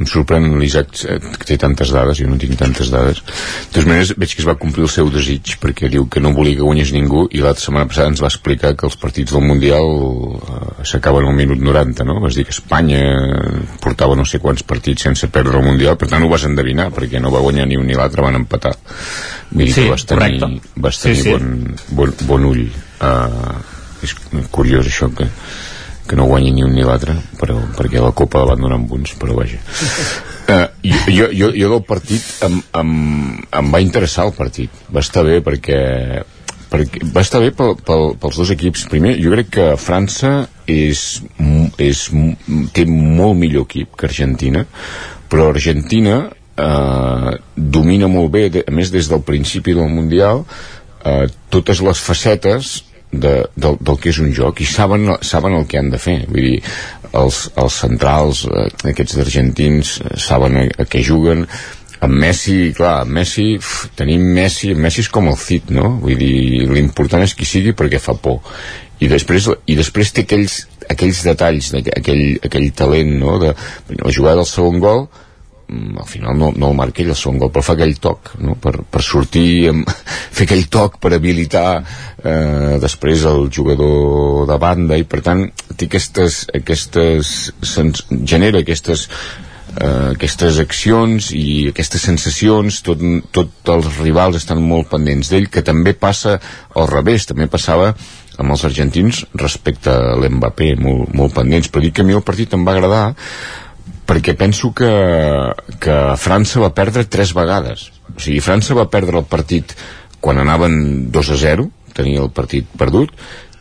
em 0.01 0.09
sorprèn 0.11 0.49
l'Isaac 0.59 0.91
que 1.39 1.47
té 1.47 1.57
tantes 1.61 1.93
dades, 1.95 2.19
jo 2.19 2.27
no 2.27 2.39
tinc 2.41 2.57
tantes 2.59 2.91
dades. 2.91 3.21
De 3.23 3.69
totes 3.71 3.87
maneres, 3.87 4.13
veig 4.19 4.33
que 4.35 4.43
es 4.43 4.49
va 4.49 4.57
complir 4.59 4.87
el 4.89 4.91
seu 4.91 5.11
desig, 5.13 5.55
perquè 5.63 5.91
diu 5.93 6.09
que 6.11 6.23
no 6.23 6.33
volia 6.35 6.59
que 6.59 6.67
guanyés 6.67 6.91
ningú, 6.97 7.27
i 7.31 7.43
l'altra 7.45 7.63
setmana 7.67 7.87
passada 7.91 8.11
ens 8.11 8.23
va 8.25 8.31
explicar 8.33 8.75
que 8.75 8.89
els 8.89 8.97
partits 9.01 9.35
del 9.35 9.45
Mundial 9.47 9.87
eh, 9.87 10.87
s'acaben 10.91 11.29
al 11.29 11.37
minut 11.39 11.63
90, 11.63 12.07
no? 12.09 12.19
Vas 12.25 12.35
dir 12.39 12.47
que 12.49 12.55
Espanya 12.57 13.03
portava 13.85 14.17
no 14.19 14.27
sé 14.27 14.41
quants 14.43 14.65
partits 14.67 15.07
sense 15.07 15.29
perdre 15.31 15.61
el 15.61 15.67
Mundial, 15.69 15.99
per 16.01 16.09
tant 16.11 16.25
ho 16.27 16.31
vas 16.33 16.47
endevinar, 16.49 16.91
perquè 16.95 17.23
no 17.23 17.31
va 17.35 17.43
guanyar 17.45 17.69
ni 17.71 17.79
un 17.79 17.87
ni 17.87 17.95
l'altre, 17.99 18.25
van 18.27 18.41
empatar. 18.43 18.75
Vull 19.53 19.67
dir 19.69 19.75
Sí, 19.75 19.85
que 19.85 19.91
vas 19.95 20.07
tenir, 20.11 20.41
correcte. 20.41 20.75
vas 20.77 20.99
Sí, 20.99 21.03
tenir 21.13 21.23
sí. 21.23 21.31
Bon, 21.31 21.77
bon, 22.01 22.17
bon 22.27 22.51
ull. 22.51 22.67
Uh, 23.05 23.55
és 24.05 24.15
curiós 24.53 24.87
això 24.89 25.09
que 25.15 25.27
que 26.09 26.17
no 26.17 26.29
guanyi 26.29 26.53
ni 26.53 26.65
un 26.67 26.75
ni 26.77 26.85
l'altre 26.85 27.17
però, 27.41 27.57
perquè 27.77 28.03
la 28.03 28.13
Copa 28.17 28.43
la 28.43 28.53
van 28.53 28.65
donar 28.65 28.79
amb 28.81 28.93
uns 28.93 29.15
però 29.21 29.37
vaja. 29.39 29.61
Uh, 30.45 30.69
jo, 31.09 31.31
jo, 31.33 31.51
jo 31.57 31.71
del 31.73 31.85
partit 31.89 32.45
em, 32.45 32.61
em, 32.81 32.95
em 33.49 33.73
va 33.73 33.81
interessar 33.81 34.27
el 34.29 34.35
partit. 34.37 34.71
Va 34.93 35.01
estar 35.01 35.25
bé 35.25 35.39
perquè, 35.45 35.79
perquè 36.69 37.09
va 37.15 37.25
estar 37.25 37.41
bé 37.41 37.55
pel, 37.57 37.79
pel, 37.81 38.13
pels 38.21 38.43
dos 38.43 38.53
equips. 38.53 38.85
Primer 38.93 39.17
jo 39.23 39.33
crec 39.33 39.51
que 39.57 39.67
França 39.81 40.35
és, 40.69 41.23
és, 41.81 42.07
té 42.77 42.87
molt 42.91 43.41
millor 43.41 43.65
equip 43.69 43.97
que 43.97 44.09
Argentina 44.11 44.67
però 45.35 45.49
Argentina 45.51 46.29
eh, 46.57 47.39
domina 47.55 48.07
molt 48.07 48.31
bé, 48.31 48.47
a 48.63 48.75
més 48.75 48.93
des 48.95 49.09
del 49.11 49.23
principi 49.27 49.75
del 49.75 49.91
Mundial 49.91 50.45
eh, 51.03 51.27
totes 51.51 51.83
les 51.83 52.01
facetes 52.01 52.77
de, 53.21 53.35
del, 53.57 53.79
del 53.81 54.01
que 54.01 54.11
és 54.13 54.21
un 54.23 54.33
joc 54.37 54.61
i 54.65 54.69
saben, 54.69 55.09
saben 55.25 55.57
el 55.59 55.67
que 55.71 55.81
han 55.81 55.91
de 55.93 56.01
fer 56.01 56.19
vull 56.29 56.51
dir, 56.51 56.59
els, 57.15 57.45
els 57.61 57.79
centrals 57.85 58.45
eh, 58.49 58.69
aquests 58.93 59.19
argentins 59.25 59.97
eh, 60.03 60.15
saben 60.21 60.61
a, 60.61 60.67
a 60.83 60.89
què 60.91 61.03
juguen 61.07 61.47
amb 62.05 62.19
Messi, 62.21 62.73
clar, 62.77 62.99
amb 63.05 63.17
Messi 63.17 63.55
uf, 63.57 63.89
tenim 63.97 64.25
Messi, 64.37 64.75
Messi 64.77 65.05
és 65.05 65.11
com 65.13 65.31
el 65.31 65.39
Cid 65.41 65.73
no? 65.75 65.95
vull 66.03 66.19
dir, 66.21 66.67
l'important 66.71 67.25
és 67.25 67.37
qui 67.37 67.49
sigui 67.49 67.75
perquè 67.77 68.03
fa 68.03 68.17
por 68.21 68.43
i 69.03 69.09
després, 69.11 69.49
i 69.67 69.77
després 69.77 70.13
té 70.15 70.25
aquells, 70.25 70.61
aquells 70.93 71.25
detalls 71.27 71.73
aquell, 71.81 72.25
aquell 72.47 72.71
talent 72.77 73.15
no? 73.21 73.39
de, 73.43 73.55
la 74.01 74.15
jugada 74.15 74.43
del 74.43 74.51
segon 74.51 74.81
gol 74.83 75.07
al 75.69 76.07
final 76.07 76.37
no, 76.37 76.51
no 76.53 76.69
el 76.71 76.77
marca 76.77 77.01
ell 77.03 77.13
el 77.15 77.17
segon 77.17 77.39
gol 77.41 77.51
però 77.53 77.65
fa 77.65 77.73
aquell 77.73 77.95
toc 78.03 78.35
no? 78.45 78.57
per, 78.61 78.75
per 78.85 79.01
sortir 79.03 79.71
amb, 79.71 79.89
fer 80.37 80.45
aquell 80.49 80.67
toc 80.73 80.99
per 81.01 81.15
habilitar 81.17 81.69
eh, 82.25 82.77
després 82.83 83.25
el 83.29 83.49
jugador 83.53 84.47
de 84.51 84.59
banda. 84.61 84.99
I 84.99 85.07
per 85.09 85.23
tant 85.25 85.47
té 85.77 85.89
aquestes, 85.89 86.45
aquestes 86.55 87.35
genera 88.25 88.63
aquestes 88.65 89.07
eh, 89.77 90.11
aquestes 90.15 90.59
accions 90.63 91.31
i 91.37 91.71
aquestes 91.71 92.05
sensacions. 92.11 92.83
Tot, 92.87 93.05
tot 93.35 93.75
els 93.77 93.91
rivals 94.01 94.41
estan 94.41 94.63
molt 94.63 94.91
pendents 94.93 95.31
d'ell 95.33 95.51
que 95.53 95.65
també 95.67 95.95
passa 95.95 96.39
al 96.75 96.91
revés. 96.91 97.29
També 97.31 97.49
passava 97.51 97.93
amb 98.35 98.51
els 98.51 98.65
argentins 98.67 99.23
respecte 99.39 99.93
a 99.93 100.17
l'Mbappé 100.19 100.75
molt, 100.81 101.13
molt 101.15 101.37
pendents. 101.37 101.71
Però 101.71 101.85
dic 101.85 101.99
que 101.99 102.07
a 102.07 102.09
mi 102.09 102.17
el 102.17 102.27
partit 102.27 102.57
em 102.57 102.67
va 102.67 102.75
agradar 102.75 103.05
perquè 104.09 104.35
penso 104.37 104.73
que, 104.77 104.91
que 105.81 105.97
França 106.21 106.61
va 106.63 106.75
perdre 106.77 107.07
tres 107.09 107.33
vegades. 107.37 107.89
O 108.15 108.21
sigui, 108.21 108.43
França 108.45 108.77
va 108.77 108.91
perdre 108.93 109.21
el 109.23 109.29
partit 109.29 109.75
quan 110.21 110.41
anaven 110.41 111.11
2 111.13 111.33
a 111.35 111.41
0 111.41 111.71
tenia 111.95 112.23
el 112.25 112.31
partit 112.35 112.67
perdut 112.79 113.13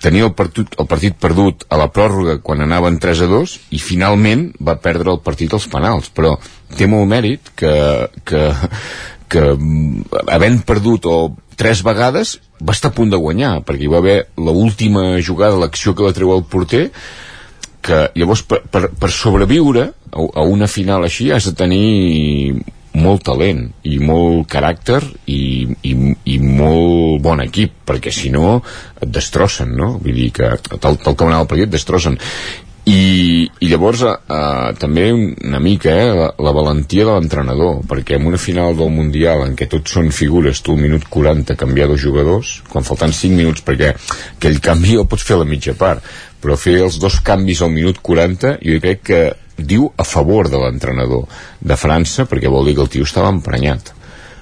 tenia 0.03 0.27
el 0.27 0.33
partit, 0.35 0.75
el 0.79 0.87
partit 0.89 1.15
perdut 1.15 1.63
a 1.71 1.79
la 1.79 1.87
pròrroga 1.95 2.37
quan 2.43 2.63
anaven 2.63 2.99
3 2.99 3.23
a 3.23 3.29
2 3.31 3.53
i 3.77 3.79
finalment 3.79 4.49
va 4.59 4.75
perdre 4.83 5.13
el 5.13 5.21
partit 5.23 5.53
als 5.55 5.69
penals. 5.71 6.09
Però 6.11 6.35
té 6.75 6.89
molt 6.91 7.07
mèrit 7.07 7.53
que, 7.55 7.73
que, 8.27 8.43
que 9.31 9.45
havent 10.27 10.59
perdut 10.67 11.07
o 11.07 11.17
tres 11.55 11.83
vegades 11.85 12.37
va 12.59 12.75
estar 12.75 12.91
a 12.91 12.97
punt 12.97 13.13
de 13.13 13.19
guanyar 13.21 13.59
perquè 13.63 13.85
hi 13.85 13.91
va 13.91 14.01
haver 14.01 14.17
l'última 14.41 15.21
jugada 15.21 15.59
l'acció 15.61 15.93
que 15.93 16.05
va 16.05 16.15
treure 16.15 16.39
el 16.41 16.47
porter 16.49 16.87
que 17.83 18.05
llavors 18.15 18.45
per, 18.47 18.63
per, 18.71 18.87
per 18.99 19.11
sobreviure 19.11 19.89
a, 19.89 20.23
a 20.23 20.47
una 20.47 20.69
final 20.71 21.05
així 21.05 21.31
has 21.33 21.49
de 21.49 21.55
tenir 21.59 22.63
molt 22.93 23.23
talent 23.25 23.63
i 23.89 23.97
molt 23.97 24.45
caràcter 24.53 25.01
i, 25.25 25.65
i, 25.89 25.93
i 26.29 26.35
molt 26.39 27.23
bon 27.25 27.41
equip 27.41 27.79
perquè 27.89 28.13
si 28.13 28.29
no 28.33 28.59
et 28.59 29.09
destrossen 29.09 29.73
no? 29.77 29.95
vull 30.01 30.19
dir 30.19 30.29
que 30.35 30.51
tal, 30.77 30.99
tal 31.01 31.17
com 31.17 31.31
anava 31.31 31.47
el 31.47 31.49
partit 31.49 31.71
et 31.71 31.73
destrossen 31.73 32.19
i, 32.83 33.47
i 33.63 33.69
llavors 33.71 34.01
eh, 34.03 34.71
també 34.75 35.05
una 35.15 35.59
mica 35.63 35.93
eh, 35.95 36.09
la, 36.17 36.27
la 36.35 36.51
valentia 36.55 37.05
de 37.07 37.13
l'entrenador 37.13 37.79
perquè 37.87 38.17
en 38.17 38.27
una 38.27 38.39
final 38.41 38.75
del 38.75 38.91
Mundial 38.91 39.45
en 39.45 39.55
què 39.55 39.69
tots 39.71 39.95
són 39.95 40.11
figures, 40.11 40.59
tu 40.59 40.75
al 40.75 40.83
minut 40.83 41.07
40 41.07 41.55
canviar 41.59 41.87
dos 41.87 42.03
jugadors, 42.03 42.57
quan 42.67 42.83
falten 42.83 43.15
5 43.15 43.39
minuts 43.39 43.63
perquè 43.63 43.93
aquell 43.95 44.59
canvi 44.63 44.97
el 44.99 45.07
pots 45.07 45.23
fer 45.23 45.37
a 45.39 45.43
la 45.45 45.47
mitja 45.47 45.77
part 45.79 46.03
però 46.43 46.57
fer 46.59 46.75
els 46.83 46.99
dos 46.99 47.21
canvis 47.23 47.63
al 47.63 47.71
minut 47.71 48.01
40 48.03 48.57
jo 48.59 48.79
crec 48.83 49.03
que 49.09 49.21
diu 49.57 49.87
a 49.97 50.03
favor 50.03 50.49
de 50.51 50.59
l'entrenador 50.59 51.27
de 51.61 51.77
França 51.79 52.25
perquè 52.29 52.51
vol 52.51 52.67
dir 52.67 52.75
que 52.75 52.83
el 52.83 52.91
tio 52.91 53.07
estava 53.07 53.31
emprenyat. 53.31 53.93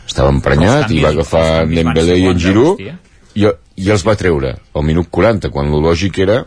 Estava 0.07 0.31
emprenyat 0.33 0.91
i 0.91 1.01
va 1.03 1.11
agafar 1.13 1.67
Dembélé 1.69 2.17
i 2.19 2.27
en 2.31 2.39
Giroud. 2.39 2.81
i, 2.81 3.45
i 3.79 3.91
els 3.91 4.03
va 4.07 4.17
treure 4.19 4.55
al 4.73 4.83
minut 4.87 5.07
40 5.11 5.51
quan 5.53 5.69
lo 5.71 5.79
lògic 5.83 6.19
era 6.25 6.41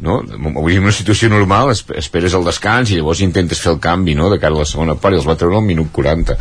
no? 0.00 0.20
Dir, 0.22 0.78
en 0.78 0.86
una 0.86 0.94
situació 0.94 1.30
normal 1.32 1.72
esperes 1.72 2.34
el 2.38 2.46
descans 2.46 2.90
i 2.90 2.98
llavors 2.98 3.22
intentes 3.24 3.60
fer 3.62 3.72
el 3.74 3.80
canvi 3.82 4.14
no? 4.18 4.28
de 4.30 4.38
cara 4.38 4.54
a 4.54 4.62
la 4.62 4.68
segona 4.68 4.94
part 4.98 5.16
i 5.16 5.18
els 5.20 5.26
va 5.26 5.36
treure 5.38 5.58
al 5.58 5.66
minut 5.66 5.90
40 5.94 6.36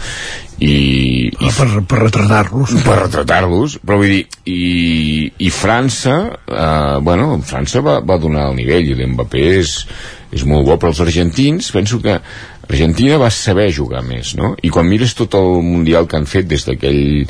i, 0.58 0.74
i 1.30 1.32
ah, 1.48 1.54
per, 1.54 1.70
per 1.90 2.02
retratar-los 2.04 2.76
per 2.86 3.00
retratar-los 3.04 3.80
però 3.82 3.98
vull 4.02 4.14
dir 4.14 4.24
i, 4.50 5.32
i 5.42 5.50
França 5.54 6.20
eh, 6.46 7.00
bueno, 7.02 7.32
França 7.46 7.82
va, 7.86 7.98
va 8.06 8.20
donar 8.22 8.52
el 8.52 8.62
nivell 8.62 8.92
i 8.92 9.00
l'Mbappé 9.00 9.48
és, 9.58 9.80
és 10.34 10.46
molt 10.46 10.68
bo 10.68 10.78
però 10.78 10.94
els 10.94 11.02
argentins 11.08 11.74
penso 11.74 12.02
que 12.04 12.20
Argentina 12.68 13.16
va 13.16 13.30
saber 13.32 13.70
jugar 13.72 14.02
més, 14.04 14.34
no? 14.36 14.50
I 14.60 14.70
quan 14.76 14.90
mires 14.90 15.14
tot 15.16 15.38
el 15.40 15.62
Mundial 15.64 16.04
que 16.08 16.18
han 16.20 16.26
fet 16.28 16.50
des 16.52 16.66
d'aquell 16.68 17.24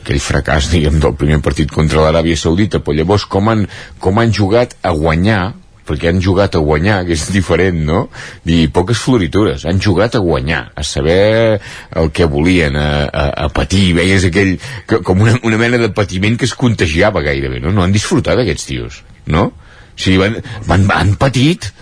aquell 0.00 0.20
fracàs, 0.24 0.70
diguem, 0.72 0.96
del 1.02 1.12
primer 1.20 1.42
partit 1.44 1.68
contra 1.68 2.00
l'Aràbia 2.00 2.40
Saudita, 2.40 2.80
però 2.80 2.96
llavors 2.96 3.26
com 3.28 3.52
han, 3.52 3.66
com 4.00 4.16
han 4.16 4.32
jugat 4.32 4.78
a 4.80 4.94
guanyar 4.96 5.42
perquè 5.88 6.12
han 6.12 6.20
jugat 6.24 6.58
a 6.58 6.62
guanyar, 6.64 7.00
que 7.08 7.16
és 7.16 7.26
diferent, 7.34 7.80
no? 7.88 8.04
Dir, 8.46 8.66
poques 8.74 9.00
floritures, 9.00 9.64
han 9.68 9.80
jugat 9.82 10.18
a 10.18 10.22
guanyar, 10.24 10.62
a 10.76 10.84
saber 10.86 11.58
el 11.96 12.12
que 12.14 12.28
volien, 12.28 12.76
a, 12.76 13.08
a, 13.08 13.24
a 13.46 13.48
patir, 13.54 13.90
veies 13.98 14.28
aquell, 14.28 14.56
que, 14.88 15.02
com 15.06 15.24
una, 15.24 15.38
una 15.48 15.60
mena 15.60 15.80
de 15.80 15.90
patiment 15.96 16.38
que 16.38 16.48
es 16.48 16.56
contagiava 16.58 17.24
gairebé, 17.24 17.62
no? 17.64 17.72
No 17.74 17.84
han 17.84 17.96
disfrutat 17.96 18.40
aquests 18.44 18.68
tios, 18.68 19.02
no? 19.26 19.48
O 19.48 19.98
sigui, 19.98 20.20
van, 20.22 20.38
van, 20.68 20.86
han 20.94 21.16
patit, 21.20 21.72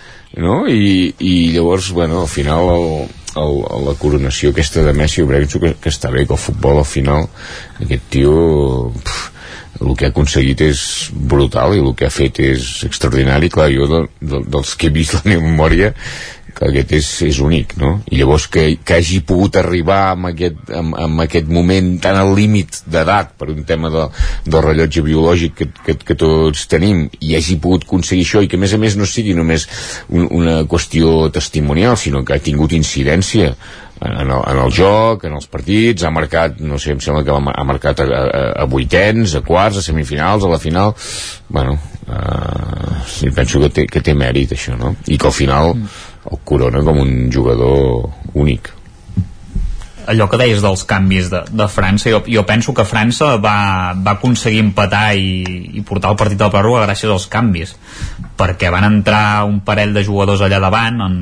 no? 0.41 0.63
I, 0.67 1.13
i 1.19 1.33
llavors, 1.53 1.91
bueno, 1.93 2.23
al 2.23 2.31
final 2.31 2.73
el, 2.73 2.89
el, 3.37 3.63
la 3.87 3.95
coronació 3.99 4.51
aquesta 4.51 4.83
de 4.85 4.93
Messi 4.97 5.23
jo 5.23 5.29
penso 5.29 5.61
que, 5.63 5.73
que 5.81 5.93
està 5.93 6.11
bé, 6.13 6.25
que 6.25 6.35
el 6.37 6.41
futbol 6.41 6.81
al 6.81 6.87
final 6.89 7.27
aquest 7.83 8.07
tio 8.13 8.37
pff, 9.03 9.36
el 9.81 9.93
que 9.97 10.07
ha 10.07 10.13
aconseguit 10.13 10.63
és 10.65 10.81
brutal 11.13 11.75
i 11.75 11.83
el 11.83 11.93
que 11.97 12.07
ha 12.07 12.13
fet 12.13 12.41
és 12.43 12.69
extraordinari 12.87 13.51
clar, 13.53 13.69
jo 13.73 13.87
de, 13.91 14.01
de, 14.21 14.41
dels 14.47 14.73
que 14.75 14.89
he 14.89 14.95
vist 14.95 15.17
la 15.17 15.25
meva 15.27 15.45
memòria 15.45 15.93
que 16.57 16.69
aquest 16.71 16.93
és, 16.97 17.07
és 17.27 17.39
únic 17.43 17.75
no? 17.77 17.91
i 18.09 18.17
llavors 18.17 18.47
que, 18.51 18.63
que 18.81 18.97
hagi 18.97 19.19
pogut 19.27 19.59
arribar 19.59 19.99
amb 20.15 20.31
aquest, 20.31 20.57
amb, 20.73 20.95
amb 20.97 21.23
aquest 21.27 21.49
moment 21.53 21.91
tan 22.01 22.17
al 22.17 22.33
límit 22.37 22.81
d'edat 22.89 23.35
per 23.37 23.51
un 23.53 23.63
tema 23.69 23.91
de, 23.93 24.07
del 24.47 24.63
rellotge 24.65 25.03
biològic 25.05 25.57
que, 25.59 25.69
que, 25.85 25.97
que 26.07 26.17
tots 26.17 26.65
tenim 26.71 27.05
i 27.21 27.35
hagi 27.37 27.59
pogut 27.61 27.85
aconseguir 27.85 28.25
això 28.25 28.43
i 28.43 28.49
que 28.49 28.57
a 28.57 28.63
més 28.63 28.73
a 28.73 28.81
més 28.81 28.97
no 28.97 29.05
sigui 29.09 29.37
només 29.37 29.67
un, 30.09 30.25
una 30.41 30.63
qüestió 30.69 31.27
testimonial 31.33 31.97
sinó 31.99 32.25
que 32.25 32.37
ha 32.37 32.43
tingut 32.43 32.73
incidència 32.77 33.53
en 34.01 34.29
el, 34.29 34.31
en 34.31 34.59
el 34.61 34.71
joc, 34.73 35.25
en 35.25 35.37
els 35.37 35.47
partits, 35.49 36.05
ha 36.05 36.11
marcat, 36.13 36.59
no 36.61 36.77
sé, 36.81 36.93
em 36.93 37.01
sembla 37.03 37.23
que 37.25 37.33
ha 37.33 37.65
marcat 37.67 38.03
a, 38.03 38.07
a, 38.07 38.43
a 38.63 38.67
vuitens, 38.69 39.35
a 39.35 39.43
quarts, 39.45 39.79
a 39.79 39.85
semifinals, 39.85 40.45
a 40.45 40.51
la 40.51 40.59
final, 40.61 40.93
bueno, 41.49 41.77
eh, 42.07 43.01
sí, 43.09 43.31
penso 43.31 43.61
que 43.63 43.71
té, 43.73 43.87
que 43.89 44.03
té 44.05 44.15
mèrit 44.17 44.53
això, 44.53 44.77
no? 44.77 44.95
I 45.07 45.17
que 45.17 45.29
al 45.31 45.35
final 45.35 45.73
el 45.73 46.41
corona 46.45 46.83
com 46.85 47.01
un 47.01 47.31
jugador 47.33 48.11
únic. 48.37 48.73
Allò 50.07 50.29
que 50.31 50.39
deies 50.39 50.61
dels 50.63 50.85
canvis 50.87 51.27
de, 51.33 51.41
de 51.51 51.67
França, 51.67 52.07
jo, 52.13 52.21
jo 52.31 52.45
penso 52.47 52.71
que 52.75 52.85
França 52.87 53.33
va, 53.43 53.91
va 53.91 54.15
aconseguir 54.15 54.61
empatar 54.63 55.09
i, 55.19 55.41
i 55.75 55.83
portar 55.83 56.13
el 56.13 56.19
partit 56.19 56.39
a 56.39 56.47
la 56.47 56.53
pròrroga 56.53 56.85
gràcies 56.85 57.11
als 57.11 57.27
canvis 57.31 57.75
perquè 58.37 58.69
van 58.73 58.85
entrar 58.87 59.43
un 59.47 59.59
parell 59.65 59.93
de 59.95 60.03
jugadors 60.05 60.43
allà 60.45 60.59
davant 60.61 61.01
en, 61.03 61.15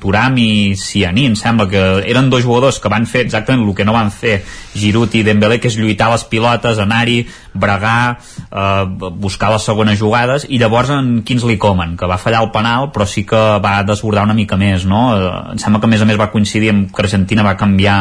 Turam 0.00 0.36
i 0.38 0.74
Cianí 0.78 1.26
em 1.28 1.36
sembla 1.38 1.66
que 1.70 1.82
eren 2.10 2.30
dos 2.30 2.44
jugadors 2.44 2.78
que 2.80 2.92
van 2.92 3.08
fer 3.10 3.24
exactament 3.26 3.64
el 3.66 3.74
que 3.74 3.86
no 3.86 3.96
van 3.96 4.12
fer 4.14 4.38
Giroud 4.74 5.14
i 5.18 5.24
Dembélé 5.26 5.58
que 5.60 5.70
és 5.70 5.78
lluitar 5.78 6.10
les 6.12 6.24
pilotes, 6.30 6.78
anar-hi 6.78 7.24
bregar, 7.54 8.18
eh, 8.50 8.84
buscar 9.18 9.50
les 9.54 9.66
segones 9.66 9.98
jugades 9.98 10.46
i 10.48 10.58
llavors 10.62 10.94
en 10.94 11.22
Kingsley 11.26 11.58
Coman 11.58 11.96
que 11.98 12.10
va 12.10 12.20
fallar 12.20 12.44
el 12.44 12.52
penal 12.54 12.90
però 12.94 13.06
sí 13.06 13.26
que 13.26 13.42
va 13.64 13.76
desbordar 13.86 14.26
una 14.28 14.38
mica 14.38 14.58
més 14.60 14.86
no? 14.86 15.04
Eh, 15.16 15.34
em 15.54 15.62
sembla 15.62 15.82
que 15.82 15.90
a 15.90 15.94
més 15.94 16.02
a 16.02 16.08
més 16.08 16.20
va 16.20 16.30
coincidir 16.32 16.70
amb 16.74 16.94
que 16.94 17.06
Argentina 17.06 17.46
va 17.46 17.58
canviar 17.58 17.98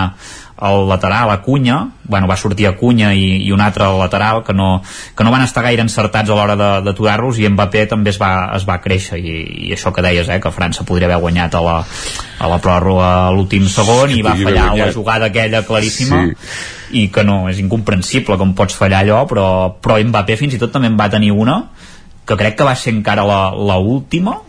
el 0.63 0.87
lateral, 0.87 1.29
a 1.29 1.41
Cunha, 1.41 1.89
bueno, 2.03 2.27
va 2.27 2.37
sortir 2.37 2.67
a 2.67 2.75
Cunha 2.77 3.13
i, 3.13 3.25
i 3.47 3.51
un 3.51 3.61
altre 3.61 3.83
al 3.83 3.97
lateral 3.99 4.43
que 4.47 4.53
no, 4.55 4.81
que 5.15 5.23
no 5.23 5.31
van 5.31 5.43
estar 5.43 5.63
gaire 5.65 5.83
encertats 5.83 6.29
a 6.29 6.37
l'hora 6.37 6.55
d'aturar-los 6.85 7.39
i 7.41 7.49
Mbappé 7.51 7.85
també 7.91 8.13
es 8.13 8.19
va, 8.21 8.31
es 8.55 8.63
va 8.67 8.79
créixer. 8.83 9.19
I, 9.19 9.35
i 9.67 9.73
això 9.75 9.91
que 9.91 10.05
deies, 10.05 10.29
eh, 10.29 10.39
que 10.39 10.53
França 10.55 10.85
podria 10.87 11.09
haver 11.09 11.19
guanyat 11.23 11.57
a 11.59 11.63
la, 11.65 11.75
a 12.39 12.51
la 12.51 12.61
pròrroga 12.63 13.09
a 13.25 13.33
l'últim 13.35 13.67
segon 13.71 14.15
i 14.15 14.23
va 14.23 14.37
fallar 14.39 14.69
la 14.79 14.91
jugada 14.95 15.31
aquella 15.31 15.65
claríssima 15.67 16.23
sí. 16.29 16.55
i 17.03 17.07
que 17.11 17.25
no, 17.27 17.43
és 17.51 17.59
incomprensible 17.63 18.39
com 18.39 18.55
pots 18.55 18.79
fallar 18.79 19.03
allò, 19.03 19.23
però, 19.27 19.47
però 19.83 19.99
Mbappé 19.99 20.39
fins 20.39 20.55
i 20.55 20.61
tot 20.61 20.71
també 20.71 20.91
en 20.91 20.99
va 20.99 21.11
tenir 21.11 21.33
una 21.35 21.65
que 22.23 22.39
crec 22.39 22.55
que 22.55 22.67
va 22.67 22.75
ser 22.79 22.95
encara 22.95 23.27
la, 23.27 23.41
la 23.51 23.77
última 23.83 24.39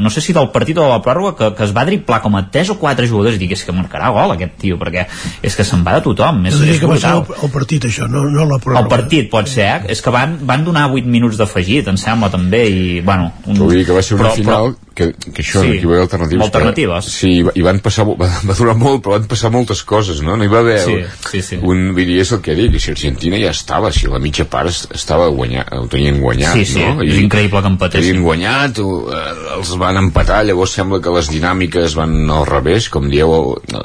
no 0.00 0.10
sé 0.10 0.22
si 0.24 0.34
del 0.36 0.50
partit 0.54 0.78
o 0.78 0.86
de 0.86 0.90
la 0.90 1.00
pròrroga 1.04 1.34
que, 1.38 1.50
que 1.58 1.66
es 1.66 1.74
va 1.76 1.84
driplar 1.88 2.20
com 2.24 2.38
a 2.38 2.44
3 2.52 2.72
o 2.74 2.78
4 2.80 3.08
jugadors 3.10 3.36
i 3.36 3.42
dic, 3.42 3.56
és 3.56 3.64
que 3.66 3.74
marcarà 3.76 4.10
gol 4.14 4.34
aquest 4.34 4.56
tio 4.62 4.78
perquè 4.80 5.06
és 5.42 5.56
que 5.56 5.66
se'n 5.66 5.84
va 5.86 5.96
de 5.98 6.04
tothom 6.06 6.42
és, 6.50 6.58
és 6.76 6.80
que 6.82 6.90
va 6.90 6.98
ser 7.02 7.12
el, 7.16 7.22
el, 7.36 7.52
partit 7.54 7.88
això, 7.90 8.08
no, 8.10 8.24
no 8.30 8.48
la 8.48 8.60
pròrroga 8.62 8.84
el 8.84 8.90
partit 8.92 9.30
pot 9.32 9.50
ser, 9.50 9.68
eh? 9.68 9.92
és 9.96 10.02
que 10.02 10.14
van, 10.14 10.38
van 10.48 10.66
donar 10.66 10.88
8 10.92 11.06
minuts 11.18 11.38
d'afegit 11.40 11.92
em 11.92 12.00
sembla 12.00 12.32
també 12.32 12.66
i 12.70 12.82
bueno, 13.00 13.32
un... 13.46 13.62
Vull 13.62 13.80
dir 13.80 13.86
que 13.88 13.96
va 13.96 14.04
ser 14.06 14.18
una 14.18 14.28
però, 14.28 14.34
final 14.40 14.74
però, 14.74 14.85
que, 14.96 15.10
que 15.12 15.42
això, 15.44 15.60
Sí, 15.62 15.74
hi 15.76 15.84
va 15.84 15.92
haver 15.92 16.02
alternatives. 16.06 16.46
alternatives. 16.46 17.04
Que, 17.04 17.10
sí, 17.12 17.30
i 17.38 17.42
va- 17.46 17.52
i 17.54 17.62
van 17.66 17.78
passar, 17.84 18.06
va, 18.22 18.28
va 18.48 18.54
durar 18.58 18.74
molt, 18.80 19.02
però 19.04 19.18
van 19.18 19.26
passar 19.28 19.50
moltes 19.52 19.82
coses, 19.84 20.22
no? 20.24 20.34
No 20.40 20.44
hi 20.46 20.48
va 20.48 20.62
haver 20.64 20.78
Sí, 20.80 20.96
sí, 21.30 21.42
sí. 21.42 21.58
un, 21.62 21.92
vull 21.94 22.06
dir, 22.08 22.18
és 22.24 22.32
el 22.32 22.40
que 22.40 22.54
dic, 22.56 22.78
si 22.80 22.90
Argentina 22.94 23.36
ja 23.42 23.50
estava, 23.52 23.92
si 23.92 24.08
la 24.08 24.18
mitja 24.18 24.46
part 24.48 24.70
es- 24.72 24.88
estava 24.96 25.28
guanyat, 25.28 25.68
ho 25.76 25.86
tenien 25.92 26.18
guanyat, 26.24 26.54
Sí, 26.56 26.64
sí, 26.72 26.80
no? 26.82 27.02
és 27.04 27.20
increïble 27.20 27.60
que 27.62 27.72
empatessin. 27.74 28.08
Havien 28.16 28.24
guanyat, 28.24 28.78
o, 28.80 28.88
eh, 29.12 29.54
els 29.58 29.76
van 29.78 30.00
empatar, 30.00 30.42
llavors 30.48 30.72
sembla 30.80 31.00
que 31.04 31.12
les 31.14 31.28
dinàmiques 31.30 31.94
van 31.94 32.16
al 32.30 32.46
revés, 32.48 32.88
com 32.88 33.10
dieu, 33.12 33.30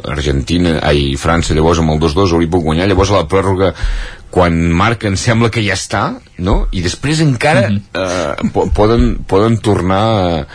Argentina, 0.07 0.79
ai, 0.81 1.15
França, 1.19 1.53
llavors 1.53 1.79
amb 1.83 1.91
el 1.95 1.99
2-2 1.99 2.31
hauria 2.33 2.49
pogut 2.49 2.71
guanyar, 2.71 2.87
llavors 2.89 3.11
a 3.11 3.19
la 3.21 3.27
pròrroga 3.27 3.73
quan 4.31 4.55
marquen 4.71 5.17
sembla 5.19 5.49
que 5.51 5.59
ja 5.65 5.73
està 5.75 6.03
no? 6.39 6.67
i 6.71 6.79
després 6.81 7.19
encara 7.19 7.65
Mhm. 7.67 7.81
eh, 7.93 8.49
po 8.53 8.69
poden, 8.71 9.17
poden 9.27 9.57
tornar 9.59 9.99
a, 9.99 10.47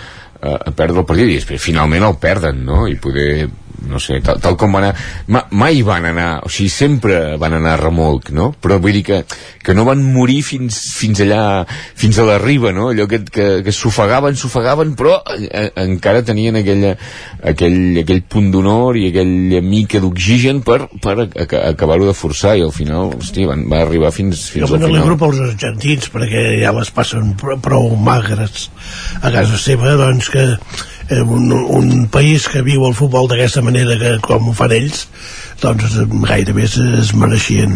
a, 0.46 0.56
a 0.70 0.74
perdre 0.76 1.02
el 1.02 1.08
partit 1.08 1.32
i 1.32 1.38
després 1.40 1.62
finalment 1.62 2.06
el 2.06 2.18
perden 2.22 2.64
no? 2.66 2.84
i 2.90 2.96
poder 3.00 3.46
no 3.88 4.00
sé, 4.02 4.20
tal, 4.24 4.40
tal 4.42 4.56
com 4.58 4.72
van 4.76 4.88
anar 4.88 5.04
ma, 5.32 5.42
mai 5.50 5.82
van 5.86 6.08
anar, 6.08 6.28
o 6.46 6.50
sigui, 6.52 6.70
sempre 6.72 7.36
van 7.40 7.56
anar 7.58 7.76
a 7.76 7.80
remolc, 7.80 8.30
no? 8.34 8.50
Però 8.62 8.78
vull 8.82 8.96
dir 8.98 9.04
que, 9.06 9.20
que 9.62 9.74
no 9.76 9.86
van 9.88 10.02
morir 10.14 10.40
fins, 10.46 10.78
fins 10.96 11.20
allà 11.24 11.42
fins 11.68 12.18
a 12.18 12.26
la 12.28 12.38
riba, 12.42 12.72
no? 12.76 12.90
Allò 12.92 13.06
que, 13.10 13.22
que, 13.24 13.46
que 13.66 13.74
s'ofegaven, 13.74 14.38
s'ofegaven 14.38 14.94
però 14.98 15.18
eh, 15.36 15.68
encara 15.84 16.24
tenien 16.26 16.58
aquella, 16.60 16.94
aquell, 17.52 18.00
aquell 18.02 18.24
punt 18.30 18.50
d'honor 18.54 18.98
i 19.00 19.08
aquella 19.10 19.62
mica 19.64 20.00
d'oxigen 20.02 20.62
per, 20.66 20.86
per 21.02 21.16
ac 21.26 21.56
acabar-ho 21.56 22.08
de 22.08 22.16
forçar 22.16 22.56
i 22.56 22.64
al 22.66 22.74
final, 22.74 23.14
hosti, 23.20 23.46
van, 23.48 23.66
va 23.70 23.82
arribar 23.84 24.12
fins, 24.14 24.48
fins 24.52 24.64
Jo 24.64 24.74
al 24.74 24.80
me 24.80 24.86
final 24.86 24.96
n'alegro 24.96 25.20
pels 25.20 25.42
argentins 25.50 26.10
perquè 26.12 26.44
ja 26.62 26.74
les 26.76 26.92
passen 26.94 27.34
pr 27.40 27.58
prou 27.66 27.94
magres 27.98 28.68
a 29.22 29.32
casa 29.34 29.58
seva 29.60 29.96
doncs 29.98 30.30
que 30.32 30.44
eh, 31.10 31.22
un, 31.22 31.52
un 31.52 32.06
país 32.12 32.48
que 32.50 32.62
viu 32.66 32.86
el 32.86 32.94
futbol 32.94 33.28
d'aquesta 33.30 33.62
manera 33.62 33.96
que 34.00 34.16
com 34.24 34.50
ho 34.50 34.54
fan 34.56 34.74
ells 34.76 35.06
doncs 35.62 35.96
eh, 36.02 36.06
gairebé 36.28 36.66
es, 36.66 37.12
mereixien 37.16 37.74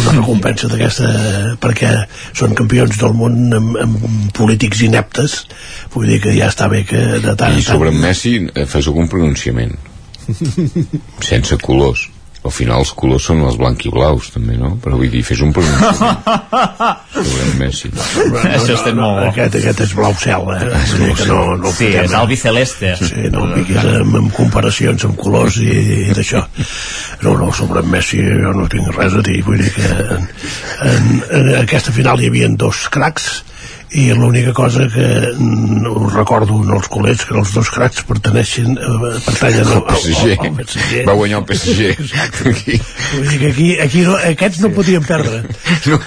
una 0.00 0.14
recompensa 0.14 0.70
d'aquesta 0.70 1.56
perquè 1.62 1.92
són 2.36 2.54
campions 2.58 3.00
del 3.00 3.16
món 3.16 3.40
amb, 3.56 3.80
amb 3.84 4.06
polítics 4.36 4.84
ineptes. 4.86 5.40
Vull 5.94 6.10
dir 6.10 6.20
que 6.24 6.36
ja 6.36 6.50
està 6.52 6.68
bé 6.70 6.84
que 6.88 7.00
de 7.18 7.34
tant 7.34 7.56
i 7.56 7.64
tant 7.64 7.80
sobre 7.80 7.94
en 7.94 8.00
Messi 8.02 8.36
eh, 8.46 8.66
fes 8.66 8.90
algun 8.90 9.10
pronunciament. 9.10 9.76
Sense 11.30 11.58
colors 11.64 12.08
al 12.40 12.52
final 12.54 12.80
els 12.80 12.92
colors 12.96 13.26
són 13.28 13.42
els 13.44 13.58
blanc 13.60 13.82
i 13.84 13.90
blaus 13.92 14.30
també, 14.32 14.56
no? 14.56 14.70
però 14.80 14.96
vull 14.96 15.10
dir, 15.12 15.20
fes 15.26 15.42
un 15.44 15.52
pronunciament 15.52 16.22
sobre 17.12 17.42
en 17.44 17.52
Messi 17.60 17.90
Això 17.90 18.76
estem 18.78 18.96
molt... 18.96 19.26
aquest, 19.28 19.58
aquest 19.60 19.82
és 19.84 19.92
blau 19.98 20.16
cel 20.16 20.48
eh? 20.54 20.70
Vull 20.70 21.04
dir 21.04 21.16
que 21.18 21.26
no, 21.28 21.40
no 21.60 21.74
Sí, 21.74 21.90
fotem, 21.90 22.06
és? 22.06 22.14
Albi 22.16 22.38
Celeste. 22.40 22.94
Sí, 23.00 23.26
no 23.34 23.44
em 23.44 23.52
fiquis 23.60 23.90
amb, 23.92 24.16
amb 24.22 24.32
comparacions 24.36 25.04
amb 25.08 25.20
colors 25.20 25.60
i, 25.60 25.68
i 26.08 26.16
d'això. 26.16 26.42
No, 27.26 27.36
no, 27.36 27.50
sobre 27.56 27.84
en 27.84 27.92
Messi 27.92 28.22
jo 28.24 28.54
no 28.56 28.66
tinc 28.72 28.88
res 28.96 29.18
a 29.20 29.24
dir. 29.26 29.42
Vull 29.44 29.60
dir 29.60 29.70
que 29.76 29.92
en, 30.16 30.26
en, 30.88 31.12
en 31.42 31.52
aquesta 31.60 31.92
final 31.96 32.24
hi 32.24 32.32
havia 32.32 32.48
dos 32.64 32.86
cracs 32.92 33.30
i 33.92 34.04
l'única 34.14 34.52
cosa 34.54 34.84
que 34.88 35.06
mm, 35.34 35.86
us 35.90 36.12
recordo 36.14 36.60
en 36.62 36.70
els 36.76 36.86
culers 36.88 37.24
que 37.26 37.34
els 37.34 37.50
dos 37.56 37.70
cracs 37.74 38.04
perteneixen 38.06 38.76
eh, 38.78 39.14
pertanyen 39.26 39.66
al, 39.66 39.82
PSG. 39.88 40.36
al, 40.38 40.46
al 40.46 40.60
PSG 40.64 41.00
va 41.08 41.16
guanyar 41.18 41.40
el 41.42 41.46
PSG 41.48 41.88
Exacte. 41.96 42.54
Vull 43.16 43.28
dir 43.32 43.38
que 43.40 43.50
aquí, 43.50 43.68
aquí 43.82 44.04
no, 44.06 44.14
aquests 44.30 44.60
no 44.62 44.70
podien 44.76 45.02
perdre 45.02 45.42
no. 45.90 45.98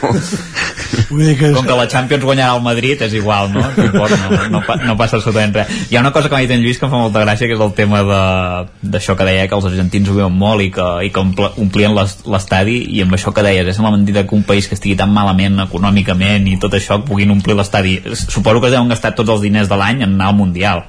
Vull 1.10 1.26
dir 1.28 1.36
que... 1.38 1.50
Com 1.54 1.66
que 1.68 1.76
la 1.78 1.88
Champions 1.92 2.24
guanyarà 2.26 2.56
el 2.56 2.62
Madrid, 2.66 3.02
és 3.06 3.14
igual, 3.18 3.50
no? 3.54 3.62
No, 3.76 3.84
importa, 3.86 4.18
no, 4.30 4.48
no, 4.54 4.62
pa- 4.66 4.78
no 4.82 4.96
passa 4.98 5.18
absolutament 5.18 5.54
res. 5.58 5.72
Hi 5.92 5.98
ha 5.98 6.02
una 6.04 6.12
cosa 6.16 6.30
que 6.30 6.36
m'ha 6.38 6.44
dit 6.46 6.54
en 6.56 6.62
Lluís 6.64 6.80
que 6.80 6.86
em 6.88 6.92
fa 6.94 7.00
molta 7.02 7.22
gràcia, 7.26 7.48
que 7.50 7.58
és 7.58 7.62
el 7.66 7.74
tema 7.78 8.02
de- 8.08 8.90
d'això 8.94 9.16
que 9.18 9.26
deia, 9.28 9.48
que 9.50 9.58
els 9.58 9.68
argentins 9.70 10.10
ho 10.10 10.16
viuen 10.18 10.34
molt 10.38 10.62
i 10.66 10.70
que, 10.74 10.86
i 11.06 11.10
que 11.14 11.22
omplien 11.66 11.94
l'es- 11.98 12.20
l'estadi, 12.30 12.78
i 12.98 13.02
amb 13.06 13.14
això 13.18 13.34
que 13.34 13.44
deies, 13.46 13.68
és 13.74 13.82
la 13.84 13.92
mentida 13.94 14.24
que 14.30 14.36
un 14.38 14.46
país 14.48 14.68
que 14.70 14.78
estigui 14.78 14.96
tan 15.00 15.14
malament 15.14 15.60
econòmicament 15.66 16.48
i 16.54 16.58
tot 16.62 16.74
això, 16.78 17.02
que 17.02 17.10
puguin 17.12 17.34
omplir 17.36 17.58
l'estadi. 17.58 17.73
Suposo 18.16 18.62
que 18.62 18.68
es 18.70 18.76
deuen 18.76 18.90
gastar 18.92 19.16
tots 19.18 19.30
els 19.34 19.42
diners 19.42 19.70
de 19.72 19.76
l'any 19.80 20.04
en 20.06 20.14
anar 20.14 20.28
al 20.32 20.36
Mundial 20.38 20.84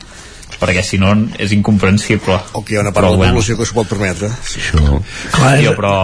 perquè 0.61 0.85
si 0.87 0.97
no 1.03 1.11
és 1.43 1.51
incomprensible 1.53 2.37
o 2.55 2.61
que 2.65 2.75
hi 2.75 2.77
ha 2.79 2.83
una 2.85 2.93
part 2.95 3.09
de 3.09 3.17
la 3.19 3.31
població 3.33 3.57
que 3.59 3.67
s'ho 3.67 3.75
pot 3.75 3.89
permetre 3.91 4.29
sí. 4.47 4.61
Això. 4.63 5.01
Clar, 5.35 5.59
Tio, 5.59 5.73
però, 5.77 5.95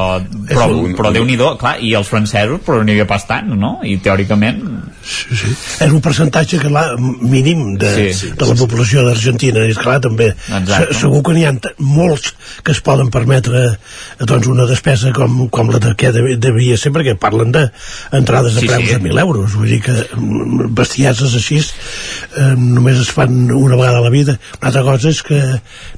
però, 0.48 0.64
un- 0.74 0.96
però 0.98 1.12
Déu-n'hi-do, 1.14 1.52
clar, 1.60 1.76
i 1.80 1.94
els 1.94 2.08
francesos 2.10 2.60
però 2.66 2.82
n'hi 2.82 2.92
havia 2.96 3.06
pas 3.06 3.24
tant, 3.28 3.46
no? 3.56 3.78
I 3.86 3.98
teòricament 4.02 4.58
Sí, 5.02 5.36
sí. 5.36 5.50
És 5.84 5.90
un 5.92 6.00
percentatge 6.04 6.58
que 6.60 6.68
la, 6.72 6.82
mínim 7.00 7.76
de, 7.80 7.88
Sí, 7.94 8.06
sí, 8.12 8.26
sí, 8.28 8.32
de 8.36 8.46
la 8.50 8.54
població 8.58 9.02
d'Argentina 9.06 9.62
i 9.66 9.72
esclar 9.72 9.98
també 10.04 10.28
Exacte. 10.34 10.92
se, 10.92 10.98
segur 11.00 11.22
que 11.26 11.32
n'hi 11.36 11.46
ha 11.48 11.52
molts 11.78 12.34
que 12.64 12.74
es 12.74 12.80
poden 12.84 13.08
permetre 13.10 13.62
eh, 13.70 14.26
doncs 14.28 14.46
una 14.52 14.66
despesa 14.68 15.12
com, 15.16 15.46
com 15.48 15.70
la 15.72 15.80
de 15.82 15.94
que 15.96 16.12
de- 16.12 16.36
devia 16.36 16.76
ser 16.80 16.92
perquè 16.92 17.14
parlen 17.18 17.52
d'entrades 17.56 18.54
de 18.58 18.60
Sí, 18.60 18.68
preus 18.68 18.84
sí. 18.88 18.94
de 18.94 19.00
1.000 19.00 19.20
euros 19.24 19.54
vull 19.56 19.68
dir 19.72 19.80
que 19.86 19.94
mm, 20.16 20.68
bestieses 20.76 21.34
així 21.38 21.58
eh, 21.62 22.52
només 22.56 23.00
es 23.00 23.10
fan 23.16 23.50
una 23.50 23.76
vegada 23.80 23.98
a 23.98 24.04
la 24.04 24.12
vida 24.12 24.36
una 24.60 24.68
altra 24.68 24.82
cosa 24.86 25.08
és 25.10 25.22
que 25.26 25.40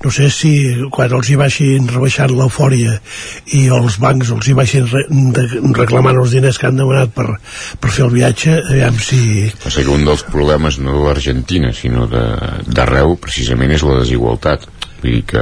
no 0.05 0.11
sé 0.15 0.31
si 0.31 0.53
quan 0.95 1.12
els 1.19 1.29
hi 1.33 1.37
baixin 1.41 1.89
rebaixant 1.91 2.31
l'eufòria 2.39 2.99
i 3.59 3.66
els 3.69 3.99
bancs 4.03 4.31
els 4.35 4.49
hi 4.49 4.55
baixin 4.59 4.87
re, 4.91 5.05
de, 5.11 5.47
reclamant 5.77 6.19
els 6.23 6.33
diners 6.39 6.59
que 6.59 6.70
han 6.70 6.79
demanat 6.79 7.11
per, 7.16 7.29
per 7.81 7.91
fer 7.91 8.07
el 8.07 8.15
viatge 8.15 8.61
aviam 8.93 9.01
si 9.02 9.52
Passa 9.62 9.82
que 9.82 9.90
un 9.93 10.05
dels 10.05 10.23
problemes 10.28 10.78
no 10.78 10.98
de 11.01 11.06
l'Argentina, 11.09 11.73
sinó 11.73 12.06
de- 12.06 12.62
d'arreu, 12.69 13.16
precisament 13.16 13.73
és 13.73 13.82
la 13.82 13.98
desigualtat. 14.01 14.66
Vull 15.02 15.16
dir 15.16 15.24
que 15.27 15.40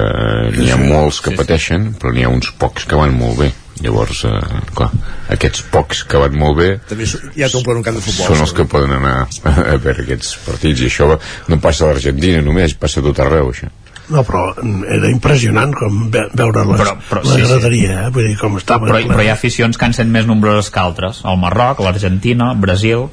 n'hi 0.56 0.70
ha 0.72 0.76
molts 0.80 1.20
que 1.20 1.34
pateixen, 1.36 1.94
però 2.00 2.12
n'hi 2.14 2.24
ha 2.24 2.30
uns 2.32 2.50
pocs 2.58 2.86
que 2.88 2.96
van 2.96 3.12
molt 3.12 3.38
bé. 3.38 3.50
Llavors, 3.80 4.24
eh, 4.24 4.60
clar, 4.76 4.90
aquests 5.32 5.62
pocs 5.72 6.02
que 6.04 6.18
van 6.20 6.34
molt 6.36 6.58
bé 6.58 6.66
també 6.86 7.06
ja 7.06 7.48
t'omplen 7.48 7.78
un 7.78 7.82
camp 7.82 7.96
de 7.96 8.02
futbol 8.04 8.26
són 8.26 8.42
els 8.44 8.52
que 8.52 8.66
poden 8.68 8.92
anar 8.92 9.26
a 9.44 9.76
veure 9.80 10.02
aquests 10.02 10.34
partits 10.44 10.80
i 10.82 10.88
això 10.90 11.18
no 11.48 11.58
passa 11.60 11.84
a 11.86 11.88
l'Argentina 11.94 12.42
només, 12.44 12.74
passa 12.74 13.00
a 13.00 13.02
tot 13.02 13.18
arreu 13.24 13.48
això. 13.48 13.70
No, 14.10 14.20
però 14.26 14.50
era 14.90 15.08
impressionant 15.08 15.72
com 15.72 16.10
ve 16.10 16.26
veure 16.34 16.64
les, 16.66 16.80
Però- 16.82 16.96
però 17.08 17.22
la 17.24 17.32
sí, 17.36 17.40
sí. 17.40 17.46
graderia, 17.48 18.06
eh? 18.06 18.10
vull 18.10 18.26
dir, 18.26 18.36
com 18.36 18.56
estava. 18.58 18.86
però, 18.86 19.00
però 19.06 19.22
hi 19.24 19.28
ha 19.30 19.32
aficions 19.38 19.78
que 19.78 19.84
han 19.86 19.94
sent 19.94 20.10
més 20.10 20.26
nombroses 20.26 20.68
que 20.68 20.80
altres 20.80 21.22
el 21.24 21.38
Marroc, 21.38 21.80
l'Argentina, 21.80 22.52
Brasil 22.54 23.06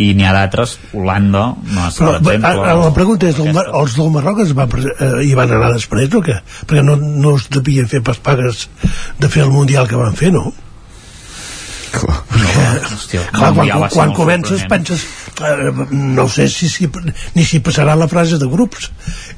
i 0.00 0.14
n'hi 0.16 0.24
ha 0.24 0.32
d'altres, 0.32 0.78
Holanda 0.96 1.42
no, 1.52 1.88
Però, 1.98 2.12
per 2.24 2.34
exemple 2.38 2.52
a, 2.64 2.72
a, 2.72 2.76
la 2.80 2.92
pregunta 2.96 3.28
és, 3.28 3.36
Mar- 3.52 3.68
els 3.82 3.96
del 3.98 4.08
Marroc 4.14 4.38
es 4.46 4.54
va, 4.56 4.64
eh, 4.80 5.10
hi 5.26 5.34
van 5.36 5.52
anar 5.52 5.72
després 5.74 6.14
o 6.16 6.22
què? 6.24 6.38
Perquè 6.66 6.84
no, 6.86 6.96
no 6.96 7.34
es 7.36 7.48
devien 7.52 7.88
fer 7.90 8.00
pas 8.02 8.16
pagues 8.24 8.68
de 9.20 9.28
fer 9.28 9.42
el 9.44 9.52
Mundial 9.52 9.88
que 9.90 10.00
van 10.00 10.16
fer, 10.16 10.32
no? 10.32 10.48
Hòstia, 11.92 13.20
Clar, 13.32 13.50
quan, 13.52 13.56
Mundial 13.58 13.82
va 13.82 13.88
ser 13.90 13.96
quan 13.98 14.08
molt 14.08 14.16
comences 14.16 14.62
penses 14.70 15.02
eh, 15.44 15.72
no 15.92 16.24
sé 16.32 16.46
si, 16.48 16.68
si, 16.72 16.88
ni 17.36 17.44
si 17.44 17.60
passarà 17.64 17.92
la 17.98 18.08
frase 18.08 18.38
de 18.40 18.48
grups. 18.48 18.88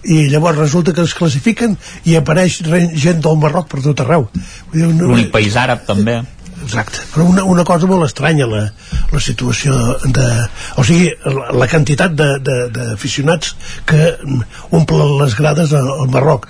I 0.06 0.28
llavors 0.30 0.58
resulta 0.60 0.94
que 0.94 1.02
es 1.02 1.14
classifiquen 1.18 1.74
i 2.06 2.14
apareix 2.20 2.60
re- 2.68 2.92
gent 2.94 3.18
del 3.26 3.40
Marroc 3.42 3.66
per 3.72 3.82
tot 3.82 4.04
arreu. 4.06 4.28
Vull 4.70 4.78
dir, 4.84 4.92
no- 4.94 5.10
l'únic 5.10 5.32
país 5.34 5.56
àrab 5.58 5.82
també 5.88 6.20
Exacte, 6.64 7.02
però 7.14 7.26
una, 7.30 7.44
una 7.44 7.64
cosa 7.68 7.86
molt 7.90 8.06
estranya 8.08 8.46
la, 8.50 8.62
la 9.12 9.20
situació 9.20 9.74
de... 10.04 10.26
O 10.80 10.84
sigui, 10.84 11.10
la, 11.24 11.50
la 11.60 11.68
quantitat 11.70 12.14
de- 12.18 12.38
de- 12.44 12.68
d'aficionats 12.74 13.54
que 13.86 14.14
omplen 14.74 15.16
les 15.20 15.36
grades 15.38 15.72
al, 15.76 15.88
al 16.00 16.08
Marroc. 16.12 16.48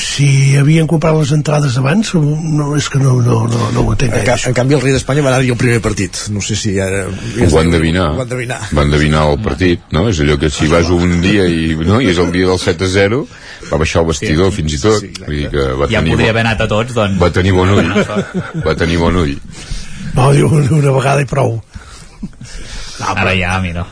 Si 0.00 0.56
havien 0.56 0.86
comprat 0.88 1.14
les 1.18 1.32
entrades 1.36 1.76
abans, 1.76 2.14
no, 2.16 2.70
és 2.78 2.86
que 2.88 2.98
no, 2.98 3.18
no, 3.20 3.42
no, 3.50 3.66
no 3.74 3.82
ho 3.84 3.92
entenc 3.92 4.14
en, 4.16 4.24
ca 4.24 4.36
en 4.48 4.54
canvi 4.56 4.76
el 4.78 4.80
rei 4.80 4.94
d'Espanya 4.94 5.24
va 5.26 5.34
anar-hi 5.34 5.50
al 5.52 5.58
primer 5.60 5.82
partit 5.84 6.16
no 6.32 6.40
sé 6.40 6.56
si 6.56 6.72
ara 6.80 7.02
Ho 7.10 7.48
van 7.52 7.68
endevinar. 7.68 8.06
ho 8.14 8.16
van 8.16 8.24
endevinar 8.30 8.60
Van 8.72 8.86
endevinar 8.88 9.26
el 9.34 9.38
partit, 9.44 9.82
no? 9.92 10.06
És 10.08 10.20
allò 10.24 10.38
que 10.40 10.48
si 10.50 10.66
vas 10.72 10.88
un 10.92 11.18
dia 11.20 11.44
i, 11.44 11.74
no? 11.76 12.00
I 12.00 12.08
és 12.14 12.18
el 12.22 12.32
dia 12.32 12.48
del 12.48 12.58
7 12.62 12.88
a 12.88 12.92
0, 12.94 13.20
va 13.70 13.80
baixar 13.82 14.00
el 14.02 14.08
vestidor 14.14 14.50
Sí, 14.52 14.56
fins 14.62 14.76
i 14.78 14.80
tot. 14.80 15.04
Vull 15.26 15.36
dir 15.42 15.50
que 15.52 15.66
va 15.76 15.88
ja 15.90 16.00
tenir, 16.00 16.14
podria 16.14 16.32
bon, 16.32 16.32
haver 16.32 16.44
anat 16.46 16.64
a 16.64 16.68
tots 16.72 16.96
doncs 16.96 17.20
va 17.20 17.30
tenir 17.36 17.52
bon 17.56 17.74
ull. 17.76 17.92
Va 18.64 18.74
tenir 18.80 18.98
bon 19.02 19.20
ull. 19.22 19.25
No, 20.16 20.30
diu 20.36 20.48
una 20.50 20.92
vegada 20.96 21.22
i 21.24 21.28
prou. 21.30 21.58
ara 23.06 23.34
ja, 23.36 23.58
mira 23.60 23.86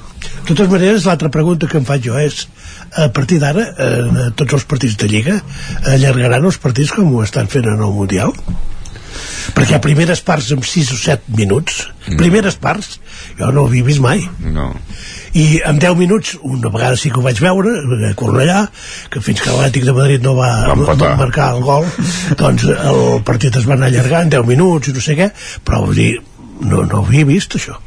De 0.44 0.52
totes 0.54 0.68
maneres, 0.70 1.04
l'altra 1.08 1.28
pregunta 1.32 1.66
que 1.68 1.76
em 1.80 1.84
faig 1.88 2.04
jo 2.04 2.16
és 2.20 2.46
a 3.00 3.08
partir 3.12 3.38
d'ara, 3.40 3.62
eh, 3.80 4.30
tots 4.36 4.52
els 4.58 4.64
partits 4.68 4.96
de 5.00 5.08
Lliga 5.08 5.38
allargaran 5.92 6.44
els 6.44 6.58
partits 6.60 6.92
com 6.92 7.12
ho 7.14 7.22
estan 7.24 7.48
fent 7.48 7.64
en 7.68 7.80
el 7.80 7.92
Mundial? 7.96 8.32
Perquè 9.54 9.76
a 9.76 9.82
primeres 9.84 10.20
parts 10.24 10.50
amb 10.54 10.64
6 10.64 10.92
o 10.94 10.96
7 11.00 11.34
minuts, 11.36 11.88
Mm. 12.06 12.16
primeres 12.20 12.56
parts, 12.60 12.98
jo 13.38 13.50
no 13.52 13.62
ho 13.62 13.66
havia 13.68 13.84
vist 13.84 14.00
mai. 14.04 14.20
No. 14.40 14.74
I 15.34 15.46
en 15.66 15.80
10 15.82 15.96
minuts, 15.98 16.36
una 16.46 16.70
vegada 16.70 16.96
sí 16.96 17.10
que 17.10 17.18
ho 17.18 17.24
vaig 17.24 17.40
veure, 17.42 17.72
a 18.06 18.12
Cornellà, 18.18 18.60
que 19.10 19.22
fins 19.24 19.42
que 19.42 19.50
l'Atlètic 19.50 19.88
de 19.88 19.94
Madrid 19.96 20.22
no 20.22 20.36
va, 20.38 20.50
Va 20.68 20.76
no, 20.78 20.86
va 21.00 21.16
marcar 21.18 21.48
el 21.56 21.64
gol, 21.66 21.88
doncs 22.38 22.68
el 22.70 23.02
partit 23.26 23.58
es 23.58 23.66
va 23.66 23.74
anar 23.74 23.90
allargant 23.90 24.30
10 24.30 24.46
minuts 24.52 24.92
i 24.92 24.94
no 24.94 25.02
sé 25.02 25.18
què, 25.18 25.32
però 25.66 25.82
vull 25.88 25.98
dir, 25.98 26.12
no, 26.62 26.84
no 26.84 27.00
ho 27.00 27.04
havia 27.08 27.26
vist 27.26 27.58
això. 27.58 27.80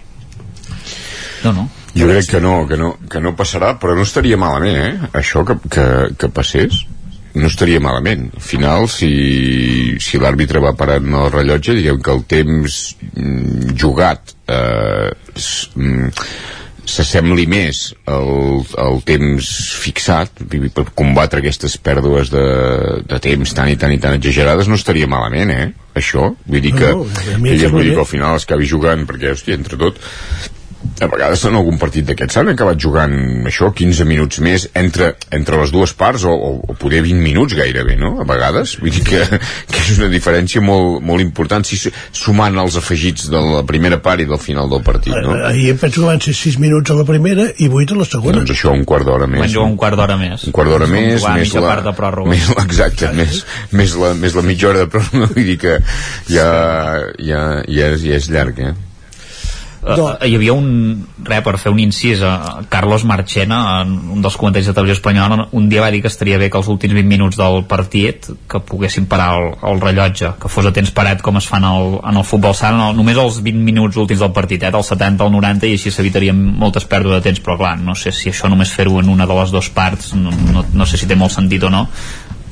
no, 1.46 1.54
no 1.54 1.70
Jo 1.98 2.06
crec 2.06 2.28
que 2.30 2.40
no, 2.44 2.68
que 2.70 2.78
no, 2.78 2.92
que 3.10 3.20
no 3.24 3.34
passarà, 3.34 3.72
però 3.82 3.96
no 3.98 4.04
estaria 4.06 4.38
malament, 4.38 4.78
eh? 4.78 5.10
Això 5.18 5.42
que, 5.48 5.56
que, 5.72 5.86
que 6.20 6.30
passés 6.30 6.84
no 7.38 7.48
estaria 7.48 7.80
malament. 7.82 8.28
Al 8.36 8.44
final, 8.44 8.86
si, 8.92 9.98
si 10.04 10.20
l'àrbitre 10.22 10.62
va 10.64 10.76
parant 10.78 11.08
el 11.22 11.32
rellotge, 11.34 11.78
diguem 11.78 12.02
que 12.04 12.14
el 12.14 12.24
temps 12.30 12.78
mm, 13.14 13.74
jugat 13.82 14.36
eh, 14.54 15.10
mm, 15.74 16.12
s'assembli 16.88 17.46
més 17.52 17.82
al, 18.08 18.64
al 18.80 19.02
temps 19.08 19.50
fixat 19.82 20.44
per 20.48 20.86
combatre 20.98 21.44
aquestes 21.44 21.76
pèrdues 21.84 22.32
de, 22.32 22.46
de 23.08 23.20
temps 23.24 23.54
tan 23.58 23.72
i 23.72 23.78
tan 23.80 23.94
i 23.94 24.00
tan 24.02 24.16
exagerades 24.18 24.70
no 24.72 24.80
estaria 24.80 25.10
malament, 25.12 25.52
eh? 25.52 25.68
Això 25.98 26.32
vull 26.46 26.64
dir 26.64 26.74
que, 26.78 26.94
No, 26.94 27.04
no, 27.04 27.58
sembla 27.60 27.74
vull 27.74 27.90
dir 27.90 27.96
que 27.98 28.06
al 28.06 28.10
final 28.10 28.38
es 28.38 28.48
acabi 28.48 28.70
jugant 28.70 29.04
perquè, 29.10 29.34
hòstia, 29.36 29.58
entre 29.60 29.80
tot 29.82 30.00
a 31.00 31.08
vegades 31.12 31.44
en 31.46 31.56
algun 31.60 31.78
partit 31.78 32.08
d'aquests 32.08 32.34
s'han 32.40 32.48
acabat 32.54 32.80
jugant 32.82 33.12
això, 33.50 33.68
15 33.76 34.06
minuts 34.10 34.40
més 34.42 34.64
entre, 34.78 35.12
entre 35.36 35.60
les 35.62 35.70
dues 35.74 35.92
parts 35.94 36.24
o, 36.26 36.32
o, 36.34 36.50
o 36.72 36.76
poder 36.80 37.04
20 37.06 37.22
minuts 37.22 37.54
gairebé, 37.58 37.96
no? 38.02 38.16
A 38.22 38.26
vegades 38.26 38.78
vull 38.82 38.90
dir 38.96 39.04
que, 39.06 39.20
que 39.72 39.84
és 39.84 40.00
una 40.00 40.10
diferència 40.10 40.62
molt, 40.64 41.04
molt 41.06 41.22
important 41.22 41.68
si 41.68 41.78
su- 41.78 41.92
sumant 42.18 42.58
els 42.58 42.80
afegits 42.82 43.28
de 43.30 43.42
la 43.44 43.62
primera 43.70 44.00
part 44.02 44.24
i 44.24 44.28
del 44.30 44.42
final 44.42 44.72
del 44.74 44.82
partit, 44.88 45.14
no? 45.22 45.36
Ahir 45.52 45.70
em 45.76 45.78
penso 45.82 46.02
que 46.02 46.08
van 46.10 46.24
ser 46.24 46.34
6 46.34 46.58
minuts 46.64 46.90
a 46.90 46.98
la 46.98 47.06
primera 47.06 47.46
i 47.62 47.70
8 47.70 47.94
a 47.94 48.02
la 48.02 48.10
segona. 48.10 48.40
Doncs 48.42 48.56
això, 48.58 48.74
un 48.74 48.84
quart 48.90 49.06
d'hora 49.06 49.30
més. 49.30 49.44
Van 49.46 49.54
jugar 49.54 49.70
un 49.70 49.78
quart 49.78 50.00
d'hora 50.02 50.18
més. 50.18 50.48
un 50.50 50.58
quart 50.58 50.74
d'hora 50.74 50.90
més, 50.90 51.22
jugar 51.22 51.36
més 51.38 51.54
la, 51.60 51.68
part 51.70 51.86
de 51.92 51.96
pròrroga. 52.02 52.34
més, 52.34 52.50
exacte, 52.66 53.14
més, 53.14 53.44
més, 53.72 53.96
la, 54.02 54.14
més 54.18 54.34
la 54.38 54.46
mitja 54.50 54.72
hora 54.74 54.86
de 54.88 54.92
pròrroga, 54.98 55.30
vull 55.36 55.46
dir 55.54 55.58
que 55.62 55.78
ja, 56.34 56.50
ja, 57.22 57.42
ja, 57.70 57.94
és, 57.94 58.04
ja 58.08 58.18
és 58.18 58.30
llarg, 58.34 58.60
eh? 58.66 58.74
Uh, 59.78 60.18
hi 60.26 60.34
havia 60.36 60.56
un, 60.58 61.06
re, 61.24 61.38
per 61.46 61.54
fer 61.62 61.70
un 61.70 61.78
incís 61.80 62.22
uh, 62.26 62.64
Carlos 62.70 63.04
Marchena, 63.06 63.60
en 63.84 63.94
un 64.16 64.24
dels 64.26 64.36
comentaris 64.40 64.68
de 64.68 64.74
televisió 64.74 64.98
espanyola, 64.98 65.48
un 65.54 65.68
dia 65.70 65.84
va 65.84 65.92
dir 65.94 66.02
que 66.02 66.10
estaria 66.10 66.40
bé 66.42 66.50
que 66.50 66.58
els 66.58 66.70
últims 66.72 66.96
20 66.98 67.08
minuts 67.08 67.38
del 67.38 67.62
partit 67.70 68.26
que 68.50 68.62
poguessin 68.66 69.06
parar 69.06 69.30
el, 69.38 69.52
el 69.70 69.82
rellotge 69.84 70.34
que 70.42 70.50
fos 70.52 70.66
a 70.66 70.74
temps 70.74 70.92
parat 70.98 71.22
com 71.22 71.38
es 71.38 71.48
fa 71.48 71.62
en 71.62 71.68
el, 71.70 72.00
en 72.02 72.18
el 72.18 72.26
futbol 72.26 72.56
sala, 72.58 72.80
no, 72.80 72.90
només 72.98 73.22
els 73.22 73.40
20 73.46 73.64
minuts 73.70 74.02
últims 74.02 74.26
del 74.26 74.34
partit, 74.34 74.66
eh, 74.66 74.74
del 74.74 74.88
70 74.88 75.28
al 75.28 75.34
90 75.38 75.70
i 75.70 75.78
així 75.78 75.94
s'evitarien 75.94 76.42
moltes 76.64 76.90
pèrdues 76.90 77.20
de 77.20 77.30
temps, 77.30 77.44
però 77.46 77.60
clar 77.62 77.76
no 77.78 77.96
sé 77.96 78.12
si 78.12 78.34
això 78.34 78.50
només 78.50 78.74
fer-ho 78.74 78.98
en 79.04 79.14
una 79.14 79.30
de 79.30 79.40
les 79.40 79.54
dues 79.54 79.70
parts 79.78 80.16
no, 80.18 80.34
no, 80.54 80.66
no 80.74 80.90
sé 80.90 80.98
si 80.98 81.08
té 81.08 81.16
molt 81.16 81.38
sentit 81.38 81.64
o 81.64 81.72
no 81.74 81.86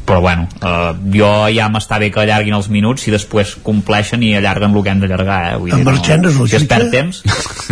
però 0.05 0.21
bueno, 0.21 0.47
eh, 0.61 0.93
jo 1.17 1.29
ja 1.55 1.67
m'està 1.73 1.97
bé 1.99 2.11
que 2.13 2.21
allarguin 2.21 2.53
els 2.57 2.69
minuts 2.69 3.07
i 3.09 3.11
després 3.13 3.55
compleixen 3.65 4.23
i 4.23 4.35
allarguen 4.37 4.75
el 4.75 4.83
que 4.85 4.91
han 4.93 4.99
d'allargar 5.01 5.39
eh? 5.51 5.57
Vull 5.57 5.71
En 5.73 5.81
dir, 5.81 5.85
Marchena 5.91 6.29
és 6.29 6.39
el 6.39 6.49
si 6.51 6.55
es 6.59 6.65
perd 6.69 6.87
jutge? 6.87 6.97
temps 6.97 7.23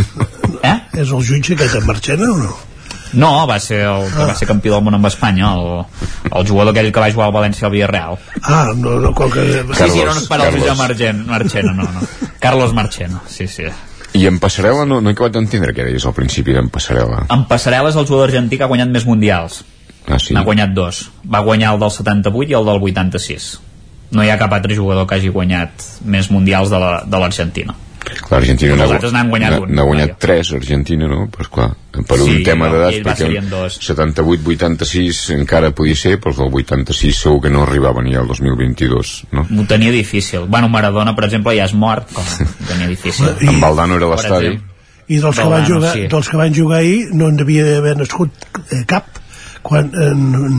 eh? 0.74 0.78
És 1.04 1.10
el 1.14 1.22
jutge 1.28 1.54
aquest 1.58 1.76
en 1.82 1.86
Marchena 1.90 2.32
o 2.32 2.38
no? 2.38 2.54
no, 3.14 3.32
va 3.46 3.60
ser 3.62 3.84
el 3.86 4.08
que 4.10 4.26
va 4.26 4.34
ser 4.34 4.48
campió 4.50 4.74
del 4.74 4.82
món 4.88 4.96
amb 4.98 5.06
Espanya 5.06 5.52
el, 5.54 5.84
el 6.32 6.48
jugador 6.50 6.74
aquell 6.74 6.90
que 6.92 7.00
va 7.04 7.12
jugar 7.14 7.28
al 7.30 7.36
València 7.36 7.68
al 7.70 7.74
Villarreal 7.76 8.18
Ah, 8.42 8.72
no, 8.76 8.96
no, 9.04 9.12
com 9.14 9.30
que... 9.30 9.44
sí, 9.78 9.90
sí, 9.94 10.02
no, 10.04 10.16
no, 10.16 10.22
per 10.28 10.40
al 10.42 10.50
Carlos. 10.50 10.78
Marchena, 10.80 11.24
Marchena 11.30 11.74
no, 11.78 11.86
no. 11.94 12.08
Carlos 12.42 12.74
Marchena, 12.74 13.22
sí, 13.30 13.46
sí 13.48 13.70
I 14.18 14.26
en 14.30 14.40
passarel·la 14.42 14.88
no, 14.90 15.00
no 15.02 15.10
he 15.10 15.14
acabat 15.14 15.34
d'entendre 15.38 15.74
què 15.74 15.86
deies 15.86 16.04
al 16.06 16.14
principi 16.18 16.54
d'en 16.58 16.68
passarel·la. 16.74 17.24
en 17.34 17.46
passarel·la 17.50 17.94
és 17.94 17.96
el 18.02 18.06
jugador 18.10 18.30
argentí 18.32 18.58
que 18.58 18.66
ha 18.66 18.72
guanyat 18.74 18.90
més 18.94 19.06
mundials 19.10 19.62
Ah, 20.08 20.20
sí? 20.20 20.34
n'ha 20.34 20.44
guanyat 20.44 20.74
dos 20.76 21.10
va 21.34 21.40
guanyar 21.46 21.74
el 21.74 21.80
del 21.80 21.92
78 21.92 22.52
i 22.52 22.58
el 22.60 22.66
del 22.66 22.82
86 22.82 23.60
no 24.12 24.24
hi 24.24 24.30
ha 24.30 24.38
cap 24.38 24.52
altre 24.54 24.76
jugador 24.76 25.08
que 25.08 25.16
hagi 25.16 25.30
guanyat 25.30 25.72
més 26.06 26.30
mundials 26.32 26.70
de 26.70 26.80
la- 26.80 27.04
de 27.06 27.18
l'Argentina 27.20 27.74
Clar, 28.04 28.42
Argentina 28.42 28.74
Els 28.84 29.14
n'ha 29.14 29.22
guanyat 29.24 29.54
un, 29.62 29.70
N'ha 29.74 29.84
guanyat 29.88 30.18
tres, 30.20 30.50
Argentina, 30.52 31.08
no? 31.08 31.30
Pues 31.32 31.48
clar, 31.48 31.70
per 31.94 32.18
un 32.20 32.28
Sí, 32.34 32.44
tema 32.44 32.68
no, 32.68 32.74
d'edat, 32.74 32.98
perquè 33.06 33.16
ser-hi 33.16 33.38
en 33.40 33.48
dos. 33.50 33.78
78-86 33.80 35.30
encara 35.38 35.72
podia 35.72 35.96
ser, 35.96 36.18
però 36.20 36.34
els 36.34 36.38
del 36.42 36.52
86 36.54 37.22
segur 37.24 37.40
que 37.46 37.50
no 37.54 37.64
arribaven 37.64 38.04
ni 38.10 38.16
al 38.20 38.28
2022, 38.28 39.14
no? 39.32 39.46
ho 39.48 39.66
tenia 39.70 39.92
difícil 39.96 40.46
bueno, 40.50 40.68
Maradona 40.70 41.16
per 41.16 41.26
exemple 41.30 41.56
ja 41.56 41.66
és 41.66 41.74
mort 41.74 42.12
com 42.14 42.24
ho 42.44 42.68
tenia 42.68 42.88
difícil 42.92 43.32
En 43.40 43.60
Valdano 43.62 43.96
era 43.96 44.10
l'estadi. 44.12 44.54
I 45.08 45.18
dels 45.20 45.36
que, 45.36 45.44
van 45.52 45.66
jugar, 45.68 45.94
sí. 45.98 46.06
dels 46.12 46.30
que 46.32 46.38
van 46.40 46.54
jugar 46.56 46.80
ahir 46.80 47.10
no 47.14 47.28
en 47.28 47.36
devia 47.38 47.78
haver 47.78 47.98
nascut 48.00 48.32
eh, 48.72 48.84
cap 48.88 49.08
quan 49.64 49.90
en, 49.96 50.26
en, 50.36 50.58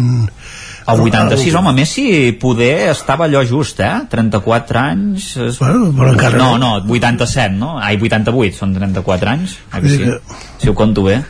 El 0.87 1.01
86, 1.01 1.55
home, 1.57 1.73
Messi 1.73 2.33
poder 2.41 2.91
estava 2.91 3.25
allò 3.25 3.41
just, 3.49 3.79
eh? 3.81 4.03
34 4.13 4.81
anys... 4.83 5.31
És... 5.41 5.61
Bueno, 5.63 5.89
però 5.97 6.11
encara 6.13 6.37
no. 6.37 6.51
no. 6.61 6.75
No, 6.85 6.93
87, 6.93 7.57
no? 7.57 7.79
Ai, 7.81 7.97
88, 7.97 8.59
són 8.59 8.75
34 8.77 9.33
anys. 9.33 9.57
Que 9.73 9.81
Vull 9.81 9.95
sí? 9.95 10.03
dir 10.03 10.19
Si 10.61 10.69
ho 10.69 10.77
compto 10.77 11.07
bé. 11.07 11.23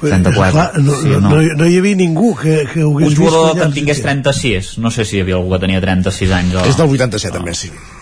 34. 0.00 0.52
Clar, 0.52 0.68
no, 0.80 0.98
sí, 1.00 1.08
no, 1.14 1.32
no, 1.32 1.40
no 1.56 1.68
hi 1.68 1.78
havia 1.80 1.96
ningú 1.96 2.34
que, 2.36 2.62
que 2.68 2.84
ho 2.84 2.92
hagués 2.96 3.12
Un 3.12 3.16
jugador 3.16 3.56
que 3.56 3.64
en 3.68 3.74
tingués 3.78 4.04
36. 4.04 4.76
No 4.84 4.92
sé 4.92 5.08
si 5.08 5.18
hi 5.18 5.24
havia 5.24 5.40
algú 5.40 5.56
que 5.56 5.62
tenia 5.64 5.80
36 5.80 6.36
anys. 6.42 6.60
O... 6.60 6.68
És 6.68 6.76
del 6.80 7.00
87, 7.00 7.40
en 7.40 7.48
Messi. 7.48 7.72
Sí, 7.72 7.99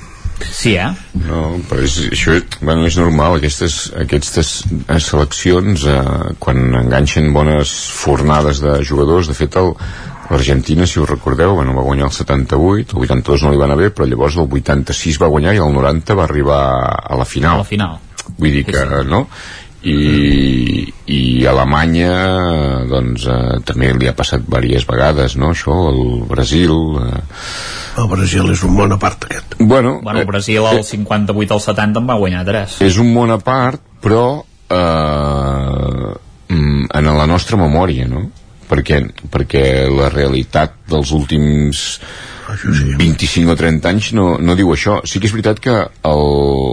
eh? 0.78 0.88
No, 1.26 1.42
però 1.68 1.82
és, 1.84 1.96
això 2.12 2.36
bueno, 2.60 2.86
és 2.88 2.98
normal, 3.00 3.38
aquestes, 3.38 3.78
aquestes 3.98 4.52
seleccions, 5.04 5.86
eh, 5.90 6.02
quan 6.42 6.62
enganxen 6.84 7.32
bones 7.34 7.72
fornades 7.98 8.62
de 8.64 8.78
jugadors, 8.86 9.30
de 9.30 9.36
fet 9.38 9.58
el, 9.60 9.74
l'Argentina, 10.30 10.86
si 10.86 11.00
us 11.00 11.08
recordeu, 11.08 11.54
bueno, 11.56 11.74
va 11.76 11.86
guanyar 11.86 12.08
el 12.08 12.16
78, 12.16 12.96
el 12.96 13.06
82 13.06 13.44
no 13.44 13.52
li 13.52 13.60
va 13.60 13.68
anar 13.68 13.78
bé, 13.80 13.92
però 13.94 14.08
llavors 14.08 14.36
el 14.36 14.46
86 14.46 15.20
va 15.22 15.32
guanyar 15.32 15.56
i 15.56 15.62
el 15.64 15.72
90 15.74 16.18
va 16.18 16.26
arribar 16.28 16.60
a 17.00 17.18
la 17.18 17.26
final. 17.28 17.60
A 17.60 17.64
la 17.64 17.70
final. 17.72 17.96
Vull 18.36 18.52
dir 18.52 18.66
que, 18.68 18.84
no? 19.08 19.24
I, 19.86 20.92
i 21.06 21.46
Alemanya 21.46 22.14
doncs 22.90 23.28
eh, 23.30 23.58
també 23.62 23.92
li 23.94 24.08
ha 24.10 24.14
passat 24.16 24.42
diverses 24.42 24.88
vegades 24.88 25.36
no? 25.38 25.52
això, 25.54 25.76
el 25.92 26.24
Brasil 26.26 26.72
eh, 26.98 27.20
el 28.02 28.08
Brasil 28.10 28.50
és 28.50 28.64
un 28.66 28.74
món 28.74 28.90
a 28.90 28.98
part 28.98 29.28
aquest 29.28 29.54
bueno, 29.60 30.00
Bueno, 30.02 30.18
el 30.18 30.26
Brasil 30.26 30.66
al 30.66 30.82
58 30.82 31.54
al 31.54 31.62
70 31.62 32.02
en 32.02 32.10
va 32.10 32.18
guanyar 32.18 32.42
3. 32.48 32.80
és 32.88 32.98
un 32.98 33.12
món 33.14 33.30
a 33.30 33.38
part 33.38 33.78
però 34.02 34.42
eh, 34.42 36.10
mm, 36.48 36.90
en 36.98 37.12
la 37.20 37.28
nostra 37.30 37.60
memòria 37.60 38.08
no? 38.10 38.24
perquè, 38.68 38.98
perquè 39.30 39.62
la 39.94 40.10
realitat 40.10 40.74
dels 40.90 41.14
últims 41.14 42.00
25 42.98 43.52
o 43.52 43.56
30 43.56 43.88
anys 43.92 44.10
no, 44.16 44.26
no 44.42 44.58
diu 44.58 44.74
això 44.74 44.98
sí 45.06 45.20
que 45.20 45.30
és 45.30 45.38
veritat 45.38 45.62
que 45.62 45.78
el, 45.78 46.26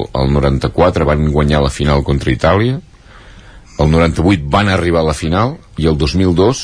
el 0.09 0.33
94 0.33 1.05
van 1.05 1.29
guanyar 1.29 1.61
la 1.61 1.73
final 1.73 2.01
contra 2.07 2.33
Itàlia 2.33 2.81
el 3.77 3.91
98 3.91 4.43
van 4.47 4.69
arribar 4.69 5.01
a 5.01 5.09
la 5.11 5.13
final 5.13 5.57
i 5.77 5.87
el 5.87 5.97
2002 5.97 6.63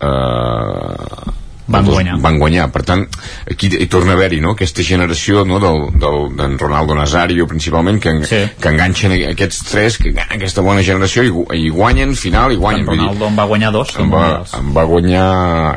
eh, 0.00 1.25
Van 1.68 1.80
el 1.80 1.86
dos- 1.86 1.94
guanyar. 1.94 2.18
van 2.22 2.38
guanyar, 2.38 2.70
per 2.70 2.82
tant 2.86 3.06
aquí 3.50 3.66
hi 3.74 3.86
torna 3.90 4.12
a 4.12 4.14
haver-hi 4.14 4.40
no? 4.40 4.52
aquesta 4.54 4.82
generació 4.86 5.44
no? 5.44 5.58
del, 5.58 5.98
del, 5.98 6.36
d'en 6.36 6.58
Ronaldo 6.58 6.94
Nazario 6.94 7.46
principalment 7.46 7.98
que, 8.00 8.08
en, 8.10 8.24
Sí. 8.24 8.36
que 8.60 8.68
enganxen 8.68 9.12
aquests 9.32 9.64
tres 9.70 9.98
que, 9.98 10.12
aquesta 10.28 10.60
bona 10.62 10.82
generació 10.86 11.24
i, 11.26 11.32
i 11.66 11.68
guanyen 11.70 12.14
final 12.14 12.52
i 12.52 12.56
guanyen 12.56 12.80
En 12.80 12.86
vull 12.86 12.98
dir, 12.98 13.04
Ronaldo 13.06 13.26
en 13.26 13.38
va 13.38 13.44
guanyar 13.50 13.72
dos. 13.72 13.96
em 13.98 14.12
va, 14.12 14.44
em 14.58 14.70
va 14.76 14.84
guanyar 14.84 15.26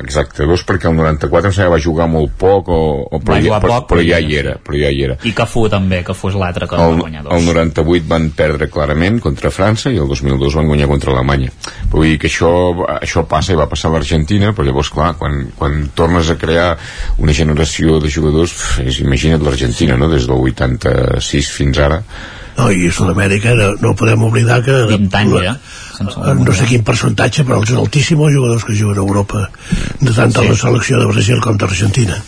exacte, 0.03 0.45
dos 0.45 0.64
perquè 0.66 0.90
el 0.91 0.95
94 0.98 1.49
em 1.49 1.53
sembla 1.56 1.76
va 1.76 1.82
jugar 1.82 2.07
molt 2.07 2.32
poc 2.38 2.70
o, 2.70 2.80
o 3.10 3.20
però, 3.20 3.40
ja, 3.41 3.60
però, 3.60 3.80
poc, 3.82 3.90
però 3.94 4.06
ja 4.06 4.20
hi 4.22 4.36
era 4.44 4.57
però 4.61 4.78
ja 4.80 4.90
hi 4.94 5.03
era 5.10 5.18
I 5.24 5.34
Cafú 5.34 5.68
també, 5.70 6.03
que 6.06 6.14
fos 6.14 6.36
l'altre 6.36 6.68
que 6.68 6.76
en 6.76 6.82
va 6.82 6.90
el, 6.94 6.99
guanyar 7.02 7.24
dos. 7.24 7.34
el 7.34 7.45
98 7.45 8.06
van 8.07 8.30
perdre 8.38 8.70
clarament 8.70 9.20
contra 9.22 9.49
França 9.49 9.90
i 9.91 9.98
el 9.98 10.07
2002 10.07 10.56
van 10.56 10.68
guanyar 10.68 10.88
contra 10.88 11.14
Alemanya 11.14 11.49
vull 11.90 12.06
dir 12.06 12.18
que 12.22 12.30
això, 12.30 12.49
això 12.99 13.24
passa 13.30 13.53
i 13.53 13.60
va 13.60 13.70
passar 13.70 13.90
a 13.90 13.98
l'Argentina 13.98 14.52
però 14.53 14.68
llavors 14.68 14.91
clar, 14.94 15.14
quan, 15.20 15.48
quan 15.57 15.88
tornes 15.98 16.30
a 16.30 16.38
crear 16.40 16.72
una 17.18 17.34
generació 17.36 17.99
de 18.03 18.11
jugadors 18.14 18.53
és, 18.84 19.02
imagina't 19.02 19.44
l'Argentina 19.45 19.98
no? 19.98 20.10
des 20.11 20.28
del 20.30 20.38
86 20.38 21.49
fins 21.56 21.82
ara 21.82 22.02
no, 22.60 22.70
i 22.76 22.90
a 22.90 22.94
Sud-amèrica 22.94 23.56
no, 23.57 23.72
no 23.82 23.95
podem 23.98 24.26
oblidar 24.28 24.61
que 24.66 24.76
20 24.91 25.20
anys 25.22 25.38
ja. 25.48 25.56
eh, 26.03 26.36
no 26.44 26.56
sé 26.56 26.70
quin 26.70 26.86
percentatge 26.86 27.48
però 27.48 27.61
els 27.64 27.74
altíssims 27.74 28.36
jugadors 28.36 28.68
que 28.68 28.78
juguen 28.78 29.02
a 29.02 29.06
Europa 29.07 29.48
de 29.99 30.14
tant 30.14 30.36
de 30.36 30.45
la 30.49 30.57
selecció 30.60 31.02
de 31.02 31.10
Brasil 31.10 31.41
com 31.41 31.57
d'Argentina 31.57 32.22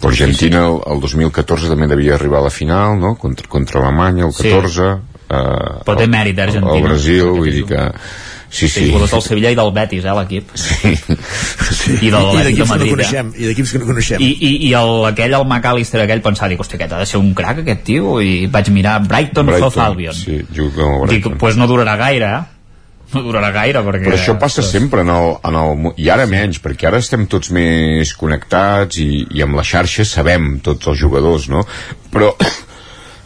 però 0.00 0.10
Argentina 0.10 0.66
el, 0.66 0.80
el 0.90 1.02
2014 1.06 1.70
també 1.70 1.90
devia 1.90 2.18
arribar 2.18 2.42
a 2.42 2.48
la 2.48 2.54
final 2.54 2.98
no? 2.98 3.14
contra, 3.20 3.46
contra 3.50 3.82
Alemanya 3.82 4.26
el 4.26 4.34
Sí. 4.34 4.50
14 4.50 4.90
eh, 4.90 5.82
Però 5.86 5.98
té 5.98 6.06
mèrit, 6.10 6.38
eh, 6.38 6.48
Argentina. 6.48 6.76
el 6.76 6.88
Brasil 6.88 7.30
vull 7.30 7.50
dir 7.52 7.66
que 7.70 7.90
sí, 8.54 8.68
Sí, 8.68 8.68
sí, 8.70 8.84
jugadors 8.88 9.10
del 9.16 9.22
Sevilla 9.26 9.50
i 9.50 9.56
del 9.58 9.72
Betis, 9.74 10.04
eh, 10.06 10.14
l'equip. 10.14 10.52
sí. 10.54 10.92
I 12.06 12.10
del 12.14 12.28
I 12.30 12.44
de 12.46 12.52
que 12.54 12.62
no 12.62 12.66
Madrid, 12.70 12.92
eh? 12.92 12.94
coneixem, 12.94 13.32
i 13.34 13.48
d'equips 13.50 13.72
que 13.74 13.82
no 13.82 13.88
coneixem. 13.90 14.22
I, 14.22 14.30
i, 14.38 14.52
i 14.68 14.72
el, 14.78 14.94
aquell, 15.10 15.34
el 15.40 15.44
McAllister 15.48 16.00
aquell, 16.04 16.22
pensava, 16.22 16.52
dic, 16.54 16.62
hòstia, 16.62 16.78
aquest 16.78 16.94
ha 16.94 17.02
de 17.02 17.10
ser 17.10 17.18
un 17.20 17.32
crac, 17.34 17.60
aquest 17.64 17.82
tio, 17.90 18.16
i 18.22 18.46
vaig 18.52 18.70
mirar 18.74 19.00
Brighton, 19.08 19.50
Brighton 19.50 19.70
South 19.74 19.82
Albion. 19.88 20.14
sí, 20.16 20.40
juga 20.54 20.86
amb 20.86 21.02
el 21.02 21.08
Dic, 21.16 21.24
Brighton 21.24 21.38
pues 21.42 21.58
no 21.60 21.66
durarà 21.70 21.96
gaire, 22.00 22.30
eh? 22.38 22.42
No 23.14 23.20
durarà 23.22 23.50
gaire, 23.54 23.82
perquè... 23.86 24.06
Però 24.08 24.16
això 24.16 24.32
passa 24.40 24.62
sempre 24.66 25.02
en 25.04 25.10
el, 25.12 25.34
en 25.46 25.58
el, 25.60 25.90
i 26.02 26.08
ara 26.10 26.24
menys, 26.26 26.58
perquè 26.64 26.88
ara 26.88 26.98
estem 27.02 27.26
tots 27.30 27.50
més 27.54 28.14
connectats 28.18 28.98
i, 28.98 29.26
i 29.36 29.42
amb 29.44 29.54
la 29.58 29.62
xarxa 29.66 30.06
sabem 30.08 30.56
tots 30.64 30.88
els 30.90 30.98
jugadors, 30.98 31.46
no? 31.52 31.62
Però 32.10 32.32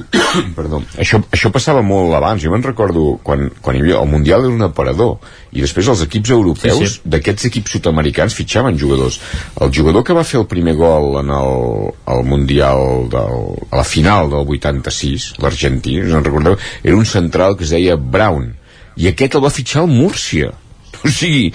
Perdó. 0.59 0.81
Això, 1.01 1.21
això 1.35 1.51
passava 1.55 1.83
molt 1.85 2.15
abans. 2.17 2.43
Jo 2.43 2.53
me'n 2.53 2.65
recordo 2.65 3.17
quan, 3.25 3.49
quan 3.63 3.77
hi 3.77 3.83
havia... 3.83 4.03
El 4.03 4.11
Mundial 4.13 4.47
era 4.47 4.55
un 4.55 4.67
aparador 4.67 5.19
i 5.53 5.65
després 5.65 5.89
els 5.91 6.05
equips 6.05 6.33
europeus 6.37 6.79
Sí, 6.79 6.91
sí. 6.99 7.03
d'aquests 7.15 7.49
equips 7.51 7.77
sud-americans 7.77 8.37
fitxaven 8.39 8.79
jugadors. 8.81 9.19
El 9.61 9.73
jugador 9.75 10.07
que 10.07 10.17
va 10.17 10.27
fer 10.29 10.41
el 10.43 10.49
primer 10.51 10.77
gol 10.79 11.19
en 11.23 11.33
el, 11.35 11.91
el 12.15 12.25
Mundial 12.29 13.09
del, 13.13 13.43
a 13.71 13.83
la 13.83 13.89
final 13.89 14.31
del 14.35 14.55
86, 14.59 15.35
l'argentí, 15.43 15.99
us 16.05 16.15
en 16.15 16.25
recordeu? 16.27 16.59
Era 16.83 16.97
un 16.97 17.09
central 17.09 17.59
que 17.59 17.67
es 17.67 17.75
deia 17.75 17.99
Brown 17.99 18.55
i 18.99 19.07
aquest 19.11 19.37
el 19.39 19.45
va 19.45 19.55
fitxar 19.55 19.85
el 19.87 19.93
Múrcia. 19.95 20.55
O 21.07 21.11
sigui, 21.15 21.53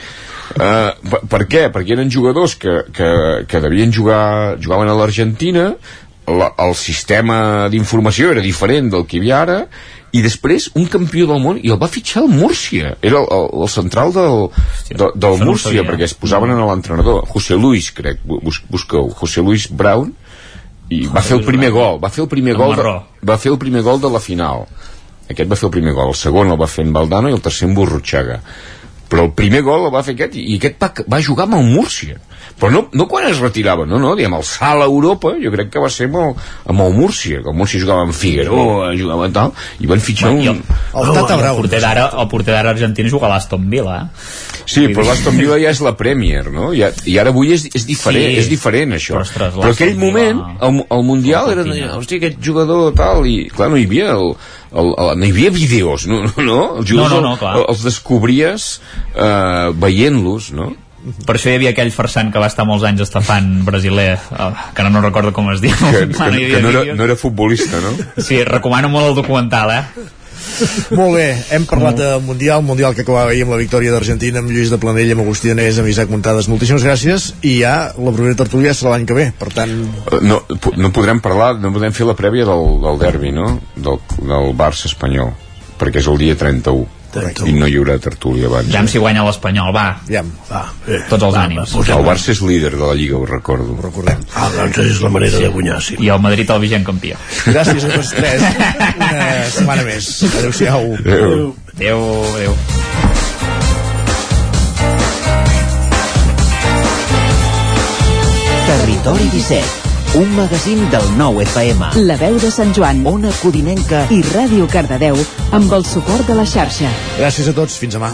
Uh, 0.53 0.91
per, 1.10 1.20
per 1.32 1.40
què? 1.49 1.61
Perquè 1.74 1.95
eren 1.95 2.11
jugadors 2.14 2.53
que, 2.61 2.74
que, 2.94 3.07
que 3.49 3.61
devien 3.64 3.94
jugar 3.95 4.60
jugaven 4.61 4.91
a 4.91 4.94
l'Argentina 4.99 5.72
la, 6.28 6.54
el 6.58 6.76
sistema 6.76 7.68
d'informació 7.72 8.32
era 8.32 8.44
diferent 8.44 8.90
del 8.94 9.06
que 9.08 9.18
hi 9.18 9.24
havia 9.24 9.41
ara 9.44 9.58
i 10.14 10.22
després 10.22 10.70
un 10.78 10.86
campió 10.94 11.26
del 11.30 11.41
món 11.41 11.58
i 11.58 11.72
el 11.74 11.80
va 11.82 11.90
fitxar 11.90 12.24
el 12.24 12.30
Múrcia. 12.32 12.94
Era 13.02 13.20
el, 13.24 13.28
el, 13.34 13.48
el 13.66 13.70
central 13.74 14.14
del, 14.14 14.44
de, 14.90 15.10
del 15.16 15.40
no 15.41 15.48
ho 15.48 15.50
Múrcia 15.50 15.72
sabia. 15.72 15.86
perquè 15.90 16.08
es 16.08 16.14
posaven 16.14 16.54
en 16.54 16.62
l'entrenador 16.62 17.26
José 17.32 17.58
Luis 17.58 17.90
crec, 17.98 18.22
bus, 18.24 18.62
busqueu 18.70 19.10
José 19.18 19.41
Luis 19.41 19.68
Brown 19.72 20.14
i 20.94 21.06
va 21.10 21.24
fer 21.26 21.40
el 21.40 21.45
primer 21.48 21.72
gol 21.74 21.98
va 22.04 22.12
fer 22.14 22.24
el 22.26 22.30
primer 22.30 22.54
El 22.54 22.62
gol 22.62 22.76
de, 22.78 22.94
va 23.26 23.40
fer 23.41 23.52
el 23.52 23.58
primer 23.58 23.82
gol 23.82 24.02
de 24.04 24.12
la 24.14 24.22
final. 24.22 24.68
Aquest 25.32 25.50
va 25.50 25.58
fer 25.58 25.68
el 25.70 25.74
primer 25.74 25.95
gol, 25.98 26.12
el 26.14 26.20
segon 26.20 26.52
el 26.52 26.60
va 26.62 26.70
fer 26.70 26.86
en 26.86 26.94
Valdano 26.94 27.32
i 27.32 27.34
el 27.34 27.41
tercer 27.41 27.70
en 27.70 27.74
Burruchaga. 27.74 28.41
Però 29.10 29.26
el 29.26 29.34
primer 29.34 29.64
gol 29.66 29.88
el 29.88 29.94
va 29.94 30.04
fer 30.06 30.14
aquest 30.18 30.38
i 30.38 30.60
aquest 30.60 30.78
va, 30.84 30.91
va 31.10 31.24
jugar 31.26 31.48
amb 31.50 31.58
el 31.58 31.72
Múrcia 31.74 32.20
però 32.59 32.69
no, 32.71 32.84
no 32.93 33.07
quan 33.09 33.25
es 33.27 33.39
retirava, 33.41 33.85
no, 33.89 33.97
no, 33.99 34.13
diguem, 34.15 34.35
el 34.38 34.43
salt 34.47 34.85
a 34.85 34.88
Europa, 34.88 35.34
jo 35.41 35.51
crec 35.53 35.71
que 35.73 35.81
va 35.84 35.89
ser 35.91 36.07
amb 36.11 36.19
el, 36.21 36.34
amb 36.73 36.85
el 36.85 36.93
Múrcia, 36.95 37.41
que 37.43 37.49
el 37.51 37.57
Múrcia 37.57 37.81
jugava 37.81 38.05
amb 38.07 38.15
Figueroa, 38.15 38.91
jugava 38.99 39.30
tal, 39.35 39.53
i 39.84 39.89
van 39.89 40.03
fitxar 40.03 40.31
I 40.31 40.49
un... 40.53 40.61
el, 40.61 40.63
el, 41.03 41.13
el 41.17 41.55
porter 41.57 41.81
d'ara 41.84 42.07
el 42.21 42.27
porter 42.31 42.53
d'ara 42.55 42.73
argentí 42.75 43.07
juga 43.09 43.27
a 43.27 43.34
l'Aston 43.35 43.65
Villa 43.71 43.97
eh? 44.03 44.07
Sí, 44.63 44.85
però 44.93 45.03
l'Aston 45.09 45.35
Villa 45.35 45.57
ja 45.59 45.73
és 45.75 45.81
la 45.84 45.91
Premier, 45.99 46.45
no? 46.53 46.69
I, 46.71 46.85
i 47.11 47.17
ara 47.19 47.34
avui 47.34 47.51
és, 47.51 47.65
és 47.75 47.84
diferent, 47.89 48.30
Sí. 48.31 48.38
és 48.39 48.47
diferent 48.49 48.93
això. 48.95 49.17
Però, 49.17 49.25
ostres, 49.27 49.57
però 49.57 49.71
aquell 49.73 49.97
moment, 49.99 50.39
el, 50.63 50.77
el 50.88 51.03
Mundial 51.03 51.51
era, 51.51 51.65
hòstia, 51.97 52.21
aquest 52.21 52.39
jugador 52.45 52.93
tal, 52.95 53.25
i 53.27 53.49
clar, 53.51 53.67
no 53.73 53.77
hi 53.81 53.84
havia 53.89 54.13
el, 54.15 54.31
el, 54.71 54.93
el, 54.93 55.11
no 55.19 55.27
hi 55.27 55.34
havia 55.35 55.51
vídeos, 55.51 56.07
no? 56.07 56.21
no, 56.30 56.45
no? 56.47 56.61
Els 56.80 56.88
jugadors 56.93 57.17
No, 57.17 57.19
no, 57.19 57.34
no, 57.34 57.41
clar. 57.41 57.57
els 57.67 57.84
descobries 57.84 58.69
eh, 59.17 59.67
veient-los, 59.84 60.53
no? 60.55 60.71
Per 61.27 61.35
això 61.35 61.51
hi 61.51 61.57
havia 61.59 61.73
aquell 61.73 61.91
farsant 61.91 62.31
que 62.31 62.41
va 62.41 62.47
estar 62.51 62.65
molts 62.67 62.85
anys 62.88 63.03
estafant 63.05 63.49
brasiler 63.67 64.13
eh, 64.15 64.49
que 64.73 64.84
ara 64.84 64.91
no 64.93 65.03
recordo 65.03 65.34
com 65.35 65.51
es 65.53 65.61
diu 65.63 65.75
Que, 65.75 66.07
que, 66.07 66.17
Bueno, 66.17 66.38
que 66.38 66.61
no, 66.63 66.69
era, 66.69 66.95
no 66.95 67.03
era 67.03 67.15
futbolista, 67.19 67.81
no? 67.84 67.93
sí, 68.23 68.43
recomano 68.47 68.89
molt 68.93 69.11
el 69.11 69.17
documental 69.23 69.73
eh? 69.75 69.84
Molt 70.93 71.15
bé, 71.15 71.27
hem 71.55 71.65
parlat 71.65 71.97
de 71.97 72.07
Mundial, 72.21 72.61
Mundial 72.65 72.93
que 72.93 73.03
acabava 73.05 73.31
ahir 73.31 73.45
amb 73.45 73.53
la 73.55 73.59
victòria 73.61 73.93
d'Argentina, 73.93 74.41
amb 74.41 74.51
Lluís 74.51 74.69
de 74.73 74.77
Planell, 74.81 75.13
amb 75.15 75.23
Agustí 75.23 75.51
Anés, 75.53 75.80
amb 75.80 75.89
Isaac 75.89 76.11
Muntades. 76.11 76.49
Moltíssimes 76.51 76.85
gràcies 76.85 77.30
i 77.41 77.55
ja 77.61 77.75
la 77.95 78.13
propera 78.13 78.38
tertúlia 78.43 78.73
serà 78.75 78.93
l'any 78.93 79.07
que 79.09 79.17
ve, 79.17 79.30
per 79.39 79.49
tant... 79.55 79.71
Eh, 80.11 80.19
No, 80.21 80.41
no 80.77 80.91
podrem 80.95 81.21
parlar, 81.23 81.55
no 81.63 81.71
podem 81.73 81.95
fer 81.95 82.05
la 82.09 82.17
prèvia 82.19 82.45
del, 82.49 82.67
del 82.84 82.99
derbi, 83.01 83.31
no? 83.35 83.55
Del, 83.75 84.01
del 84.19 84.51
Barça 84.59 84.89
espanyol, 84.91 85.34
perquè 85.80 86.03
és 86.03 86.11
el 86.11 86.19
dia 86.21 86.38
31. 86.39 87.02
I 87.45 87.53
no 87.53 87.68
hi 87.69 87.76
haurà 87.77 87.98
tertúlia 88.02 88.48
abans. 88.49 88.69
ja 88.73 88.81
si 88.90 89.02
guanya 89.02 89.23
l'Espanyol, 89.27 89.72
va 89.76 89.85
ja. 90.10 90.23
Va, 90.49 90.64
tots 91.10 91.23
els 91.23 91.35
Va, 91.35 91.44
ànims 91.45 91.76
va, 91.77 91.85
El 91.98 92.06
Barça 92.07 92.34
és 92.34 92.41
líder 92.41 92.73
de 92.76 92.81
la 92.81 92.94
Lliga, 92.98 93.18
ho 93.18 93.26
recordo. 93.30 93.76
Ho 93.77 93.81
recordem. 93.85 94.23
Ah, 94.34 94.49
doncs 94.56 94.77
és 94.84 95.02
la 95.03 95.11
manera 95.14 95.38
de 95.40 95.52
guanyar, 95.53 95.81
sí. 95.81 95.98
i 95.99 96.10
el 96.10 96.22
Madrid 96.23 96.49
el 96.49 96.61
vigent 96.64 96.85
campió 96.88 97.18
Gràcies 97.45 97.85
a 97.85 97.94
tots 97.94 98.14
tres. 98.18 98.48
Una 98.98 99.27
setmana 99.53 99.85
més. 99.88 100.10
Adéu-siau. 100.31 100.94
Adéu. 101.03 101.53
adéu, 101.76 102.03
adéu 102.35 102.57
Territori 108.64 109.27
17, 109.30 109.82
un 110.15 110.35
magazín 110.35 110.77
del 110.91 111.06
nou 111.18 111.40
FM. 111.41 111.88
La 112.06 112.18
veu 112.22 112.38
de 112.38 112.52
Sant 112.53 112.73
Joan 112.77 113.02
Ona 113.10 113.31
Codinenca 113.40 114.03
i 114.14 114.19
Ràdio 114.27 114.68
Cardedeu 114.69 115.18
amb 115.57 115.73
el 115.73 115.88
suport 115.90 116.30
de 116.30 116.38
la 116.38 116.45
xarxa. 116.45 116.91
Gràcies 117.18 117.49
a 117.49 117.57
tots. 117.57 117.80
Fins 117.81 117.98
demà. 117.98 118.14